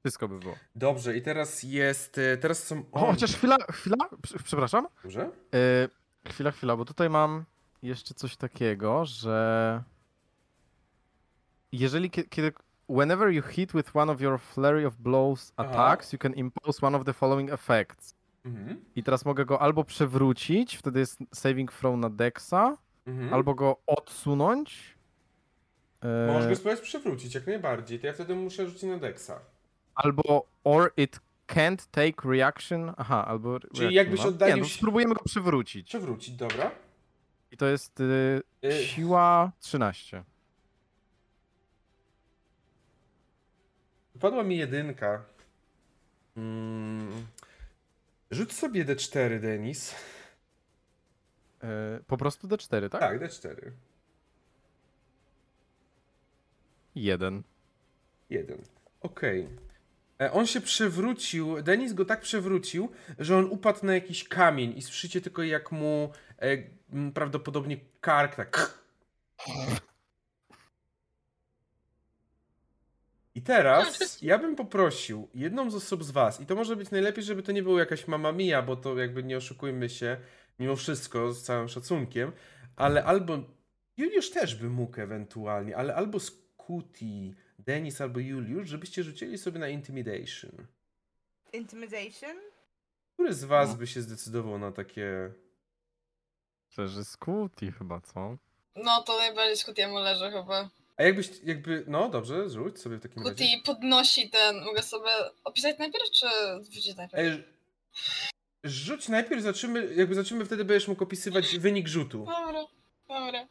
[0.03, 0.55] Wszystko by było.
[0.75, 2.17] Dobrze, i teraz jest.
[2.17, 2.83] e, Teraz są.
[2.91, 4.87] O, chociaż chwila, chwila, prze- przepraszam.
[5.03, 5.29] Dobrze?
[6.25, 7.45] E, chwila, chwila, bo tutaj mam
[7.81, 9.83] jeszcze coś takiego, że
[11.71, 12.53] jeżeli kie- kiedy
[12.89, 15.69] whenever you hit with one of your flurry of blows Aha.
[15.69, 18.15] attacks, you can impose one of the following effects.
[18.45, 18.85] Mhm.
[18.95, 23.33] I teraz mogę go albo przewrócić, wtedy jest saving throw na dexa, mhm.
[23.33, 24.99] albo go odsunąć.
[26.01, 27.99] E, Możesz go spróbować przewrócić, jak najbardziej.
[27.99, 29.39] To ja wtedy muszę rzucić na Dexa.
[29.95, 32.93] Albo or it can't take reaction.
[32.97, 33.57] Aha, albo.
[33.57, 35.87] reaction jakbyś oddalił Nie, no, spróbujemy go przewrócić.
[35.87, 36.71] Przewrócić, dobra.
[37.51, 40.23] I to jest y, Y, siła 13.
[44.15, 45.21] Wypadła mi jedynka.
[46.37, 47.25] Mm.
[48.31, 49.95] Rzuć sobie D4, Denis.
[51.63, 53.01] Y, po prostu D4, tak?
[53.01, 53.71] Tak, D4.
[56.95, 57.43] Jeden.
[58.29, 58.57] Jeden.
[59.01, 59.47] Okej.
[60.21, 64.81] E, On się przewrócił, Denis go tak przewrócił, że on upadł na jakiś kamień i
[64.81, 66.57] słyszycie tylko jak mu e,
[67.13, 68.79] prawdopodobnie kark tak.
[73.39, 73.87] I teraz
[74.21, 77.51] ja bym poprosił jedną z osób z was, i to może być najlepiej, żeby to
[77.51, 80.17] nie było jakaś mama mia, bo to jakby nie oszukujmy się,
[80.59, 82.31] mimo wszystko, z całym szacunkiem,
[82.75, 83.37] ale albo
[83.97, 89.67] Juliusz też by mógł ewentualnie, ale albo Skuti, Denis albo Juliusz, żebyście rzucili sobie na
[89.69, 90.67] Intimidation.
[91.53, 92.37] Intimidation?
[93.13, 93.75] Który z was No.
[93.75, 95.33] by się zdecydował na takie...
[96.69, 98.37] Że Scooty chyba, co?
[98.75, 100.69] No to najbardziej Scootiemu leży chyba.
[100.99, 103.35] A jakbyś, jakby, no dobrze, rzuć sobie w takim razie.
[103.35, 105.09] Scooty podnosi ten, mogę sobie
[105.43, 106.25] opisać najpierw, czy
[106.59, 107.23] wrzucić najpierw?
[107.23, 107.43] E,
[108.63, 112.17] rzuć najpierw, zobaczymy, jakby zobaczymy, wtedy będziesz mógł opisywać wynik rzutu.
[112.25, 112.65] Dobra,
[113.07, 113.47] dobra.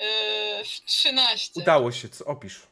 [0.00, 0.06] Yy,
[0.86, 1.60] 13.
[1.60, 2.66] Udało się, co opisz.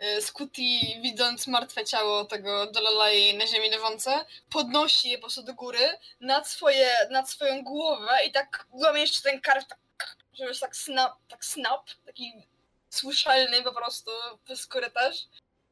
[0.00, 0.62] Yy, Scooty,
[1.02, 6.48] widząc martwe ciało tego Jalalai na ziemi leżące, podnosi je po prostu do góry nad,
[6.48, 11.44] swoje, nad swoją głowę i tak łamie jeszcze ten karp, tak, żeby tak snap, tak
[11.44, 12.32] snap, taki
[12.90, 14.10] słyszalny po prostu
[14.44, 15.16] przez korytarz.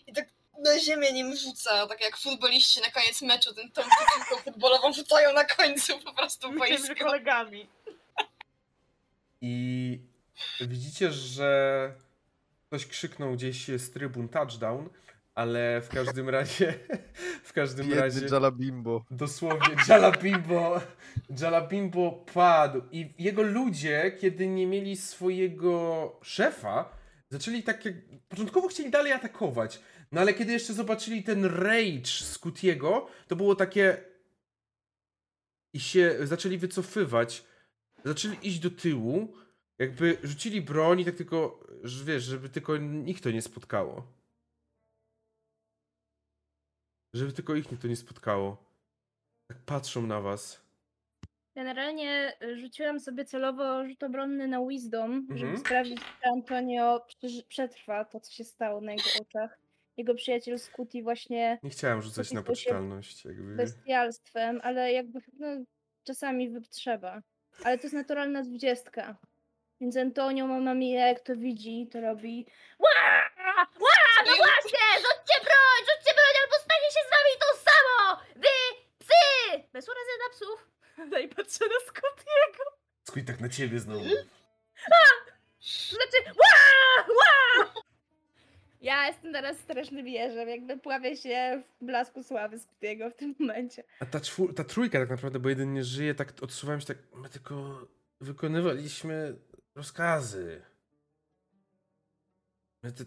[0.07, 0.29] I tak
[0.65, 5.33] na ziemię nim rzuca, tak jak futboliści na koniec meczu, ten tą piłką futbolową rzucają
[5.33, 6.95] na końcu po prostu boisko.
[7.05, 7.69] kolegami.
[9.41, 10.01] I
[10.61, 11.93] widzicie, że
[12.67, 14.91] ktoś krzyknął gdzieś z trybun touchdown,
[15.35, 16.75] ale w każdym razie
[17.49, 18.27] W każdym Biedny razie.
[18.27, 19.05] Jalabimbo.
[19.11, 20.81] Dosłownie, Jalabimbo,
[21.41, 26.98] Jalabimbo padł i jego ludzie, kiedy nie mieli swojego szefa,
[27.31, 27.95] zaczęli tak jak...
[28.29, 29.81] Początkowo chcieli dalej atakować,
[30.13, 34.05] no ale kiedy jeszcze zobaczyli ten rage Scutiego, to było takie...
[35.75, 37.45] I się zaczęli wycofywać,
[38.05, 39.37] zaczęli iść do tyłu,
[39.79, 41.67] jakby rzucili broń i tak tylko,
[42.05, 42.77] wiesz, żeby tylko
[43.07, 44.07] ich to nie spotkało.
[47.15, 48.65] Żeby tylko ich to nie spotkało.
[49.49, 50.68] Tak patrzą na was.
[51.62, 55.59] Generalnie y, rzuciłam sobie celowo rzut obronny na Wisdom, żeby Mhm.
[55.59, 57.07] sprawdzić, czy Antonio
[57.49, 59.59] przetrwa to, co się stało na jego oczach.
[59.97, 63.25] Jego przyjaciel Scooty właśnie Nie chciałem rzucać na poczytalność.
[63.25, 63.55] Jakby.
[63.57, 65.47] bestialstwem, ale jakby no,
[66.05, 67.23] czasami trzeba.
[67.65, 69.17] Ale to jest naturalna dwudziestka.
[69.81, 72.47] Więc Antonio ma mamie, jak to widzi, to robi
[72.78, 72.89] Ła!
[73.81, 74.25] Ła!
[74.27, 74.85] No właśnie!
[74.97, 75.78] Rzućcie broń!
[75.81, 78.20] Rzućcie broń, albo stanie się z wami to samo!
[78.37, 79.62] Wy, psy!
[79.73, 80.69] Bez urazy na psów.
[81.10, 82.62] No i patrzę na Scooty'ego.
[83.09, 84.05] Skuj tak na ciebie znowu.
[84.05, 87.05] To znaczy Ła!
[87.09, 87.73] Ła!
[88.81, 93.85] Ja jestem teraz strasznym wieżem, jakby pławię się w blasku sławy Scooty'ego w tym momencie.
[94.01, 96.97] A ta, czwór, ta trójka tak naprawdę, bo jeden nie żyje, tak odsuwałem się tak.
[97.15, 97.86] My tylko
[98.20, 99.36] wykonywaliśmy
[99.75, 100.62] rozkazy.
[102.97, 103.05] Ty,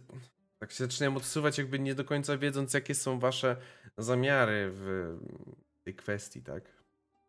[0.60, 3.56] tak się zaczynałem odsuwać, jakby nie do końca wiedząc, jakie są wasze
[3.98, 5.18] zamiary w
[5.84, 6.81] tej kwestii, tak?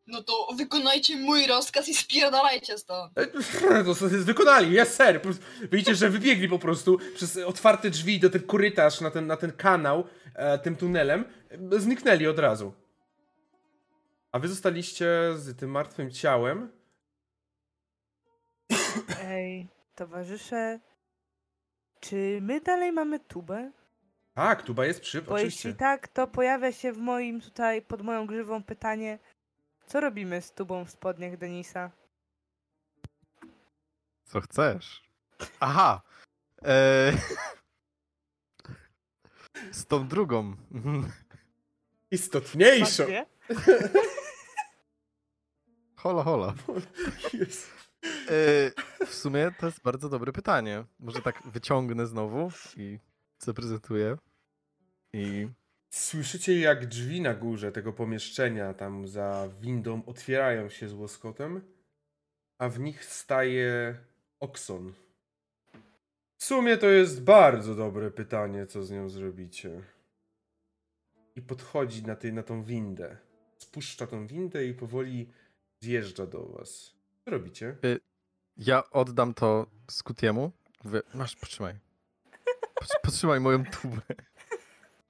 [0.06, 3.18] No to wykonajcie mój rozkaz i spierdalajcie stąd.
[3.18, 3.26] E,
[3.84, 5.16] To sobie wykonali, jest ser.
[5.22, 9.26] Po prostu Widzicie, że wybiegli po prostu przez otwarte drzwi do ten korytarz, na ten,
[9.26, 11.24] na ten kanał, e, tym tunelem.
[11.72, 12.72] E, Zniknęli od razu.
[14.32, 15.06] A wy zostaliście
[15.36, 16.72] z tym martwym ciałem.
[19.24, 20.80] Ej, towarzysze,
[22.00, 23.72] czy my dalej mamy tubę?
[24.34, 25.68] Tak, tuba jest przy, Bo oczywiście.
[25.68, 29.18] jeśli tak, to pojawia się w moim tutaj, pod moją grzywą pytanie,
[29.92, 31.90] co robimy z tubą w spodniach Denisa?
[34.24, 35.02] Co chcesz?
[35.60, 36.02] Aha!
[36.62, 37.16] Eee...
[39.72, 40.56] Z tą drugą.
[40.74, 41.12] Mhm.
[42.10, 43.04] Istotniejszą.
[45.96, 46.54] Hola, hola.
[48.28, 48.72] Eee,
[49.06, 50.84] w sumie to jest bardzo dobre pytanie.
[50.98, 52.98] Może tak wyciągnę znowu i
[53.38, 54.16] zaprezentuję.
[55.12, 55.48] I
[55.94, 61.60] Słyszycie, jak drzwi na górze tego pomieszczenia, tam za windą, otwierają się z łoskotem,
[62.58, 63.96] a w nich staje
[64.40, 64.92] Okson.
[66.38, 69.82] W sumie to jest bardzo dobre pytanie, co z nią zrobicie.
[71.36, 73.16] I podchodzi na, tej, na tą windę.
[73.58, 75.28] Spuszcza tą windę i powoli
[75.80, 76.94] zjeżdża do was.
[77.24, 77.76] Co robicie?
[78.56, 80.52] ja oddam to Skutiemu.
[80.84, 81.74] Mówię, masz, potrzymaj.
[82.74, 84.02] Pot- Potrzymaj moją tubę.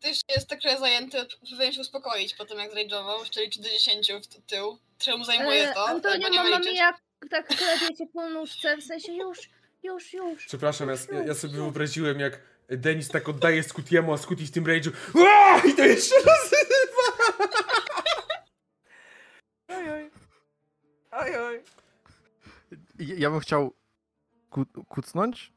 [0.03, 1.19] Ty jeszcze jest tak trochę zajęty,
[1.51, 4.79] powinien się uspokoić po tym jak zrajdżował, jeszcze liczy do 10 w tył.
[4.99, 7.01] Trochę mu zajmuje to, Antonio, nie mi jak
[7.31, 9.39] tak klepie cię po nóżce, w sensie już,
[9.83, 10.47] już, już.
[10.47, 11.63] Przepraszam, ja, już, ja, ja sobie już.
[11.63, 14.91] wyobraziłem, jak Denis tak oddaje Scutiemu, a Scuti w tym rage'u
[15.69, 17.49] i to jeszcze rozrywa!
[19.69, 20.11] Oj, oj.
[21.13, 21.63] Oj, oj.
[22.99, 23.77] Ja ja bym chciał
[24.51, 25.53] ku- kucnąć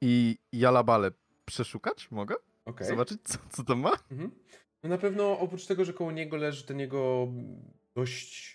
[0.00, 1.10] i Jalabale
[1.44, 2.34] przeszukać, mogę?
[2.70, 2.86] Okej.
[2.86, 3.92] Zobaczyć, co, co to ma?
[4.10, 4.30] Mhm.
[4.82, 7.28] No na pewno oprócz tego, że koło niego leży ten jego
[7.94, 8.54] dość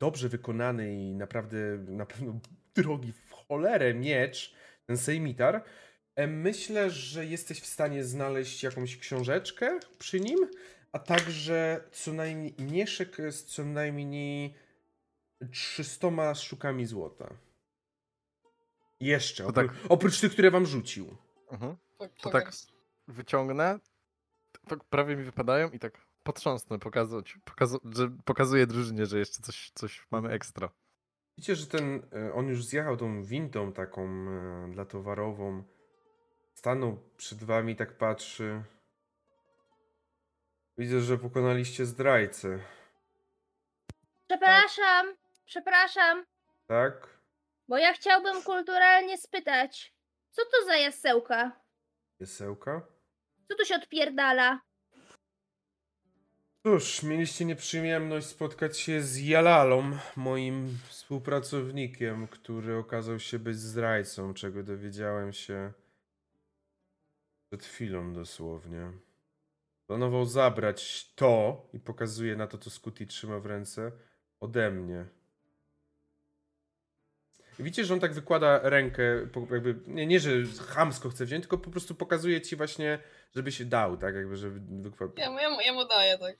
[0.00, 2.40] dobrze wykonany i naprawdę na pewno
[2.74, 4.54] drogi w cholerę miecz,
[4.86, 5.64] ten sejmitar,
[6.14, 10.38] e, myślę, że jesteś w stanie znaleźć jakąś książeczkę przy nim,
[10.92, 14.54] a także co najmniej mieszek z co najmniej
[15.52, 17.34] 300 sztukami złota.
[19.00, 21.16] Jeszcze, To oprócz, tak- oprócz tych, które wam rzucił.
[21.50, 21.76] Mhm.
[21.98, 22.44] Po- To pokaż.
[22.44, 22.75] tak
[23.08, 23.78] wyciągnę,
[24.68, 29.70] tak prawie mi wypadają i tak potrząsnę, pokazać, pokazu że pokazuję drużynie, że jeszcze coś,
[29.74, 30.70] coś mamy ekstra.
[31.38, 35.62] Widzicie, że ten, e, on już zjechał tą windą taką e, dla towarową.
[36.54, 38.62] Stanął przed wami, tak patrzy.
[40.78, 42.58] Widzę, że pokonaliście zdrajcę,
[44.28, 45.06] Przepraszam,
[45.44, 46.26] przepraszam,
[46.66, 47.18] tak?
[47.68, 49.94] bo ja chciałbym kulturalnie spytać,
[50.30, 51.52] co to za jasełka?
[52.20, 52.95] Jesełka?
[53.48, 54.60] Co tu się odpierdala?
[56.66, 64.62] Cóż, mieliście nieprzyjemność spotkać się z Jalalą, moim współpracownikiem, który okazał się być zdrajcą, czego
[64.62, 65.72] dowiedziałem się
[67.48, 68.92] przed chwilą dosłownie.
[69.86, 73.92] Planował zabrać to, i pokazuje na to, co Scooty trzyma w ręce,
[74.40, 75.06] ode mnie.
[77.58, 79.02] Widzicie, że on tak wykłada rękę,
[79.50, 80.30] jakby, nie, nie, że
[80.68, 82.98] chamsko chce wziąć, tylko po prostu pokazuje ci właśnie,
[83.34, 85.12] żeby się dał, tak, jakby, żeby wykłada.
[85.16, 86.36] Ja, ja, ja mu daję, tak.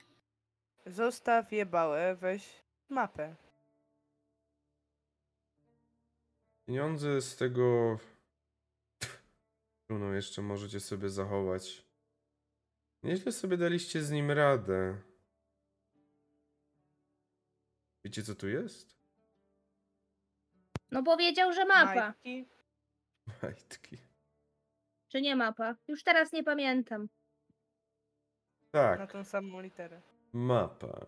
[0.85, 2.43] Zostaw jebałę, weź
[2.89, 3.35] mapę.
[6.65, 7.99] Pieniądze z tego...
[9.89, 11.85] No jeszcze możecie sobie zachować.
[13.03, 14.97] Nieźle sobie daliście z nim radę.
[18.05, 18.96] Wiecie co tu jest?
[20.91, 21.95] No powiedział, że mapa.
[21.95, 22.45] Majtki.
[23.43, 23.97] Majtki.
[25.07, 25.75] Czy nie mapa?
[25.87, 27.09] Już teraz nie pamiętam.
[28.71, 30.01] Tak, Na tą samą literę.
[30.33, 31.05] mapa.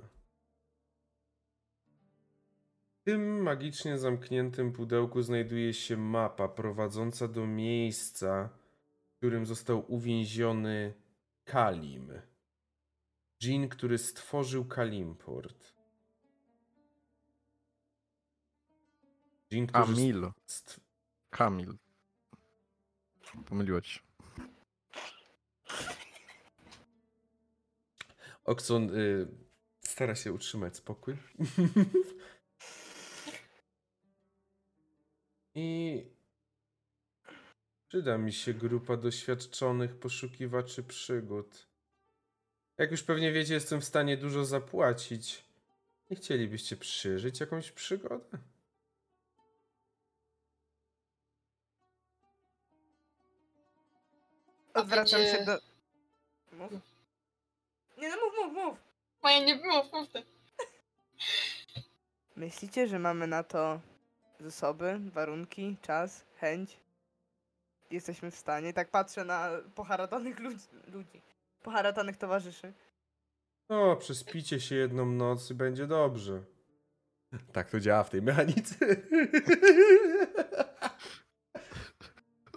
[3.02, 8.50] W tym magicznie zamkniętym pudełku znajduje się mapa prowadząca do miejsca,
[9.14, 10.94] w którym został uwięziony
[11.44, 12.22] Kalim.
[13.42, 15.74] Dżin, który stworzył Kalimport.
[19.52, 20.32] Dżin, który Amil.
[20.48, 20.80] st-
[21.30, 21.78] Kamil.
[23.46, 24.00] Pomyliło ci się.
[28.46, 29.28] Okson y,
[29.82, 31.18] stara się utrzymać spokój.
[35.56, 36.04] I
[37.88, 41.68] przyda mi się grupa doświadczonych poszukiwaczy przygód.
[42.78, 45.46] Jak już pewnie wiecie, jestem w stanie dużo zapłacić.
[46.10, 48.38] Nie chcielibyście przeżyć jakąś przygodę?
[54.80, 55.60] Odwracam będzie- się do...
[56.52, 56.72] Mów.
[57.98, 58.78] Nie no, mów, mów, mów.
[59.24, 60.24] Moje nie było, mów ty.
[62.36, 63.80] Myślicie, że mamy na to
[64.40, 66.78] zasoby, warunki, czas, chęć?
[67.92, 68.74] Jesteśmy w stanie?
[68.74, 70.66] Tak patrzę na poharatanych ludzi.
[70.88, 71.22] ludzi.
[71.64, 72.74] Poharatanych towarzyszy.
[73.70, 76.42] No, przespicie się jedną noc i będzie dobrze.
[77.54, 78.76] Tak to działa w tej mechanice.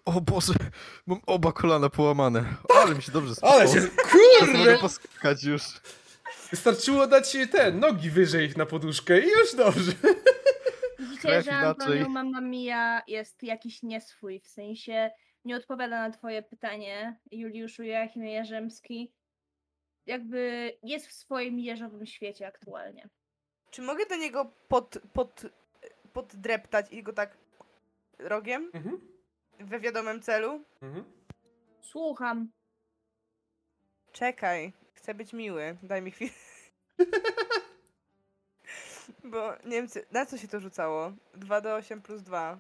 [0.05, 0.55] O Boże,
[1.07, 2.45] mam oba kolana połamane.
[2.75, 3.53] Ale mi się dobrze spało.
[3.53, 4.79] Ale się, kurde!
[4.79, 5.63] poskakać już.
[6.51, 9.93] Wystarczyło dać te nogi wyżej na poduszkę i już dobrze.
[10.99, 11.69] Widzicie, Krew że inaczej.
[11.69, 15.11] Antonio Mamma Mia jest jakiś nieswój, w sensie
[15.45, 19.13] nie odpowiada na twoje pytanie, Juliuszu Joachimie Jarzemski.
[20.07, 23.09] Jakby jest w swoim jeżowym świecie aktualnie.
[23.71, 25.43] Czy mogę do niego pod, pod,
[26.13, 27.39] poddreptać i go tak
[28.19, 29.01] rogiem Mhm,
[29.65, 30.65] we wiadomym celu?
[30.83, 31.05] mhm.
[31.81, 32.49] Słucham.
[34.13, 36.31] Czekaj, chcę być miły, daj mi chwilę.
[39.25, 41.13] Bo nie wiem, co- na co się to rzucało?
[41.35, 42.59] 2 do 8 plus 2.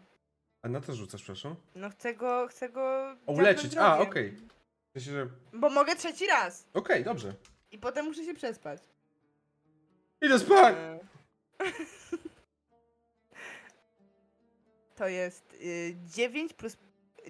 [0.63, 1.57] A na to rzucasz, przepraszam?
[1.75, 3.17] No chcę go, chcę go...
[3.27, 3.77] O, uleczyć.
[3.77, 4.31] A, okej.
[4.31, 5.29] W sensie, że...
[5.53, 7.35] Bo mogę trzeci raz Okej, dobrze.
[7.71, 8.81] i potem muszę się przespać.
[10.21, 10.75] Idę spać!
[10.79, 10.99] E.
[14.95, 16.77] To jest y, 9 plus...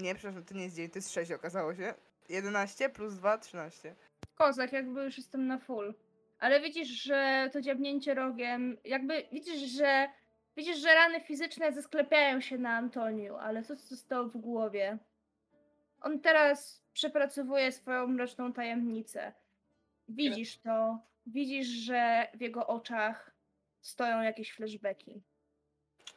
[0.01, 1.95] Nie, przepraszam, to nie jest 9, to jest 6 okazało się.
[2.29, 3.95] 11 plus 2, 13.
[4.35, 5.95] Kozak, jakby już jestem na full.
[6.39, 10.09] Ale widzisz, że to dziabnięcie rogiem, jakby widzisz, że
[10.57, 14.99] widzisz, że rany fizyczne zesklepiają się na Antoniu, ale co zostało w głowie?
[16.01, 19.33] On teraz przepracowuje swoją mroczną tajemnicę.
[20.09, 23.35] Widzisz to, widzisz, że w jego oczach
[23.81, 25.23] stoją jakieś flashbacki.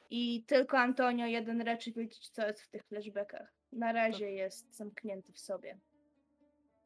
[0.09, 3.53] I tylko Antonio jeden reczy wiedzieć, co jest w tych flashbackach.
[3.75, 5.77] Na razie jest zamknięty w sobie.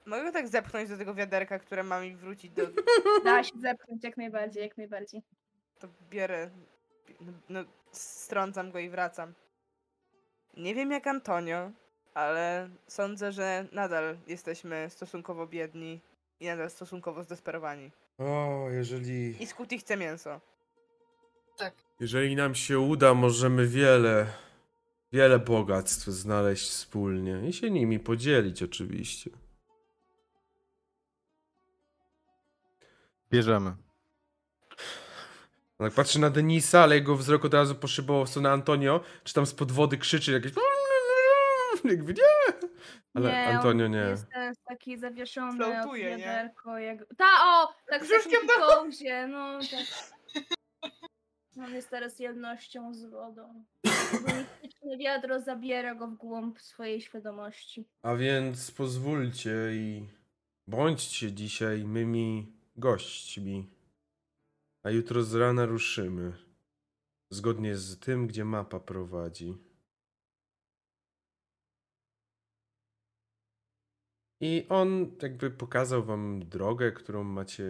[0.06, 2.64] Mogę go tak zepchnąć do tego wiaderka, które ma mi wrócić do...
[3.26, 5.22] Da się zepchnąć jak najbardziej, jak najbardziej.
[5.80, 6.50] To bierę...
[7.22, 9.34] No, no, strącam go i wracam.
[10.58, 11.72] Nie wiem jak Antonio,
[12.14, 16.02] ale sądzę, że nadal jesteśmy stosunkowo biedni
[16.40, 17.92] i nadal stosunkowo zdesperowani.
[18.18, 19.44] O, jeżeli...
[19.44, 20.42] I Scooty chce mięso.
[21.58, 21.74] Tak.
[22.00, 24.26] Jeżeli nam się uda, możemy wiele,
[25.12, 29.32] wiele bogactw znaleźć wspólnie i się nimi podzielić oczywiście.
[33.32, 33.76] Bierzemy.
[35.78, 39.46] Tak patrzy na Denisa, ale jego wzrok od razu poszybował w stronę Antonio, czy tam
[39.46, 40.52] spod wody krzyczy jakieś...
[41.84, 42.70] Jakby nie!
[43.14, 43.98] Ale nie, Antonio on nie.
[43.98, 46.78] Jest teraz taki zawieszony Floatuje, od wiaderko.
[46.78, 47.00] Jak...
[47.18, 47.74] Ta, o!
[47.90, 48.04] Tak
[48.48, 50.19] do- kołzie, no tak.
[51.60, 53.64] On jest teraz jednością z wodą.
[53.84, 57.86] Mistyczne wiadro zabiera go w głąb swojej świadomości.
[58.02, 60.06] A więc pozwólcie i
[60.68, 63.70] bądźcie dzisiaj mymi gośćmi.
[64.84, 66.34] A jutro z rana ruszymy.
[67.30, 69.58] Zgodnie z tym, gdzie mapa prowadzi.
[74.42, 77.66] I on jakby pokazał wam drogę, którą macie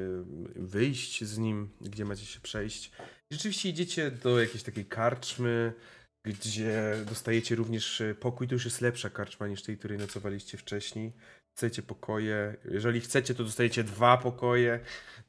[0.55, 2.91] wyjść z nim, gdzie macie się przejść.
[3.31, 5.73] Rzeczywiście idziecie do jakiejś takiej karczmy,
[6.23, 8.47] gdzie dostajecie również e, pokój.
[8.47, 11.13] To już jest lepsza karczma niż tej, której nocowaliście wcześniej.
[11.55, 12.55] Chcecie pokoje.
[12.71, 14.79] Jeżeli chcecie, to dostajecie dwa pokoje,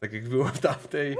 [0.01, 1.17] tak jak było w tamtej.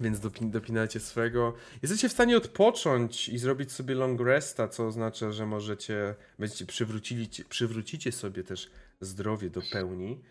[0.00, 1.54] Więc dopin dopinacie swego.
[1.82, 7.28] Jesteście w stanie odpocząć i zrobić sobie long resta, co oznacza, że możecie, będziecie przywrócili,
[7.48, 8.70] przywrócicie sobie też
[9.00, 10.22] zdrowie do pełni.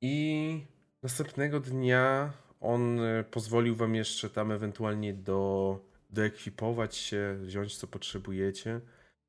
[0.00, 0.66] I
[1.02, 8.80] następnego dnia on e, pozwolił wam jeszcze tam ewentualnie do, doekwipować się, wziąć co potrzebujecie,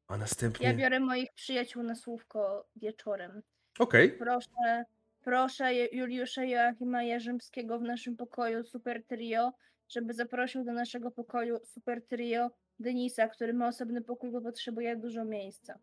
[0.08, 0.68] a następnie...
[0.68, 3.42] Ja biorę moich przyjaciół na słówko wieczorem.
[3.80, 4.12] Okej.
[4.12, 4.84] Proszę,
[5.24, 9.54] proszę Je- Juliusza Joachima Jarzymskiego w naszym pokoju Super Trio,
[9.90, 15.26] żeby zaprosił do naszego pokoju Super Trio Denisa, który ma osobny pokój, bo potrzebuje dużo
[15.26, 15.80] miejsca.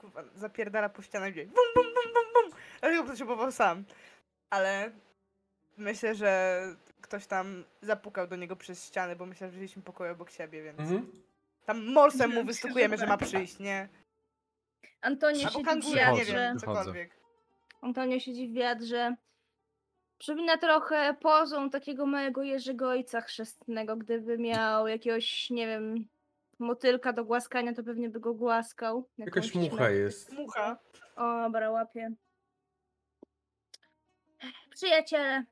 [0.00, 1.46] Kurwa zapierdala po ścianach gdzieś.
[1.46, 2.58] Bum, bum, bum, bum, bum.
[2.80, 3.84] Ale go potrzebował sam.
[4.50, 4.90] Ale
[5.76, 6.60] myślę, że
[7.00, 10.78] ktoś tam zapukał do niego przez ścianę, bo myślę, że wzięliśmy pokój obok siebie, więc
[10.80, 11.12] Mhm.
[11.64, 13.88] tam morsem mu wystukujemy, że ma przyjść, nie?
[15.00, 16.32] Antonio Albo siedzi w kangura, nie Wychodzę.
[16.32, 16.66] wiem, wiadrze.
[16.66, 17.10] cokolwiek.
[17.80, 19.16] Antonio siedzi w wiadrze.
[20.18, 23.96] Przypomina trochę pozą takiego małego Jerzego Ojca chrzestnego.
[23.96, 26.08] Gdyby miał jakiegoś, nie wiem,
[26.58, 29.08] motylka do głaskania, to pewnie by go głaskał.
[29.18, 30.32] Jakaś Jakąś mucha jest.
[30.32, 30.78] Mucha.
[31.16, 32.10] O, dobra, łapie.
[34.70, 35.44] Przyjaciele,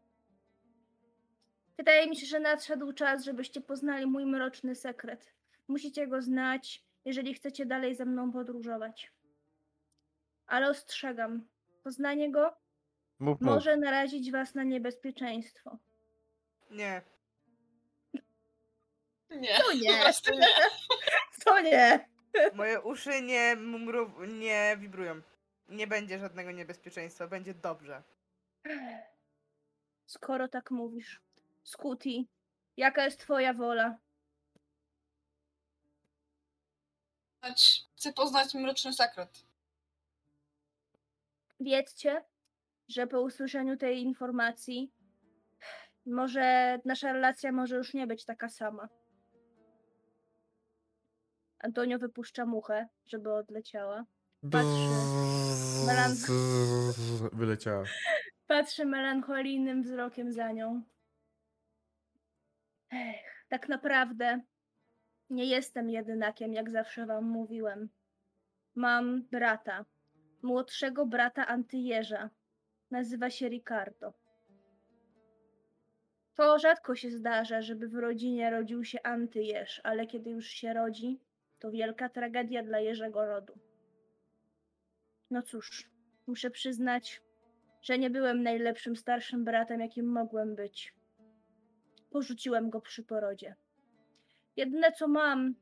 [1.78, 5.33] wydaje mi się, że nadszedł czas, żebyście poznali mój mroczny sekret.
[5.68, 9.12] Musicie go znać, jeżeli chcecie dalej ze mną podróżować.
[10.47, 11.47] Ale ostrzegam,
[11.83, 12.55] poznanie go
[13.18, 13.50] Mów, mów.
[13.50, 15.78] może narazić was na niebezpieczeństwo.
[16.70, 17.02] Nie.
[19.41, 20.15] Nie, To nie.
[21.45, 22.09] Co nie?
[22.55, 25.21] Moje uszy nie mumru, nie wibrują.
[25.69, 28.03] Nie będzie żadnego niebezpieczeństwa, będzie dobrze.
[30.07, 31.21] Skoro tak mówisz.
[31.63, 32.29] Skuti,
[32.77, 33.97] jaka jest twoja wola?
[37.43, 39.45] Choć Chcę poznać mroczny sekret.
[41.61, 42.25] Wiedzcie,
[42.89, 44.93] że po usłyszeniu tej informacji
[46.07, 48.89] może nasza relacja może już nie być taka sama.
[51.65, 54.05] Antonio wypuszcza muchę, żeby odleciała.
[54.51, 54.89] Patrzy.
[55.86, 57.84] Melan- Wyleciała.
[58.47, 60.83] Patrzy melancholijnym wzrokiem za nią.
[62.93, 64.41] Ech, tak naprawdę
[65.31, 67.89] nie jestem jedynakiem, jak zawsze wam mówiłem.
[68.75, 69.84] Mam brata,
[70.43, 72.31] młodszego brata Antyjeża.
[72.91, 74.12] Nazywa się Ricardo.
[76.34, 81.20] To rzadko się zdarza, żeby w rodzinie rodził się Antyjeż, ale kiedy już się rodzi,
[81.65, 83.59] to wielka tragedia dla Jerzego rodu.
[85.31, 85.91] No cóż,
[86.26, 87.23] muszę przyznać,
[87.83, 90.94] że nie byłem najlepszym starszym bratem, jakim mogłem być.
[92.10, 93.55] Porzuciłem go przy porodzie.
[94.57, 95.55] Jedyne co mam,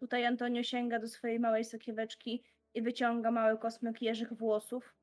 [0.00, 2.42] tutaj Antonio sięga do swojej małej sakieweczki
[2.74, 4.94] i wyciąga mały kosmyk jeżych włosów,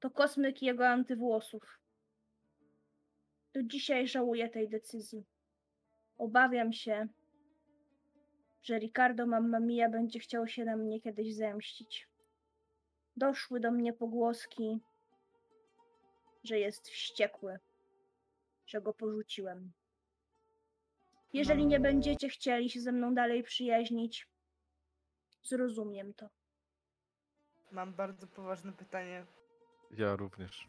[0.00, 1.80] to kosmyk jego antywłosów.
[3.52, 5.26] Do dzisiaj żałuję tej decyzji.
[6.18, 7.08] Obawiam się,
[8.62, 12.08] że Ricardo Mamma Mia będzie chciał się na mnie kiedyś zemścić.
[13.16, 14.80] Doszły do mnie pogłoski,
[16.44, 17.58] że jest wściekły,
[18.66, 19.72] że go porzuciłem.
[21.32, 24.28] Jeżeli nie będziecie chcieli się ze mną dalej przyjaźnić,
[25.42, 26.28] zrozumiem to.
[27.72, 29.26] Mam bardzo poważne pytanie.
[29.90, 30.68] Ja również.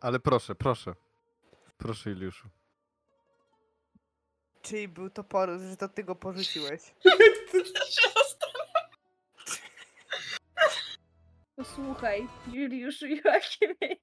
[0.00, 0.94] Ale proszę, proszę.
[1.78, 2.48] Proszę, Iliuszu.
[4.62, 6.80] Czyli był to poród, że to ty go porzuciłeś?
[11.56, 13.96] Posłuchaj, Juliuszu Joachimie.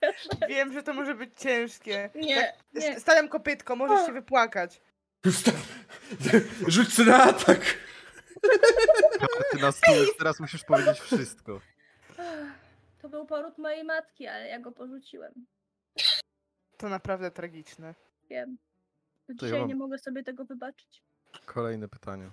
[0.49, 2.09] Wiem, że to może być ciężkie.
[2.15, 2.89] Nie, nie.
[2.95, 4.81] S- Stawiam kopytko, możesz się wypłakać.
[6.67, 7.59] Rzuć na atak!
[9.51, 11.61] Ty na stół teraz musisz powiedzieć wszystko.
[13.01, 15.33] To był poród mojej matki, ale ja go porzuciłem.
[16.77, 17.95] To naprawdę tragiczne.
[18.29, 18.57] Wiem.
[19.33, 21.03] Do To ja dzisiaj mam- nie mogę sobie tego wybaczyć.
[21.45, 22.29] Kolejne pytanie.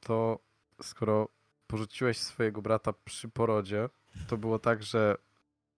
[0.00, 0.38] To
[0.82, 1.28] skoro
[1.66, 3.88] porzuciłeś swojego brata przy porodzie,
[4.28, 5.16] to było tak, że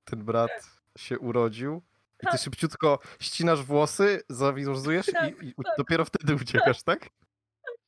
[0.04, 0.50] ten brat
[0.98, 1.82] się urodził
[2.16, 2.40] i ty Tak.
[2.40, 7.08] szybciutko ścinasz włosy, zawiązujesz Tak, i, i u- dopiero wtedy uciekasz, tak?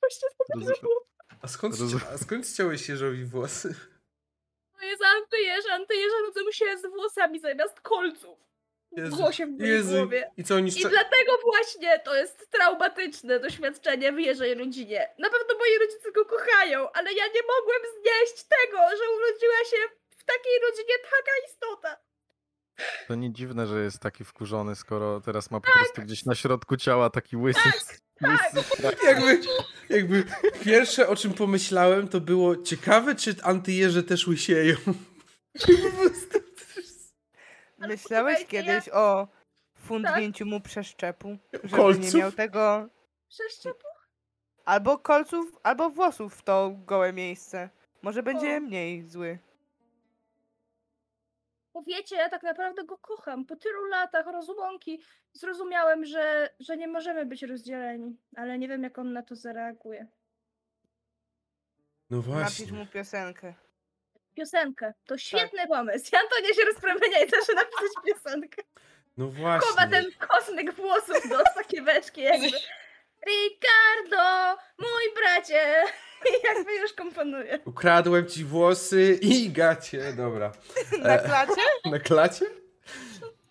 [0.00, 0.76] Właśnie Rozumiem.
[1.42, 2.06] A skąd, Rozumiem.
[2.14, 3.74] a skąd ściąłeś Jeżowi włosy?
[4.78, 8.38] To jest antyjeż, antyjeża rodzą się z włosami zamiast kolców.
[8.96, 9.96] Jezu, głosie w mojej Jezu.
[9.96, 10.30] głowie.
[10.36, 15.08] I co oni I dlatego właśnie to jest traumatyczne doświadczenie w Jerzej rodzinie.
[15.18, 19.76] Na pewno moi rodzice go kochają, ale ja nie mogłem znieść tego, że urodziła się
[20.10, 21.96] w takiej rodzinie taka istota.
[23.08, 25.74] To nie dziwne, że jest taki wkurzony, skoro teraz ma po Tak.
[25.74, 27.60] prostu gdzieś na środku ciała taki łysy.
[29.04, 29.40] Jakby,
[29.88, 30.24] jakby
[30.64, 34.76] pierwsze o czym pomyślałem to było ciekawe czy antyjeże też łysieją.
[37.88, 39.28] Myślałeś kiedyś o
[39.74, 41.36] fundnięciu mu przeszczepu?
[41.52, 42.14] Żeby nie Kolców?
[42.14, 42.88] miał tego...
[43.28, 43.86] Przeszczepu?
[44.64, 47.70] Albo kolców, albo włosów w to gołe miejsce.
[48.02, 48.60] Może będzie O.
[48.60, 49.38] mniej zły.
[51.74, 53.44] Bo wiecie, ja tak naprawdę go kocham.
[53.46, 55.02] Po tylu latach rozłąki
[55.32, 58.16] zrozumiałem, że, że nie możemy być rozdzieleni.
[58.36, 60.06] Ale nie wiem, jak on na to zareaguje.
[62.10, 62.72] No Napisz właśnie.
[62.72, 63.54] mu piosenkę.
[64.34, 64.94] Piosenkę.
[65.06, 66.10] To świetny pomysł.
[66.12, 68.62] I Antonia się rozprawienia i zaczyna napisać piosenkę.
[69.16, 69.90] No Chowa właśnie.
[69.90, 72.46] ten kosmyk włosów do sakieweczki jakby.
[73.26, 75.82] Ricardo, mój bracie!
[76.30, 77.58] I jakby już komponuje.
[77.64, 80.12] Ukradłem ci włosy i gacie.
[80.12, 80.52] Dobra.
[81.02, 81.62] Na E, klacie?
[81.90, 82.46] na klacie.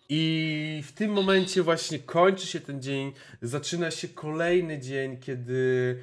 [0.08, 3.12] I w tym momencie właśnie kończy się ten dzień,
[3.42, 5.96] zaczyna się kolejny dzień, kiedy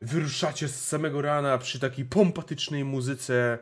[0.00, 3.58] wyruszacie z samego rana przy takiej pompatycznej muzyce.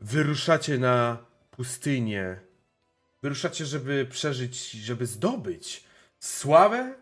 [0.00, 1.18] Wyruszacie na
[1.50, 2.40] pustynię.
[3.22, 5.84] Wyruszacie, żeby przeżyć, żeby zdobyć
[6.18, 6.94] sławę,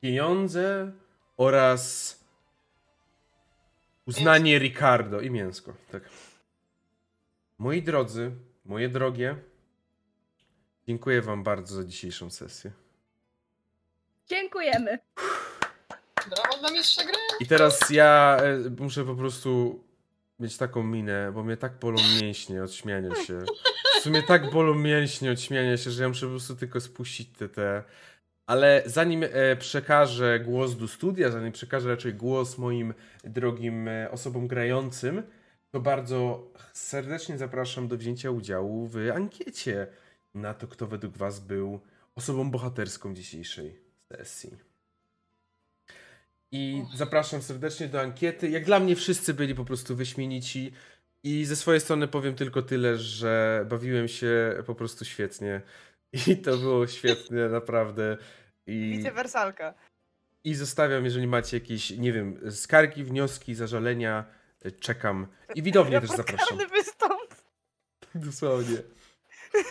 [0.00, 0.92] pieniądze
[1.36, 2.16] oraz
[4.06, 5.72] uznanie Ricardo i mięsko.
[5.92, 6.02] Tak.
[7.58, 8.30] Moi drodzy,
[8.64, 9.36] moje drogie,
[10.86, 12.72] dziękuję Wam bardzo za dzisiejszą sesję.
[14.26, 14.98] Dziękujemy.
[16.30, 17.14] Brawo dla mistrza gry.
[17.40, 19.80] I teraz ja e, muszę po prostu
[20.38, 23.38] mieć taką minę, bo mnie tak bolą mięśnie od śmiania się.
[23.98, 27.28] W sumie tak bolą mięśnie od śmiania się, że ja muszę po prostu tylko spuścić
[27.38, 27.84] te te.
[28.46, 34.46] Ale zanim e, przekażę głos do studia, zanim przekażę raczej głos moim drogim e, osobom
[34.46, 35.22] grającym,
[35.70, 39.86] to bardzo serdecznie zapraszam do wzięcia udziału w ankiecie
[40.34, 41.80] na to, kto według Was był
[42.14, 43.78] osobą bohaterską dzisiejszej
[44.12, 44.75] sesji.
[46.52, 48.50] I zapraszam serdecznie do ankiety.
[48.50, 50.72] Jak dla mnie wszyscy byli po prostu wyśmienici.
[51.22, 55.60] I ze swojej strony powiem tylko tyle, że bawiłem się po prostu świetnie.
[56.26, 58.16] I to było świetne, naprawdę.
[58.66, 59.74] I, Wicewersalka.
[60.44, 64.24] I zostawiam, jeżeli macie jakieś, nie wiem, skargi, wnioski, zażalenia,
[64.80, 65.26] czekam.
[65.54, 66.58] I widownię też zapraszam.
[66.58, 67.34] Wystąp.
[68.14, 68.76] Dosłownie.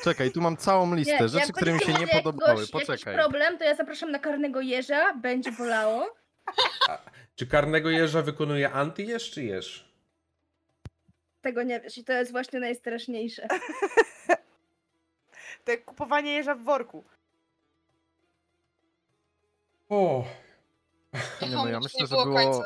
[0.03, 2.67] Czekaj, tu mam całą listę jak rzeczy, które mi się nie podobały.
[2.67, 3.15] Poczekaj.
[3.15, 5.13] problem, to ja zapraszam na karnego jeża.
[5.13, 6.15] Będzie bolało.
[7.35, 9.93] Czy karnego jeża wykonuje antyjeż, czy jeż?
[11.41, 13.47] Tego nie wiesz i to jest właśnie najstraszniejsze.
[15.65, 17.03] To jak kupowanie jeża w worku.
[19.89, 20.25] O,
[21.41, 22.63] Nie, no ja myślę, że było.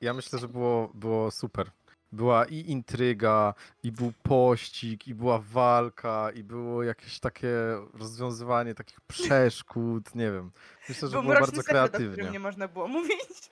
[0.00, 1.70] Ja myślę, że było, było super.
[2.12, 7.48] Była i intryga, i był pościg, i była walka, i było jakieś takie
[7.94, 10.50] rozwiązywanie takich przeszkód, nie wiem.
[10.88, 12.12] Myślę, że Był było bardzo sekret, o kreatywnie.
[12.12, 13.50] którym nie można było mówić.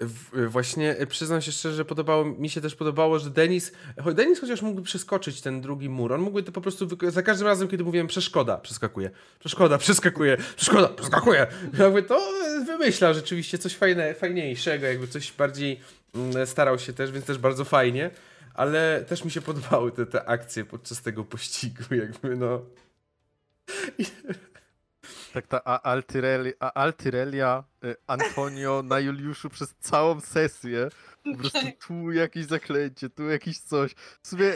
[0.00, 3.72] W, właśnie e, przyznam się szczerze, że podobało mi się też podobało, że Denis,
[4.14, 7.68] Denis chociaż mógłby przeskoczyć ten drugi mur, on mógłby to po prostu za każdym razem,
[7.68, 9.10] kiedy mówiłem przeszkoda, przeskakuje,
[9.40, 11.46] przeszkoda, przeskakuje, przeszkoda, przeskakuje.
[11.78, 15.80] Jakby to e, wymyślał rzeczywiście coś fajne, fajniejszego, jakby coś bardziej
[16.44, 18.10] starał się też, więc też bardzo fajnie,
[18.54, 22.62] ale też mi się podobały te, te akcje podczas tego pościgu, jakby no.
[25.32, 30.88] Tak ta a- Altyreli, Altyrelia, y, Antonio na Juliuszu przez całą sesję.
[31.24, 33.94] Po prostu tu jakieś zaklęcie, tu jakieś coś.
[34.22, 34.52] W sumie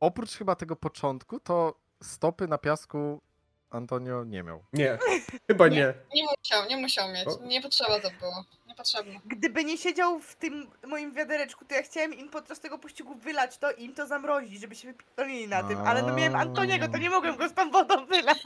[0.00, 3.22] oprócz chyba tego początku, to stopy na piasku
[3.74, 4.64] Antonio nie miał.
[4.72, 4.98] Nie,
[5.46, 5.94] chyba nie.
[6.14, 7.28] Nie musiał, nie musiał mieć.
[7.42, 8.44] Nie potrzeba to było.
[8.66, 9.20] Niepotrzebne.
[9.26, 13.58] Gdyby nie siedział w tym moim wiadereczku, to ja chciałem im podczas tego pościgu wylać
[13.58, 15.78] to i im to zamrozić, żeby się wypitolili na tym.
[15.78, 18.38] Ale no miałem Antoniego, to nie mogłem go z tą wodą wylać.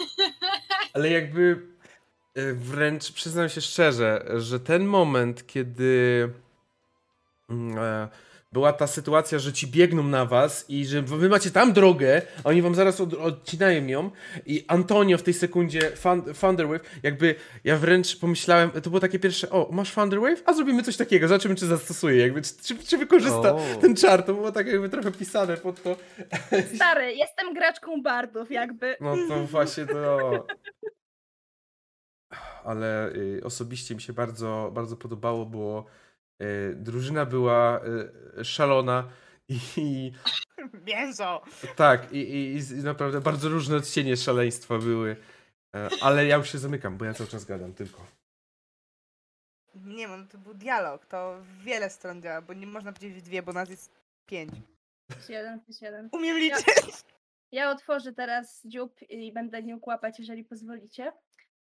[0.95, 1.67] Ale jakby
[2.35, 6.31] e, wręcz przyznam się szczerze, że ten moment, kiedy
[7.51, 8.09] mm, e,
[8.53, 12.49] była ta sytuacja, że ci biegną na was i że wy macie tam drogę, a
[12.49, 14.11] oni wam zaraz od, odcinają ją
[14.47, 19.51] i Antonio w tej sekundzie Thun- Thunderwave, jakby ja wręcz pomyślałem, to było takie pierwsze,
[19.51, 20.43] o masz Thunderwave?
[20.45, 23.61] A zrobimy coś takiego, zobaczymy czy zastosuje, jakby czy, czy, czy wykorzysta O.
[23.81, 25.97] ten czar, to było tak jakby trochę pisane pod to.
[26.77, 28.97] Stary, jestem graczką bardów, jakby.
[29.01, 30.47] No to właśnie to.
[32.65, 36.08] Ale y, osobiście mi się bardzo, bardzo podobało, bo y,
[36.77, 37.81] drużyna była
[38.39, 39.09] y, szalona
[39.49, 40.13] i
[40.87, 41.43] Mięso!
[41.77, 45.17] tak, i, i, i naprawdę bardzo różne odcienie szaleństwa były.
[45.77, 48.07] E, Ale ja już się zamykam, bo ja cały czas gadam tylko.
[49.75, 53.53] Nie wiem, to był dialog, to wiele stron działa, bo nie można powiedzieć dwie, bo
[53.53, 53.91] nas jest
[54.27, 54.53] pięć.
[55.65, 56.09] Plus jeden.
[56.13, 57.05] Umiem liczyć!
[57.53, 61.13] Ja otworzę teraz dziób i będę nią kłapać, jeżeli pozwolicie.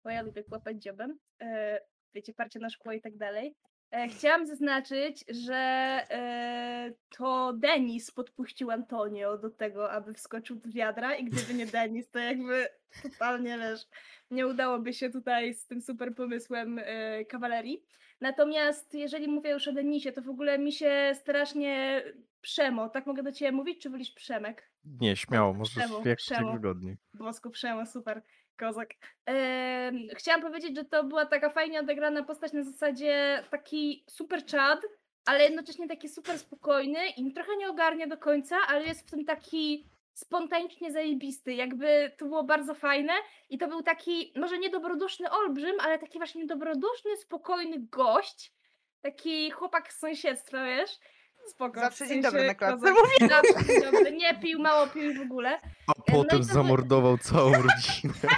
[0.04, 1.20] Bo ja lubię kłapać dziobem.
[1.42, 1.80] E,
[2.14, 3.56] wiecie, parcie na szkło i tak dalej.
[3.92, 11.16] E, chciałam zaznaczyć, że e, to Denis podpuścił Antonio do tego, aby wskoczył do wiadra
[11.16, 12.68] i gdyby nie Denis, to jakby
[13.04, 13.88] totalnie, wiesz,
[14.32, 17.84] nie udałoby się tutaj z tym super pomysłem e, kawalerii.
[18.22, 22.04] Natomiast jeżeli mówię już o Denisie, to w ogóle mi się strasznie
[22.42, 24.72] Przemo, tak mogę do ciebie mówić, czy wolisz Przemek?
[24.86, 26.54] Nie, śmiało, możesz Przemo, jak Przemo.
[26.54, 26.98] wygodniej.
[27.14, 28.22] Bosko Przemo, super,
[28.60, 28.90] kozak.
[29.26, 34.82] Em, chciałam powiedzieć, że to była taka fajnie odegrana postać na zasadzie taki super czad,
[35.26, 39.26] ale jednocześnie taki super spokojny i trochę nie ogarnia do końca, ale jest w tym
[39.26, 43.14] taki spontanicznie zajebisty, jakby to było bardzo fajne
[43.50, 48.54] i to był taki, może nie dobroduszny olbrzym, ale taki właśnie dobroduszny, spokojny gość,
[49.02, 50.92] taki chłopak z sąsiedztwa, wiesz?
[51.50, 51.80] Spoko.
[51.80, 53.30] Zawsze w dzień dobry na klatce kozak.
[53.30, 55.60] Zawsze dzień dobry, nie pił, mało pił w ogóle.
[55.88, 58.14] A no potem to by- zamordował całą rodzinę.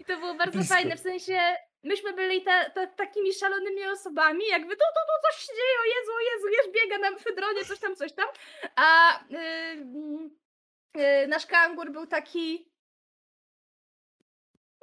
[0.00, 0.74] I to było bardzo Blisko.
[0.74, 1.40] fajne, w sensie
[1.84, 5.84] myśmy byli ta, ta, takimi szalonymi osobami, jakby to, to, to coś się dzieje, o
[5.84, 8.28] Jezu, o Jezu, wiesz, biega na mefedronie, coś tam, coś tam,
[8.76, 9.36] a y,
[9.72, 10.30] mm,
[10.96, 12.70] y, nasz kangur był taki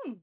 [0.04, 0.20] hmm.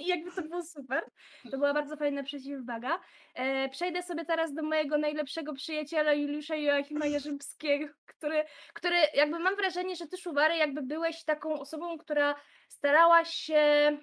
[0.00, 1.04] I jakby to było super,
[1.50, 3.00] to była bardzo fajna przeciwwaga.
[3.34, 9.56] E, przejdę sobie teraz do mojego najlepszego przyjaciela Juliusza Joachima Jerzymskiego, który, który jakby mam
[9.56, 12.34] wrażenie, że ty Szuwary jakby byłeś taką osobą, która
[12.68, 13.98] starałaś się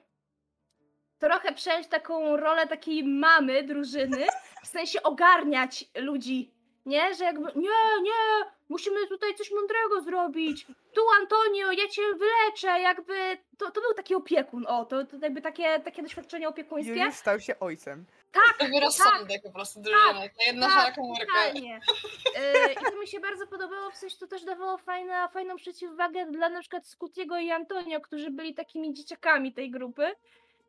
[1.20, 4.26] trochę przejąć taką rolę takiej mamy drużyny,
[4.64, 6.54] w sensie ogarniać ludzi,
[6.86, 7.16] nie?
[7.16, 10.66] Że jakby nie, nie, musimy tutaj coś mądrego zrobić.
[10.94, 15.42] Tu Antonio, ja cię wyleczę, jakby to, to był taki opiekun, o, to, to jakby
[15.42, 16.92] takie, takie doświadczenie opiekuńskie.
[16.92, 18.06] Juliusz stał się ojcem.
[18.32, 20.30] Tak, To rozsądek po prostu drużyny.
[20.38, 21.48] Ta jedna tak, komórka.
[21.48, 26.26] Yy, I to mi się bardzo podobało, w sensie to też dawało fajna, fajną przeciwwagę
[26.26, 30.12] dla na przykład Scutiego i Antonio, którzy byli takimi dzieciakami tej grupy.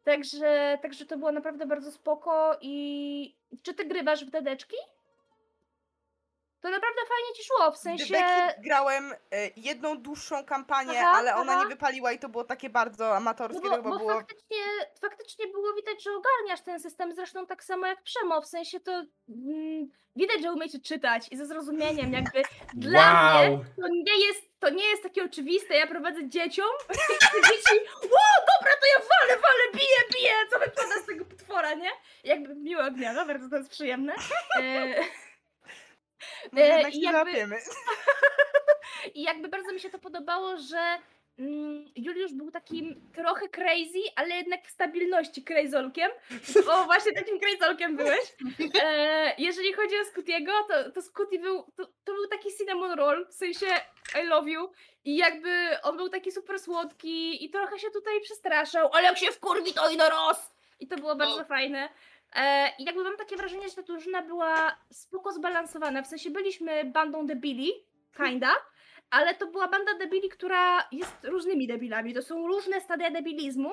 [0.04, 4.76] Także, także to było naprawdę bardzo spoko i czy ty grywasz w dedeczki?
[6.60, 8.14] To naprawdę fajnie ci szło, w sensie...
[8.14, 9.16] Debeki grałem e,
[9.56, 11.62] jedną dłuższą kampanię, Aha, ale ona aha.
[11.62, 14.14] nie wypaliła i to było takie bardzo amatorskie, No to bo, chyba bo było...
[14.14, 14.56] faktycznie,
[15.00, 18.92] faktycznie było widać, że ogarniasz ten system, zresztą tak samo jak Przemo, w sensie to
[19.28, 22.42] mm, widać, że umiecie czytać i ze zrozumieniem, jakby
[22.74, 23.64] dla mnie Wow!
[23.82, 26.70] to nie jest, to nie jest takie oczywiste, ja prowadzę dzieciom
[27.38, 31.74] i dzieci, o dobra, to ja walę, walę, biję, biję, co wypada z tego potwora,
[31.74, 31.90] nie?
[32.24, 34.14] Jakby miłe dnia, no bardzo to jest przyjemne.
[34.60, 34.94] E,
[36.52, 37.56] Może e, jednak i się jakby-.
[39.14, 40.98] I jakby bardzo mi się to podobało, że
[41.38, 46.10] mm, Juliusz był takim trochę crazy, ale jednak w stabilności crazolkiem.
[46.70, 48.34] O, właśnie takim crazolkiem byłeś.
[48.82, 53.26] E, jeżeli chodzi o Scootiego, to, to Scooty był, to, to był taki cinnamon roll,
[53.30, 53.66] w sensie
[54.22, 54.72] I love you.
[55.04, 59.26] I jakby on był taki super słodki i trochę się tutaj przestraszał, ale jak się
[59.32, 60.58] wkurwi, to i na roz!
[60.80, 61.44] I to było bardzo No.
[61.44, 61.88] fajne.
[62.36, 66.02] E, I jakby mam takie wrażenie, że ta drużyna była spoko zbalansowana.
[66.02, 67.72] W sensie byliśmy bandą debili,
[68.16, 68.50] kinda,
[69.10, 72.14] ale to była banda debili, która jest różnymi debilami.
[72.14, 73.70] To są różne stadia debilizmu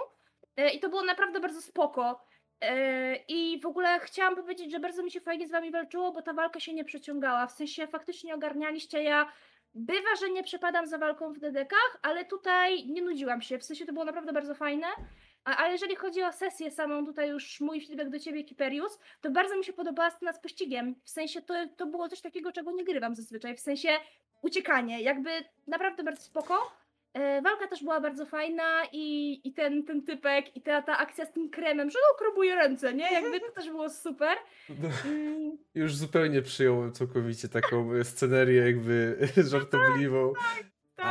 [0.58, 2.26] e, i to było naprawdę bardzo spoko.
[2.62, 6.22] E, I w ogóle chciałam powiedzieć, że bardzo mi się fajnie z wami walczyło, bo
[6.22, 7.48] ta walka się nie przeciągała.
[7.48, 9.04] W sensie faktycznie ogarnialiście.
[9.04, 9.32] Ja
[9.74, 13.58] bywa, że nie przepadam za walką w dedekach, ale tutaj nie nudziłam się.
[13.58, 14.88] W sensie to było naprawdę bardzo fajne.
[15.46, 19.32] A, a jeżeli chodzi o sesję samą, tutaj już mój feedback do ciebie, Kiperius, to
[19.32, 20.96] bardzo mi się podobała scena z pościgiem.
[21.04, 23.56] W sensie to, to było coś takiego, czego nie grywam zazwyczaj.
[23.58, 23.90] W sensie
[24.42, 25.30] uciekanie, jakby
[25.68, 26.72] naprawdę bardzo spoko.
[27.14, 31.26] E, walka też była bardzo fajna i, i ten, ten typek i ta, ta akcja
[31.26, 33.14] z tym kremem, że no krobuje ręce, nie?
[33.14, 34.38] Jakby to też było super.
[35.06, 39.18] Mm, Już zupełnie przyjąłem całkowicie taką scenerię jakby
[39.52, 40.34] żartobliwą.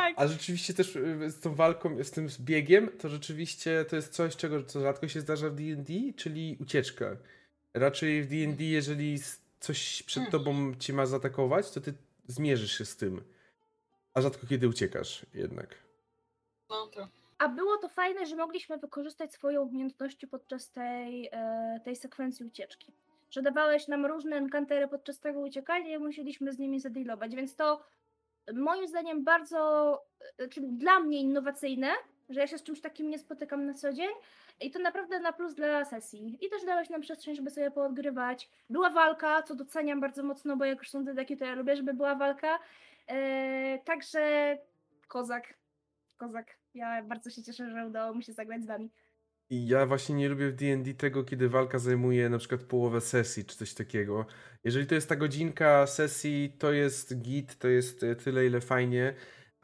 [0.00, 0.14] Tak.
[0.16, 4.12] A, a rzeczywiście też y, z tą walką, z tym biegiem, to rzeczywiście to jest
[4.12, 7.16] coś, czego co rzadko się zdarza w D&D, czyli ucieczka.
[7.74, 11.94] Raczej w D&D, jeżeli s- coś przed tobą ci ma zaatakować, to ty
[12.26, 13.23] zmierzysz się z tym.
[14.14, 15.74] A rzadko kiedy uciekasz jednak.
[16.70, 17.08] No, to.
[17.39, 22.92] A było to fajne, że mogliśmy wykorzystać swoją umiejętności podczas tej, e, tej sekwencji ucieczki.
[23.31, 27.84] Że dawałeś nam różne enkantery podczas tego uciekania i musieliśmy z nimi zadealować, więc to
[28.52, 30.00] moim zdaniem bardzo,
[30.50, 31.89] czyli dla mnie innowacyjne,
[32.28, 34.10] że ja się z czymś takim nie spotykam na co dzień
[34.60, 36.39] i to naprawdę na plus dla sesji.
[36.40, 38.50] I też dałeś nam przestrzeń, żeby sobie poodgrywać.
[38.70, 41.94] Była walka, co doceniam bardzo mocno, bo jak już są dedeki, to ja lubię, żeby
[41.94, 42.58] była walka.
[43.06, 44.58] E, także
[45.08, 45.55] kozak,
[46.16, 46.58] kozak.
[46.74, 48.90] Ja bardzo się cieszę, że udało mi się zagrać z wami.
[49.66, 53.57] Ja właśnie nie lubię w D&D tego, kiedy walka zajmuje na przykład połowę sesji, czy
[53.57, 54.26] coś takiego.
[54.65, 59.15] Jeżeli to jest ta godzinka sesji, to jest git, to jest e, tyle, ile fajnie,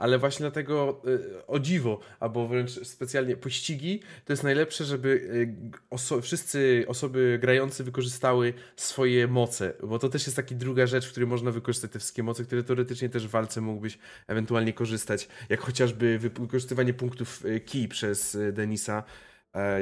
[0.01, 5.55] ale właśnie dlatego y, o dziwo, albo wręcz specjalnie pościgi, to jest najlepsze, żeby y,
[5.91, 11.11] oso wszyscy osoby grające wykorzystały swoje moce, bo to też jest taka druga rzecz, w
[11.11, 15.61] której można wykorzystać te wszystkie moce, które teoretycznie też w walce mógłbyś ewentualnie korzystać, jak
[15.61, 19.30] chociażby wykorzystywanie punktów key przez Denisa, e,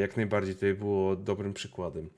[0.01, 2.11] jak najbardziej tutaj było dobrym przykładem.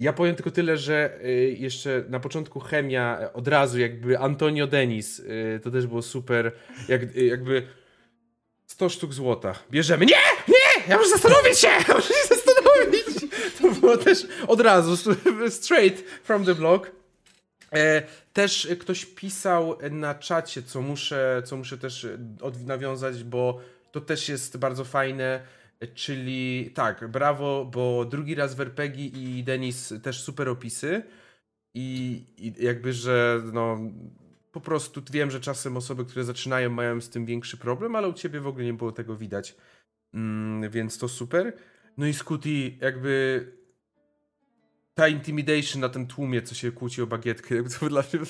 [0.00, 4.66] Ja powiem tylko tyle, że y, jeszcze na początku chemia e, od razu jakby Antonio
[4.66, 6.52] Denis, y, to też było super,
[6.88, 7.66] jak, y, jakby
[8.66, 9.54] 100 sztuk złota.
[9.70, 10.06] Bierzemy.
[10.06, 10.14] Nie!
[10.48, 10.88] Nie!
[10.88, 11.68] Ja muszę zastanowić się!
[11.68, 13.32] Ja muszę się zastanowić!
[13.62, 15.14] To było też od razu,
[15.48, 16.90] straight from the block.
[17.72, 18.02] E,
[18.32, 22.06] też ktoś pisał na czacie, co muszę, co muszę też
[22.66, 23.60] nawiązać, bo
[23.92, 25.40] to też jest bardzo fajne
[25.94, 31.02] Czyli tak, brawo, bo drugi raz w RPG i Denis też super opisy.
[31.74, 33.78] I, I, jakby, że no
[34.52, 38.12] po prostu wiem, że czasem osoby, które zaczynają, mają z tym większy problem, ale u
[38.12, 39.56] ciebie w ogóle nie było tego widać.
[40.14, 41.56] Mm, więc to super.
[41.96, 43.44] No i Scooty, jakby
[44.94, 48.24] ta intimidation na tym tłumie, co się kłóci o bagietkę, jakby to dla mnie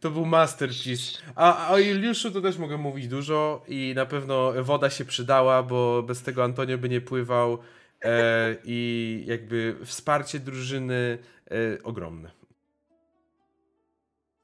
[0.00, 1.18] to był masterpiece.
[1.34, 6.02] A, o Juliuszu to też mogę mówić dużo i na pewno woda się przydała, bo
[6.02, 7.58] bez tego Antonio by nie pływał
[8.02, 11.18] e, i jakby wsparcie drużyny
[11.50, 12.30] e, ogromne.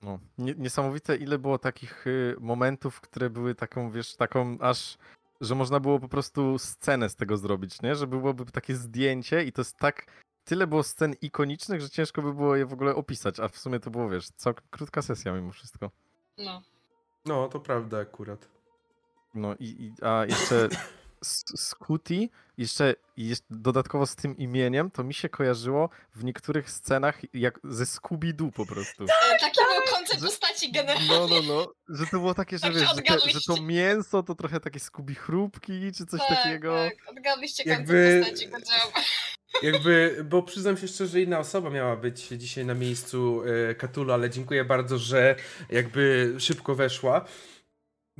[0.02, 4.98] No, niesamowite ile było takich y, momentów, które były taką, wiesz, taką aż,
[5.40, 7.94] że można było po prostu scenę z tego zrobić, nie?
[7.94, 10.06] Że byłoby takie zdjęcie i to jest tak
[10.44, 13.80] tyle było scen ikonicznych, że ciężko by było je w ogóle opisać, a w sumie
[13.80, 15.90] to było, wiesz, całkiem krótka sesja mimo wszystko.
[16.38, 16.62] No.
[17.24, 18.48] No, to prawda akurat.
[19.34, 20.68] No i, i a jeszcze
[21.56, 27.60] Scooty, jeszcze, jeszcze dodatkowo z tym imieniem, to mi się kojarzyło w niektórych scenach jak
[27.64, 29.06] ze Scooby-Doo po prostu.
[29.06, 31.08] Tak, taki był koncept postaci generalnie.
[31.08, 31.40] No, no,
[31.88, 34.60] no, że to było takie, że tak, wiesz, że, te, że, to mięso to trochę
[34.60, 36.74] takie Scooby chrupki czy coś tak, takiego.
[36.74, 38.24] Tak, odgadliście koncept Jakby...
[38.30, 38.48] postaci,
[39.62, 44.30] Jakby, bo przyznam się szczerze, inna osoba miała być dzisiaj na miejscu e, Katulu, ale
[44.30, 45.36] dziękuję bardzo, że
[45.70, 47.24] jakby szybko weszła.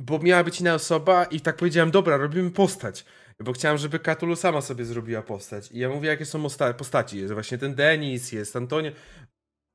[0.01, 3.05] Bo miała być inna osoba i tak powiedziałem, dobra, robimy postać.
[3.39, 5.71] Bo chciałem, żeby Katulu sama sobie zrobiła postać.
[5.71, 6.47] I ja mówię, jakie są
[6.77, 7.17] postaci.
[7.17, 8.91] Jest właśnie ten Denis, jest Antonio.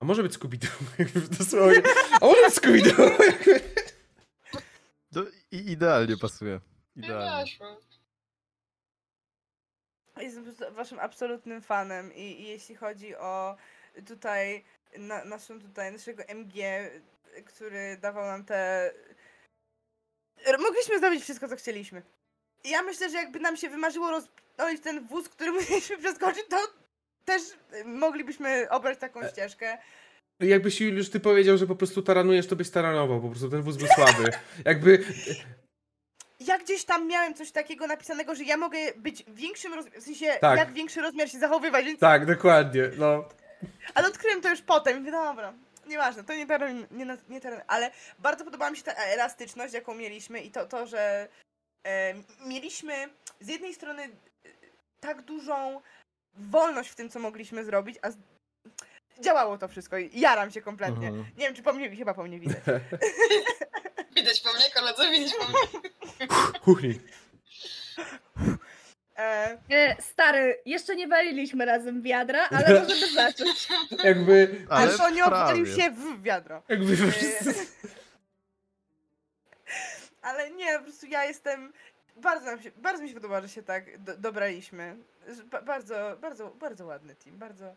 [0.00, 0.68] A może być Scooby-Doo?
[2.20, 3.10] A może być Scooby-Doo?
[5.14, 6.60] To idealnie pasuje.
[6.96, 7.52] Idealnie.
[10.20, 13.56] Jestem waszym absolutnym fanem i, i jeśli chodzi o
[14.06, 14.64] tutaj
[14.98, 16.54] na, naszą tutaj, naszego MG,
[17.46, 18.92] który dawał nam te...
[20.58, 22.02] Mogliśmy zrobić wszystko, co chcieliśmy.
[22.64, 26.56] I ja myślę, że jakby nam się wymarzyło rozpocząć ten wóz, który musieliśmy przeskoczyć, to
[27.24, 27.42] też
[27.84, 29.30] moglibyśmy obrać taką e...
[29.30, 29.78] ścieżkę.
[30.40, 33.76] Jakbyś już ty powiedział, że po prostu taranujesz, to byś taranował, po prostu ten wóz
[33.76, 34.30] był słaby.
[34.64, 35.04] Jakby
[36.40, 40.26] ja gdzieś tam miałem coś takiego napisanego, że ja mogę być większym rozmiarem, w sensie
[40.40, 40.58] tak.
[40.58, 42.00] jak większy rozmiar się zachowywać, więc...
[42.00, 43.24] Tak, dokładnie, no.
[43.94, 45.52] Ale odkryłem to już potem i mówię, dobra,
[45.86, 49.94] nieważne, to nie teren, nie, nie teren, ale bardzo podobała mi się ta elastyczność, jaką
[49.94, 51.28] mieliśmy i to, to że
[51.86, 52.14] e,
[52.46, 53.08] mieliśmy
[53.40, 54.08] z jednej strony e,
[55.00, 55.80] tak dużą
[56.34, 58.16] wolność w tym, co mogliśmy zrobić, a z...
[59.20, 61.08] działało to wszystko i jaram się kompletnie.
[61.08, 61.26] Mhm.
[61.36, 62.58] Nie wiem, czy po mnie, chyba po mnie widać.
[64.16, 65.82] widać po mnie, koledzy, widać po mnie.
[66.64, 67.00] Kuchni.
[69.18, 73.68] E, e, stary, jeszcze nie waliliśmy razem wiadra, ale możemy zacząć.
[74.04, 74.66] Jakby...
[74.70, 76.62] Ale Antonio walił się w wiadro.
[76.68, 76.96] Jakby e,
[80.22, 81.72] ale nie, po prostu ja jestem...
[82.16, 84.96] Bardzo, nam się, bardzo mi się podoba, że się tak do, dobraliśmy.
[85.44, 87.74] Ba bardzo, bardzo, bardzo ładny team, bardzo...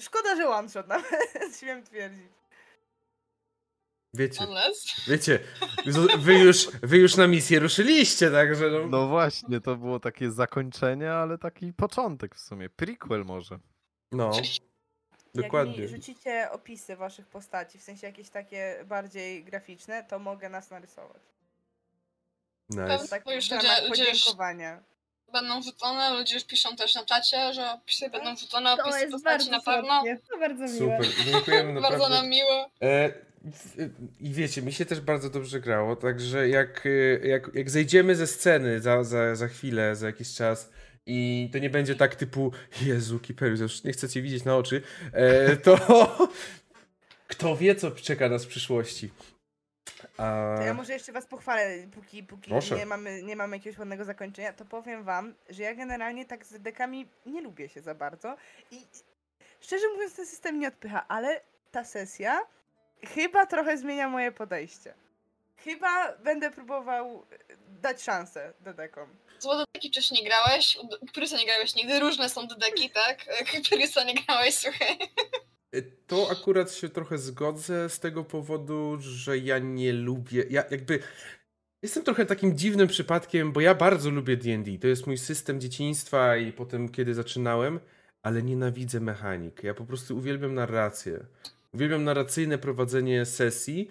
[0.00, 2.39] Szkoda, że one shot nawet, śmiem twierdzić.
[4.14, 4.46] Wiecie,
[5.08, 5.38] wiecie,
[6.18, 8.86] wy już, wy już na misję ruszyliście, także no.
[8.86, 13.58] No właśnie, to było takie zakończenie, ale taki początek w sumie, prequel może.
[14.12, 14.32] No,
[15.34, 15.82] dokładnie.
[15.82, 20.70] Jak mi rzucicie opisy waszych postaci, w sensie jakieś takie bardziej graficzne, to mogę nas
[20.70, 21.22] narysować.
[22.70, 23.08] Nice.
[23.08, 24.82] Tak, już ludzie, podziękowania.
[25.32, 29.12] Będą wrzucone, ludzie już piszą też na czacie, że opisy będą wrzucone, opisy to jest
[29.12, 30.02] postaci na pewno.
[30.30, 31.04] To bardzo miłe.
[31.04, 31.98] Super, dziękujemy naprawdę.
[31.98, 32.70] Bardzo nam miło.
[32.82, 33.29] E,
[34.20, 36.88] i wiecie, mi się też bardzo dobrze grało, także jak,
[37.22, 40.70] jak, jak zejdziemy ze sceny za, za, za chwilę, za jakiś czas
[41.06, 42.52] i to nie będzie tak typu
[42.82, 45.78] Jezu, Kiperius, już nie chcę cię widzieć na oczy, e, to
[47.28, 49.10] kto wie, co czeka nas w przyszłości.
[50.16, 50.56] A...
[50.64, 54.64] Ja może jeszcze was pochwalę, póki, póki nie mamy, nie mamy jakiegoś ładnego zakończenia, to
[54.64, 58.36] powiem wam, że ja generalnie tak z dekami nie lubię się za bardzo
[58.70, 58.86] i
[59.60, 62.40] szczerze mówiąc ten system nie odpycha, ale ta sesja
[63.06, 64.94] chyba trochę zmienia moje podejście.
[65.56, 67.26] chyba będę próbował
[67.68, 69.08] dać szansę dedekom.
[69.38, 70.78] Zło Dedeki wcześniej grałeś,
[71.14, 73.24] Prysa nie grałeś nigdy, różne są Dedeki, tak?
[73.70, 74.98] Prysa nie grałeś, słuchaj.
[76.06, 80.44] To akurat się trochę zgodzę z tego powodu, że ja nie lubię.
[80.50, 81.02] Ja jakby.
[81.82, 84.78] Jestem trochę takim dziwnym przypadkiem, bo ja bardzo lubię DD.
[84.80, 87.80] To jest mój system dzieciństwa i potem, kiedy zaczynałem,
[88.22, 89.62] ale nienawidzę mechanik.
[89.62, 91.26] Ja po prostu uwielbiam narrację.
[91.72, 93.88] Uwielbiam narracyjne prowadzenie sesji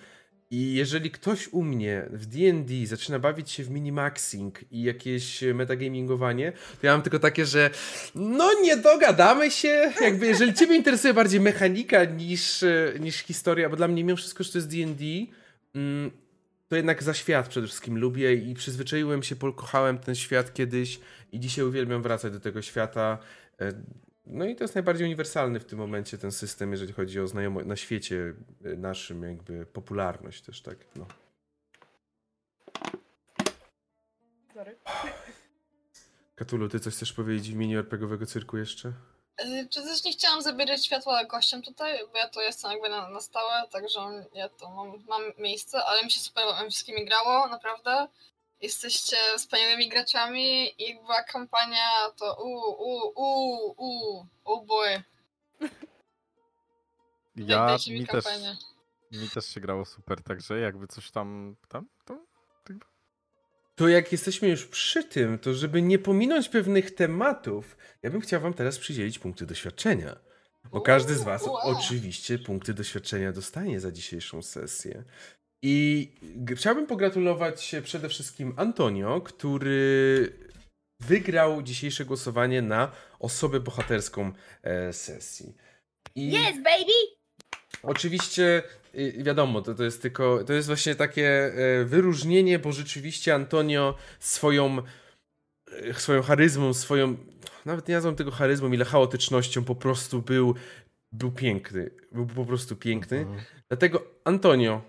[0.51, 6.51] i jeżeli ktoś u mnie w D&D zaczyna bawić się w minimaxing i jakieś metagamingowanie,
[6.51, 7.69] to ja mam tylko takie, że
[8.16, 12.66] no nie dogadamy się, jakby jeżeli ciebie interesuje bardziej mechanika niż,
[12.99, 15.06] niż historia, bo dla mnie mimo wszystko, że to jest D&D,
[15.75, 16.11] mm,
[16.67, 20.99] to jednak za świat przede wszystkim lubię i przyzwyczaiłem się, pokochałem ten świat kiedyś
[21.32, 23.17] i dzisiaj uwielbiam wracać do tego świata.
[24.30, 27.67] No i to jest najbardziej uniwersalny w tym momencie ten system, jeżeli chodzi o znajomość
[27.67, 28.16] na świecie
[28.66, 30.77] y, naszym, jakby popularność też, tak.
[30.95, 31.06] No.
[34.53, 34.77] Sorry.
[36.35, 38.93] Katulu, ty coś chcesz powiedzieć w imieniu RPGowego cyrku jeszcze?
[39.45, 43.22] Y, przecież nie chciałam zabierać światła gościom tutaj, bo ja tu jestem jakby na, na
[43.22, 43.99] stałe, także
[44.33, 48.08] ja to mam, mam miejsce, ale mi się super wszystkimi grało, naprawdę
[48.62, 52.50] jesteście wspaniałymi graczami i jak była kampania, to u,
[52.84, 53.14] u,
[53.78, 55.04] u, u, boy.
[57.36, 58.26] Ja, mi, mi też,
[59.12, 62.30] mi też się grało super, także jakby coś tam, tam, to...
[63.76, 68.42] To jak jesteśmy już przy tym, to żeby nie pominąć pewnych tematów, ja bym chciał
[68.42, 70.20] wam teraz przydzielić punkty doświadczenia.
[70.72, 75.04] Bo każdy z was oczywiście punkty doświadczenia dostanie za dzisiejszą sesję.
[75.62, 76.08] I
[76.56, 80.34] chciałbym pogratulować przede wszystkim Antonio, który
[81.00, 84.32] wygrał dzisiejsze głosowanie na osobę bohaterską
[84.64, 85.56] e, sesji.
[86.16, 87.20] I yes, baby!
[87.84, 88.64] Oczywiście
[88.96, 93.96] y, wiadomo, to, to jest tylko, to jest właśnie takie e, wyróżnienie, bo rzeczywiście Antonio
[94.20, 94.78] swoją
[95.72, 97.18] e, swoją charyzmą, swoją,
[97.66, 100.56] nawet nie nazwę tego charyzmą, ile chaotycznością po prostu był,
[101.12, 101.92] był piękny.
[102.12, 103.18] Był po prostu piękny.
[103.18, 103.40] Mhm.
[103.70, 104.82] Dlatego Antonio,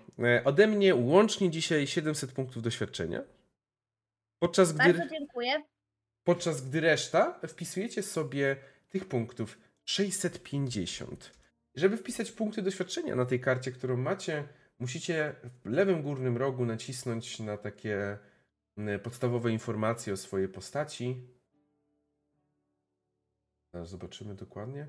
[0.43, 3.21] ode mnie łącznie dzisiaj 700 punktów doświadczenia.
[4.39, 5.63] Podczas gdy, Bardzo dziękuję.
[6.23, 8.55] Podczas gdy reszta wpisujecie sobie
[8.89, 11.31] tych punktów 650.
[11.75, 14.47] Żeby wpisać punkty doświadczenia na tej karcie, którą macie,
[14.79, 18.17] musicie w lewym górnym rogu nacisnąć na takie
[19.03, 21.27] podstawowe informacje o swojej postaci.
[23.73, 24.87] Zaraz zobaczymy dokładnie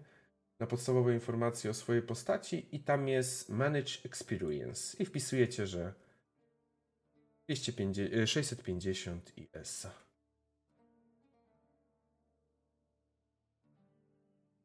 [0.63, 5.95] na podstawowe informacje o swojej postaci i tam jest Manage Experience i wpisujecie, że
[7.47, 9.91] 250, 650 i ESA.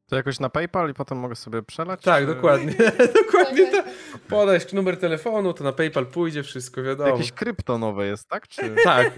[0.07, 2.01] To jakoś na PayPal i potem mogę sobie przelać?
[2.01, 2.35] Tak, czy...
[2.35, 2.73] dokładnie.
[3.25, 3.85] dokładnie tak.
[4.29, 7.09] Podać numer telefonu, to na PayPal pójdzie, wszystko wiadomo.
[7.09, 8.47] Jakieś krypto nowe jest, tak?
[8.47, 8.75] Czy...
[8.83, 9.13] Tak,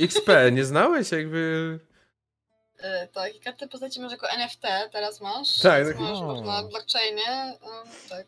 [0.00, 1.12] XP, nie znałeś?
[1.12, 1.78] Jakby
[3.12, 4.62] tak, i kartę postaci masz jako NFT
[4.92, 5.60] teraz masz.
[5.60, 6.00] Tak, tak.
[6.00, 7.58] Masz, masz na blockchainie.
[7.62, 8.26] Yy, tak.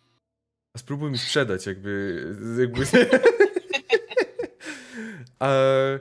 [0.75, 2.25] A spróbuj mi sprzedać, jakby.
[2.61, 2.83] jakby...
[5.43, 5.99] e,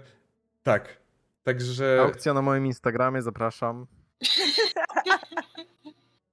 [0.64, 0.98] tak.
[1.44, 2.00] Także.
[2.02, 3.88] Aukcja na moim Instagramie, zapraszam.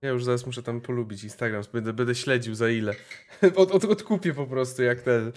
[0.02, 2.94] Ja już zaraz muszę tam polubić Instagram, będę, będę śledził za ile.
[3.57, 5.32] Od, od, odkupię po prostu jak ten.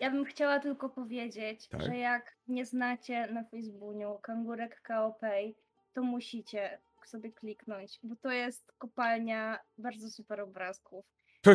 [0.00, 1.82] Ja bym chciała tylko powiedzieć, tak?
[1.82, 5.54] że jak nie znacie na Facebooku kangurek KOPay,
[5.92, 11.04] to musicie sobie kliknąć, bo to jest kopalnia bardzo super obrazków.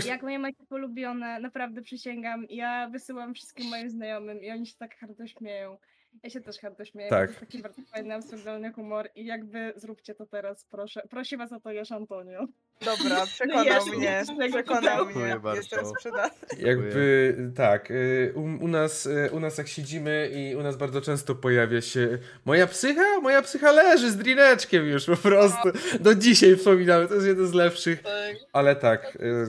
[0.06, 4.98] Jak moje macie polubione, naprawdę przysięgam, ja wysyłam wszystkim moim znajomym i oni się tak
[4.98, 5.78] hardo śmieją.
[6.24, 7.10] Ja się też chętnie śmieję.
[7.10, 7.26] Tak.
[7.26, 11.02] To jest taki bardzo fajny, absurdalny humor i jakby zróbcie to teraz, proszę.
[11.10, 12.48] Prosi was o to już Antonio.
[12.86, 14.24] Dobra, przekonał mnie.
[14.50, 15.40] Przekonał mnie.
[15.56, 16.48] Jestem przydatny.
[16.60, 21.02] Jakby tak, y, u, u, nas, y, u nas jak siedzimy i u nas bardzo
[21.02, 25.70] często pojawia się moja psycha, moja psycha leży z drineczkiem już po prostu.
[26.00, 28.04] Do dzisiaj wspominamy, to jest jeden z lepszych.
[28.04, 28.36] Tak.
[28.54, 29.46] Ale tak, y,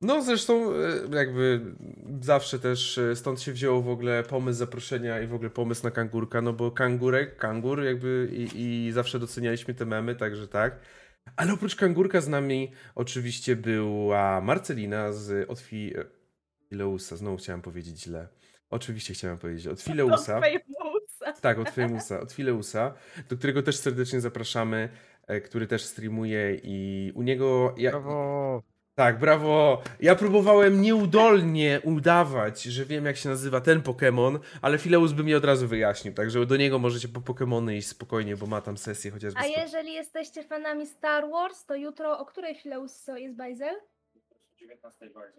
[0.00, 0.72] no zresztą
[1.12, 1.60] jakby
[2.20, 6.40] zawsze też stąd się wziął w ogóle pomysł zaproszenia i w ogóle pomysł na kangurka,
[6.40, 8.48] no bo kangurek, kangur jakby i,
[8.86, 10.78] i zawsze docenialiśmy te memy, także tak.
[11.36, 15.98] Ale oprócz kangurka z nami oczywiście była Marcelina z od Fi...
[15.98, 16.04] E,
[16.68, 18.28] Fileusa, znowu chciałem powiedzieć źle.
[18.70, 20.38] Oczywiście chciałem powiedzieć od Fileusa.
[20.38, 21.40] Od Fileusa.
[21.40, 22.94] Tak, od Fileusa, od Fileusa,
[23.28, 24.88] do którego też serdecznie zapraszamy,
[25.44, 27.74] który też streamuje i u niego...
[27.78, 28.62] Ja, Brawo.
[28.94, 29.82] Tak, brawo.
[30.00, 35.34] Ja próbowałem nieudolnie udawać, że wiem jak się nazywa ten Pokémon, ale Fileus by mi
[35.34, 39.10] od razu wyjaśnił, także do niego możecie po Pokémony iść spokojnie, bo ma tam sesję
[39.10, 39.40] chociażby.
[39.40, 43.74] A jeżeli jesteście fanami Star Wars, to jutro o której Fileus jest Bajzel?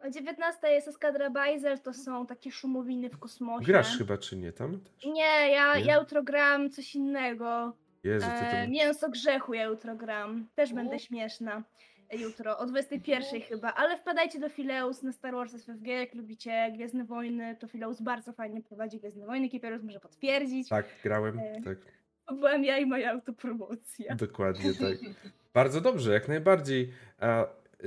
[0.04, 3.66] O 19 jest Eskadra Bajzel, to są takie szumowiny w kosmosie.
[3.66, 5.06] Grasz chyba, czy nie tam też?
[5.06, 5.86] Nie, ja, Nie?
[5.86, 7.74] ja jutro gram coś innego.
[8.04, 8.72] Jezu, ty E, to...
[8.72, 10.48] mięso grzechu ja jutro gram.
[10.56, 11.00] Też będę U.
[11.00, 11.64] śmieszna.
[12.14, 17.04] Jutro, o 21 chyba, ale wpadajcie do Fileus na Star Wars FFG, jak lubicie Gwiezdne
[17.04, 20.70] Wojny, to Fileus bardzo fajnie prowadzi Gwiezdne Wojny, Kipierus może potwierdzić.
[20.70, 21.62] Tak, grałem, E.
[21.62, 21.78] tak.
[22.28, 24.16] Byłam ja i moja autopromocja.
[24.16, 24.98] Dokładnie tak.
[25.54, 26.92] Bardzo dobrze, jak najbardziej.
[27.20, 27.46] A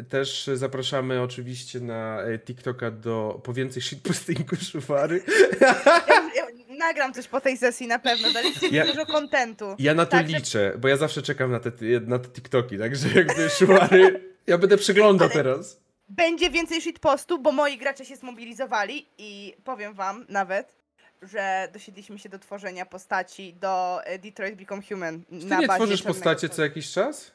[0.09, 5.23] też zapraszamy oczywiście na e, TikToka do po więcej shitpostingu Szufary.
[5.61, 6.48] Ja, ja
[6.79, 9.77] nagram coś po tej sesji na pewno, daliście mi Ja- dużo kontentu.
[9.79, 11.71] Ja na to Tak, że- liczę, bo ja zawsze czekam na te,
[12.07, 15.81] na te TikToki, także jakby Szufary, ja będę przeglądał Ale- teraz.
[16.09, 20.75] Będzie więcej shitpostu, bo moi gracze się zmobilizowali i powiem wam nawet,
[21.23, 25.23] że dosiedliśmy się do tworzenia postaci do e, Detroit Become Human.
[25.41, 27.31] Czy ty nie tworzysz postacie co jakiś czas?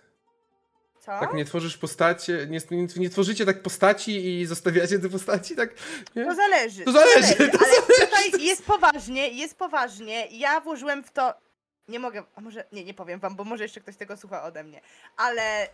[1.06, 1.20] Co?
[1.20, 5.70] Tak, nie tworzysz postacie, nie, nie, nie tworzycie tak postaci i zostawiacie te postaci, tak?
[6.16, 6.26] Nie?
[6.26, 6.84] To zależy.
[6.84, 10.28] To zależy, to ale tutaj jest poważnie, jest poważnie.
[10.28, 11.34] Ja włożyłem w to.
[11.88, 12.66] Nie mogę, a może.
[12.72, 14.82] Nie, nie powiem wam, bo może jeszcze ktoś tego słucha ode mnie.
[15.18, 15.68] Ale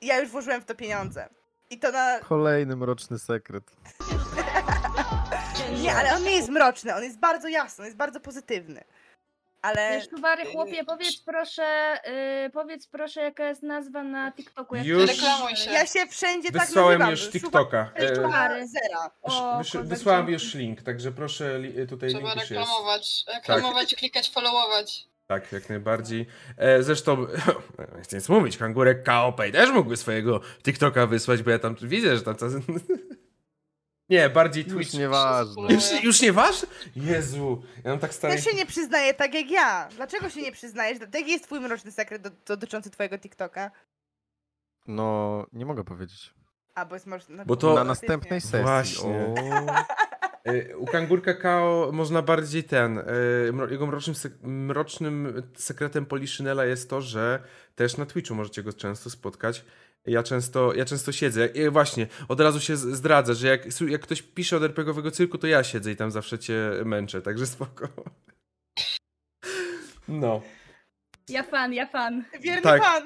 [0.00, 1.28] ja już włożyłem w to pieniądze.
[1.70, 2.18] I to na.
[2.18, 3.64] Kolejny mroczny sekret.
[5.82, 8.84] Nie, ale on nie jest mroczny, on jest bardzo jasny, on jest bardzo pozytywny.
[9.66, 10.00] Ale.
[10.02, 11.98] Sztuwary chłopie, powiedz proszę,
[12.46, 14.74] y, powiedz proszę jaka jest nazwa na TikToku.
[14.76, 15.70] Jak Już- Reklamuj się.
[15.70, 17.10] Ja się wszędzie tak Wysłałem nazywam.
[17.10, 17.90] już TikToka.
[17.94, 18.66] E, Szufary.
[18.68, 19.10] Zera.
[19.22, 22.50] O, wysłałem już link, także proszę li, tutaj Trzeba link już jest.
[22.50, 23.24] reklamować.
[23.34, 25.04] Reklamować, klikać, followować.
[25.26, 26.26] Tak, jak najbardziej.
[26.56, 27.16] E, zresztą,
[27.96, 32.16] nie chcę nic mówić, kangurek KOP też mógłby swojego TikToka wysłać, bo ja tam widzę,
[32.16, 32.36] że tam...
[34.08, 34.94] Nie, bardziej Już Twitch.
[34.94, 35.62] nieważne.
[35.74, 36.66] Już, już nie waż?
[36.96, 38.34] Jezu, ja mam tak stary...
[38.34, 39.88] Też się nie przyznaje tak jak ja.
[39.96, 40.98] Dlaczego się nie przyznajesz?
[41.14, 43.70] Jaki jest twój mroczny sekret do, dotyczący twojego TikToka?
[44.86, 46.34] No, nie mogę powiedzieć.
[46.74, 47.36] A, bo jest mroczny.
[47.36, 48.62] no, Bo to- Na następnej sesji.
[48.62, 49.34] Właśnie.
[50.44, 52.98] E, U kangurka KO można bardziej ten.
[53.52, 57.42] mro- Jego mrocznym, sek- mrocznym sekretem Poliszynela jest to, że
[57.74, 59.64] też na Twitchu możecie go często spotkać.
[60.06, 61.46] Ja często, ja często siedzę.
[61.46, 65.46] I właśnie, od razu się zdradzę, że jak, jak ktoś pisze od RPGowego cyrku, to
[65.46, 67.88] ja siedzę i tam zawsze cię męczę, także spoko.
[70.08, 70.42] No.
[71.28, 72.24] Ja fan, ja fan.
[72.40, 72.82] Wierny Tak.
[72.82, 73.04] fan.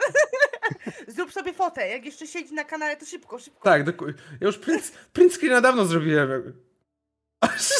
[1.15, 1.89] Zrób sobie fotę.
[1.89, 3.65] Jak jeszcze siedzi na kanale, to szybko, szybko.
[3.65, 4.07] Tak, doku-
[4.41, 6.31] ja już print, print screena dawno zrobiłem.
[7.41, 7.71] Aż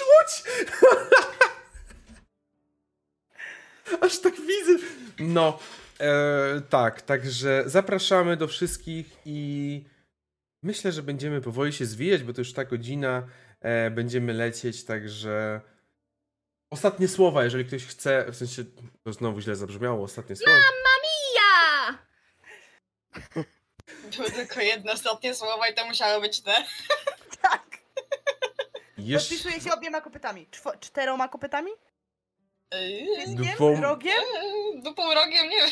[0.00, 0.42] łódź!
[4.00, 4.86] Aż tak widzę.
[5.18, 5.58] No,
[6.02, 9.84] e, tak, także zapraszamy do wszystkich i
[10.62, 13.28] myślę, że będziemy powoli się zwijać, bo to już ta godzina,
[13.60, 15.60] e, będziemy lecieć, także
[16.72, 18.64] ostatnie słowa, jeżeli ktoś chce, w sensie,
[19.04, 20.58] to znowu źle zabrzmiało, ostatnie słowa.
[21.36, 21.98] Ja!
[24.16, 26.54] Były tylko jedne ostatnie słowa i to musiały być te.
[27.42, 27.66] tak.
[28.98, 30.46] Jeszcze Podpisuję się obiema kopytami.
[30.50, 31.70] Czwo- czteroma kopytami?
[32.72, 33.54] Yy, Dwiem?
[33.56, 34.22] Dwom- Rogiem?
[34.82, 35.70] Dupą rogiem, nie wiem.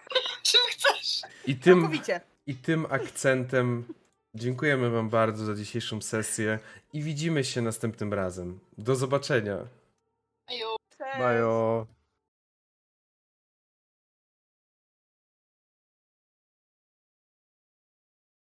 [0.42, 1.20] Czym chcesz?
[1.46, 2.20] i tym, Całkowicie.
[2.46, 3.94] I tym akcentem
[4.34, 6.58] dziękujemy Wam bardzo za dzisiejszą sesję
[6.92, 8.60] i widzimy się następnym razem.
[8.78, 9.56] Do zobaczenia.
[10.46, 10.76] Ajo.
[10.98, 11.18] Cześć.
[11.18, 11.86] Bajo.